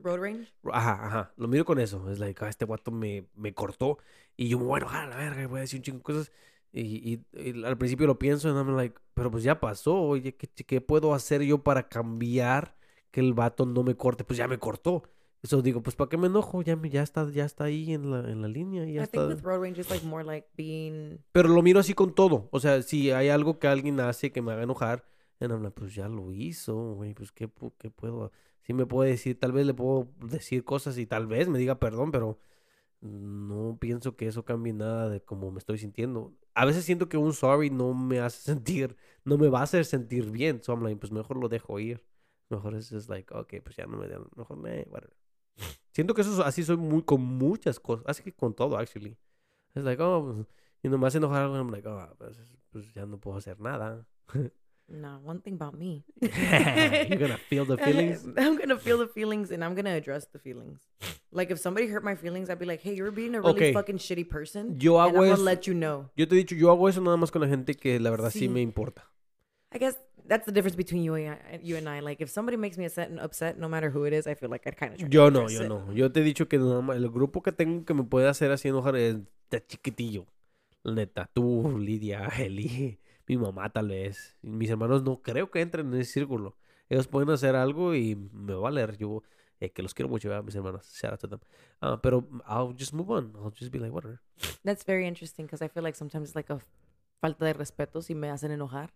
Road 0.00 0.18
rage. 0.20 0.52
Ajá, 0.72 1.06
ajá, 1.06 1.32
lo 1.36 1.48
miro 1.48 1.64
con 1.64 1.78
eso. 1.78 2.10
Es 2.10 2.18
like, 2.18 2.44
ah, 2.44 2.48
este 2.48 2.64
guato 2.64 2.90
me, 2.90 3.26
me 3.34 3.54
cortó 3.54 3.98
y 4.36 4.48
yo 4.48 4.58
me 4.58 4.64
voy 4.64 4.74
a 4.76 4.78
enojar 4.78 5.04
a 5.04 5.08
la 5.08 5.16
verga, 5.16 5.42
y 5.42 5.46
voy 5.46 5.58
a 5.58 5.60
decir 5.62 5.78
un 5.80 5.82
chingo 5.84 5.98
de 5.98 6.02
cosas. 6.02 6.32
Y, 6.72 7.12
y- 7.12 7.26
y 7.50 7.64
al 7.64 7.76
principio 7.78 8.06
lo 8.06 8.18
pienso 8.18 8.48
y 8.48 8.52
I'm 8.52 8.76
like, 8.76 8.96
pero 9.14 9.30
pues 9.30 9.44
ya 9.44 9.60
pasó, 9.60 9.94
oye, 10.00 10.34
¿qué, 10.36 10.48
qué 10.48 10.80
puedo 10.80 11.14
hacer 11.14 11.42
yo 11.42 11.62
para 11.62 11.88
cambiar 11.88 12.76
que 13.10 13.20
el 13.20 13.34
vato 13.34 13.66
no 13.66 13.82
me 13.82 13.94
corte? 13.96 14.24
Pues 14.24 14.38
ya 14.38 14.48
me 14.48 14.58
cortó. 14.58 15.02
Eso 15.42 15.60
digo, 15.60 15.82
pues 15.82 15.96
¿para 15.96 16.08
qué 16.08 16.16
me 16.16 16.28
enojo? 16.28 16.62
Ya, 16.62 16.76
me- 16.76 16.88
ya, 16.90 17.02
está, 17.02 17.28
ya 17.30 17.44
está 17.44 17.64
ahí 17.64 17.92
en 17.92 18.10
la, 18.10 18.20
en 18.30 18.40
la 18.42 18.48
línea. 18.48 18.84
Ya 18.86 19.00
I 19.00 19.04
está. 19.04 19.26
think 19.26 19.28
with 19.28 19.44
road 19.44 19.60
rage 19.60 19.78
it's 19.80 19.90
like 19.90 20.04
more 20.06 20.24
like 20.24 20.48
being 20.56 21.18
Pero 21.32 21.48
lo 21.48 21.62
miro 21.62 21.80
así 21.80 21.94
con 21.94 22.14
todo. 22.14 22.48
O 22.52 22.60
sea, 22.60 22.80
si 22.82 23.10
hay 23.10 23.28
algo 23.28 23.58
que 23.58 23.66
alguien 23.68 24.00
hace 24.00 24.30
que 24.32 24.40
me 24.42 24.52
haga 24.52 24.62
enojar, 24.62 25.04
like, 25.48 25.70
pues 25.72 25.94
ya 25.94 26.08
lo 26.08 26.32
hizo, 26.32 26.94
güey, 26.94 27.14
pues 27.14 27.32
¿qué, 27.32 27.50
qué 27.78 27.90
puedo? 27.90 28.32
Sí 28.62 28.72
me 28.74 28.86
puede 28.86 29.10
decir, 29.10 29.38
tal 29.38 29.52
vez 29.52 29.66
le 29.66 29.74
puedo 29.74 30.08
decir 30.20 30.64
cosas 30.64 30.98
y 30.98 31.06
tal 31.06 31.26
vez 31.26 31.48
me 31.48 31.58
diga 31.58 31.78
perdón, 31.78 32.10
pero 32.12 32.38
no 33.00 33.78
pienso 33.80 34.16
que 34.16 34.28
eso 34.28 34.44
cambie 34.44 34.72
nada 34.72 35.08
de 35.10 35.22
cómo 35.22 35.50
me 35.50 35.58
estoy 35.58 35.78
sintiendo. 35.78 36.34
A 36.54 36.64
veces 36.66 36.84
siento 36.84 37.08
que 37.08 37.16
un 37.16 37.32
sorry 37.34 37.70
no 37.70 37.94
me 37.94 38.20
hace 38.20 38.42
sentir, 38.52 38.96
no 39.24 39.38
me 39.38 39.48
va 39.48 39.60
a 39.60 39.62
hacer 39.64 39.84
sentir 39.84 40.30
bien. 40.30 40.62
So 40.62 40.72
I'm 40.74 40.82
like, 40.84 40.98
pues 41.00 41.12
mejor 41.12 41.36
lo 41.38 41.48
dejo 41.48 41.78
ir. 41.80 42.04
Mejor 42.50 42.74
es 42.76 42.90
just 42.90 43.08
like, 43.10 43.34
ok, 43.34 43.54
pues 43.64 43.76
ya 43.76 43.86
no 43.86 43.96
me 43.98 44.08
dan, 44.08 44.24
mejor 44.36 44.56
me, 44.58 44.82
whatever. 44.90 45.16
Siento 45.92 46.14
que 46.14 46.22
eso 46.22 46.32
es- 46.32 46.46
así 46.46 46.62
soy 46.64 46.76
muy 46.76 47.02
con 47.02 47.22
muchas 47.22 47.80
cosas, 47.80 48.04
así 48.08 48.22
que 48.22 48.32
con 48.34 48.54
todo, 48.54 48.76
actually. 48.78 49.18
Es 49.74 49.84
like, 49.84 50.02
oh, 50.02 50.24
pues, 50.34 50.46
y 50.82 50.88
nomás 50.88 51.14
enojar 51.14 51.46
I'm 51.50 51.70
like, 51.70 51.88
oh, 51.88 52.14
pues, 52.18 52.38
pues 52.70 52.92
ya 52.94 53.06
no 53.06 53.18
puedo 53.20 53.38
hacer 53.38 53.60
nada. 53.60 54.06
no 54.92 55.18
one 55.24 55.40
thing 55.40 55.54
about 55.54 55.76
me. 55.76 56.04
You're 56.20 57.18
gonna 57.18 57.38
feel 57.48 57.64
the 57.64 57.76
feelings. 57.76 58.24
I'm 58.36 58.56
gonna 58.56 58.78
feel 58.78 58.98
the 58.98 59.06
feelings 59.08 59.50
and 59.50 59.64
I'm 59.64 59.74
gonna 59.74 59.94
address 59.96 60.26
the 60.32 60.38
feelings. 60.38 60.80
Like 61.32 61.50
if 61.50 61.58
somebody 61.58 61.86
hurt 61.88 62.04
my 62.04 62.14
feelings, 62.14 62.50
I'd 62.50 62.58
be 62.58 62.66
like, 62.66 62.80
"Hey, 62.82 62.94
you're 62.94 63.10
being 63.10 63.34
a 63.34 63.40
really 63.40 63.52
Okay. 63.52 63.72
fucking 63.72 63.98
shitty 63.98 64.28
person." 64.28 64.76
Yo 64.80 64.98
and 64.98 65.08
I'm 65.08 65.14
hago 65.14 65.20
gonna 65.20 65.32
eso. 65.34 65.42
let 65.42 65.66
you 65.66 65.74
know. 65.74 66.10
Yo 66.16 66.26
te 66.26 66.36
he 66.36 66.44
dicho, 66.44 66.54
yo 66.54 66.68
hago 66.70 66.88
eso 66.88 67.00
nada 67.00 67.16
más 67.16 67.30
con 67.32 67.40
la 67.42 67.48
gente 67.48 67.74
que 67.74 67.98
la 67.98 68.10
verdad 68.10 68.30
sí, 68.30 68.40
Sí. 68.40 68.48
me 68.48 68.60
importa. 68.60 69.04
I 69.74 69.78
guess 69.78 69.96
that's 70.28 70.44
the 70.44 70.52
difference 70.52 70.76
between 70.76 71.02
you 71.02 71.14
and 71.14 71.30
I, 71.30 71.58
you 71.62 71.76
and 71.76 71.88
I. 71.88 72.00
Like 72.00 72.20
if 72.22 72.30
somebody 72.30 72.58
makes 72.58 72.76
me 72.76 72.84
upset, 72.84 73.10
upset, 73.18 73.56
no 73.58 73.68
matter 73.68 73.90
who 73.90 74.04
it 74.04 74.12
is, 74.12 74.26
I 74.26 74.34
feel 74.34 74.50
like 74.50 74.66
I'd 74.66 74.76
kind 74.76 74.92
of 74.92 74.98
try. 74.98 75.08
to 75.08 75.12
Yo 75.14 75.30
no, 75.30 75.48
yo 75.48 75.62
it. 75.62 75.68
no. 75.68 75.90
Yo 75.92 76.10
te 76.12 76.20
he 76.20 76.22
dicho 76.22 76.46
que 76.48 76.56
el 76.58 77.08
grupo 77.10 77.42
que 77.42 77.52
tengo 77.52 77.84
que 77.86 77.94
me 77.94 78.04
puede 78.04 78.28
hacer 78.28 78.50
así 78.52 78.68
enojar 78.68 78.96
es 78.96 79.16
de 79.50 79.66
chiquitillo. 79.66 80.26
Neta, 80.84 81.30
tú, 81.32 81.78
Lidia, 81.78 82.26
Eli, 82.38 82.98
mi 83.26 83.36
mamá 83.36 83.70
tal 83.72 83.88
vez. 83.88 84.36
Mis 84.42 84.70
hermanos 84.70 85.02
no 85.02 85.20
creo 85.22 85.50
que 85.50 85.60
entren 85.60 85.92
en 85.92 86.00
ese 86.00 86.12
círculo. 86.12 86.56
Ellos 86.88 87.06
pueden 87.08 87.30
hacer 87.30 87.54
algo 87.56 87.94
y 87.94 88.14
me 88.16 88.54
va 88.54 88.68
a. 88.68 88.92
Yo, 88.96 89.22
eh, 89.60 89.70
que 89.70 89.82
los 89.82 89.94
quiero 89.94 90.08
mucho, 90.08 90.28
¿verdad? 90.28 90.44
mis 90.44 90.54
hermanos. 90.54 90.86
Shout 90.92 91.12
out 91.12 91.20
to 91.20 91.28
them. 91.28 91.40
Ah, 91.80 91.98
pero 92.02 92.26
I'll 92.48 92.74
just 92.78 92.92
move 92.92 93.10
on. 93.10 93.32
I'll 93.36 93.52
just 93.58 93.70
be 93.72 93.78
like, 93.78 93.92
whatever. 93.92 94.20
That's 94.64 94.84
very 94.84 95.06
interesting 95.06 95.46
because 95.46 95.62
I 95.64 95.68
feel 95.68 95.82
like 95.82 95.96
sometimes 95.96 96.28
it's 96.28 96.36
like 96.36 96.50
a 96.50 96.60
falta 97.20 97.44
de 97.44 97.54
respeto 97.54 98.02
si 98.02 98.14
me 98.14 98.28
hacen 98.28 98.50
enojar. 98.50 98.90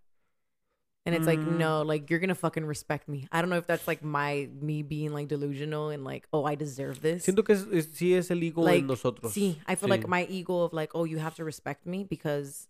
And 1.07 1.15
it's 1.15 1.25
like, 1.25 1.39
Mm. 1.39 1.57
no, 1.59 1.83
like 1.83 2.11
you're 2.11 2.19
gonna 2.19 2.35
fucking 2.35 2.65
respect 2.67 3.07
me. 3.09 3.29
I 3.31 3.41
don't 3.41 3.49
know 3.49 3.59
if 3.59 3.67
that's 3.69 3.87
like 3.87 4.03
my 4.03 4.49
me 4.61 4.83
being 4.83 5.13
like 5.13 5.29
delusional 5.29 5.91
and 5.91 6.03
like, 6.03 6.27
oh, 6.33 6.45
I 6.45 6.57
deserve 6.57 7.01
this. 7.01 7.25
Siento 7.25 7.45
que 7.45 7.55
es, 7.55 7.65
es- 7.71 7.91
sí 7.93 8.15
es 8.17 8.29
el 8.33 8.43
ego 8.43 8.63
like, 8.65 8.81
en 8.81 8.89
nosotros. 8.89 9.33
See, 9.33 9.57
I 9.69 9.77
feel 9.77 9.89
like 9.89 10.03
Sí. 10.05 10.09
my 10.09 10.27
ego 10.29 10.65
of 10.65 10.73
like, 10.73 10.91
oh, 10.97 11.05
you 11.07 11.19
have 11.21 11.37
to 11.37 11.45
respect 11.45 11.87
me 11.87 12.03
because 12.03 12.67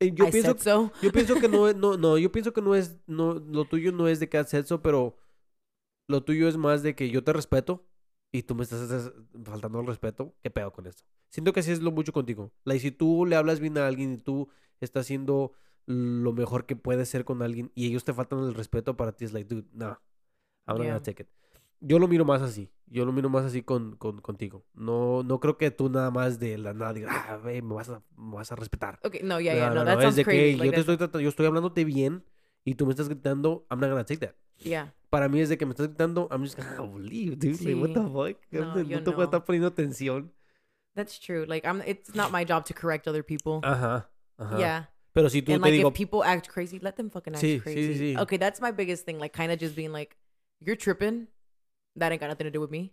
Yo 0.00 0.26
I 0.26 0.30
pienso 0.30 0.52
said 0.52 0.60
so. 0.60 0.92
Yo 1.00 1.10
pienso 1.10 1.38
que 1.38 1.48
no 1.48 1.72
no, 1.74 1.96
no, 1.96 2.18
yo 2.18 2.30
pienso 2.30 2.52
que 2.52 2.60
no 2.62 2.74
es, 2.74 2.98
no, 3.06 3.34
lo 3.34 3.64
tuyo 3.66 3.92
no 3.92 4.08
es 4.08 4.20
de 4.20 4.28
que 4.28 4.38
haces 4.38 4.64
eso, 4.66 4.82
pero 4.82 5.16
lo 6.08 6.22
tuyo 6.22 6.48
es 6.48 6.56
más 6.56 6.82
de 6.82 6.94
que 6.94 7.10
yo 7.10 7.24
te 7.24 7.32
respeto 7.32 7.86
y 8.32 8.42
tú 8.42 8.54
me 8.54 8.64
estás 8.64 9.12
faltando 9.44 9.80
el 9.80 9.86
respeto. 9.86 10.34
¿Qué 10.42 10.50
pedo 10.50 10.72
con 10.72 10.86
esto? 10.86 11.04
Siento 11.30 11.52
que 11.52 11.60
así 11.60 11.72
es 11.72 11.80
lo 11.82 11.92
mucho 11.92 12.12
contigo. 12.12 12.52
Like, 12.64 12.80
si 12.80 12.90
tú 12.90 13.26
le 13.26 13.36
hablas 13.36 13.60
bien 13.60 13.78
a 13.78 13.86
alguien 13.86 14.12
y 14.14 14.18
tú 14.18 14.48
estás 14.80 15.06
haciendo 15.06 15.52
lo 15.86 16.32
mejor 16.32 16.66
que 16.66 16.76
puedes 16.76 17.08
ser 17.08 17.24
con 17.24 17.42
alguien 17.42 17.72
y 17.74 17.86
ellos 17.86 18.04
te 18.04 18.12
faltan 18.12 18.40
el 18.40 18.54
respeto 18.54 18.96
para 18.96 19.12
ti, 19.12 19.24
es 19.24 19.32
like, 19.32 19.48
dude, 19.52 19.68
no, 19.72 19.86
I'm 20.66 20.78
not 20.78 20.78
Yeah. 20.78 20.84
gonna 20.88 21.02
take 21.02 21.22
it. 21.22 21.28
Yo 21.80 21.98
lo 21.98 22.08
miro 22.08 22.24
más 22.24 22.42
así. 22.42 22.70
Yo 22.86 23.04
lo 23.04 23.12
miro 23.12 23.28
más 23.28 23.44
así 23.44 23.62
con, 23.62 23.96
con, 23.96 24.20
contigo. 24.20 24.64
No, 24.74 25.22
no 25.24 25.40
creo 25.40 25.58
que 25.58 25.70
tú 25.70 25.88
nada 25.88 26.10
más 26.10 26.38
de 26.38 26.56
la 26.56 26.72
nada 26.72 26.92
digas, 26.92 27.14
ah, 27.28 27.36
ve, 27.36 27.60
me 27.60 27.74
vas 27.74 27.88
a, 27.88 28.02
me 28.16 28.36
vas 28.36 28.50
a 28.52 28.56
respetar. 28.56 28.98
Okay, 29.02 29.22
no, 29.22 29.40
yeah, 29.40 29.54
yeah, 29.54 29.68
No, 29.70 29.74
no, 29.76 29.80
no, 29.80 29.84
that 29.86 29.96
no, 29.96 30.02
sounds 30.02 30.24
crazy. 30.24 30.52
que 30.52 30.56
Like, 30.56 30.66
yo 30.66 30.72
te 30.72 30.80
estoy 30.80 30.96
tratando, 30.96 31.20
yo 31.20 31.28
estoy 31.28 31.46
hablándote 31.46 31.84
bien 31.84 32.24
y 32.64 32.74
tú 32.74 32.86
me 32.86 32.92
estás 32.92 33.08
gritando, 33.08 33.66
I'm 33.70 33.80
not 33.80 33.90
gonna 33.90 34.04
take 34.04 34.20
that. 34.24 34.34
yeah, 34.58 34.94
Para 35.10 35.28
mí 35.28 35.40
es 35.40 35.48
de 35.48 35.58
que 35.58 35.66
me 35.66 35.72
estás 35.72 35.88
gritando, 35.88 36.28
I'm 36.30 36.42
just 36.44 36.56
gonna 36.56 36.98
leave, 36.98 37.36
dude. 37.36 37.60
Like, 37.60 37.74
what 37.74 37.92
the 37.92 38.00
Sí. 38.00 38.12
fuck? 38.12 38.52
No, 38.52 38.74
No, 38.76 38.82
yo 38.82 39.02
te 39.02 39.10
voy 39.10 39.22
a 39.22 39.24
estar 39.24 39.44
poniendo 39.44 39.66
atención. 39.68 40.32
that's 40.94 41.18
true. 41.18 41.44
Like, 41.46 41.66
I'm. 41.66 41.82
It's 41.86 42.14
not 42.14 42.30
my 42.32 42.44
job 42.44 42.64
to 42.66 42.74
correct 42.74 43.06
other 43.08 43.22
people. 43.24 43.60
Ajá, 43.62 44.08
ajá. 44.38 44.58
Yeah, 44.58 44.90
Pero 45.12 45.28
si 45.28 45.42
tú 45.42 45.52
and 45.52 45.62
te 45.62 45.70
like 45.70 45.76
digo, 45.76 45.88
if 45.88 45.94
people 45.94 46.22
act 46.24 46.48
crazy, 46.48 46.78
let 46.78 46.92
them 46.96 47.10
fucking 47.10 47.34
act 47.34 47.42
Sí, 47.42 47.56
sí, 47.56 47.60
crazy. 47.62 48.14
sí. 48.14 48.16
Okay, 48.18 48.38
that's 48.38 48.60
my 48.60 48.70
biggest 48.70 49.04
thing. 49.04 49.18
Like, 49.18 49.36
kind 49.36 49.50
of 49.52 49.58
just 49.58 49.74
being 49.76 49.92
like, 49.92 50.16
you're 50.60 50.76
tripping. 50.76 51.26
That 51.96 52.12
ain't 52.12 52.20
got 52.20 52.28
nothing 52.28 52.46
to 52.46 52.50
do 52.50 52.60
with 52.60 52.70
me. 52.70 52.92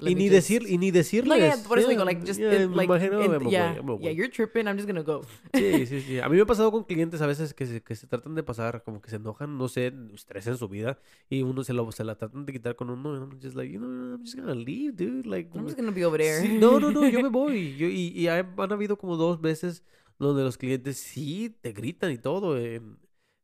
Let 0.00 0.12
y 0.12 0.14
me 0.14 0.20
ni 0.22 0.28
just- 0.28 0.34
decir, 0.48 0.62
y 0.68 0.78
ni 0.78 0.92
decirles. 0.92 1.28
No, 1.28 1.36
yeah, 1.36 1.56
por 1.66 1.76
eso 1.80 1.88
digo, 1.88 2.02
Yeah, 2.02 2.04
like, 2.04 2.24
just, 2.24 2.38
yeah, 2.38 2.68
me 2.68 2.76
like, 2.76 2.84
imagino, 2.84 3.20
in- 3.20 3.44
me 3.44 3.50
yeah, 3.50 3.82
me 3.82 3.98
yeah, 4.00 4.12
you're 4.12 4.30
tripping. 4.30 4.68
I'm 4.68 4.76
just 4.76 4.86
gonna 4.86 5.02
go. 5.02 5.22
Sí, 5.52 5.86
sí, 5.86 6.00
sí. 6.02 6.20
A 6.20 6.28
mí 6.28 6.36
me 6.36 6.42
ha 6.42 6.46
pasado 6.46 6.70
con 6.70 6.84
clientes 6.84 7.20
a 7.20 7.26
veces 7.26 7.52
que 7.52 7.66
se, 7.66 7.82
que 7.82 7.96
se 7.96 8.06
tratan 8.06 8.36
de 8.36 8.44
pasar, 8.44 8.84
como 8.84 9.00
que 9.00 9.10
se 9.10 9.16
enojan, 9.16 9.58
no 9.58 9.66
sé, 9.66 9.92
estrés 10.14 10.46
en 10.46 10.56
su 10.56 10.68
vida, 10.68 11.00
y 11.28 11.42
uno 11.42 11.64
se, 11.64 11.72
lo, 11.72 11.90
se 11.90 12.04
la 12.04 12.14
tratan 12.16 12.46
de 12.46 12.52
quitar 12.52 12.76
con 12.76 12.90
uno, 12.90 13.12
and 13.14 13.32
I'm 13.32 13.40
just 13.42 13.56
like, 13.56 13.72
you 13.72 13.80
know, 13.80 13.88
I'm 14.14 14.22
just 14.24 14.36
gonna 14.36 14.54
leave, 14.54 14.92
dude. 14.94 15.26
Like, 15.26 15.50
I'm 15.52 15.64
just 15.64 15.76
gonna 15.76 15.90
be 15.90 16.04
over 16.04 16.16
there. 16.20 16.46
Sí, 16.46 16.58
no, 16.60 16.78
no, 16.78 16.92
no, 16.92 17.08
yo 17.08 17.20
me 17.20 17.28
voy. 17.30 17.76
Yo, 17.76 17.88
y 17.88 18.12
y 18.14 18.28
han 18.28 18.46
habido 18.72 18.96
como 18.96 19.16
dos 19.16 19.40
veces 19.40 19.82
donde 20.20 20.44
los 20.44 20.56
clientes 20.56 20.96
sí 20.96 21.56
te 21.60 21.72
gritan 21.72 22.12
y 22.12 22.18
todo. 22.18 22.56
En, 22.56 22.98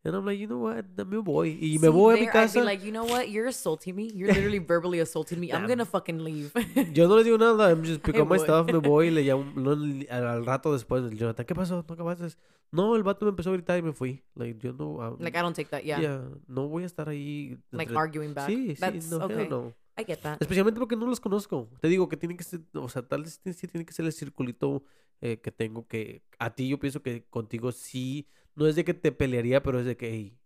and 0.04 0.14
I'm 0.14 0.26
like, 0.26 0.38
you 0.38 0.46
know 0.46 0.58
what, 0.58 0.84
me 1.06 1.16
voy. 1.16 1.58
Y 1.60 1.78
me 1.78 1.88
See, 1.88 1.88
voy 1.88 2.14
a 2.14 2.20
mi 2.20 2.28
I'd 2.28 2.52
be 2.52 2.60
like, 2.60 2.84
you 2.84 2.92
know 2.92 3.04
what? 3.04 3.30
You're 3.30 3.46
assaulting 3.46 3.96
me. 3.96 4.10
You're 4.14 4.28
literally 4.34 4.58
verbally 4.58 5.00
assaulting 5.00 5.40
me. 5.40 5.50
I'm 5.50 5.66
gonna 5.66 5.86
fucking 5.86 6.22
leave. 6.22 6.52
Yo 6.92 7.08
no 7.08 7.16
les 7.16 7.24
digo 7.24 7.38
nada, 7.38 7.70
I'm 7.70 7.82
just 7.84 8.02
pick 8.02 8.16
Ay, 8.16 8.20
up 8.20 8.28
my 8.28 8.36
stuff, 8.38 8.66
me 8.66 8.78
voy 8.78 9.06
y 9.06 9.10
le 9.10 9.22
llamo 9.24 9.44
no, 9.56 9.70
al, 10.10 10.44
rato 10.44 10.72
después, 10.72 11.10
Jonathan, 11.16 11.46
¿qué 11.46 11.54
pasó? 11.54 11.84
¿No 11.88 11.94
acabaste? 11.94 12.36
No, 12.70 12.96
el 12.96 13.02
vato 13.02 13.24
me 13.24 13.30
empezó 13.30 13.50
a 13.50 13.52
gritar 13.54 13.78
y 13.78 13.82
me 13.82 13.92
fui. 13.92 14.22
Like, 14.34 14.58
yo 14.58 14.72
no, 14.72 15.00
ah, 15.00 15.16
like 15.18 15.38
I 15.38 15.40
don't 15.40 15.56
take 15.56 15.70
that. 15.70 15.82
Yeah. 15.84 16.00
yeah, 16.00 16.20
no 16.48 16.68
voy 16.68 16.82
a 16.82 16.86
estar 16.86 17.08
ahí. 17.08 17.56
Like 17.70 17.90
entre- 17.90 17.98
arguing 17.98 18.34
back. 18.34 18.46
Sí, 18.46 18.74
sí, 18.74 18.80
That's 18.80 19.10
no, 19.10 19.16
hell 19.18 19.32
okay. 19.32 19.48
no. 19.48 19.72
I 19.96 20.04
get 20.04 20.18
that. 20.22 20.38
Especialmente 20.40 20.80
porque 20.80 20.96
no 20.96 21.06
los 21.06 21.20
conozco. 21.20 21.68
Te 21.80 21.88
digo 21.88 22.08
que 22.08 22.16
tiene 22.16 22.36
que 22.36 22.44
ser, 22.44 22.60
o 22.74 22.88
sea, 22.88 23.02
tal 23.02 23.22
vez 23.22 23.40
sí 23.42 23.68
tiene 23.68 23.86
que 23.86 23.92
ser 23.92 24.04
el 24.04 24.12
circulito 24.12 24.82
eh, 25.20 25.38
que 25.40 25.50
tengo 25.50 25.86
que 25.86 26.22
a 26.38 26.54
ti 26.54 26.68
yo 26.68 26.78
pienso 26.78 27.00
que 27.00 27.24
contigo 27.30 27.72
sí, 27.72 28.26
no 28.56 28.66
es 28.66 28.76
de 28.76 28.84
que 28.84 28.94
te 28.94 29.12
pelearía, 29.12 29.62
pero 29.62 29.80
es 29.80 29.86
de 29.86 29.96
que, 29.96 30.08
hey, 30.10 30.38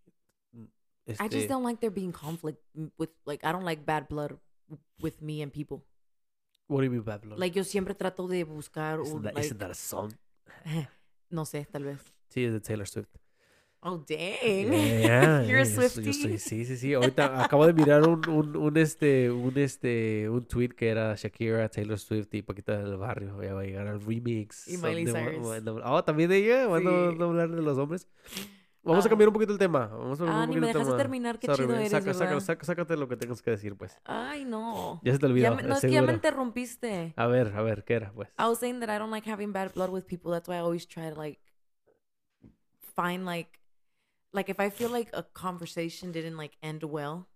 I 0.54 1.12
este, 1.12 1.28
just 1.30 1.48
don't 1.48 1.64
like 1.64 1.80
there 1.80 1.90
being 1.90 2.12
conflict 2.12 2.60
with 2.98 3.10
like 3.24 3.44
I 3.44 3.52
don't 3.52 3.64
like 3.64 3.84
bad 3.84 4.08
blood 4.08 4.38
with 5.00 5.22
me 5.22 5.42
and 5.42 5.50
people. 5.52 5.84
what 6.66 6.80
do 6.80 6.84
you 6.84 6.90
mean 6.90 7.02
bad 7.02 7.22
blood? 7.22 7.38
Like 7.38 7.56
yo 7.56 7.64
siempre 7.64 7.94
trato 7.94 8.28
de 8.28 8.44
buscar 8.44 9.00
isn't, 9.00 9.16
un 9.16 9.22
that, 9.22 9.34
like, 9.34 9.46
isn't 9.46 9.58
that 9.58 9.70
a 9.70 9.74
song? 9.74 10.12
no 11.30 11.44
sé, 11.44 11.66
tal 11.70 11.84
vez. 11.84 12.00
Sí, 12.28 12.44
es 12.44 12.52
de 12.52 12.60
Taylor 12.60 12.86
Swift. 12.86 13.08
Oh, 13.80 13.96
dang. 13.98 14.72
Yeah, 14.72 15.42
You're 15.46 15.60
a 15.60 15.64
yeah, 15.64 15.64
yo 15.64 15.64
soy- 15.64 16.04
yo 16.04 16.12
Swiftie. 16.12 16.12
soy- 16.12 16.38
sí, 16.38 16.64
sí, 16.64 16.76
sí. 16.76 16.94
Ahorita 16.94 17.44
acabo 17.44 17.64
de 17.66 17.72
mirar 17.72 18.02
un, 18.08 18.28
un, 18.28 18.56
un, 18.56 18.76
este, 18.76 19.30
un, 19.30 19.56
este, 19.56 20.28
un 20.28 20.44
tweet 20.46 20.70
que 20.70 20.88
era 20.88 21.14
Shakira, 21.14 21.68
Taylor 21.68 21.98
Swift 21.98 22.34
y 22.34 22.42
Paquita 22.42 22.76
del 22.76 22.96
Barrio. 22.96 23.40
Ya 23.42 23.54
va 23.54 23.60
a 23.60 23.64
llegar 23.64 23.86
al 23.86 24.00
remix. 24.00 24.66
Y 24.66 24.78
Miley 24.78 25.06
Cyrus. 25.06 25.62
Oh, 25.84 26.02
también 26.02 26.28
de 26.28 26.38
ella. 26.38 26.66
Van 26.66 26.82
Sí. 26.82 26.88
a 26.88 27.24
hablar 27.24 27.50
de 27.50 27.62
los 27.62 27.78
hombres. 27.78 28.08
Vamos 28.82 29.04
a 29.04 29.08
cambiar 29.08 29.28
un 29.28 29.34
poquito 29.34 29.52
el 29.52 29.58
tema. 29.58 29.86
Vamos 29.86 30.20
a 30.22 30.24
Ah, 30.24 30.44
un 30.44 30.50
ni 30.50 30.56
me 30.56 30.66
dejaste 30.68 30.84
tema. 30.86 30.96
terminar. 30.96 31.38
Qué 31.38 31.46
Sorry, 31.46 31.62
chido 31.66 31.76
eres, 31.76 31.90
Saca- 31.92 32.14
saca- 32.14 32.40
saca- 32.40 32.64
sácate 32.64 32.96
lo 32.96 33.06
que 33.06 33.16
tengas 33.16 33.42
que 33.42 33.50
decir, 33.50 33.76
pues. 33.76 33.96
Ay, 34.04 34.44
no. 34.44 35.00
Ya 35.04 35.12
se 35.12 35.18
te 35.18 35.26
olvidó. 35.26 35.54
Me- 35.54 35.62
no, 35.62 35.74
es 35.74 35.80
que 35.82 35.90
ya 35.90 36.02
me 36.02 36.14
interrumpiste. 36.14 37.12
A 37.16 37.26
ver, 37.26 37.52
a 37.54 37.62
ver, 37.62 37.84
¿qué 37.84 37.94
era, 37.94 38.12
pues? 38.12 38.28
I 38.38 38.44
was 38.44 38.58
saying 38.58 38.80
that 38.80 38.88
I 38.88 38.98
don't 38.98 39.10
like 39.12 39.30
having 39.30 39.52
bad 39.52 39.72
blood 39.74 39.90
with 39.90 40.04
people. 40.04 40.32
That's 40.32 40.48
why 40.48 40.56
I 40.56 40.60
always 40.60 40.88
try 40.88 41.10
to 41.12 41.20
like 41.20 41.38
find 42.96 43.24
like 43.26 43.57
like 44.38 44.48
if 44.48 44.60
I 44.60 44.70
feel 44.70 44.90
like 44.90 45.10
a 45.12 45.24
conversation 45.46 46.12
didn't 46.12 46.36
like 46.36 46.54
end 46.62 46.84
well, 46.84 47.26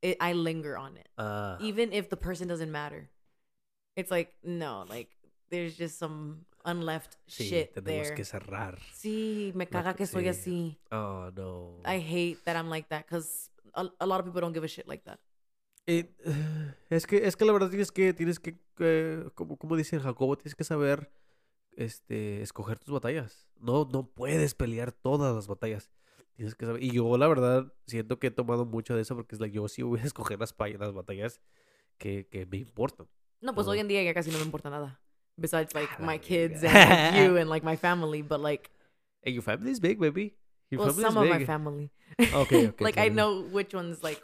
it, 0.00 0.16
I 0.20 0.32
linger 0.32 0.76
on 0.78 0.96
it. 0.96 1.08
Ah, 1.18 1.58
Even 1.60 1.92
if 1.92 2.08
the 2.08 2.16
person 2.16 2.48
doesn't 2.48 2.72
matter. 2.72 3.10
It's 3.94 4.10
like 4.10 4.32
no, 4.42 4.84
like 4.88 5.10
there's 5.50 5.76
just 5.76 5.98
some 5.98 6.46
unleft 6.64 7.16
sí, 7.28 7.48
shit 7.48 7.84
there. 7.84 8.14
que 8.14 8.24
cerrar. 8.24 8.78
Sí, 8.92 9.52
me 9.54 9.66
caga 9.66 9.92
que 9.92 10.04
que 10.04 10.06
soy 10.06 10.24
sí. 10.24 10.28
así. 10.28 10.76
Oh, 10.90 11.30
no. 11.36 11.80
I 11.84 11.98
hate 11.98 12.38
that 12.44 12.56
I'm 12.56 12.70
like 12.70 12.88
that 12.88 13.06
because 13.06 13.50
a, 13.74 13.86
a 14.00 14.06
lot 14.06 14.20
of 14.20 14.26
people 14.26 14.40
don't 14.40 14.54
give 14.54 14.64
a 14.64 14.68
shit 14.68 14.88
like 14.88 15.04
that. 15.04 15.18
Eh, 15.86 16.04
es 16.90 17.06
que 17.06 17.26
es 17.26 17.36
que 17.36 17.44
la 17.44 17.52
verdad 17.52 17.70
tienes 17.70 17.92
que 17.92 18.12
tienes 18.12 18.38
que 18.38 18.58
eh, 18.80 19.28
como 19.34 19.56
como 19.56 19.76
dice 19.76 20.00
Jacobo 20.00 20.36
tienes 20.36 20.54
que 20.54 20.64
saber 20.64 21.10
este 21.76 22.42
escoger 22.42 22.78
tus 22.78 22.92
batallas 22.92 23.46
no 23.60 23.86
no 23.92 24.06
puedes 24.06 24.54
pelear 24.54 24.90
todas 24.90 25.34
las 25.34 25.46
batallas 25.46 25.90
tienes 26.36 26.54
que 26.54 26.66
saber 26.66 26.82
y 26.82 26.90
yo 26.92 27.16
la 27.18 27.26
verdad 27.28 27.72
siento 27.86 28.18
que 28.18 28.28
he 28.28 28.30
tomado 28.30 28.64
mucho 28.66 28.94
de 28.94 29.02
eso 29.02 29.14
porque 29.16 29.34
es 29.34 29.40
like 29.40 29.54
yo 29.56 29.66
sí 29.68 29.82
voy 29.82 30.00
a 30.00 30.04
escoger 30.12 30.38
las, 30.38 30.54
las 30.78 30.92
batallas 30.92 31.40
que, 31.98 32.26
que 32.28 32.46
me 32.46 32.58
importan 32.58 33.06
No, 33.40 33.54
pues 33.54 33.66
No. 33.66 33.72
hoy 33.72 33.80
en 33.80 33.88
día 33.88 34.02
ya 34.02 34.14
casi 34.14 34.30
no 34.30 34.38
me 34.38 34.44
importa 34.44 34.70
nada. 34.70 35.00
Besides 35.36 35.74
like 35.74 35.90
Ah, 35.98 36.02
my 36.02 36.16
la 36.16 36.22
kids 36.22 36.62
and 36.64 36.72
like, 36.72 37.16
you 37.18 37.36
and 37.40 37.50
like 37.50 37.64
my 37.64 37.76
family, 37.76 38.22
but 38.22 38.40
like 38.40 38.70
hey 39.22 39.32
your 39.32 39.42
family 39.42 39.70
is 39.70 39.80
big 39.80 39.98
baby 39.98 40.34
your 40.70 40.80
well, 40.80 40.92
some 40.94 41.16
is 41.16 41.16
of 41.22 41.28
my 41.28 41.38
big 41.38 41.46
family. 41.46 41.90
okay, 42.18 42.68
okay, 42.68 42.72
like 42.84 42.96
I 42.98 43.08
know 43.08 43.42
which 43.42 43.74
ones 43.74 44.02
like 44.02 44.22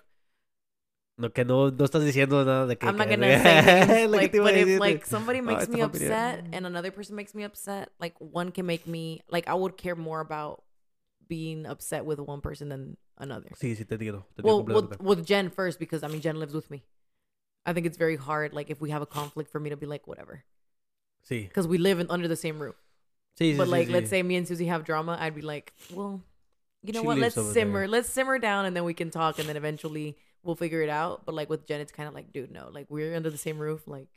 no 1.18 1.30
que 1.30 1.44
no 1.44 1.70
no 1.70 1.84
estás 1.84 2.02
diciendo 2.04 2.42
nada 2.44 2.66
de 2.66 2.76
que 2.76 2.88
I'm 2.88 2.96
not 2.96 3.08
gonna 3.08 3.38
say 3.42 4.06
like, 4.08 4.32
but 4.32 4.54
if 4.54 4.80
like 4.80 5.04
somebody 5.06 5.38
"Ah, 5.40 5.42
makes 5.42 5.62
esta 5.64 5.72
me 5.72 5.80
familia". 5.80 6.08
upset 6.08 6.44
and 6.52 6.66
another 6.66 6.90
person 6.90 7.14
makes 7.14 7.34
me 7.34 7.44
upset, 7.44 7.90
like 8.00 8.14
one 8.18 8.50
can 8.50 8.64
make 8.66 8.86
me 8.86 9.20
like 9.30 9.46
I 9.46 9.54
would 9.54 9.76
care 9.76 9.94
more 9.94 10.20
about 10.20 10.62
being 11.32 11.64
upset 11.64 12.04
with 12.04 12.18
one 12.18 12.40
person 12.42 12.68
than 12.68 12.96
another. 13.16 13.48
sí 13.54 13.74
sí 13.74 13.86
te 13.88 13.96
entiendo 13.96 14.24
te 14.36 14.42
Well, 14.42 14.62
with, 14.62 15.00
with 15.00 15.24
Jen 15.24 15.48
first 15.48 15.78
because 15.78 16.02
I 16.02 16.08
mean 16.08 16.20
Jen 16.20 16.38
lives 16.38 16.52
with 16.52 16.70
me. 16.70 16.82
I 17.64 17.72
think 17.72 17.86
it's 17.86 17.96
very 17.96 18.16
hard, 18.16 18.52
like 18.52 18.68
if 18.70 18.80
we 18.82 18.90
have 18.90 19.00
a 19.02 19.06
conflict, 19.06 19.50
for 19.50 19.60
me 19.60 19.70
to 19.70 19.76
be 19.76 19.86
like 19.86 20.06
whatever, 20.06 20.44
sí 21.28 21.48
because 21.48 21.66
we 21.66 21.78
live 21.78 22.00
in, 22.00 22.10
under 22.10 22.28
the 22.28 22.36
same 22.36 22.58
roof. 22.60 22.76
sí 23.38 23.52
sí 23.52 23.56
but 23.56 23.68
sí, 23.68 23.70
like, 23.70 23.88
sí. 23.88 23.92
let's 23.92 24.10
say 24.10 24.22
me 24.22 24.36
and 24.36 24.46
Susie 24.46 24.66
have 24.66 24.84
drama, 24.84 25.16
I'd 25.18 25.34
be 25.34 25.40
like, 25.42 25.72
well, 25.94 26.20
you 26.82 26.92
know 26.92 27.00
She 27.00 27.06
what? 27.06 27.18
Let's 27.18 27.40
simmer. 27.52 27.80
there. 27.80 27.88
Let's 27.88 28.10
simmer 28.10 28.38
down, 28.38 28.66
and 28.66 28.76
then 28.76 28.84
we 28.84 28.92
can 28.92 29.10
talk, 29.10 29.38
and 29.38 29.48
then 29.48 29.56
eventually 29.56 30.18
we'll 30.42 30.56
figure 30.56 30.82
it 30.82 30.90
out. 30.90 31.24
But 31.24 31.34
like 31.34 31.48
with 31.48 31.66
Jen, 31.66 31.80
it's 31.80 31.92
kind 31.92 32.08
of 32.08 32.14
like, 32.14 32.32
dude, 32.32 32.50
no, 32.50 32.68
like 32.70 32.86
we're 32.90 33.16
under 33.16 33.30
the 33.30 33.38
same 33.38 33.58
roof. 33.58 33.86
Like 33.86 34.08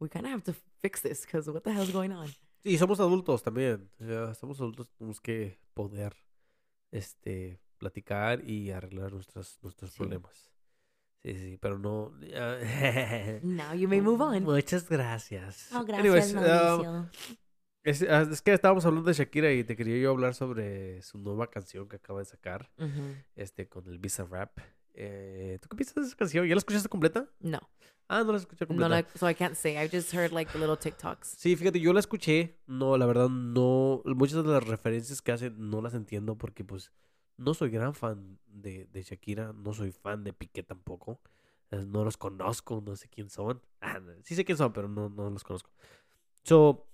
we 0.00 0.08
kind 0.08 0.24
of 0.24 0.32
have 0.32 0.44
to 0.44 0.54
fix 0.80 1.02
this 1.02 1.26
because 1.26 1.50
what 1.50 1.64
the 1.64 1.72
hell's 1.72 1.90
going 1.90 2.12
on? 2.12 2.28
Y 2.64 2.78
somos 2.78 2.98
adultos 2.98 3.42
también. 3.42 3.90
Ya 4.00 4.32
somos 4.34 4.58
adultos, 4.60 4.88
tenemos 4.98 5.20
que 5.20 5.58
poder 5.74 6.14
este 6.94 7.58
platicar 7.78 8.48
y 8.48 8.70
arreglar 8.70 9.12
nuestros 9.12 9.58
nuestros 9.62 9.90
Sí. 9.92 9.98
problemas. 9.98 10.50
Sí, 11.22 11.34
sí, 11.36 11.58
pero 11.60 11.78
no. 11.78 12.12
Now 13.42 13.74
you 13.74 13.88
may 13.88 14.00
move 14.00 14.20
on. 14.22 14.42
Muchas 14.44 14.88
gracias. 14.88 15.70
Oh, 15.72 15.78
Anyways, 15.80 16.32
gracias, 16.32 16.78
um, 16.78 16.84
Mauricio. 16.84 17.10
es, 17.82 18.02
ah, 18.02 18.28
es 18.30 18.42
que 18.42 18.52
estábamos 18.52 18.84
hablando 18.84 19.08
de 19.08 19.14
Shakira 19.14 19.50
y 19.52 19.64
te 19.64 19.74
quería 19.76 19.98
yo 19.98 20.10
hablar 20.10 20.34
sobre 20.34 21.00
su 21.02 21.18
nueva 21.18 21.50
canción 21.50 21.88
que 21.88 21.96
acaba 21.96 22.18
de 22.20 22.26
sacar, 22.26 22.70
este, 23.36 23.68
con 23.68 23.86
el 23.88 23.98
Visa 23.98 24.24
Rap. 24.24 24.58
Eh, 24.94 25.58
¿Tú 25.60 25.68
qué 25.68 25.76
piensas 25.76 25.94
de 25.96 26.02
esa 26.02 26.16
canción? 26.16 26.46
¿Ya 26.46 26.54
la 26.54 26.58
escuchaste 26.58 26.88
completa? 26.88 27.28
No, 27.40 27.58
Ah, 28.06 28.22
no 28.22 28.32
la 28.32 28.38
escuché 28.38 28.64
no, 28.64 28.68
completa. 28.68 28.88
like, 28.90 29.18
so 29.18 29.28
I 29.28 29.34
can't 29.34 29.54
say. 29.56 29.76
I 29.82 29.88
just 29.88 30.12
heard 30.14 30.30
like 30.32 30.52
the 30.52 30.58
little 30.58 30.76
TikToks. 30.76 31.36
Sí, 31.38 31.56
fíjate, 31.56 31.80
yo 31.80 31.92
la 31.92 32.00
escuché, 32.00 32.58
no, 32.66 32.96
la 32.98 33.06
verdad 33.06 33.28
no, 33.28 34.02
muchas 34.04 34.44
de 34.44 34.50
las 34.50 34.66
referencias 34.66 35.22
que 35.22 35.32
hacen 35.32 35.70
no 35.70 35.80
las 35.80 35.94
entiendo 35.94 36.36
porque 36.36 36.64
pues 36.64 36.92
no 37.38 37.54
soy 37.54 37.70
gran 37.70 37.94
fan 37.94 38.38
de, 38.46 38.86
de 38.92 39.02
Shakira, 39.02 39.52
no 39.54 39.72
soy 39.72 39.90
fan 39.90 40.22
de 40.22 40.32
Piqué 40.34 40.62
tampoco, 40.62 41.18
no 41.70 42.04
los 42.04 42.16
conozco, 42.16 42.82
no 42.84 42.94
sé 42.94 43.08
quién 43.08 43.30
son, 43.30 43.60
Ah, 43.80 43.98
no, 43.98 44.12
sí 44.22 44.34
sé 44.34 44.44
quién 44.44 44.58
son, 44.58 44.72
pero 44.72 44.86
no, 44.86 45.08
no 45.08 45.30
los 45.30 45.42
conozco. 45.42 45.70
So, 46.44 46.86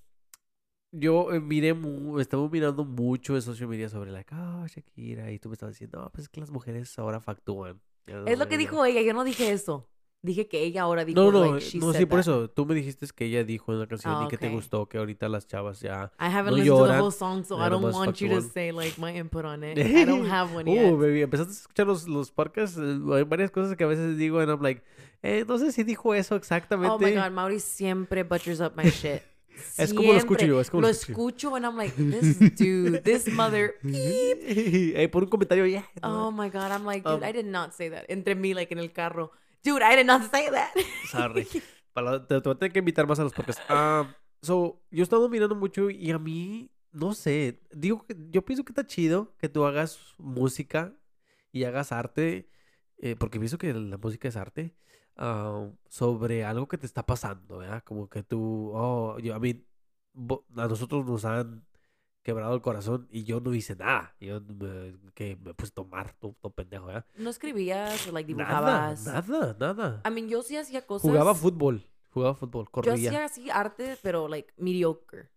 yo 0.93 1.33
eh, 1.33 1.41
miré, 1.41 1.77
estaba 2.21 2.49
mirando 2.49 2.85
mucho 2.85 3.35
en 3.35 3.43
social 3.43 3.69
media 3.69 3.89
sobre 3.89 4.13
like, 4.13 4.33
ah, 4.33 4.65
Shakira, 4.69 5.31
y 5.33 5.39
tú 5.41 5.49
me 5.49 5.55
estabas 5.55 5.75
diciendo, 5.75 6.01
no, 6.01 6.11
pues 6.11 6.23
es 6.25 6.29
que 6.29 6.41
las 6.41 6.51
mujeres 6.51 6.97
ahora 6.99 7.21
factúan. 7.21 7.81
Es 8.27 8.39
lo 8.39 8.49
que 8.49 8.59
dijo 8.59 8.85
ella. 8.85 9.03
Yo 9.03 9.13
no 9.15 9.25
dije 9.25 9.51
eso. 9.53 9.87
Dije 10.23 10.49
que 10.49 10.63
ella 10.63 10.83
ahora 10.83 11.07
dijo. 11.07 11.19
No, 11.19 11.33
no, 11.33 11.53
like, 11.55 11.65
she 11.65 11.79
no, 11.79 11.93
said 11.93 12.01
sí, 12.01 12.05
por 12.07 12.17
that. 12.19 12.21
eso. 12.21 12.51
Tú 12.51 12.67
me 12.67 12.75
dijiste 12.75 13.07
que 13.15 13.25
ella 13.25 13.43
dijo 13.43 13.73
en 13.73 13.79
la 13.81 13.87
canción 13.87 14.13
Ah, 14.15 14.25
y 14.27 14.29
que 14.29 14.37
te 14.37 14.51
gustó, 14.51 14.87
que 14.87 14.99
ahorita 14.99 15.31
las 15.31 15.47
chavas 15.47 15.81
ya 15.81 16.13
I 16.21 16.25
haven't 16.27 16.51
no 16.51 16.57
listened 16.57 16.77
to 16.77 16.85
the 16.85 16.89
lloran, 16.93 17.01
whole 17.01 17.11
song, 17.11 17.43
so 17.43 17.55
I 17.57 17.61
nada 17.61 17.71
don't 17.71 17.85
más 17.87 17.95
want 17.95 18.17
you 18.19 18.29
to 18.29 18.35
factúan. 18.43 18.53
say 18.53 18.71
like 18.71 18.99
my 19.01 19.17
input 19.17 19.47
on 19.47 19.65
it. 19.65 19.79
I 19.79 20.05
don't 20.05 20.27
have 20.31 20.55
one 20.55 20.67
yet. 20.71 20.93
Uh, 20.93 20.97
baby, 20.99 21.23
empezaste 21.23 21.53
a 21.53 21.57
escuchar 21.57 21.87
los, 21.87 22.07
los 22.07 22.31
podcasts. 22.31 22.77
eh, 22.77 22.99
Hay 23.15 23.23
varias 23.25 23.51
cosas 23.51 23.75
que 23.77 23.85
a 23.85 23.87
veces 23.87 24.19
digo, 24.19 24.41
and 24.41 24.51
I'm 24.51 24.61
like, 24.61 24.83
eh, 25.23 25.47
no 25.49 25.57
sé 25.57 25.73
si 25.73 25.85
dijo 25.85 26.13
eso 26.15 26.37
exactamente. 26.37 26.93
Oh 26.95 26.99
my 26.99 27.13
god, 27.15 27.31
Mauri 27.31 27.59
siempre 27.59 28.23
butchers 28.23 28.61
up 28.61 28.75
my 28.77 28.91
shit. 28.91 29.23
Es 29.77 29.95
como 29.95 30.13
lo 30.13 30.19
escucho 30.19 30.47
yo, 30.47 30.61
es 30.61 30.71
como 30.71 30.83
lo 30.83 30.89
lo 30.89 30.93
escucho 30.93 31.55
and 31.57 31.65
I'm 31.65 31.77
like, 31.77 31.95
this 31.97 32.39
dude, 32.57 33.03
this 33.03 33.29
mother. 33.33 33.75
eh, 33.85 35.09
por 35.13 35.25
un 35.25 35.31
comentario, 35.31 35.67
ya. 35.67 35.89
Oh 36.03 36.31
my 36.31 36.49
god, 36.51 36.71
I'm 36.71 36.85
like, 36.85 37.03
dude, 37.09 37.23
Um, 37.23 37.29
I 37.29 37.33
did 37.33 37.47
not 37.47 37.73
say 37.73 37.91
that. 37.91 38.05
Entre 38.09 38.35
mí, 38.35 38.55
like 38.55 38.73
en 38.73 38.79
el 38.79 38.93
carro. 38.93 39.33
Dude, 39.63 39.83
I 39.83 39.97
did 39.97 40.07
not 40.07 40.31
say 40.31 40.49
that. 40.51 40.71
Sorry. 41.11 41.47
Para- 41.93 42.27
te, 42.27 42.41
te 42.41 42.49
voy 42.49 42.55
a 42.55 42.59
tener 42.59 42.73
que 42.73 42.79
invitar 42.79 43.07
más 43.07 43.19
a 43.19 43.25
los 43.25 43.33
podcasts. 43.33 43.63
Ah, 43.69 44.15
so, 44.43 44.81
yo 44.91 45.01
he 45.01 45.03
estado 45.03 45.29
mirando 45.29 45.55
mucho 45.55 45.91
y 45.91 46.11
a 46.11 46.19
mí, 46.19 46.71
no 46.93 47.15
sé, 47.15 47.61
digo 47.73 48.07
que 48.07 48.17
yo 48.31 48.45
pienso 48.45 48.65
que 48.65 48.73
está 48.73 48.87
chido 48.87 49.35
que 49.39 49.49
tú 49.49 49.65
hagas 49.65 49.99
música 50.19 50.95
y 51.53 51.65
hagas 51.65 51.93
arte, 51.93 52.49
eh, 52.99 53.17
porque 53.19 53.39
pienso 53.39 53.59
que 53.59 53.73
la 53.75 53.99
música 53.99 54.29
es 54.29 54.37
arte, 54.37 54.75
ah, 55.21 55.69
sobre 55.89 56.45
algo 56.45 56.67
que 56.67 56.77
te 56.79 56.87
está 56.87 57.05
pasando, 57.07 57.59
¿verdad? 57.59 57.85
Como 57.85 58.09
que 58.09 58.23
tú, 58.25 58.73
oh, 58.75 59.19
yo, 59.21 59.35
a 59.35 59.39
mí, 59.39 59.65
a 60.57 60.67
nosotros 60.67 61.07
nos 61.07 61.25
han 61.25 61.65
quebrado 62.23 62.55
el 62.55 62.61
corazón 62.61 63.07
y 63.11 63.23
yo 63.25 63.41
no 63.41 63.55
hice 63.55 63.77
nada. 63.77 64.15
Yo 64.21 64.41
me, 64.41 64.97
que 65.15 65.37
me 65.37 65.55
puse 65.55 65.71
a 65.71 65.75
tomar, 65.75 66.13
todo, 66.15 66.35
todo 66.41 66.53
pendejo, 66.53 66.87
¿verdad? 66.87 67.07
no 67.17 67.31
escribías 67.31 68.07
o 68.09 68.13
like 68.13 68.35
Nada, 68.35 68.95
dibujabas. 68.95 69.07
nada, 69.29 69.57
nada. 69.59 70.03
I 70.07 70.11
mean, 70.11 70.29
yo 70.29 70.43
sí 70.43 70.57
hacía 70.57 70.85
cosas. 70.87 71.09
Jugaba 71.09 71.35
fútbol, 71.35 71.87
jugaba 72.11 72.35
fútbol, 72.35 72.65
Yo 72.67 72.71
corría. 72.71 72.95
hacía 72.95 73.25
así 73.25 73.51
arte, 73.51 73.97
pero 74.03 74.27
like 74.29 74.53
mediocre. 74.57 75.31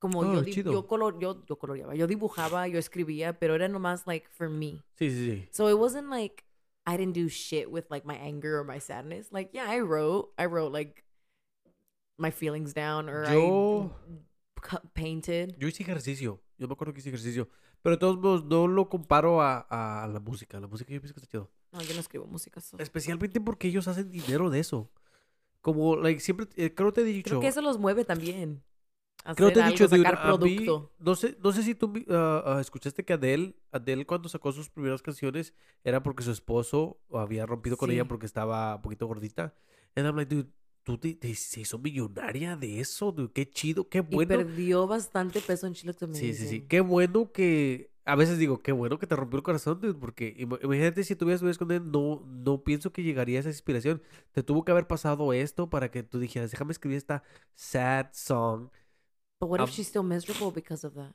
Como 0.00 0.20
Oh, 0.20 0.42
yo, 0.42 0.62
yo, 0.62 0.86
color, 0.86 1.18
yo, 1.18 1.44
yo 1.44 1.58
coloreaba, 1.58 1.92
yo 1.96 2.06
dibujaba, 2.06 2.68
yo 2.68 2.78
escribía, 2.78 3.36
pero 3.36 3.56
era 3.56 3.66
nomás 3.66 4.06
like 4.06 4.28
for 4.28 4.48
me. 4.48 4.84
Sí, 4.94 5.10
sí, 5.10 5.26
sí. 5.28 5.48
So 5.50 5.68
it 5.68 5.76
wasn't 5.76 6.08
like 6.08 6.44
I 6.88 6.96
didn't 6.96 7.12
do 7.14 7.28
shit 7.28 7.70
with 7.70 7.84
like 7.90 8.06
my 8.06 8.14
anger 8.16 8.58
or 8.58 8.64
my 8.64 8.78
sadness. 8.80 9.28
Like, 9.30 9.50
yeah, 9.52 9.66
I 9.68 9.80
wrote, 9.80 10.32
I 10.38 10.46
wrote 10.46 10.72
like 10.72 11.04
my 12.16 12.30
feelings 12.30 12.72
down 12.72 13.08
or 13.08 13.24
Yo- 13.30 13.92
I 14.70 14.78
painted. 14.94 15.54
Yo 15.58 15.68
hice 15.68 15.82
ejercicio. 15.82 16.40
Yo 16.56 16.66
me 16.66 16.72
acuerdo 16.72 16.92
que 16.94 17.00
hice 17.00 17.10
ejercicio. 17.10 17.48
Pero 17.82 17.96
de 17.96 18.00
todos 18.00 18.16
modos, 18.16 18.44
no 18.44 18.66
lo 18.66 18.88
comparo 18.88 19.40
a, 19.42 19.60
a 20.02 20.08
la 20.08 20.18
música. 20.18 20.58
La 20.58 20.66
música 20.66 20.92
yo 20.92 21.00
pienso 21.00 21.14
que 21.14 21.20
está 21.20 21.30
chido. 21.30 21.50
No, 21.72 21.80
yo 21.82 21.94
no 21.94 22.00
escribo 22.00 22.26
música. 22.26 22.60
so- 22.60 22.78
Especialmente 22.78 23.40
porque 23.40 23.68
ellos 23.68 23.86
hacen 23.86 24.10
dinero 24.10 24.48
de 24.50 24.58
eso. 24.60 24.90
Como, 25.60 25.96
like, 25.96 26.20
siempre, 26.20 26.46
eh, 26.56 26.74
creo 26.74 26.88
que 26.92 26.94
te 26.94 27.00
he 27.02 27.12
dicho. 27.12 27.28
Creo 27.28 27.40
que 27.40 27.48
eso 27.48 27.60
los 27.60 27.78
mueve 27.78 28.04
también. 28.04 28.62
Creo 29.24 29.34
que 29.36 29.42
Hacer 29.44 29.52
te 29.54 29.60
he 29.60 29.72
dicho, 29.72 29.88
dude, 29.88 30.02
sacar 30.02 30.18
a 30.22 30.36
mí- 30.38 30.66
no 30.98 31.14
sé, 31.14 31.36
no 31.42 31.52
sé 31.52 31.62
si 31.62 31.74
tú 31.74 31.92
ah, 32.08 32.58
escuchaste 32.60 33.04
que 33.04 33.12
Adele, 33.12 33.54
Adele 33.72 34.06
cuando 34.06 34.28
sacó 34.28 34.52
sus 34.52 34.70
primeras 34.70 35.02
canciones 35.02 35.52
era 35.84 36.02
porque 36.02 36.22
su 36.22 36.30
esposo 36.30 36.98
había 37.12 37.44
rompido 37.46 37.76
con 37.76 37.90
ella 37.90 38.06
porque 38.06 38.26
estaba 38.26 38.76
un 38.76 38.82
poquito 38.82 39.06
gordita. 39.06 39.54
And 39.94 40.06
I'm 40.06 40.16
like, 40.16 40.34
dude, 40.34 40.48
tú 40.84 40.96
te, 40.96 41.14
te- 41.14 41.34
se 41.34 41.60
hizo 41.60 41.78
millonaria 41.78 42.56
de 42.56 42.80
eso, 42.80 43.12
dude. 43.12 43.30
Qué 43.32 43.48
chido, 43.50 43.88
qué 43.88 43.98
Y 43.98 44.14
bueno. 44.14 44.28
perdió 44.36 44.86
bastante 44.86 45.40
peso 45.40 45.66
en 45.66 45.74
Chile 45.74 45.92
también. 45.92 46.24
Sí, 46.24 46.34
sí, 46.34 46.46
sí. 46.48 46.60
Qué 46.62 46.80
bueno 46.80 47.30
que. 47.32 47.90
A 48.04 48.14
veces 48.16 48.38
digo, 48.38 48.62
qué 48.62 48.72
bueno 48.72 48.98
que 48.98 49.06
te 49.06 49.14
rompió 49.16 49.36
el 49.36 49.42
corazón, 49.42 49.82
dude, 49.82 49.92
porque 49.92 50.34
ima- 50.38 50.58
imagínate 50.62 51.04
si 51.04 51.14
tuvieras 51.14 51.58
con 51.58 51.70
él, 51.72 51.90
no, 51.90 52.24
no 52.26 52.64
pienso 52.64 52.90
que 52.90 53.02
llegaría 53.02 53.36
a 53.38 53.40
esa 53.40 53.50
inspiración. 53.50 54.00
Te 54.32 54.42
tuvo 54.42 54.64
que 54.64 54.72
haber 54.72 54.86
pasado 54.86 55.34
esto 55.34 55.68
para 55.68 55.90
que 55.90 56.02
tú 56.02 56.18
dijeras, 56.18 56.50
déjame 56.50 56.72
escribir 56.72 56.96
esta 56.96 57.22
sad 57.54 58.06
song. 58.12 58.70
But 59.40 59.48
what 59.48 59.60
if 59.60 59.68
Um, 59.68 59.72
she's 59.74 59.86
still 59.88 60.02
miserable 60.02 60.50
because 60.50 60.84
of 60.86 60.94
that? 60.94 61.14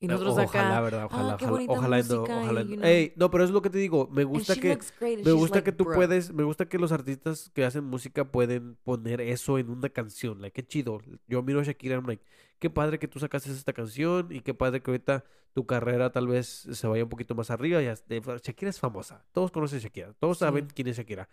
Y 0.00 0.06
nosotros 0.08 0.36
ojalá, 0.36 0.68
acá. 0.70 0.80
¿verdad? 0.82 1.00
"Ah, 1.02 1.06
Ojalá, 1.06 1.36
qué 1.38 1.44
ojalá, 1.46 1.64
ojalá, 1.68 1.96
no, 2.02 2.04
música", 2.04 2.34
y, 2.34 2.44
ojalá. 2.44 2.62
you 2.62 2.68
no. 2.70 2.76
know. 2.76 2.84
Ey, 2.86 3.12
no, 3.16 3.30
pero 3.30 3.44
es 3.44 3.50
lo 3.50 3.62
que 3.62 3.70
te 3.70 3.78
digo. 3.78 4.08
Me 4.10 4.24
gusta 4.24 4.54
que, 4.56 4.78
me 5.00 5.32
gusta 5.32 5.56
like, 5.56 5.64
que 5.64 5.72
tú 5.72 5.84
"Bruh". 5.84 5.94
puedes, 5.94 6.32
me 6.32 6.42
gusta 6.42 6.66
que 6.68 6.78
los 6.78 6.92
artistas 6.92 7.50
que 7.54 7.64
hacen 7.64 7.84
música 7.84 8.24
pueden 8.30 8.76
poner 8.84 9.20
eso 9.22 9.58
en 9.58 9.70
una 9.70 9.88
canción. 9.88 10.42
Like, 10.42 10.62
qué 10.62 10.66
chido. 10.66 11.00
Yo 11.26 11.42
miro 11.42 11.60
a 11.60 11.62
Shakira, 11.62 11.94
I'm 11.96 12.06
like, 12.06 12.22
qué 12.58 12.68
padre 12.68 12.98
que 12.98 13.08
tú 13.08 13.18
sacaste 13.18 13.50
esta 13.50 13.72
canción 13.72 14.28
y 14.30 14.40
qué 14.40 14.52
padre 14.52 14.82
que 14.82 14.90
ahorita 14.90 15.24
tu 15.54 15.64
carrera 15.64 16.10
tal 16.10 16.26
vez 16.26 16.66
se 16.72 16.86
vaya 16.86 17.04
un 17.04 17.08
poquito 17.08 17.34
más 17.34 17.50
arriba. 17.50 17.80
Ya, 17.80 17.94
Shakira 18.42 18.68
es 18.70 18.80
famosa. 18.80 19.24
Todos 19.32 19.50
conocen 19.52 19.78
a 19.78 19.82
Shakira. 19.82 20.12
Todos 20.18 20.38
saben 20.38 20.68
Sí. 20.68 20.74
quién 20.74 20.88
es 20.88 20.96
Shakira. 20.98 21.28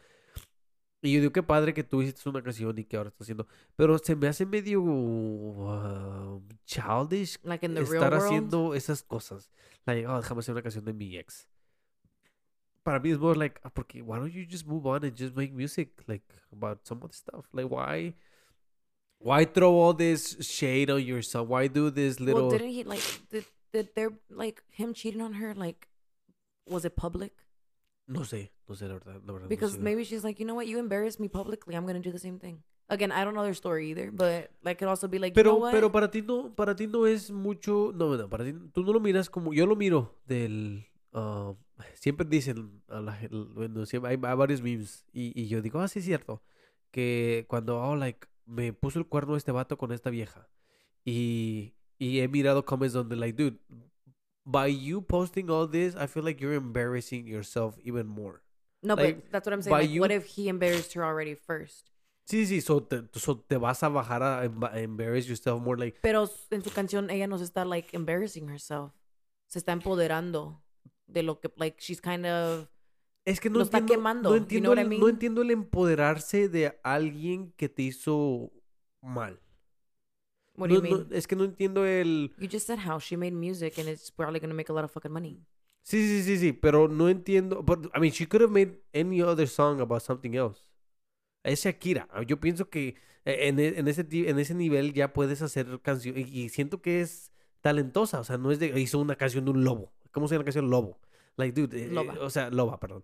Y 1.01 1.13
yo 1.13 1.19
digo, 1.19 1.33
qué 1.33 1.41
padre 1.41 1.73
que 1.73 1.83
tú 1.83 2.01
hiciste 2.03 2.29
una 2.29 2.43
canción 2.43 2.77
y 2.77 2.85
que 2.85 2.95
ahora 2.95 3.09
estás 3.09 3.25
haciendo. 3.25 3.47
Pero 3.75 3.97
se 3.97 4.15
me 4.15 4.27
hace 4.27 4.45
medio 4.45 4.83
uh, 4.83 6.41
childish 6.65 7.39
Like 7.43 7.65
in 7.65 7.73
the 7.73 7.81
real 7.81 8.03
estar 8.03 8.13
haciendo 8.13 8.75
esas 8.75 9.01
cosas. 9.01 9.49
Like, 9.85 10.05
oh, 10.05 10.21
déjame 10.21 10.41
hacer 10.41 10.53
una 10.53 10.61
canción 10.61 10.85
de 10.85 10.93
mi 10.93 11.17
ex. 11.17 11.47
Para 12.83 12.99
mí 12.99 13.11
es 13.11 13.19
more 13.19 13.37
like, 13.37 13.59
ah, 13.63 13.69
porque 13.69 14.03
why 14.03 14.17
don't 14.17 14.31
you 14.31 14.45
just 14.47 14.67
move 14.67 14.85
on 14.85 15.03
and 15.03 15.15
just 15.15 15.35
make 15.35 15.51
music 15.53 16.03
like 16.07 16.23
about 16.51 16.85
some 16.85 16.99
other 17.03 17.13
stuff? 17.13 17.47
Like 17.51 17.69
why 17.69 18.13
why 19.17 19.45
throw 19.45 19.73
all 19.73 19.93
this 19.93 20.37
shade 20.41 20.89
on 20.89 21.03
yourself? 21.03 21.47
Why 21.47 21.67
do 21.67 21.89
this 21.89 22.19
little 22.19 22.49
Well, 22.49 22.51
didn't 22.51 22.69
he 22.69 22.83
like 22.83 23.03
did 23.29 23.45
did 23.71 23.89
there 23.95 24.11
like 24.29 24.63
him 24.69 24.93
cheating 24.93 25.21
on 25.21 25.33
her 25.33 25.53
like 25.55 25.87
was 26.67 26.85
it 26.85 26.95
public? 26.95 27.33
No 28.07 28.25
sé, 28.25 28.51
no 28.67 28.75
sé 28.75 28.87
la 28.87 28.95
verdad, 28.95 29.21
la 29.25 29.31
verdad 29.33 29.45
no 29.45 29.49
Because 29.49 29.75
sé. 29.75 29.81
maybe 29.81 30.03
she's 30.03 30.23
like, 30.23 30.39
you 30.39 30.45
know 30.45 30.55
what, 30.55 30.65
you 30.67 30.79
embarrassed 30.79 31.19
me 31.19 31.29
publicly, 31.29 31.75
I'm 31.75 31.85
gonna 31.85 31.99
do 32.01 32.11
the 32.11 32.19
same 32.19 32.39
thing. 32.39 32.63
Again, 32.89 33.11
I 33.11 33.23
don't 33.23 33.33
know 33.33 33.43
their 33.43 33.53
story 33.55 33.89
either, 33.91 34.11
but 34.11 34.49
like 34.63 34.77
could 34.79 34.89
also 34.89 35.07
be 35.07 35.17
like, 35.17 35.33
you 35.37 35.43
know 35.43 35.51
Pero, 35.53 35.61
what? 35.61 35.71
pero 35.71 35.91
para 35.91 36.11
ti 36.11 36.21
no, 36.21 36.53
para 36.53 36.75
ti 36.75 36.87
no 36.87 37.05
es 37.07 37.31
mucho, 37.31 37.93
no, 37.95 38.17
no, 38.17 38.29
para 38.29 38.43
ti, 38.43 38.53
tú 38.73 38.83
no 38.83 38.91
lo 38.91 38.99
miras 38.99 39.29
como, 39.29 39.53
yo 39.53 39.65
lo 39.65 39.77
miro 39.77 40.19
del, 40.25 40.87
ah, 41.13 41.53
siempre 41.93 42.27
dicen, 42.27 42.81
a 42.89 42.99
la, 42.99 43.17
bueno, 43.53 43.85
siempre 43.85 44.11
hay, 44.11 44.19
hay 44.21 44.35
varios 44.35 44.61
memes 44.61 45.05
y, 45.13 45.31
y 45.41 45.47
yo 45.47 45.61
digo, 45.61 45.79
ah, 45.79 45.87
sí 45.87 45.99
es 45.99 46.05
cierto, 46.05 46.43
que 46.91 47.45
cuando, 47.47 47.79
oh, 47.81 47.95
like, 47.95 48.27
me 48.45 48.73
puso 48.73 48.99
el 48.99 49.07
cuerno 49.07 49.37
este 49.37 49.53
vato 49.53 49.77
con 49.77 49.93
esta 49.93 50.09
vieja 50.09 50.49
y, 51.05 51.75
y 51.97 52.19
he 52.19 52.27
mirado 52.27 52.65
comments 52.65 52.91
donde, 52.93 53.15
like, 53.15 53.41
dude, 53.41 53.57
by 54.45 54.67
you 54.67 55.01
posting 55.01 55.49
all 55.49 55.67
this, 55.67 55.95
I 55.95 56.07
feel 56.07 56.23
like 56.23 56.41
you're 56.41 56.53
embarrassing 56.53 57.27
yourself 57.27 57.77
even 57.83 58.07
more. 58.07 58.41
no, 58.83 58.95
like, 58.95 59.15
but 59.21 59.31
that's 59.31 59.45
what 59.45 59.53
I'm 59.53 59.61
saying. 59.61 59.99
what 59.99 60.09
you- 60.11 60.17
if 60.17 60.25
he 60.25 60.47
embarrassed 60.49 60.93
her 60.93 61.03
already 61.03 61.35
first? 61.35 61.91
Sí, 62.25 62.45
sí, 62.45 62.61
so 62.61 62.81
te, 62.81 63.01
so 63.13 63.35
te 63.37 63.57
vas 63.57 63.83
a 63.83 63.89
bajar 63.89 64.21
a, 64.23 64.45
emba- 64.47 64.71
a 64.73 64.79
embarrass 64.79 65.27
yourself 65.27 65.61
more, 65.61 65.77
like, 65.77 65.99
Pero 66.01 66.29
en 66.49 66.63
su 66.63 66.69
canción 66.71 67.09
ella 67.09 67.27
no 67.27 67.37
se 67.37 67.43
está 67.43 67.65
like 67.65 67.95
embarrassing 67.95 68.47
herself. 68.49 68.91
Se 69.47 69.59
está 69.59 69.73
empoderando 69.73 70.63
de 71.07 71.23
lo 71.23 71.39
que 71.39 71.51
like 71.57 71.77
she's 71.81 71.99
kind 72.01 72.25
of 72.25 72.67
Es 73.25 73.39
que 73.39 73.49
no 73.49 73.59
Lo 73.59 73.65
está 73.65 73.85
quemando, 73.85 74.29
no 74.29 74.35
you 74.35 74.41
entiendo, 74.43 74.69
know 74.73 74.75
what 74.83 74.91
I 74.91 74.95
el, 74.95 74.99
no 75.01 75.09
entiendo 75.09 75.41
el 75.43 75.51
empoderarse 75.51 76.47
de 76.49 76.79
alguien 76.83 77.51
que 77.57 77.69
te 77.69 77.83
hizo 77.83 78.51
mal. 79.01 79.39
What 80.61 80.69
do 80.69 80.75
No- 80.75 80.87
you 80.87 80.89
no, 80.97 81.03
mean? 81.05 81.07
es 81.17 81.27
que 81.27 81.35
no 81.35 81.43
entiendo 81.43 81.85
el... 81.85 82.31
You 82.37 82.47
just 82.51 82.67
said 82.67 82.79
how 82.87 82.99
she 82.99 83.17
made 83.17 83.31
music 83.33 83.77
and 83.79 83.89
it's 83.89 84.11
probably 84.11 84.39
gonna 84.39 84.53
make 84.53 84.71
a 84.71 84.73
lot 84.73 84.83
of 84.85 84.91
fucking 84.91 85.11
money. 85.11 85.39
Sí, 85.83 85.97
sí, 86.07 86.21
sí, 86.23 86.37
sí, 86.37 86.53
pero 86.53 86.87
no 86.87 87.09
entiendo... 87.09 87.63
But, 87.63 87.87
I 87.95 87.99
mean, 87.99 88.11
she 88.13 88.27
could 88.27 88.41
have 88.43 88.51
made 88.53 88.79
any 88.93 89.21
other 89.21 89.47
song 89.47 89.81
about 89.81 90.01
something 90.03 90.35
else. 90.35 90.61
Es 91.43 91.63
Shakira. 91.65 92.07
Ah, 92.11 92.21
Yo 92.21 92.39
pienso 92.39 92.69
que 92.69 92.95
eh, 93.25 93.47
en, 93.47 93.59
e- 93.59 93.79
en 93.79 93.87
ese, 93.87 94.05
en 94.11 94.37
ese 94.39 94.53
nivel 94.53 94.93
ya 94.93 95.11
puedes 95.11 95.41
hacer 95.41 95.79
canción 95.81 96.17
y, 96.17 96.21
y 96.21 96.49
siento 96.49 96.81
que 96.83 97.01
es 97.01 97.31
talentosa. 97.61 98.19
O 98.19 98.23
sea, 98.23 98.37
no 98.37 98.51
es 98.51 98.59
de... 98.59 98.79
Hizo 98.79 98.99
una 98.99 99.15
canción 99.15 99.43
de 99.45 99.51
un 99.51 99.63
lobo. 99.63 99.91
¿Cómo 100.11 100.27
se 100.27 100.35
llama 100.35 100.41
la 100.43 100.45
canción? 100.45 100.69
Lobo. 100.69 100.99
Like, 101.37 101.59
dude, 101.59 101.83
eh, 101.85 101.87
Loba. 101.87 102.13
eh, 102.13 102.19
o 102.19 102.29
sea, 102.29 102.49
loba, 102.51 102.79
perdón. 102.79 103.03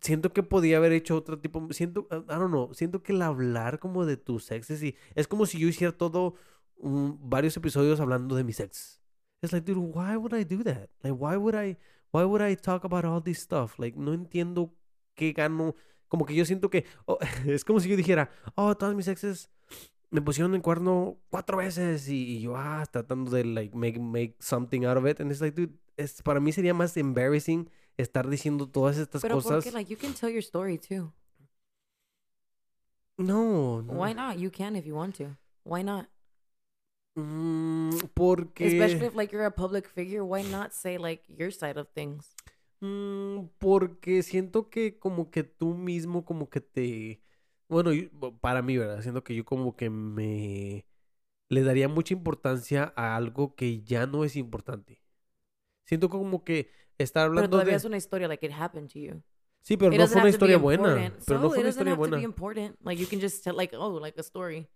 Siento 0.00 0.32
que 0.32 0.42
podía 0.42 0.76
haber 0.78 0.92
hecho 0.92 1.16
otro 1.16 1.38
tipo. 1.40 1.66
Siento, 1.72 2.06
I 2.10 2.14
don't 2.28 2.48
know. 2.48 2.72
Siento 2.72 3.02
que 3.02 3.12
el 3.12 3.20
hablar 3.22 3.78
como 3.80 4.06
de 4.06 4.16
tus 4.16 4.50
exes 4.52 4.82
y 4.82 4.96
es 5.14 5.26
como 5.28 5.44
si 5.44 5.58
yo 5.58 5.66
hiciera 5.68 5.92
todo 5.96 6.34
un- 6.78 7.18
varios 7.22 7.56
episodios 7.56 8.00
hablando 8.00 8.34
de 8.36 8.44
mis 8.44 8.60
exes. 8.60 9.02
It's 9.42 9.52
like, 9.52 9.64
dude, 9.66 9.78
why 9.78 10.16
would 10.16 10.34
I 10.34 10.44
do 10.44 10.62
that? 10.64 10.88
Like, 11.02 11.14
why 11.14 11.36
would 11.36 11.54
I, 11.54 11.76
why 12.10 12.24
would 12.24 12.42
I 12.42 12.56
talk 12.56 12.84
about 12.84 13.04
all 13.04 13.22
this 13.22 13.38
stuff? 13.38 13.78
Like, 13.78 13.96
no 13.98 14.12
entiendo 14.12 14.72
qué 15.14 15.32
gano. 15.32 15.74
Como 16.08 16.24
que 16.24 16.34
yo 16.34 16.44
siento 16.44 16.70
que, 16.70 16.84
oh, 17.06 17.18
es 17.46 17.64
como 17.64 17.80
si 17.80 17.88
yo 17.88 17.96
dijera, 17.96 18.30
oh, 18.54 18.76
todas 18.76 18.94
mis 18.94 19.08
exes 19.08 19.50
me 20.10 20.22
pusieron 20.22 20.54
el 20.54 20.62
cuerno 20.62 21.18
cuatro 21.30 21.58
veces 21.58 22.08
y, 22.08 22.36
y 22.36 22.40
yo, 22.40 22.56
ah, 22.56 22.84
tratando 22.90 23.30
de, 23.30 23.44
like, 23.44 23.76
make, 23.76 23.98
make 23.98 24.36
something 24.38 24.84
out 24.84 24.96
of 24.96 25.06
it. 25.06 25.20
And 25.20 25.30
it's 25.30 25.40
like, 25.40 25.54
dude, 25.54 25.74
es, 25.96 26.22
para 26.22 26.40
mí 26.40 26.52
sería 26.52 26.74
más 26.74 26.96
embarrassing 26.96 27.68
estar 27.96 28.28
diciendo 28.28 28.68
todas 28.68 28.98
estas 28.98 29.22
Pero 29.22 29.36
cosas. 29.36 29.64
porque 29.64 29.72
like 29.72 29.90
you 29.92 29.98
can 29.98 30.14
tell 30.14 30.30
your 30.30 30.42
story 30.42 30.78
too. 30.78 31.12
No, 33.18 33.80
no. 33.82 33.94
Why 33.94 34.12
not? 34.12 34.38
You 34.38 34.50
can 34.50 34.76
if 34.76 34.84
you 34.86 34.94
want 34.94 35.16
to. 35.16 35.36
Why 35.64 35.82
not? 35.82 36.06
Mm, 37.16 37.90
porque... 38.14 38.66
Especially 38.66 39.06
if 39.06 39.14
like 39.14 39.32
you're 39.34 39.46
a 39.46 39.50
public 39.50 39.88
figure, 39.88 40.22
why 40.22 40.42
not 40.42 40.72
say 40.72 40.98
like 40.98 41.24
your 41.28 41.50
side 41.50 41.78
of 41.78 41.88
things? 41.94 42.34
Mm, 42.80 43.46
porque 43.58 44.22
siento 44.22 44.68
que 44.68 44.98
como 44.98 45.30
que 45.30 45.42
tú 45.42 45.74
mismo 45.74 46.24
como 46.24 46.50
que 46.50 46.60
te... 46.60 47.22
Bueno, 47.68 47.92
yo- 47.92 48.10
para 48.40 48.62
mí, 48.62 48.76
¿verdad? 48.76 49.00
Siento 49.02 49.24
que 49.24 49.34
yo 49.34 49.44
como 49.44 49.76
que 49.76 49.90
me... 49.90 50.86
Le 51.48 51.62
daría 51.62 51.88
mucha 51.88 52.12
importancia 52.12 52.92
a 52.96 53.16
algo 53.16 53.54
que 53.54 53.82
ya 53.82 54.06
no 54.06 54.24
es 54.24 54.36
importante. 54.36 55.00
Siento 55.84 56.10
como 56.10 56.44
que 56.44 56.70
estar 56.98 57.22
Pero 57.22 57.30
hablando 57.30 57.50
todavía 57.52 57.72
de... 57.72 57.76
es 57.78 57.84
una 57.84 57.96
historia 57.96 58.28
like 58.28 58.44
it 58.44 58.52
happened 58.52 58.90
to 58.92 58.98
you. 58.98 59.22
Sí, 59.62 59.76
pero 59.76 59.92
it 59.92 59.98
no 59.98 60.06
fue 60.06 60.20
una 60.20 60.30
historia 60.30 60.58
buena. 60.58 60.94
Pero 60.94 61.38
so 61.38 61.38
no 61.40 61.48
fue 61.50 61.60
una 61.60 61.68
historia 61.70 61.94
buena. 61.94 62.18
Like 62.84 63.00
you 63.00 63.08
can 63.08 63.20
just 63.20 63.42
tell 63.42 63.56
like 63.56 63.74
oh 63.76 63.98
like 64.00 64.18
a 64.18 64.22
story. 64.22 64.68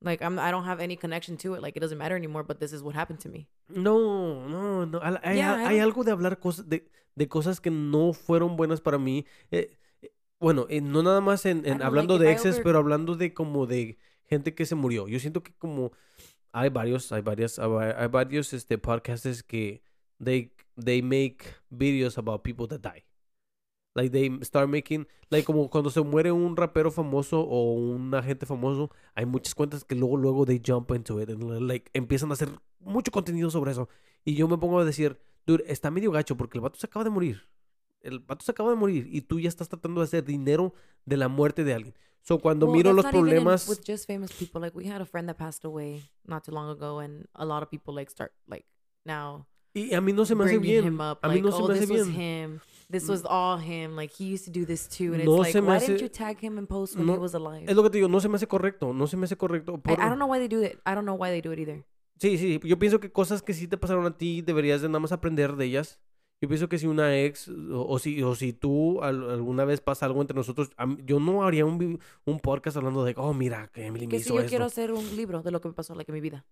Like 0.00 0.22
I'm 0.24 0.38
I 0.38 0.50
don't 0.52 0.64
have 0.64 0.80
any 0.80 0.96
connection 0.96 1.36
to 1.38 1.54
it. 1.54 1.60
Like 1.62 1.76
it 1.76 1.80
doesn't 1.80 1.98
matter 1.98 2.16
anymore. 2.16 2.44
But 2.44 2.58
this 2.60 2.72
is 2.72 2.82
what 2.82 2.94
happened 2.94 3.20
to 3.20 3.28
me. 3.28 3.48
No, 3.68 4.46
no, 4.48 4.84
no. 4.86 5.00
Hay, 5.22 5.38
Yeah, 5.38 5.56
hay 5.66 5.78
don't- 5.78 5.82
algo 5.92 6.04
de 6.04 6.12
hablar 6.12 6.38
cosas 6.38 6.68
de, 6.68 6.88
de 7.16 7.28
cosas 7.28 7.60
que 7.60 7.70
no 7.70 8.12
fueron 8.12 8.56
buenas 8.56 8.80
para 8.80 8.98
mí. 8.98 9.26
Eh, 9.50 9.76
eh, 10.02 10.10
bueno, 10.38 10.66
eh, 10.68 10.80
no 10.80 11.02
nada 11.02 11.20
más 11.20 11.44
en, 11.46 11.66
en 11.66 11.82
hablando 11.82 12.14
like, 12.14 12.26
de 12.26 12.32
exes, 12.32 12.54
over- 12.56 12.62
pero 12.64 12.78
hablando 12.78 13.16
de 13.16 13.34
como 13.34 13.66
de 13.66 13.98
gente 14.26 14.54
que 14.54 14.66
se 14.66 14.76
murió. 14.76 15.08
Yo 15.08 15.18
siento 15.18 15.42
que 15.42 15.52
como 15.58 15.90
hay 16.52 16.68
varios, 16.70 17.10
hay 17.10 17.22
varias, 17.22 17.58
hay 17.58 17.68
va- 17.68 18.00
hay 18.00 18.08
varios 18.08 18.52
este 18.52 18.78
podcasts 18.78 19.42
que 19.42 19.82
they 20.22 20.52
they 20.76 21.02
make 21.02 21.38
videos 21.70 22.18
about 22.18 22.42
people 22.42 22.68
that 22.68 22.80
die. 22.80 23.04
Like 23.98 24.10
they 24.12 24.30
start 24.44 24.68
making, 24.68 25.08
like 25.30 25.44
como 25.44 25.68
cuando 25.68 25.90
se 25.90 26.00
muere 26.02 26.30
un 26.30 26.56
rapero 26.56 26.92
famoso 26.92 27.40
o 27.40 27.72
un 27.72 28.14
agente 28.14 28.46
famoso, 28.46 28.90
hay 29.16 29.26
muchas 29.26 29.54
cuentas 29.56 29.82
que 29.84 29.96
luego 29.96 30.16
luego 30.16 30.46
they 30.46 30.60
jump 30.64 30.92
into 30.92 31.20
it 31.20 31.28
and 31.30 31.42
like 31.62 31.90
empiezan 31.94 32.30
a 32.30 32.34
hacer 32.34 32.48
mucho 32.78 33.10
contenido 33.10 33.50
sobre 33.50 33.72
eso. 33.72 33.88
Y 34.24 34.34
yo 34.34 34.46
me 34.46 34.56
pongo 34.56 34.78
a 34.78 34.84
decir, 34.84 35.18
dude, 35.46 35.64
está 35.66 35.90
medio 35.90 36.12
gacho 36.12 36.36
porque 36.36 36.58
el 36.58 36.62
vato 36.62 36.78
se 36.78 36.86
acaba 36.86 37.02
de 37.02 37.10
morir. 37.10 37.42
El 38.00 38.20
vato 38.20 38.44
se 38.44 38.52
acaba 38.52 38.70
de 38.70 38.76
morir 38.76 39.08
y 39.10 39.22
tú 39.22 39.40
ya 39.40 39.48
estás 39.48 39.68
tratando 39.68 40.00
de 40.00 40.04
hacer 40.04 40.24
dinero 40.24 40.72
de 41.04 41.16
la 41.16 41.26
muerte 41.28 41.64
de 41.64 41.74
alguien. 41.74 41.94
So 42.22 42.38
cuando 42.38 42.66
Well, 42.66 42.76
miro 42.76 42.92
los 42.92 43.04
even 43.06 43.16
in- 43.16 43.20
problemas, 43.24 43.68
with 43.68 43.80
just 43.84 44.06
famous 44.06 44.30
people. 44.32 44.60
Like 44.60 44.76
we 44.76 44.88
had 44.88 45.00
a 45.00 45.06
friend 45.06 45.28
that 45.28 45.38
passed 45.38 45.64
away 45.64 46.02
not 46.24 46.44
too 46.44 46.52
long 46.52 46.68
ago, 46.70 47.00
and 47.00 47.26
a 47.34 47.44
lot 47.44 47.62
of 47.64 47.68
people 47.70 47.92
like 47.94 48.10
start 48.10 48.32
like 48.46 48.66
now 49.04 49.46
y 49.74 49.94
a 49.94 50.00
mí 50.00 50.12
no 50.12 50.24
se 50.24 50.34
me 50.34 50.44
hace 50.44 50.58
bien. 50.58 50.84
him 50.84 51.00
up. 51.00 51.18
a 51.22 51.28
mí 51.28 51.34
like, 51.36 51.42
no 51.42 51.52
se 51.52 51.62
oh, 51.62 51.68
me 51.68 51.74
hace 51.74 51.86
this 51.86 51.90
was 51.98 52.08
bien. 52.08 52.20
him. 52.20 52.60
This 52.90 53.06
was 53.08 53.22
all 53.28 53.58
him. 53.60 53.96
Like 53.96 54.14
he 54.18 54.32
used 54.32 54.46
to 54.46 54.50
do 54.50 54.64
this 54.64 54.88
too, 54.88 55.12
and 55.12 55.16
it's 55.16 55.26
No 55.26 55.36
like, 55.38 55.54
why 55.60 55.74
hace- 55.76 55.88
didn't 55.88 56.00
you 56.00 56.08
tag 56.08 56.38
him 56.40 56.56
and 56.58 56.66
post 56.66 56.96
when 56.96 57.06
No, 57.06 57.14
he 57.14 57.18
was 57.18 57.34
alive? 57.34 57.64
Es 57.68 57.76
lo 57.76 57.82
que 57.82 57.90
te 57.90 57.98
digo, 57.98 58.08
no 58.08 58.18
se 58.20 58.28
me 58.30 58.36
hace 58.36 58.46
correcto, 58.46 58.92
no 58.94 59.06
se 59.06 59.16
me 59.18 59.24
hace 59.24 59.36
correcto. 59.36 59.74
I, 59.74 59.78
por- 59.78 59.92
I 60.00 60.08
don't 60.08 60.16
know 60.16 60.26
why 60.30 60.38
they 60.38 60.48
do 60.48 60.62
it. 60.62 60.78
I 60.86 60.94
don't 60.94 61.04
know 61.04 61.14
why 61.16 61.28
they 61.30 61.42
do 61.42 61.52
it 61.52 61.58
either. 61.58 61.84
Sí, 62.18 62.38
sí, 62.38 62.58
yo 62.64 62.78
pienso 62.78 62.98
que 62.98 63.12
cosas 63.12 63.42
que 63.42 63.52
sí 63.52 63.68
te 63.68 63.76
pasaron 63.76 64.06
a 64.06 64.16
ti 64.16 64.40
deberías 64.42 64.80
de 64.80 64.88
nada 64.88 65.00
más 65.00 65.12
aprender 65.12 65.54
de 65.56 65.66
ellas. 65.66 66.00
Yo 66.40 66.48
pienso 66.48 66.68
que 66.68 66.78
si 66.78 66.86
una 66.86 67.18
ex 67.18 67.48
o, 67.48 67.84
o 67.88 67.98
si 67.98 68.22
o 68.22 68.34
si 68.36 68.52
tú 68.52 69.02
al- 69.02 69.28
alguna 69.30 69.64
vez 69.64 69.80
pasa 69.80 70.06
algo 70.06 70.20
entre 70.22 70.34
nosotros, 70.36 70.70
a 70.78 70.86
yo 71.04 71.20
no 71.20 71.44
haría 71.44 71.66
un, 71.66 71.98
un 72.24 72.40
podcast 72.40 72.76
hablando 72.76 73.04
de, 73.04 73.12
oh, 73.18 73.34
mira, 73.34 73.68
que 73.72 73.84
Emily 73.86 74.06
me 74.06 74.12
Que 74.12 74.18
si 74.20 74.26
hizo 74.26 74.34
yo 74.34 74.40
esto. 74.40 74.48
quiero 74.48 74.64
hacer 74.64 74.92
un 74.92 75.14
libro 75.16 75.42
de 75.42 75.50
lo 75.50 75.60
que 75.60 75.68
me 75.68 75.74
pasó 75.74 75.94
like 75.94 76.10
en 76.10 76.14
mi 76.14 76.20
vida, 76.20 76.46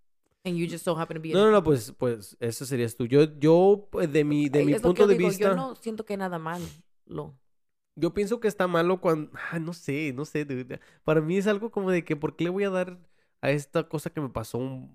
and 0.47 0.57
you 0.57 0.67
just 0.67 0.85
so 0.85 0.95
happen 0.99 1.17
to 1.17 1.21
be 1.21 1.33
No, 1.33 1.45
no, 1.47 1.51
no, 1.51 1.63
pues, 1.63 1.93
pues, 1.99 2.37
eso 2.41 2.65
serías 2.65 2.97
tú. 2.97 3.05
Yo, 3.07 3.25
yo, 3.39 3.89
pues, 3.91 4.11
de 4.13 4.25
mi, 4.25 4.49
de 4.49 4.65
mi 4.65 4.73
es 4.73 4.83
lo 4.83 4.95
que 4.95 5.03
punto 5.03 5.07
de 5.09 5.17
digo, 5.19 5.29
vista, 5.29 5.49
Yo 5.49 5.55
no 5.57 5.75
siento 5.75 6.05
que 6.07 6.17
nada 6.17 6.39
mal. 6.39 6.63
Lo. 7.07 7.37
yo 7.97 8.13
pienso 8.15 8.41
que 8.41 8.49
está 8.49 8.67
malo 8.67 9.01
cuando, 9.01 9.31
ah, 9.51 9.59
no 9.59 9.73
sé, 9.73 10.13
no 10.15 10.25
sé, 10.25 10.45
dude. 10.45 10.81
Para 11.05 11.21
mí 11.21 11.37
es 11.37 11.47
algo 11.47 11.71
como 11.71 11.91
de 11.91 12.05
que, 12.05 12.17
¿por 12.17 12.37
qué 12.37 12.45
le 12.45 12.51
voy 12.51 12.65
a 12.65 12.71
dar 12.71 12.99
a 13.41 13.51
esta 13.51 13.89
cosa 13.89 14.11
que 14.11 14.21
me 14.21 14.29
pasó, 14.29 14.59
un- 14.59 14.91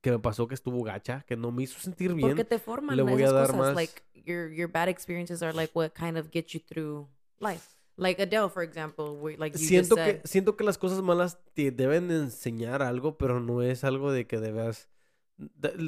que 0.00 0.10
me 0.10 0.18
pasó 0.18 0.46
que 0.48 0.54
estuvo 0.54 0.82
gacha, 0.82 1.24
que 1.26 1.36
no 1.36 1.50
me 1.52 1.62
hizo 1.64 1.78
sentir 1.80 2.14
bien? 2.14 2.28
Porque 2.28 2.44
te 2.44 2.58
forman 2.58 2.96
le 2.96 3.02
voy 3.02 3.22
a 3.22 3.26
esas 3.26 3.34
dar 3.34 3.46
cosas. 3.48 3.58
más- 3.58 3.74
Like 3.74 4.02
your 4.24 4.50
your 4.52 4.70
bad 4.70 4.88
experiences 4.88 5.42
are 5.42 5.52
like 5.52 5.72
what 5.74 5.90
kind 5.92 6.16
of 6.18 6.28
get 6.32 6.46
you 6.48 6.60
through 6.60 7.08
life. 7.40 7.77
Like 7.98 8.22
Adele, 8.22 8.48
for 8.48 8.62
example, 8.62 9.16
where 9.20 9.36
like 9.36 9.58
you 9.58 9.66
siento 9.66 9.96
just 9.96 10.06
que 10.06 10.20
siento 10.26 10.56
que 10.56 10.64
las 10.64 10.78
cosas 10.78 11.02
malas 11.02 11.38
te 11.52 11.70
deben 11.70 12.08
de 12.08 12.16
enseñar 12.16 12.82
algo, 12.82 13.18
pero 13.18 13.40
no 13.40 13.60
es 13.60 13.84
algo 13.84 14.12
de 14.12 14.26
que 14.26 14.38
debas 14.38 14.88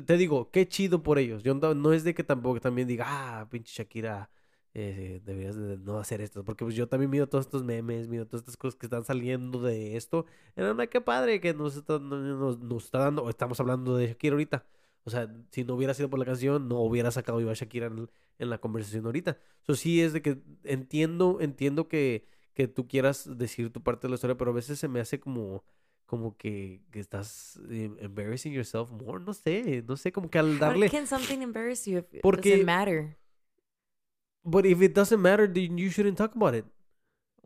te 0.04 0.16
digo, 0.16 0.50
qué 0.50 0.68
chido 0.68 1.02
por 1.02 1.18
ellos. 1.18 1.42
Yo 1.42 1.54
no, 1.54 1.74
no 1.74 1.92
es 1.92 2.04
de 2.04 2.14
que 2.14 2.24
tampoco 2.24 2.60
también 2.60 2.86
diga, 2.86 3.04
ah, 3.08 3.48
pinche 3.50 3.72
Shakira, 3.82 4.30
eh, 4.74 5.20
deberías 5.24 5.56
de 5.56 5.76
no 5.78 5.98
hacer 5.98 6.20
esto. 6.20 6.44
Porque 6.44 6.64
pues 6.64 6.76
yo 6.76 6.88
también 6.88 7.10
miro 7.10 7.28
todos 7.28 7.46
estos 7.46 7.64
memes, 7.64 8.08
miro 8.08 8.26
todas 8.26 8.42
estas 8.42 8.56
cosas 8.56 8.78
que 8.78 8.86
están 8.86 9.04
saliendo 9.04 9.60
de 9.60 9.96
esto. 9.96 10.26
Era 10.54 10.72
una 10.72 10.86
qué 10.86 11.00
padre 11.00 11.40
que 11.40 11.52
nos 11.54 11.76
está, 11.76 11.98
nos, 11.98 12.60
nos 12.60 12.84
está 12.84 12.98
dando, 13.00 13.24
o 13.24 13.30
estamos 13.30 13.58
hablando 13.60 13.96
de 13.96 14.08
Shakira 14.08 14.34
ahorita. 14.34 14.64
O 15.04 15.10
sea, 15.10 15.32
si 15.50 15.64
no 15.64 15.74
hubiera 15.74 15.94
sido 15.94 16.10
por 16.10 16.18
la 16.18 16.24
canción, 16.24 16.68
no 16.68 16.80
hubiera 16.80 17.10
sacado 17.10 17.40
yo 17.40 17.50
a 17.50 17.54
Shakira 17.54 17.86
en, 17.86 18.10
en 18.38 18.50
la 18.50 18.58
conversación 18.58 19.06
ahorita. 19.06 19.38
Eso 19.62 19.74
sí 19.74 20.02
es 20.02 20.12
de 20.12 20.20
que 20.22 20.38
entiendo, 20.64 21.38
entiendo 21.40 21.88
que, 21.88 22.26
que 22.54 22.68
tú 22.68 22.86
quieras 22.86 23.38
decir 23.38 23.72
tu 23.72 23.82
parte 23.82 24.06
de 24.06 24.10
la 24.10 24.14
historia, 24.16 24.36
pero 24.36 24.50
a 24.50 24.54
veces 24.54 24.78
se 24.78 24.88
me 24.88 25.00
hace 25.00 25.18
como 25.20 25.64
como 26.06 26.36
que, 26.36 26.82
que 26.90 26.98
estás 26.98 27.60
eh, 27.70 27.88
embarrassing 28.00 28.52
yourself 28.52 28.90
more, 28.90 29.22
no 29.24 29.32
sé, 29.32 29.84
no 29.86 29.96
sé, 29.96 30.10
como 30.10 30.28
que 30.28 30.40
al 30.40 30.54
How 30.54 30.58
darle... 30.58 30.90
can 30.90 31.06
something 31.06 31.40
embarrass 31.40 31.86
you 31.86 31.98
if 31.98 32.12
it 32.12 32.20
Porque- 32.20 32.50
doesn't 32.50 32.66
matter? 32.66 33.16
But 34.42 34.66
if 34.66 34.82
it 34.82 34.92
doesn't 34.92 35.20
matter, 35.20 35.46
then 35.46 35.78
you 35.78 35.88
shouldn't 35.90 36.16
talk 36.18 36.34
about 36.34 36.54
it. 36.56 36.64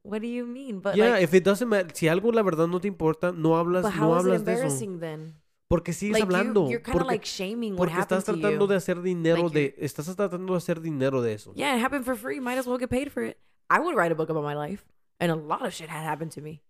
What 0.03 0.21
do 0.23 0.29
you 0.29 0.47
mean? 0.47 0.81
But 0.81 0.97
yeah, 0.97 1.11
like, 1.13 1.25
if 1.25 1.35
it 1.35 1.45
doesn't 1.45 1.69
matter, 1.69 1.91
si 1.95 2.09
algo 2.09 2.33
la 2.33 2.43
verdad 2.43 2.67
no 2.67 2.81
te 2.81 2.89
importa, 2.89 3.33
no 3.33 3.57
hablas, 3.59 3.83
but 3.83 3.95
no 3.95 4.15
how 4.15 4.17
is 4.19 4.25
it 4.25 4.31
hablas 4.33 4.45
de 4.47 4.53
eso. 4.53 4.63
embarrassing 4.63 5.01
then? 5.01 5.35
Porque 5.75 5.93
sigues 5.93 6.13
Like 6.15 6.23
hablando. 6.25 6.69
you're 6.71 6.81
of 6.81 6.93
porque 6.93 7.07
like 7.09 7.27
shaming 7.27 7.73
what 7.73 7.89
porque 7.89 8.01
estás 8.01 8.25
tratando 8.25 8.67
de 8.69 8.77
hacer 8.77 9.03
dinero 9.03 9.43
Like 9.45 9.55
de... 9.59 9.75
Estás 9.85 10.07
tratando 10.15 10.53
de 10.53 10.57
hacer 10.59 10.81
dinero 10.81 11.21
de 11.21 11.33
eso. 11.33 11.53
Yeah, 11.55 11.75
it 11.77 11.83
happened 11.83 12.05
for 12.05 12.15
free. 12.17 12.39
Might 12.41 12.59
as 12.59 12.67
well 12.67 12.79
get 12.79 12.91
paid 12.91 13.11
for 13.11 13.23
it. 13.25 13.39
I 13.69 13.81
would 13.81 13.97
write 13.97 14.13
a 14.13 14.15
book 14.15 14.31
about 14.31 14.45
my 14.45 14.55
life, 14.55 14.85
and 15.19 15.33
a 15.33 15.35
lot 15.35 15.67
of 15.67 15.73
shit 15.73 15.89
had 15.89 16.05
happened 16.05 16.31
to 16.35 16.41
me. 16.43 16.63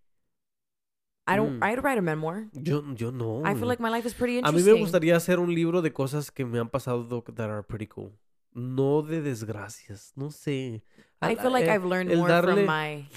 I 1.26 1.36
don't. 1.36 1.58
Mm. 1.58 1.62
I'd 1.64 1.82
write 1.82 1.98
a 1.98 2.02
memoir. 2.02 2.48
Yo, 2.52 2.82
yo 2.96 3.10
no. 3.10 3.42
I 3.44 3.54
feel 3.54 3.66
like 3.66 3.80
my 3.80 3.88
life 3.90 4.06
is 4.06 4.14
pretty 4.14 4.36
A 4.36 4.38
interesting. 4.40 4.64
mí 4.74 4.74
me 4.74 4.80
gustaría 4.80 5.16
hacer 5.16 5.38
un 5.38 5.54
libro 5.54 5.80
de 5.82 5.90
cosas 5.92 6.30
que 6.30 6.44
me 6.44 6.58
han 6.58 6.68
pasado 6.68 7.22
that 7.34 7.48
are 7.50 7.62
pretty 7.62 7.86
cool. 7.86 8.12
No 8.52 9.02
de 9.02 9.20
desgracias, 9.22 10.12
no 10.16 10.30
sé. 10.30 10.82
I 11.22 11.34
feel 11.34 11.50
like 11.50 11.66
el- 11.66 11.74
I've 11.74 11.84
learned 11.84 12.14
more 12.16 12.28
darle- 12.28 12.54
from 12.54 12.66
my 12.66 13.08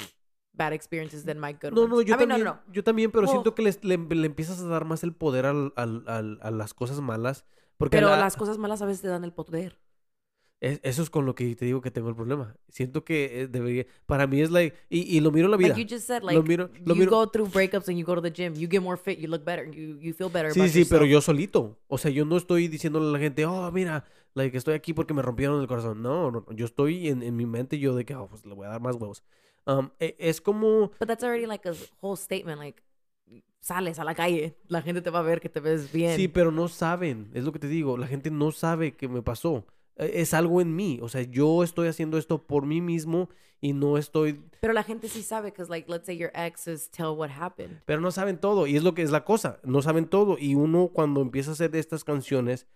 bad 0.58 0.74
experiences 0.74 1.24
than 1.24 1.39
my 1.39 1.53
good 1.53 1.72
No, 1.74 1.82
ones. 1.82 1.89
no, 1.89 2.01
yo 2.01 2.16
I 2.16 2.18
mean, 2.18 2.30
también, 2.30 2.43
no, 2.45 2.53
no, 2.55 2.62
no. 2.68 2.74
yo 2.74 2.84
también, 2.84 3.12
pero 3.12 3.24
Well- 3.24 3.32
siento 3.32 3.53
que 3.55 3.62
les- 3.62 3.84
le, 3.84 3.97
le 3.97 4.26
empiezas 4.26 4.60
a 4.62 4.68
dar 4.68 4.86
más 4.86 5.03
el 5.03 5.14
poder 5.14 5.45
al, 5.45 5.72
al- 5.76 6.03
al- 6.08 6.39
a 6.41 6.51
las 6.51 6.74
cosas 6.74 6.99
malas. 7.01 7.45
Porque 7.78 7.97
Pero 7.97 8.10
la- 8.10 8.18
las 8.18 8.36
cosas 8.36 8.58
malas 8.58 8.82
a 8.82 8.86
veces 8.86 9.01
te 9.03 9.08
dan 9.08 9.24
el 9.24 9.32
poder. 9.34 9.80
es- 10.60 10.80
eso 10.82 11.03
es 11.03 11.12
con 11.12 11.28
lo 11.28 11.36
que 11.36 11.55
te 11.55 11.66
digo 11.66 11.82
que 11.82 11.91
tengo 11.91 12.10
el 12.10 12.16
problema. 12.16 12.55
Siento 12.70 13.03
que 13.05 13.41
eh, 13.41 13.47
debería, 13.47 13.86
para 14.08 14.26
mí 14.26 14.41
es 14.41 14.49
like, 14.49 14.76
y, 14.89 15.01
y 15.16 15.20
lo 15.20 15.32
miro 15.32 15.45
en 15.45 15.51
la 15.51 15.58
vida. 15.58 15.70
Like 15.76 15.82
you 15.86 15.88
just 15.95 16.08
said, 16.08 16.24
Lo 16.24 16.41
miro- 16.41 16.72
lo 16.84 16.95
you 16.95 16.99
miro- 17.01 17.12
go 17.12 17.30
through 17.30 17.51
breakups 17.53 17.88
and 17.89 17.97
you 17.99 18.03
go 18.03 18.16
to 18.16 18.22
the 18.24 18.32
gym, 18.32 18.55
you 18.55 18.68
get 18.68 18.82
more 18.82 18.97
fit, 18.97 19.20
you 19.20 19.28
look 19.28 19.43
better, 19.45 19.70
you 19.70 19.99
you 19.99 20.16
feel 20.16 20.32
better. 20.32 20.51
Sí, 20.51 20.60
about 20.62 20.72
sí, 20.72 20.86
pero 20.86 21.05
yo 21.05 21.22
solito. 21.22 21.78
O 21.88 21.99
sea, 21.99 22.10
yo 22.10 22.26
no 22.26 22.38
estoy 22.38 22.68
diciéndole 22.68 23.08
a 23.08 23.12
la 23.12 23.20
gente, 23.20 23.45
oh, 23.45 23.72
mira, 23.72 24.03
like, 24.34 24.58
estoy 24.58 24.74
aquí 24.74 24.93
porque 24.95 25.14
me 25.14 25.22
rompieron 25.22 25.62
el 25.62 25.68
corazón. 25.68 26.01
No, 26.01 26.32
no, 26.32 26.43
no, 26.47 26.51
yo 26.55 26.66
estoy 26.66 27.08
en, 27.10 27.22
en 27.22 27.36
mi 27.36 27.45
mente 27.45 27.78
yo 27.78 27.93
de 27.95 28.03
que, 28.05 28.16
oh, 28.16 28.28
pues 28.28 28.43
le 28.43 28.55
voy 28.55 28.66
a 28.66 28.70
dar 28.72 28.82
más 28.82 28.95
huevos. 28.95 29.24
Um, 29.68 29.89
es 29.99 30.39
como, 30.41 30.91
But 30.99 31.07
that's 31.07 31.24
already 31.24 31.45
like 31.45 31.68
a 31.70 31.74
whole 32.01 32.15
statement. 32.18 32.57
Like 32.59 32.82
sales 33.59 33.99
a 33.99 34.03
la 34.05 34.15
calle, 34.15 34.55
la 34.68 34.82
gente 34.82 35.01
te 35.01 35.09
va 35.09 35.20
a 35.20 35.24
ver 35.24 35.41
que 35.41 35.49
te 35.49 35.59
ves 35.59 35.91
bien. 35.91 36.15
sí, 36.15 36.28
pero 36.30 36.51
no 36.51 36.68
saben, 36.70 37.30
es 37.34 37.43
lo 37.43 37.51
que 37.51 37.59
te 37.59 37.68
digo, 37.68 37.97
la 37.97 38.07
gente 38.07 38.32
no 38.32 38.51
sabe 38.51 38.95
que 38.95 39.07
me 39.09 39.22
pasó. 39.22 39.65
E- 39.97 40.22
Es 40.22 40.34
algo 40.34 40.61
en 40.61 40.74
mí, 40.76 40.99
o 41.01 41.09
sea, 41.09 41.24
yo 41.24 41.63
estoy 41.63 41.89
haciendo 41.89 42.18
esto 42.18 42.47
por 42.47 42.65
mí 42.65 42.80
mismo 42.80 43.30
y 43.59 43.74
no 43.74 43.97
estoy, 43.97 44.39
Pero 44.61 44.72
la 44.72 44.84
gente 44.84 45.09
sí 45.09 45.22
sabe, 45.24 45.49
because 45.51 45.70
like 45.70 45.91
let's 45.91 46.05
say 46.05 46.15
your 46.18 46.32
exes 46.34 46.89
tell 46.89 47.07
what 47.18 47.30
happened. 47.32 47.82
pero 47.86 47.99
no 47.99 48.11
saben 48.11 48.38
todo 48.39 48.68
y 48.68 48.78
es 48.78 48.84
lo 48.84 48.93
que 48.93 49.01
es 49.01 49.11
la 49.11 49.26
cosa, 49.26 49.59
no 49.63 49.82
saben 49.82 50.05
todo 50.07 50.38
y 50.39 50.55
uno 50.55 50.88
cuando 50.93 51.20
empieza 51.22 51.49
a 51.49 51.53
hacer 51.53 51.76
estas 51.76 52.05
canciones, 52.05 52.68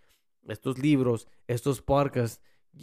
estos 0.50 0.78
libros, 0.80 1.28
estos 1.48 1.82
podcasts, 1.82 2.42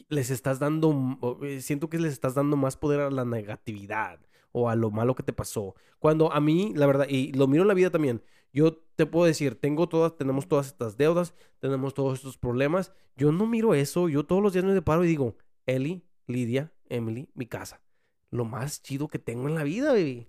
les 0.09 0.31
estás 0.31 0.59
dando, 0.59 1.19
eh, 1.43 1.61
siento 1.61 1.89
que 1.89 1.99
les 1.99 2.13
estás 2.13 2.35
dando 2.35 2.57
más 2.57 2.77
poder 2.77 3.01
a 3.01 3.11
la 3.11 3.25
negatividad 3.25 4.21
o 4.53 4.69
a 4.69 4.75
lo 4.77 4.91
malo 4.91 5.15
que 5.15 5.23
te 5.23 5.33
pasó. 5.33 5.75
Cuando 5.99 6.33
a 6.33 6.41
mí, 6.41 6.73
la 6.75 6.87
verdad, 6.87 7.07
y 7.09 7.33
lo 7.33 7.47
miro 7.47 7.63
en 7.63 7.69
la 7.69 7.75
vida 7.75 7.91
también, 7.91 8.23
yo 8.53 8.77
te 8.97 9.07
puedo 9.07 9.27
decir, 9.27 9.55
tengo 9.61 9.89
todas, 9.89 10.17
tenemos 10.17 10.49
todas 10.49 10.67
estas 10.69 10.97
deudas, 10.97 11.35
tenemos 11.61 11.95
todos 11.95 12.19
estos 12.19 12.39
problemas, 12.39 12.93
yo 13.17 13.33
no 13.33 13.47
miro 13.47 13.75
eso, 13.75 14.09
yo 14.09 14.25
todos 14.25 14.43
los 14.43 14.53
días 14.53 14.65
me 14.65 14.81
paro 14.83 15.05
y 15.05 15.09
digo, 15.09 15.37
Eli, 15.67 16.05
Lidia, 16.27 16.73
Emily, 16.89 17.29
mi 17.35 17.47
casa, 17.47 17.81
lo 18.31 18.45
más 18.45 18.83
chido 18.83 19.09
que 19.09 19.19
tengo 19.19 19.49
en 19.49 19.55
la 19.55 19.65
vida, 19.65 19.93
baby. 19.93 20.29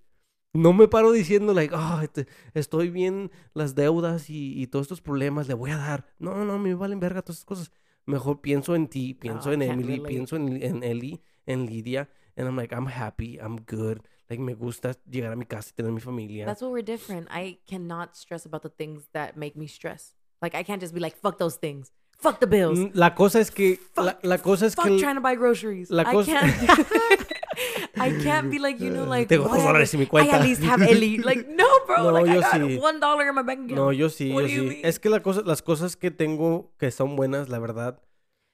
No 0.53 0.73
me 0.73 0.87
paro 0.87 1.11
diciendo, 1.11 1.53
like, 1.53 1.73
"Ah, 1.77 2.01
este- 2.03 2.27
estoy 2.53 2.89
bien, 2.89 3.31
las 3.53 3.75
deudas 3.75 4.29
y, 4.29 4.59
y 4.59 4.67
todos 4.67 4.85
estos 4.85 5.01
problemas 5.01 5.47
le 5.47 5.53
voy 5.53 5.69
a 5.71 5.77
dar. 5.77 6.07
No, 6.17 6.43
no, 6.43 6.57
me 6.57 6.73
valen 6.73 6.99
verga 6.99 7.21
todas 7.21 7.37
esas 7.37 7.45
cosas. 7.45 7.71
Mejor 8.05 8.41
pienso 8.41 8.75
en 8.75 8.87
ti, 8.87 9.13
pienso 9.13 9.49
oh, 9.49 9.53
en 9.53 9.61
Emily, 9.61 9.97
relate. 9.97 10.09
pienso 10.09 10.35
en, 10.35 10.61
en 10.61 10.83
Ellie, 10.83 11.21
en 11.45 11.65
Lidia. 11.65 12.09
And 12.35 12.47
I'm 12.47 12.55
like, 12.55 12.73
I'm 12.73 12.87
happy, 12.87 13.37
I'm 13.37 13.57
good. 13.65 14.01
Like, 14.29 14.41
me 14.41 14.53
gusta 14.53 14.95
llegar 15.09 15.33
a 15.33 15.35
mi 15.35 15.45
casa 15.45 15.71
y 15.71 15.75
tener 15.75 15.91
mi 15.91 15.99
familia. 15.99 16.45
That's 16.45 16.61
what 16.61 16.71
we're 16.71 16.85
different. 16.85 17.27
I 17.29 17.59
cannot 17.67 18.15
stress 18.15 18.45
about 18.45 18.61
the 18.61 18.69
things 18.69 19.09
that 19.13 19.35
make 19.35 19.55
me 19.55 19.67
stress. 19.67 20.15
Like 20.41 20.55
I 20.55 20.63
can't 20.63 20.81
just 20.81 20.93
be 20.93 20.99
like 20.99 21.17
fuck 21.17 21.37
those 21.37 21.57
things, 21.57 21.91
fuck 22.19 22.39
the 22.39 22.45
bills, 22.45 22.93
La 22.93 23.15
cosa 23.15 23.39
es 23.39 23.49
que, 23.51 23.79
la, 23.95 24.13
Fuck- 24.13 24.19
la 24.23 24.37
cosa 24.39 24.65
es 24.65 24.75
fuck 24.75 24.85
que... 24.85 24.97
trying 24.97 25.15
to 25.15 25.21
buy 25.21 25.35
groceries. 25.35 25.89
la 25.89 26.03
I 26.03 26.05
cosa- 26.11 26.31
can't. 26.39 26.55
I 27.97 28.11
can't 28.23 28.49
be 28.49 28.59
like 28.59 28.79
you 28.81 28.89
know 28.91 29.05
like 29.05 29.27
Tengo 29.27 29.49
dos 29.49 29.61
dólares 29.63 29.93
en 29.93 29.99
mi 29.99 30.05
I 30.05 30.07
cuenta. 30.09 30.35
at 30.37 30.43
least 30.43 30.63
have 30.63 30.81
Ellie. 30.83 31.17
Like 31.23 31.45
no, 31.49 31.65
bro. 31.87 32.03
No, 32.03 32.11
like 32.11 32.29
I 32.29 32.35
yo 32.35 32.41
got 32.41 32.53
sí. 32.53 32.79
one 32.81 32.99
dollar 32.99 33.27
in 33.27 33.35
my 33.35 33.43
bank 33.43 33.65
account. 33.65 33.71
No, 33.75 33.91
yo 33.91 34.09
sí, 34.09 34.31
What 34.31 34.43
yo 34.43 34.47
sí. 34.47 34.61
mean? 34.67 34.79
Es 34.85 34.99
que 34.99 35.09
la 35.09 35.21
cosa, 35.21 35.41
las 35.45 35.61
cosas 35.61 35.95
que 35.97 36.09
tengo 36.11 36.71
que 36.77 36.91
son 36.91 37.15
buenas, 37.17 37.49
la 37.49 37.59
verdad, 37.59 38.01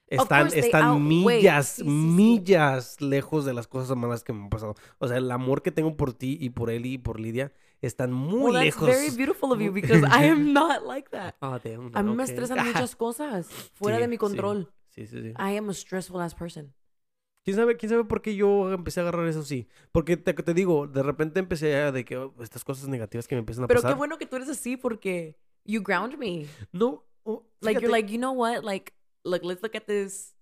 están, 0.08 0.48
están 0.54 1.06
millas, 1.06 1.66
sí, 1.68 1.82
sí. 1.82 1.88
millas 1.88 3.00
lejos 3.00 3.44
de 3.44 3.54
las 3.54 3.66
cosas 3.68 3.96
malas 3.96 4.24
que 4.24 4.32
me 4.32 4.42
han 4.42 4.48
pasado. 4.50 4.74
O 4.98 5.06
sea, 5.08 5.16
el 5.18 5.30
amor 5.30 5.62
que 5.62 5.70
tengo 5.70 5.96
por 5.96 6.12
ti 6.12 6.36
y 6.40 6.50
por 6.50 6.70
Eli 6.70 6.94
y 6.94 6.98
por 6.98 7.20
Lidia 7.20 7.52
están 7.86 8.12
muy 8.12 8.42
well, 8.52 8.54
that's 8.54 8.76
lejos. 8.80 8.86
very 8.88 9.10
beautiful 9.16 9.52
of 9.52 9.60
you 9.60 9.72
because 9.72 10.02
I 10.04 10.24
am 10.28 10.52
not 10.52 10.84
like 10.86 11.10
that. 11.10 11.34
Ah, 11.40 11.58
damn, 11.62 11.90
A 11.94 12.02
mí 12.02 12.14
me 12.14 12.22
ok. 12.24 12.28
estresan 12.30 12.64
muchas 12.66 12.94
cosas 12.96 13.48
fuera 13.74 13.96
Sí, 13.96 14.02
de 14.02 14.08
mi 14.08 14.16
sí. 14.16 14.18
control. 14.18 14.72
Sí, 14.90 15.06
sí, 15.06 15.20
sí. 15.22 15.28
I 15.38 15.56
am 15.56 15.68
a 15.70 15.74
stressful 15.74 16.20
ass 16.20 16.34
person. 16.34 16.72
¿Quién 17.44 17.56
sabe, 17.56 17.76
¿Quién 17.76 17.90
sabe 17.90 18.04
por 18.04 18.22
qué 18.22 18.34
yo 18.34 18.72
empecé 18.72 18.98
a 19.00 19.04
agarrar 19.04 19.28
eso 19.28 19.40
así? 19.40 19.68
Porque 19.92 20.16
te, 20.16 20.34
te 20.34 20.52
digo, 20.54 20.88
de 20.88 21.02
repente 21.02 21.38
empecé 21.38 21.76
a 21.76 21.92
de 21.92 22.04
que 22.04 22.16
oh, 22.16 22.34
estas 22.40 22.64
cosas 22.64 22.88
negativas 22.88 23.28
que 23.28 23.36
me 23.36 23.40
empiezan 23.40 23.64
a 23.64 23.66
Pero 23.68 23.80
qué 23.80 23.84
pasar. 23.84 23.98
bueno 23.98 24.18
que 24.18 24.26
tú 24.26 24.34
eres 24.36 24.48
así 24.48 24.76
porque 24.76 25.36
you 25.64 25.80
ground 25.82 26.18
me. 26.18 26.46
No, 26.72 27.04
oh, 27.24 27.44
Like 27.60 27.80
you're 27.80 27.90
like, 27.92 28.10
you 28.10 28.18
know 28.18 28.32
what? 28.32 28.64
Like, 28.64 28.94
look, 29.24 29.44
let's 29.44 29.62
look 29.62 29.76
at 29.76 29.86
this, 29.86 30.34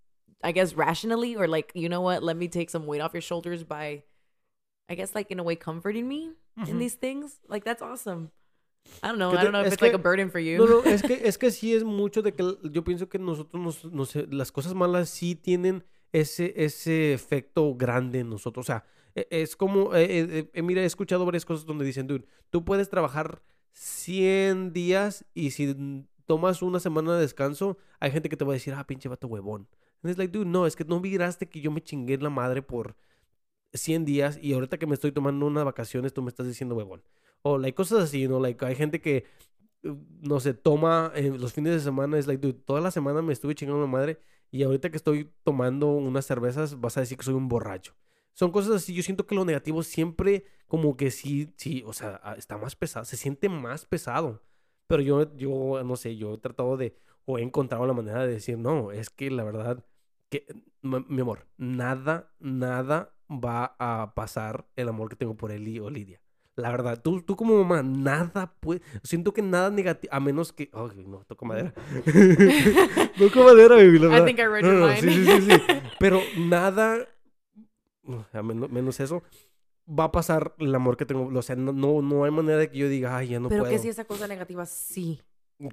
I 0.43 0.53
guess, 0.53 0.75
rationally, 0.75 1.37
or 1.37 1.47
like, 1.47 1.73
you 1.75 1.89
know 1.91 2.01
what? 2.01 2.23
Let 2.23 2.37
me 2.39 2.49
take 2.49 2.71
some 2.71 2.87
weight 2.87 3.03
off 3.03 3.13
your 3.13 3.21
shoulders 3.23 3.65
by, 3.65 4.05
I 4.89 4.95
guess, 4.95 5.15
like 5.15 5.31
in 5.31 5.39
a 5.39 5.43
way, 5.43 5.57
comforting 5.57 6.09
me 6.09 6.33
in 6.57 6.63
Ujú. 6.77 6.79
these 6.79 6.97
things. 6.97 7.41
Like 7.49 7.65
that's 7.65 7.83
awesome. 7.83 8.31
I 9.03 9.09
don't 9.09 9.19
know. 9.19 9.31
I 9.33 9.43
don't 9.43 9.53
know 9.53 9.63
if 9.63 9.73
it's 9.73 9.81
like 9.83 9.93
que- 9.93 10.01
a 10.01 10.03
burden 10.03 10.31
for 10.31 10.41
you. 10.41 10.59
No, 10.59 10.67
no, 10.67 10.85
es 10.85 11.03
que, 11.03 11.21
es 11.27 11.39
que 11.39 11.51
sí 11.51 11.75
es 11.75 11.85
mucho 11.85 12.21
de 12.23 12.33
que 12.33 12.45
yo 12.71 12.85
pienso 12.85 13.09
que 13.09 13.19
nosotros, 13.19 13.63
nos, 13.63 13.85
nos- 14.15 14.29
las 14.33 14.53
cosas 14.53 14.75
malas 14.75 15.09
sí 15.09 15.35
tienen 15.35 15.85
ese, 16.13 16.53
ese 16.57 17.13
efecto 17.15 17.75
grande 17.75 18.21
en 18.21 18.29
nosotros. 18.31 18.65
O 18.65 18.67
sea, 18.67 18.85
e- 19.15 19.27
es 19.31 19.57
como, 19.57 19.95
eh, 19.95 20.05
eh, 20.11 20.51
eh, 20.53 20.63
mira, 20.63 20.83
he 20.83 20.85
escuchado 20.85 21.25
varias 21.25 21.45
cosas 21.47 21.65
donde 21.67 21.85
dicen, 21.85 22.07
dude, 22.07 22.27
tú 22.51 22.65
puedes 22.65 22.89
trabajar 22.91 23.43
100 23.73 24.73
días 24.73 25.25
y 25.35 25.51
si 25.51 25.75
tomas 26.27 26.63
una 26.63 26.79
semana 26.81 27.15
de 27.15 27.21
descanso, 27.23 27.79
hay 28.01 28.11
gente 28.11 28.29
que 28.29 28.37
te 28.37 28.45
va 28.45 28.53
a 28.53 28.55
decir, 28.55 28.75
ah, 28.75 28.87
pinche 28.87 29.09
vato 29.09 29.27
huevón. 29.27 29.67
And 30.03 30.11
it's 30.11 30.19
like, 30.19 30.31
dude, 30.33 30.47
no, 30.49 30.67
es 30.67 30.77
que 30.77 30.85
no 30.85 31.01
miraste 31.01 31.49
que 31.49 31.61
yo 31.61 31.71
me 31.71 31.81
chingué 31.83 32.19
la 32.19 32.31
madre 32.31 32.61
por 32.63 32.97
100 33.75 34.05
días 34.05 34.39
y 34.41 34.55
ahorita 34.55 34.79
que 34.79 34.87
me 34.87 34.95
estoy 34.95 35.13
tomando 35.13 35.47
unas 35.47 35.65
vacaciones 35.65 36.15
tú 36.15 36.23
me 36.23 36.31
estás 36.31 36.47
diciendo 36.47 36.75
huevón. 36.75 37.03
O 37.43 37.59
like 37.59 37.75
cosas 37.75 38.05
así, 38.05 38.27
¿no? 38.29 38.41
Like 38.41 38.65
hay 38.65 38.75
gente 38.75 39.01
que 39.01 39.25
uh, 39.85 39.97
no 40.23 40.41
sé, 40.41 40.55
toma 40.55 41.13
eh, 41.15 41.31
los 41.37 41.53
fines 41.53 41.75
de 41.75 41.81
semana, 41.81 42.19
es 42.19 42.27
like, 42.27 42.41
dude, 42.41 42.61
toda 42.65 42.81
la 42.81 42.91
semana 42.91 43.23
me 43.23 43.33
estuve 43.33 43.55
chingando 43.55 43.81
la 43.81 43.87
madre 43.87 44.19
y 44.51 44.63
ahorita 44.63 44.91
que 44.91 44.97
estoy 44.97 45.33
tomando 45.43 45.89
unas 45.89 46.27
cervezas 46.27 46.81
vas 46.81 46.97
a 46.97 47.01
decir 47.01 47.19
que 47.19 47.25
soy 47.25 47.35
un 47.35 47.49
borracho. 47.49 47.95
Son 48.35 48.51
cosas 48.51 48.77
así, 48.77 48.95
yo 48.95 49.03
siento 49.03 49.27
que 49.27 49.35
lo 49.35 49.45
negativo 49.45 49.83
siempre 49.83 50.45
como 50.67 50.97
que 50.97 51.11
sí, 51.11 51.53
sí, 51.57 51.85
o 51.87 51.93
sea, 51.93 52.21
ah, 52.23 52.35
está 52.37 52.57
más 52.59 52.75
pesado, 52.77 53.05
se 53.05 53.17
siente 53.17 53.49
más 53.49 53.87
pesado. 53.87 54.43
Pero 54.87 55.03
yo, 55.03 55.37
yo, 55.37 55.83
no 55.85 55.97
sé, 55.97 56.17
yo 56.17 56.35
he 56.35 56.39
tratado 56.39 56.77
de, 56.77 56.97
o 57.25 57.39
he 57.39 57.43
encontrado 57.43 57.87
la 57.87 57.95
manera 57.95 58.27
de 58.27 58.33
decir, 58.35 58.59
no, 58.59 58.93
es 58.93 59.11
que 59.11 59.31
la 59.31 59.45
verdad, 59.45 59.85
que, 60.31 60.47
mi 60.83 61.21
amor, 61.21 61.47
nada, 61.57 62.33
nada 62.41 63.14
va 63.31 63.75
a 63.79 64.13
pasar 64.15 64.67
el 64.77 64.89
amor 64.89 65.09
que 65.09 65.17
tengo 65.17 65.37
por 65.37 65.51
Eli 65.53 65.79
o 65.81 65.91
Lidia. 65.91 66.21
La 66.57 66.71
verdad, 66.71 67.03
tú, 67.03 67.21
tú 67.23 67.35
como 67.35 67.57
mamá, 67.65 67.83
nada 67.83 68.55
puede. 68.61 68.81
Siento 69.03 69.33
que 69.35 69.43
nada 69.43 69.71
negativo, 69.71 70.15
a 70.15 70.21
menos 70.21 70.53
que. 70.53 70.71
Ay, 70.73 71.05
no, 71.05 71.25
toco 71.27 71.45
madera. 71.47 71.73
toco 73.19 73.45
madera, 73.45 73.75
baby, 73.77 73.99
la 73.99 74.07
I 74.07 74.09
verdad. 74.11 74.25
think 74.27 74.39
I 74.39 74.43
read 74.47 74.63
No, 74.63 74.69
your 74.71 74.81
no, 74.81 74.87
mind. 74.87 75.01
sí, 75.01 75.11
sí, 75.25 75.41
sí, 75.41 75.51
sí. 75.51 75.63
Pero 75.99 76.21
nada, 76.39 77.09
a 78.33 78.43
menos, 78.43 78.71
menos 78.71 79.01
eso, 79.01 79.23
va 79.89 80.05
a 80.05 80.13
pasar 80.13 80.55
el 80.59 80.73
amor 80.75 80.97
que 80.97 81.07
tengo. 81.07 81.27
O 81.37 81.43
sea, 81.43 81.57
no, 81.57 81.73
no, 81.73 82.03
no 82.03 82.25
hay 82.25 82.31
manera 82.31 82.59
de 82.59 82.71
que 82.71 82.79
yo 82.79 82.89
diga, 82.89 83.17
ay, 83.17 83.29
ya 83.29 83.41
no 83.41 83.49
Pero 83.49 83.63
puedo. 83.65 83.73
que 83.73 83.81
si 83.81 83.89
esa 83.89 84.05
cosa 84.05 84.29
negativa 84.29 84.65
sí 84.67 85.21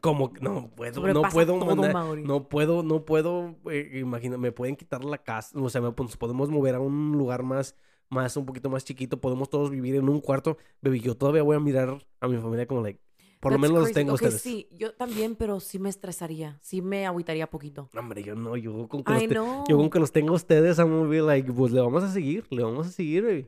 Como 0.02 0.32
que 0.32 0.42
no 0.42 0.70
puedo, 0.76 1.02
no 1.14 1.22
puedo 1.24 1.60
todo, 1.60 1.92
Mauri. 1.92 2.24
no 2.24 2.48
puedo, 2.48 2.84
no 2.84 3.04
puedo, 3.04 3.56
eh, 3.72 4.00
imagina, 4.00 4.38
me 4.38 4.52
pueden 4.52 4.76
quitar 4.76 5.04
la 5.04 5.18
casa, 5.18 5.58
o 5.60 5.70
sea, 5.70 5.82
me- 5.82 5.92
nos 5.98 6.18
podemos 6.18 6.50
mover 6.50 6.76
a 6.76 6.80
un 6.80 7.14
lugar 7.18 7.42
más, 7.44 7.76
más, 8.10 8.38
un 8.38 8.46
poquito 8.46 8.70
más 8.70 8.86
chiquito, 8.86 9.20
podemos 9.20 9.50
todos 9.50 9.72
vivir 9.72 9.96
en 9.96 10.08
un 10.08 10.20
cuarto, 10.22 10.58
baby, 10.82 11.00
yo 11.00 11.16
todavía 11.18 11.42
voy 11.42 11.56
a 11.56 11.60
mirar 11.60 12.06
a 12.20 12.28
mi 12.28 12.38
familia 12.38 12.68
como, 12.68 12.82
like, 12.84 13.00
por 13.40 13.54
lo 13.54 13.58
menos 13.58 13.80
los 13.80 13.92
tengo 13.92 14.14
ustedes. 14.14 14.40
sí, 14.42 14.68
yo 14.72 14.94
también, 14.94 15.36
pero 15.36 15.60
sí 15.60 15.80
me 15.80 15.90
estresaría. 15.90 16.60
Sí 16.62 16.84
me 16.84 17.08
agüitaría 17.08 17.50
poquito. 17.50 17.90
Hombre, 17.98 18.22
yo 18.22 18.36
no, 18.36 18.56
yo 18.56 18.88
con 18.88 19.04
que 19.04 19.12
los, 19.14 19.22
te- 19.24 19.34
yo 19.68 19.78
con 19.78 19.90
que 19.90 20.00
los 20.00 20.12
tengo 20.12 20.36
ustedes, 20.36 20.78
I'm 20.78 20.90
gonna 20.96 21.10
be 21.10 21.22
like, 21.24 21.52
pues 21.52 21.72
le 21.72 21.82
vamos 21.82 22.04
a 22.04 22.12
seguir, 22.14 22.46
le 22.52 22.62
vamos 22.64 22.86
a 22.86 22.92
seguir, 22.92 23.24
baby. 23.24 23.48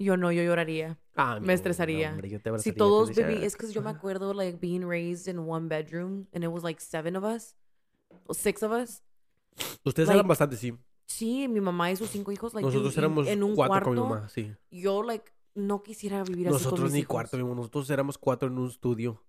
Yo 0.00 0.16
no, 0.16 0.32
yo 0.32 0.42
lloraría. 0.42 0.98
Ah, 1.14 1.38
Me 1.40 1.48
no, 1.48 1.52
estresaría. 1.52 2.12
hombre, 2.12 2.30
yo 2.30 2.40
te 2.40 2.58
Si 2.58 2.72
todos, 2.72 3.14
baby, 3.14 3.34
"Ah, 3.42 3.44
es 3.44 3.54
que 3.54 3.70
yo 3.70 3.82
me 3.82 3.90
acuerdo, 3.90 4.32
like, 4.32 4.58
being 4.58 4.82
raised 4.82 5.28
in 5.28 5.38
one 5.38 5.68
bedroom, 5.68 6.26
and 6.32 6.42
it 6.42 6.50
was 6.50 6.64
like 6.64 6.80
seven 6.80 7.16
of 7.16 7.22
us, 7.24 7.54
or 8.24 8.34
six 8.34 8.62
of 8.62 8.72
us. 8.72 9.02
Ustedes 9.84 10.08
like, 10.08 10.16
eran 10.18 10.26
bastante, 10.26 10.56
sí. 10.56 10.74
Sí, 11.06 11.48
mi 11.48 11.60
mamá 11.60 11.90
y 11.92 11.96
sus 11.96 12.08
cinco 12.08 12.32
hijos, 12.32 12.54
like, 12.54 12.64
Nosotros 12.64 12.96
éramos 12.96 13.28
en 13.28 13.42
un 13.42 13.54
cuatro 13.54 13.72
cuarto. 13.72 13.84
con 13.90 13.94
mi 13.94 14.00
mamá, 14.00 14.28
sí. 14.30 14.54
Yo, 14.70 15.02
like, 15.02 15.30
no 15.54 15.82
quisiera 15.82 16.24
vivir 16.24 16.48
así 16.48 16.54
con 16.54 16.62
Nosotros 16.64 16.84
mis 16.86 16.92
ni 16.94 16.98
hijos. 17.00 17.12
cuarto, 17.12 17.36
mi 17.36 17.42
amor, 17.42 17.56
nosotros 17.56 17.90
éramos 17.90 18.16
cuatro 18.16 18.48
en 18.48 18.56
un 18.58 18.68
estudio. 18.68 19.22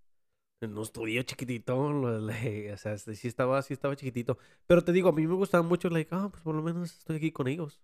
En 0.62 0.78
un 0.78 0.84
estudio 0.84 1.22
chiquitito, 1.24 1.92
le- 2.22 2.72
o 2.72 2.78
sea, 2.78 2.98
sí 2.98 3.28
estaba, 3.28 3.62
sí 3.64 3.74
estaba 3.74 3.96
chiquitito. 3.98 4.38
Pero 4.68 4.84
te 4.84 4.94
digo, 4.94 5.10
a 5.10 5.12
mí 5.12 5.28
me 5.28 5.34
gustaba 5.34 5.64
mucho, 5.64 5.90
like, 5.90 6.14
ah, 6.16 6.30
pues 6.32 6.42
por 6.44 6.56
lo 6.56 6.62
menos 6.62 6.92
estoy 6.98 7.18
aquí 7.18 7.32
con 7.34 7.50
ellos. 7.50 7.82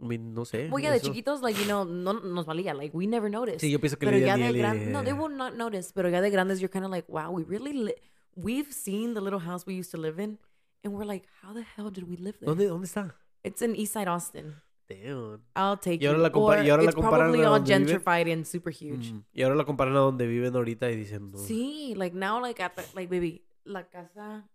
I 0.00 0.04
mean, 0.06 0.32
no 0.32 0.44
sé. 0.44 0.68
Well, 0.70 0.80
yeah, 0.82 0.90
de 0.92 0.98
eso- 0.98 1.08
chiquitos, 1.08 1.42
like, 1.42 1.58
you 1.58 1.66
know, 1.66 1.84
no 1.84 2.12
nos 2.12 2.46
valía, 2.46 2.72
like, 2.74 2.96
we 2.96 3.06
never 3.06 3.28
noticed. 3.30 3.60
Sí, 3.60 3.70
yo 3.70 3.80
pienso 3.80 3.98
que 3.98 4.06
pero 4.06 4.16
ya 4.18 4.36
de 4.36 4.52
grandes, 4.52 4.88
no, 4.90 5.02
they 5.02 5.12
will 5.12 5.36
not 5.36 5.54
notice, 5.54 5.92
pero 5.92 6.08
ya 6.08 6.20
de 6.20 6.30
grandes, 6.30 6.60
you're 6.60 6.70
kind 6.72 6.84
of 6.84 6.90
like, 6.90 7.08
wow, 7.10 7.30
we 7.32 7.42
really, 7.44 7.94
we've 8.36 8.72
seen 8.72 9.14
the 9.14 9.20
little 9.20 9.40
house 9.40 9.66
we 9.66 9.74
used 9.74 9.90
to 9.90 9.98
live 9.98 10.20
in, 10.22 10.38
and 10.84 10.94
we're 10.94 11.04
like, 11.04 11.26
how 11.42 11.52
the 11.52 11.64
hell 11.76 11.90
did 11.90 12.08
we 12.08 12.16
live 12.16 12.38
there? 12.38 12.46
¿Dónde, 12.48 12.68
¿Dónde 12.68 12.86
está? 12.86 13.14
It's 13.42 13.60
in 13.60 13.74
East 13.74 13.92
Side 13.94 14.06
Austin. 14.08 14.54
Damn. 14.88 15.42
I'll 15.54 15.76
take 15.76 16.00
Y 16.02 16.06
ahora 16.06 16.18
la 16.18 16.30
y 16.64 16.70
ahora 16.70 16.82
la 16.84 16.92
comparan 16.92 17.30
probably 17.30 17.42
a 17.44 17.50
all 17.50 17.60
viven. 17.60 17.86
gentrified 17.86 18.32
and 18.32 18.46
super 18.46 18.72
huge. 18.72 19.12
Mm, 19.12 19.22
Y 19.34 19.42
ahora 19.42 19.54
la 19.56 19.64
comparan 19.64 19.94
a 19.94 19.98
donde 19.98 20.26
viven 20.26 20.54
ahorita 20.56 20.90
y 20.90 20.96
dicen, 20.96 21.30
no. 21.32 21.38
Sí, 21.38 21.94
like 21.96 22.16
now, 22.16 22.40
like 22.40 22.62
at 22.62 22.74
the, 22.74 22.82
like 22.94 23.10
baby, 23.10 23.44
la 23.64 23.82
casa, 23.88 24.48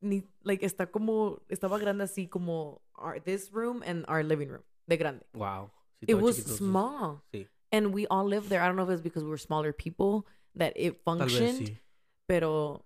ni, 0.00 0.22
like 0.44 0.64
está 0.64 0.90
como, 0.90 1.40
estaba 1.48 1.78
grande 1.78 2.04
así 2.04 2.28
como 2.28 2.82
our, 2.96 3.18
this 3.20 3.50
room 3.50 3.82
and 3.84 4.04
our 4.08 4.22
living 4.22 4.48
room, 4.50 4.62
de 4.88 4.96
grande. 4.96 5.24
Wow. 5.34 5.70
It 6.06 6.14
was 6.14 6.36
small, 6.56 7.22
Sí, 7.32 7.46
and 7.70 7.94
we 7.94 8.06
all 8.08 8.24
lived 8.24 8.48
there. 8.48 8.60
I 8.60 8.66
don't 8.66 8.76
know 8.76 8.84
if 8.84 8.90
it's 8.90 9.02
because 9.02 9.22
we 9.22 9.30
were 9.30 9.38
smaller 9.38 9.72
people 9.72 10.26
that 10.56 10.72
it 10.74 11.00
vez 11.00 11.00
functioned, 11.04 11.68
sí. 11.68 11.78
pero 12.26 12.84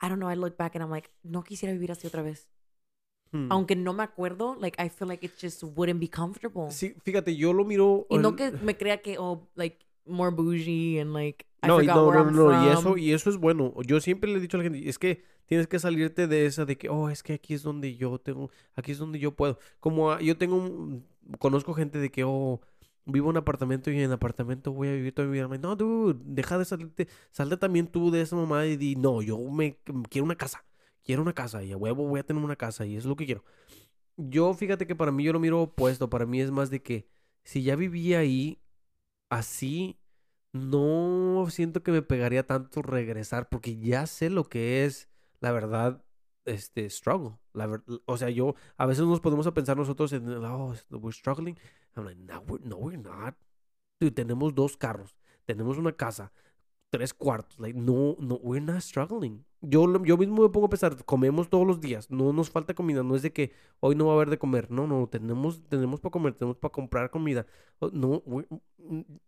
I 0.00 0.08
don't 0.08 0.20
know. 0.20 0.28
I 0.28 0.34
look 0.34 0.56
back 0.56 0.76
and 0.76 0.82
I'm 0.82 0.90
like, 0.90 1.10
no 1.24 1.42
quisiera 1.42 1.72
vivir 1.72 1.90
así 1.90 2.06
otra 2.06 2.22
vez. 2.22 2.46
Hmm. 3.32 3.50
Aunque 3.50 3.76
no 3.76 3.92
me 3.92 4.04
acuerdo, 4.04 4.56
like 4.58 4.76
I 4.78 4.88
feel 4.88 5.08
like 5.08 5.24
it 5.24 5.36
just 5.36 5.62
wouldn't 5.62 6.00
be 6.00 6.08
comfortable. 6.08 6.70
Sí, 6.70 6.94
fíjate, 7.02 7.36
yo 7.36 7.52
lo 7.52 7.64
miro. 7.64 8.06
Y 8.08 8.18
no 8.18 8.36
que 8.36 8.52
me 8.52 8.76
crea 8.76 9.02
que, 9.02 9.18
oh, 9.18 9.48
like, 9.54 9.84
more 10.08 10.30
bougie 10.30 10.98
and 11.00 11.12
like, 11.12 11.46
I 11.62 11.68
No, 11.68 11.76
forgot 11.78 11.96
no, 11.96 12.06
where 12.08 12.18
no, 12.18 12.24
I'm 12.28 12.36
no, 12.36 12.64
y 12.64 12.68
eso, 12.68 12.82
from. 12.82 12.98
y 12.98 13.12
eso 13.12 13.30
es 13.30 13.36
bueno. 13.36 13.74
Yo 13.86 14.00
siempre 14.00 14.30
le 14.30 14.38
he 14.38 14.40
dicho 14.40 14.56
a 14.56 14.58
la 14.58 14.64
gente, 14.64 14.88
es 14.88 14.98
que 14.98 15.22
tienes 15.46 15.66
que 15.66 15.78
salirte 15.78 16.26
de 16.26 16.46
esa 16.46 16.64
de 16.64 16.76
que, 16.78 16.88
oh, 16.88 17.10
es 17.10 17.22
que 17.22 17.34
aquí 17.34 17.54
es 17.54 17.62
donde 17.62 17.96
yo 17.96 18.18
tengo, 18.18 18.50
aquí 18.74 18.92
es 18.92 18.98
donde 18.98 19.18
yo 19.18 19.34
puedo. 19.34 19.58
Como 19.80 20.10
ah, 20.12 20.20
yo 20.20 20.36
tengo, 20.36 20.56
un- 20.56 21.04
conozco 21.38 21.74
gente 21.74 21.98
de 21.98 22.10
que, 22.10 22.24
oh, 22.24 22.60
vivo 23.06 23.26
en 23.26 23.30
un 23.30 23.36
apartamento 23.38 23.90
y 23.90 23.94
en 23.96 24.02
el 24.02 24.12
apartamento 24.12 24.72
voy 24.72 24.88
a 24.88 24.92
vivir 24.92 25.12
toda 25.14 25.26
mi 25.28 25.32
vida. 25.34 25.48
No, 25.58 25.74
dude, 25.76 26.20
deja 26.24 26.58
de 26.58 26.64
salirte, 26.64 27.08
salte 27.30 27.56
también 27.56 27.86
tú 27.86 28.10
de 28.10 28.20
esa 28.20 28.36
mamá 28.36 28.66
y 28.66 28.76
di, 28.76 28.96
no, 28.96 29.22
yo 29.22 29.38
me 29.38 29.78
quiero 30.10 30.24
una 30.26 30.36
casa, 30.36 30.64
quiero 31.04 31.22
una 31.22 31.32
casa 31.32 31.62
y 31.64 31.72
a 31.72 31.76
huevo 31.76 32.06
voy 32.06 32.20
a 32.20 32.24
tener 32.24 32.42
una 32.44 32.56
casa 32.56 32.84
y 32.86 32.96
es 32.96 33.04
lo 33.06 33.16
que 33.16 33.26
quiero. 33.26 33.44
Yo, 34.16 34.52
fíjate 34.54 34.86
que 34.86 34.96
para 34.96 35.12
mí 35.12 35.24
yo 35.24 35.32
lo 35.32 35.40
miro 35.40 35.62
opuesto, 35.62 36.10
para 36.10 36.26
mí 36.26 36.40
es 36.40 36.50
más 36.50 36.70
de 36.70 36.82
que 36.82 37.06
si 37.44 37.62
ya 37.62 37.76
vivía 37.76 38.18
ahí 38.18 38.58
así, 39.30 39.98
no 40.52 41.46
siento 41.50 41.82
que 41.82 41.92
me 41.92 42.02
pegaría 42.02 42.46
tanto 42.46 42.82
regresar 42.82 43.48
porque 43.48 43.78
ya 43.78 44.06
sé 44.06 44.30
lo 44.30 44.44
que 44.48 44.84
es, 44.84 45.08
la 45.40 45.52
verdad, 45.52 46.04
este, 46.44 46.88
struggle. 46.90 47.38
La 47.52 47.66
ver- 47.66 47.82
o 48.06 48.16
sea, 48.16 48.30
yo, 48.30 48.54
a 48.76 48.86
veces 48.86 49.04
nos 49.04 49.20
podemos 49.20 49.46
a 49.46 49.54
pensar 49.54 49.76
nosotros 49.76 50.12
en, 50.12 50.28
oh, 50.44 50.74
we're 50.90 51.12
struggling. 51.12 51.58
I'm 51.96 52.04
like, 52.04 52.20
no, 52.20 52.40
we're, 52.42 52.64
no, 52.66 52.76
we're 52.78 52.98
not. 53.02 53.36
Dude, 54.00 54.12
tenemos 54.12 54.54
dos 54.54 54.76
carros, 54.76 55.16
tenemos 55.44 55.78
una 55.78 55.92
casa, 55.92 56.32
tres 56.90 57.14
cuartos. 57.14 57.58
Like, 57.58 57.78
no, 57.78 58.16
no, 58.18 58.36
we're 58.42 58.64
not 58.64 58.80
struggling. 58.80 59.44
Yo, 59.60 60.02
yo 60.04 60.16
mismo 60.16 60.42
me 60.42 60.48
pongo 60.50 60.66
a 60.66 60.70
pensar, 60.70 61.04
comemos 61.04 61.48
todos 61.50 61.66
los 61.66 61.80
días, 61.80 62.10
no 62.10 62.32
nos 62.32 62.48
falta 62.48 62.74
comida, 62.74 63.02
no 63.02 63.16
es 63.16 63.22
de 63.22 63.32
que 63.32 63.52
hoy 63.80 63.96
no 63.96 64.06
va 64.06 64.12
a 64.12 64.16
haber 64.16 64.30
de 64.30 64.38
comer. 64.38 64.70
No, 64.70 64.86
no, 64.86 65.08
tenemos, 65.08 65.62
tenemos 65.68 66.00
para 66.00 66.12
comer, 66.12 66.34
tenemos 66.34 66.56
para 66.58 66.72
comprar 66.72 67.10
comida. 67.10 67.46
No, 67.80 68.22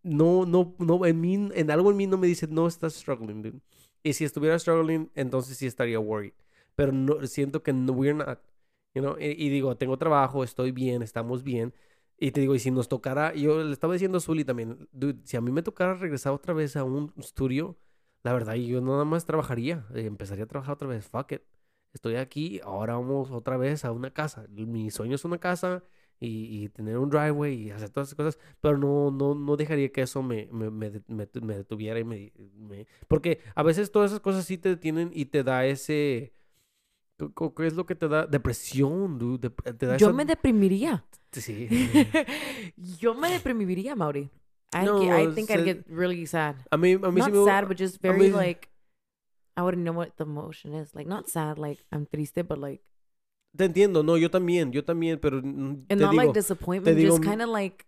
no, 0.02 0.46
no, 0.46 0.74
no, 0.78 1.06
en 1.06 1.20
mí, 1.20 1.34
en 1.34 1.70
algo 1.70 1.90
en 1.90 1.96
mí 1.96 2.06
no 2.06 2.16
me 2.18 2.26
dice, 2.26 2.46
no 2.46 2.66
estás 2.66 2.94
struggling, 2.94 3.42
dude. 3.42 3.60
Y 4.02 4.12
si 4.14 4.24
estuviera 4.24 4.58
struggling, 4.58 5.10
entonces 5.14 5.56
sí 5.56 5.66
estaría 5.66 5.98
worried. 5.98 6.32
Pero 6.76 6.92
no, 6.92 7.26
siento 7.26 7.62
que 7.62 7.72
no, 7.72 7.92
we're 7.92 8.14
not, 8.14 8.40
you 8.94 9.02
know, 9.02 9.16
y, 9.18 9.26
y 9.26 9.48
digo, 9.50 9.76
tengo 9.76 9.98
trabajo, 9.98 10.44
estoy 10.44 10.70
bien, 10.72 11.02
estamos 11.02 11.42
bien. 11.42 11.74
Y 12.22 12.32
te 12.32 12.40
digo, 12.42 12.54
y 12.54 12.58
si 12.58 12.70
nos 12.70 12.88
tocara, 12.88 13.34
yo 13.34 13.62
le 13.64 13.72
estaba 13.72 13.94
diciendo 13.94 14.18
a 14.18 14.20
Zully 14.20 14.44
también, 14.44 14.86
dude, 14.92 15.20
si 15.24 15.36
a 15.38 15.40
mí 15.40 15.50
me 15.52 15.62
tocara 15.62 15.94
regresar 15.94 16.32
otra 16.34 16.52
vez 16.52 16.76
a 16.76 16.84
un 16.84 17.12
estudio, 17.18 17.78
la 18.22 18.34
verdad, 18.34 18.54
yo 18.56 18.80
nada 18.82 19.04
más 19.06 19.24
trabajaría, 19.24 19.86
eh, 19.94 20.04
empezaría 20.04 20.44
a 20.44 20.46
trabajar 20.46 20.74
otra 20.74 20.88
vez, 20.88 21.06
fuck 21.06 21.32
it. 21.32 21.42
Estoy 21.94 22.16
aquí, 22.16 22.60
ahora 22.62 22.94
vamos 22.94 23.30
otra 23.30 23.56
vez 23.56 23.84
a 23.86 23.92
una 23.92 24.12
casa. 24.12 24.46
Mi 24.50 24.90
sueño 24.90 25.14
es 25.16 25.24
una 25.24 25.38
casa 25.38 25.82
y, 26.20 26.64
y 26.64 26.68
tener 26.68 26.98
un 26.98 27.08
driveway 27.10 27.54
y 27.68 27.70
hacer 27.70 27.88
todas 27.90 28.08
esas 28.08 28.16
cosas, 28.16 28.38
pero 28.60 28.76
no, 28.78 29.10
no, 29.10 29.34
no 29.34 29.56
dejaría 29.56 29.90
que 29.90 30.02
eso 30.02 30.22
me, 30.22 30.46
me, 30.52 30.70
me, 30.70 30.90
me- 31.08 31.54
detuviera 31.56 31.98
y 32.00 32.04
me- 32.04 32.86
Porque 33.08 33.40
a 33.54 33.62
veces 33.62 33.90
todas 33.90 34.10
esas 34.10 34.20
cosas 34.20 34.44
sí 34.44 34.58
te 34.58 34.68
detienen 34.68 35.10
y 35.14 35.26
te 35.26 35.42
da 35.42 35.64
ese... 35.66 36.32
¿qué- 37.20 37.32
¿Qué 37.36 37.52
qué 37.56 37.66
es 37.66 37.74
lo 37.74 37.84
que 37.86 37.94
te 37.94 38.08
da? 38.08 38.26
Depresión, 38.26 39.18
dude. 39.18 39.48
dep- 39.50 39.76
te 39.78 39.86
da 39.86 39.96
Yo 39.96 40.08
esa- 40.08 40.16
me 40.16 40.24
deprimiría. 40.24 41.04
Sí. 41.32 41.68
Yo 42.98 43.14
me 43.14 43.30
deprimiría, 43.30 43.94
Mauri. 43.94 44.30
I, 44.72 44.84
No, 44.84 45.00
get- 45.00 45.30
I 45.30 45.34
think 45.34 45.50
I'd 45.50 45.64
get 45.64 45.84
really 45.88 46.26
sad. 46.26 46.56
A 46.70 46.76
mí, 46.76 46.92
a 46.94 47.10
mí 47.10 47.20
sí 47.22 47.30
Not 47.30 47.32
me... 47.32 47.44
sad, 47.44 47.66
but 47.68 47.78
just 47.78 48.00
very 48.00 48.30
mí- 48.30 48.30
like 48.36 48.68
I 49.56 49.62
wouldn't 49.62 49.82
know 49.84 49.92
what 49.96 50.10
the 50.16 50.24
emotion 50.24 50.74
is. 50.74 50.94
Like 50.94 51.08
not 51.08 51.28
sad, 51.28 51.58
like 51.58 51.82
I'm 51.92 52.06
triste, 52.06 52.42
but 52.44 52.58
like 52.58 52.82
Te 53.56 53.64
entiendo, 53.64 54.04
no, 54.04 54.16
yo 54.16 54.30
también, 54.30 54.70
yo 54.70 54.84
también, 54.84 55.18
pero 55.20 55.42
mm, 55.42 55.86
te 55.88 55.94
and 55.94 56.00
not 56.00 56.12
digo... 56.12 56.22
like 56.22 56.32
disappointment, 56.32 56.96
digo, 56.96 57.16
just 57.16 57.24
kind 57.28 57.42
of 57.42 57.48
like 57.48 57.84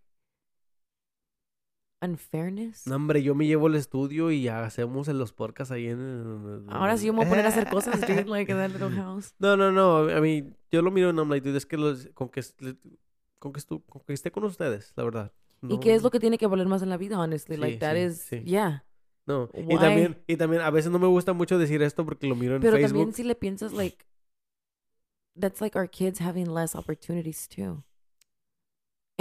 unfairness. 2.03 2.87
No, 2.87 2.97
hombre, 2.97 3.23
yo 3.23 3.35
me 3.35 3.47
llevo 3.47 3.69
el 3.69 3.77
estudio 3.77 4.31
y 4.31 4.49
hacemos 4.49 5.09
en 5.09 5.19
los 5.19 5.33
podcasts 5.33 5.71
ahí 5.73 5.87
en... 5.87 6.67
Ahora 6.69 6.97
sí 6.99 7.07
yo 7.07 7.13
me 7.13 7.19
voy 7.19 7.27
a 7.27 7.29
poner 7.31 7.47
a 7.47 7.49
hacer 7.49 7.69
cosas, 7.71 8.01
dude, 8.01 8.25
like 8.27 8.53
that 8.53 8.71
little 8.71 8.91
house. 8.91 9.35
No, 9.39 9.57
no, 9.57 9.71
no. 9.73 10.09
A 10.15 10.21
mí, 10.21 10.45
yo 10.71 10.83
lo 10.83 10.91
miro 10.91 11.11
en 11.11 11.17
I'm 11.19 11.31
like, 11.31 11.47
dude, 11.47 11.57
es 11.57 11.67
que 11.67 11.77
los, 11.77 12.09
con 12.15 12.29
que, 12.29 12.43
con 13.39 13.53
que, 13.53 13.61
estu- 13.61 13.83
con 13.87 14.03
que 14.03 14.13
esté 14.13 14.31
con 14.31 14.45
ustedes, 14.45 14.93
la 14.97 15.05
verdad. 15.05 15.33
¿Y 15.69 15.79
qué 15.79 15.95
es 15.95 16.03
lo 16.03 16.11
que 16.11 16.19
tiene 16.19 16.39
que 16.39 16.47
valer 16.49 16.67
más 16.67 16.83
en 16.83 16.89
la 16.91 16.97
vida, 16.97 17.19
honestly? 17.21 17.57
Like 17.57 17.75
Sí, 17.75 17.79
that 17.81 17.95
sí, 17.95 18.01
is, 18.03 18.19
sí. 18.21 18.41
yeah. 18.45 18.85
No. 19.27 19.49
Y 19.55 19.63
Why? 19.63 19.79
también, 19.79 20.23
y 20.27 20.37
también, 20.37 20.63
a 20.63 20.71
veces 20.71 20.91
no 20.91 20.99
me 20.99 21.07
gusta 21.07 21.33
mucho 21.33 21.57
decir 21.57 21.81
esto 21.83 22.05
porque 22.05 22.27
lo 22.27 22.35
miro 22.35 22.57
en 22.57 22.61
Pero 22.61 22.73
Facebook. 22.77 22.89
también 22.89 23.13
si 23.15 23.23
le 23.23 23.37
piensas 23.37 23.73
like 23.73 24.05
that's 25.39 25.61
like 25.61 25.79
our 25.79 25.89
kids 25.89 26.21
having 26.21 26.47
less 26.53 26.75
opportunities 26.75 27.49
too. 27.49 27.85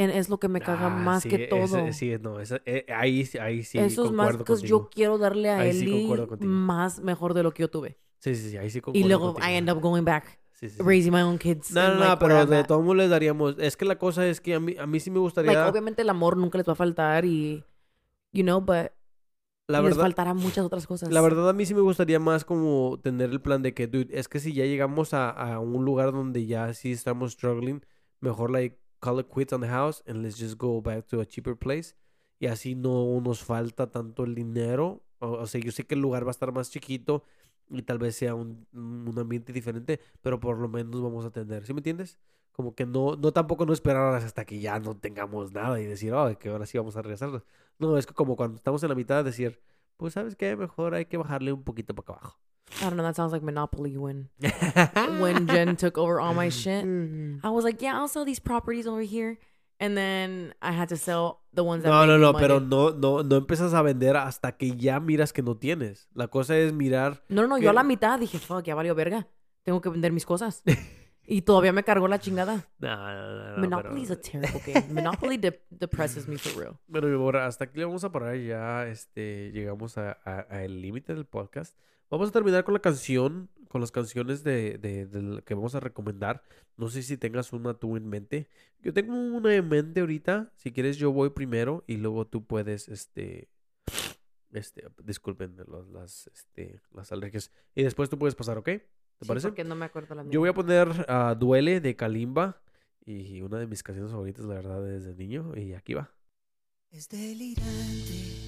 Es 0.09 0.29
lo 0.29 0.39
que 0.39 0.47
me 0.47 0.59
caga 0.61 0.87
Ah, 0.87 0.89
más 0.89 1.23
sí, 1.23 1.29
que 1.29 1.47
todo. 1.47 1.63
ese- 1.63 1.93
sí, 1.93 2.15
no, 2.21 2.39
esa- 2.39 2.61
eh, 2.65 2.85
ahí, 2.93 3.25
sí- 3.25 3.37
ahí 3.37 3.63
sí 3.63 3.77
Eso 3.77 4.05
es 4.05 4.11
más 4.11 4.37
que 4.37 4.55
yo 4.67 4.89
quiero 4.89 5.17
darle 5.17 5.49
a 5.49 5.59
Ahí 5.59 5.73
sí 5.73 5.85
Eli 5.85 6.07
contigo. 6.07 6.47
más 6.47 6.99
mejor 7.01 7.33
de 7.33 7.43
lo 7.43 7.53
que 7.53 7.61
yo 7.63 7.69
tuve. 7.69 7.97
Sí, 8.19 8.35
sí, 8.35 8.51
sí, 8.51 8.57
ahí 8.57 8.69
sí 8.69 8.79
Y 8.79 8.81
concuerdo 8.81 9.07
luego 9.07 9.33
contigo. 9.33 9.47
I 9.47 9.55
end 9.57 9.69
up 9.69 9.79
going 9.81 10.03
back, 10.03 10.39
Sí, 10.53 10.69
sí, 10.69 10.77
sí. 10.77 10.83
raising 10.83 11.11
my 11.13 11.21
own 11.21 11.37
kids. 11.37 11.71
No, 11.71 11.91
no, 11.93 11.99
like, 11.99 12.09
no, 12.09 12.19
pero 12.19 12.45
de 12.45 12.63
todos 12.63 12.81
modos 12.83 12.97
les 12.97 13.09
daríamos... 13.09 13.55
Es 13.59 13.75
que 13.77 13.85
la 13.85 13.97
cosa 13.97 14.27
es 14.27 14.41
que 14.41 14.55
a 14.55 14.59
mí, 14.59 14.75
a 14.77 14.85
mí 14.85 14.99
sí 14.99 15.09
me 15.11 15.19
gustaría... 15.19 15.51
Like, 15.53 15.69
obviamente 15.69 16.01
el 16.01 16.09
amor 16.09 16.37
nunca 16.37 16.57
les 16.57 16.67
va 16.67 16.73
a 16.73 16.75
faltar 16.75 17.25
y, 17.25 17.63
you 18.31 18.43
know, 18.43 18.61
but 18.61 18.91
la 19.67 19.79
les 19.79 19.85
verdad, 19.89 20.01
faltará 20.01 20.33
muchas 20.33 20.65
otras 20.65 20.85
cosas. 20.85 21.11
La 21.11 21.21
verdad 21.21 21.49
a 21.49 21.53
mí 21.53 21.65
sí 21.65 21.73
me 21.73 21.81
gustaría 21.81 22.19
más 22.19 22.45
como 22.45 22.99
tener 23.01 23.29
el 23.31 23.41
plan 23.41 23.61
de 23.61 23.73
que, 23.73 23.87
dude, 23.87 24.09
es 24.11 24.27
que 24.27 24.39
si 24.39 24.53
ya 24.53 24.65
llegamos 24.65 25.13
a, 25.13 25.29
a 25.29 25.59
un 25.59 25.85
lugar 25.85 26.11
donde 26.11 26.45
ya 26.45 26.73
sí 26.73 26.91
estamos 26.91 27.33
struggling, 27.33 27.83
mejor 28.19 28.51
like 28.51 28.77
call 29.01 29.19
it 29.19 29.27
quits 29.27 29.51
on 29.51 29.61
the 29.61 29.67
house 29.67 30.01
and 30.07 30.23
let's 30.23 30.37
just 30.37 30.57
go 30.57 30.81
back 30.81 31.07
to 31.07 31.19
a 31.19 31.25
cheaper 31.25 31.57
place. 31.57 31.95
Y 32.39 32.47
así 32.47 32.75
no 32.75 33.19
nos 33.21 33.43
falta 33.43 33.91
tanto 33.91 34.23
el 34.23 34.35
dinero. 34.35 35.03
O, 35.19 35.31
o 35.31 35.47
sea, 35.47 35.61
yo 35.61 35.71
sé 35.71 35.85
que 35.85 35.95
el 35.95 36.01
lugar 36.01 36.23
va 36.23 36.29
a 36.29 36.31
estar 36.31 36.51
más 36.51 36.71
chiquito 36.71 37.23
y 37.69 37.83
tal 37.83 37.99
vez 37.99 38.15
sea 38.15 38.35
un, 38.35 38.67
un 38.73 39.17
ambiente 39.17 39.53
diferente, 39.53 39.99
pero 40.21 40.39
por 40.39 40.57
lo 40.57 40.67
menos 40.67 41.01
vamos 41.01 41.25
a 41.25 41.31
tener, 41.31 41.65
¿sí 41.65 41.73
me 41.73 41.79
entiendes? 41.79 42.19
Como 42.51 42.75
que 42.75 42.85
no, 42.85 43.15
no 43.15 43.31
tampoco 43.31 43.65
no 43.65 43.73
esperar 43.73 44.13
hasta 44.13 44.45
que 44.45 44.59
ya 44.59 44.79
no 44.79 44.97
tengamos 44.97 45.53
nada 45.53 45.79
y 45.79 45.85
decir, 45.85 46.13
oh, 46.13 46.37
que 46.37 46.49
ahora 46.49 46.65
sí 46.65 46.77
vamos 46.77 46.97
a 46.97 47.01
regresar. 47.01 47.43
No, 47.79 47.97
es 47.97 48.05
como 48.07 48.35
cuando 48.35 48.57
estamos 48.57 48.83
en 48.83 48.89
la 48.89 48.95
mitad, 48.95 49.23
decir, 49.23 49.61
pues 49.97 50.13
sabes 50.13 50.35
qué, 50.35 50.55
mejor 50.55 50.95
hay 50.95 51.05
que 51.05 51.17
bajarle 51.17 51.53
un 51.53 51.63
poquito 51.63 51.95
para 51.95 52.03
acá 52.03 52.21
abajo. 52.21 52.39
I 52.79 52.85
don't 52.85 52.95
know. 52.97 53.03
That 53.03 53.15
sounds 53.15 53.31
like 53.33 53.43
Monopoly 53.43 53.97
when 53.97 54.29
when 55.19 55.47
Jen 55.47 55.75
took 55.75 55.97
over 55.97 56.19
all 56.19 56.33
my 56.33 56.49
shit. 56.49 56.83
I 57.43 57.49
was 57.49 57.63
like, 57.63 57.81
yeah, 57.81 57.97
I'll 57.97 58.07
sell 58.07 58.25
these 58.25 58.39
properties 58.39 58.87
over 58.87 59.01
here, 59.01 59.37
and 59.79 59.95
then 59.97 60.53
I 60.61 60.71
had 60.71 60.89
to 60.89 60.97
sell 60.97 61.41
the 61.53 61.63
ones 61.63 61.83
that. 61.83 61.89
No, 61.89 62.05
no, 62.05 62.17
no, 62.17 62.31
money. 62.33 62.41
pero 62.47 62.59
no, 62.59 62.91
no, 62.91 63.23
no 63.23 63.35
empiezas 63.37 63.73
a 63.73 63.81
vender 63.81 64.15
hasta 64.17 64.53
que 64.57 64.75
ya 64.77 64.99
miras 64.99 65.33
que 65.33 65.41
no 65.41 65.55
tienes. 65.57 66.07
La 66.13 66.27
cosa 66.27 66.57
es 66.57 66.71
mirar. 66.73 67.23
No, 67.29 67.45
no, 67.47 67.57
yo 67.57 67.69
a 67.69 67.71
que- 67.71 67.75
la 67.75 67.83
mitad 67.83 68.19
dije, 68.19 68.39
fuck, 68.39 68.63
ya 68.63 68.75
valió 68.75 68.95
verga. 68.95 69.27
Tengo 69.63 69.81
que 69.81 69.89
vender 69.89 70.11
mis 70.11 70.25
cosas. 70.25 70.63
y 71.23 71.43
todavía 71.43 71.71
me 71.71 71.83
cargó 71.83 72.07
la 72.07 72.19
chingada. 72.19 72.65
No, 72.79 72.95
no, 72.95 73.35
no, 73.37 73.51
no, 73.51 73.57
Monopoly 73.59 74.01
is 74.01 74.11
a 74.11 74.15
terrible 74.19 74.59
game. 74.65 74.87
Monopoly 74.93 75.37
de- 75.37 75.61
depresses 75.69 76.27
me 76.27 76.37
for 76.37 76.59
real. 76.59 76.79
bueno, 76.87 77.07
mi 77.09 77.15
amor, 77.15 77.37
hasta 77.37 77.65
aquí 77.65 77.77
le 77.77 77.85
vamos 77.85 78.03
a 78.03 78.11
parar 78.11 78.35
ya. 78.37 78.87
Este, 78.87 79.51
llegamos 79.51 79.97
a, 79.99 80.17
a- 80.25 80.47
a 80.49 80.63
el 80.63 80.81
límite 80.81 81.13
del 81.13 81.25
podcast. 81.25 81.77
Vamos 82.11 82.29
a 82.29 82.31
terminar 82.33 82.63
con 82.65 82.73
la 82.73 82.81
canción, 82.81 83.49
con 83.69 83.79
las 83.81 83.89
canciones 83.91 84.43
de, 84.43 85.41
que 85.45 85.53
vamos 85.55 85.73
a 85.75 85.79
recomendar. 85.79 86.43
No 86.77 86.89
sé 86.89 87.01
si 87.03 87.17
tengas 87.17 87.53
una 87.53 87.73
tú 87.73 87.95
en 87.95 88.07
mente. 88.09 88.47
Yo 88.81 88.93
tengo 88.93 89.13
una 89.15 89.55
en 89.55 89.67
mente 89.69 90.01
ahorita. 90.01 90.51
Si 90.57 90.71
quieres, 90.73 90.97
yo 90.97 91.11
voy 91.13 91.29
primero 91.29 91.83
y 91.87 91.95
luego 91.97 92.27
tú 92.27 92.45
puedes, 92.45 92.89
este, 92.89 93.47
este, 94.51 94.83
disculpen 95.03 95.55
los- 95.67 95.87
las, 95.89 96.27
este, 96.27 96.81
las 96.93 97.11
alergias. 97.13 97.49
Y 97.75 97.83
después 97.83 98.09
tú 98.09 98.19
puedes 98.19 98.35
pasar, 98.35 98.57
¿ok? 98.57 98.65
¿Te 98.65 98.79
Sí, 99.21 99.27
parece? 99.27 99.47
porque 99.47 99.63
no 99.63 99.75
me 99.75 99.85
acuerdo 99.85 100.13
la 100.15 100.25
Yo 100.29 100.41
voy 100.41 100.49
a 100.49 100.53
poner 100.53 100.89
ah, 101.07 101.33
Duele 101.39 101.79
de 101.79 101.95
Kalimba 101.95 102.61
y 103.05 103.41
una 103.41 103.57
de 103.59 103.67
mis 103.67 103.83
canciones 103.83 104.11
favoritas, 104.11 104.43
la 104.45 104.55
verdad, 104.55 104.83
desde 104.83 105.15
niño. 105.15 105.53
Y 105.55 105.73
aquí 105.73 105.93
va. 105.93 106.11
Es 106.89 107.07
delirante, 107.07 108.47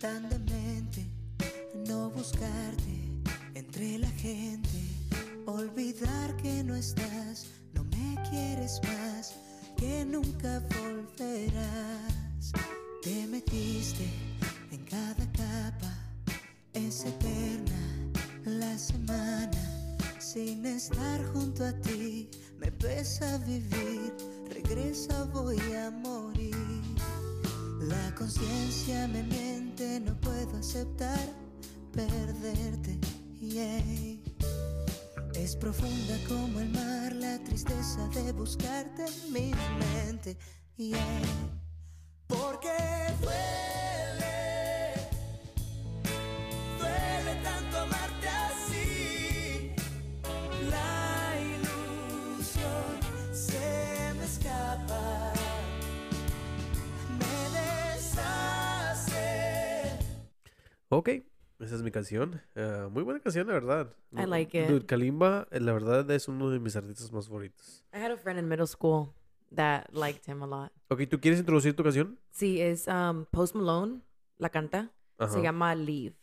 tan 0.00 0.28
demente, 0.28 1.06
no 1.86 2.10
buscarte 2.10 3.03
entre 3.74 3.98
la 3.98 4.10
gente, 4.10 4.68
olvidar 5.46 6.36
que 6.36 6.62
no 6.62 6.76
estás, 6.76 7.46
no 7.72 7.82
me 7.84 8.16
quieres 8.30 8.80
más, 8.84 9.34
que 9.76 10.04
nunca 10.04 10.62
volverás. 10.78 12.52
Te 13.02 13.26
metiste 13.26 14.08
en 14.70 14.84
cada 14.84 15.26
capa, 15.32 15.92
es 16.72 17.04
eterna 17.04 18.12
la 18.44 18.78
semana, 18.78 19.98
sin 20.20 20.64
estar 20.66 21.24
junto 21.32 21.64
a 21.64 21.72
ti, 21.72 22.30
me 22.60 22.70
pesa 22.70 23.38
vivir, 23.38 24.14
regresa 24.50 25.24
voy 25.32 25.58
a 25.74 25.90
morir. 25.90 26.54
La 27.80 28.14
conciencia 28.14 29.08
me 29.08 29.24
miente, 29.24 29.98
no 29.98 30.14
puedo 30.20 30.58
aceptar 30.58 31.28
perderte. 31.92 33.23
Yeah. 33.50 33.82
Es 35.34 35.56
profunda 35.56 36.16
como 36.28 36.60
el 36.60 36.70
mar, 36.70 37.12
la 37.14 37.38
tristeza 37.44 38.08
de 38.08 38.32
buscarte 38.32 39.04
en 39.04 39.32
mi 39.32 39.52
mente. 39.78 40.36
yeah. 40.76 40.98
Porque 42.26 42.70
duele, 43.20 44.94
duele 46.78 47.34
tanto 47.42 47.78
amarte 47.78 48.28
así. 48.28 49.72
La 50.70 51.34
ilusión 51.40 53.00
se 53.32 54.14
me 54.18 54.24
escapa 54.24 55.32
me 57.18 57.36
deshace. 57.96 59.28
Ok, 60.88 61.08
esa 61.64 61.76
es 61.76 61.82
mi 61.82 61.90
canción. 61.90 62.40
Ah, 62.54 62.88
muy 62.90 63.02
buena 63.02 63.20
canción, 63.20 63.46
la 63.46 63.54
verdad. 63.54 63.94
I 64.12 64.26
like 64.26 64.58
it. 64.58 64.68
Dude, 64.68 64.86
Kalimba, 64.86 65.48
eh, 65.50 65.60
la 65.60 65.72
verdad, 65.72 66.08
es 66.10 66.28
uno 66.28 66.50
de 66.50 66.60
mis 66.60 66.76
artistas 66.76 67.12
más 67.12 67.26
favoritos. 67.26 67.84
I 67.92 67.98
had 67.98 68.10
a 68.10 68.16
friend 68.16 68.38
in 68.38 68.48
middle 68.48 68.66
school 68.66 69.12
that 69.54 69.86
liked 69.92 70.26
him 70.30 70.42
a 70.42 70.46
lot. 70.46 70.72
Ok, 70.88 71.08
¿tú 71.08 71.20
quieres 71.20 71.40
introducir 71.40 71.74
tu 71.74 71.82
canción? 71.82 72.18
Sí, 72.30 72.60
es 72.60 72.86
um, 72.86 73.24
Post 73.26 73.54
Malone, 73.54 74.00
la 74.38 74.50
canta. 74.50 74.92
Ajá. 75.18 75.32
Se 75.32 75.42
llama 75.42 75.74
Leave. 75.74 76.14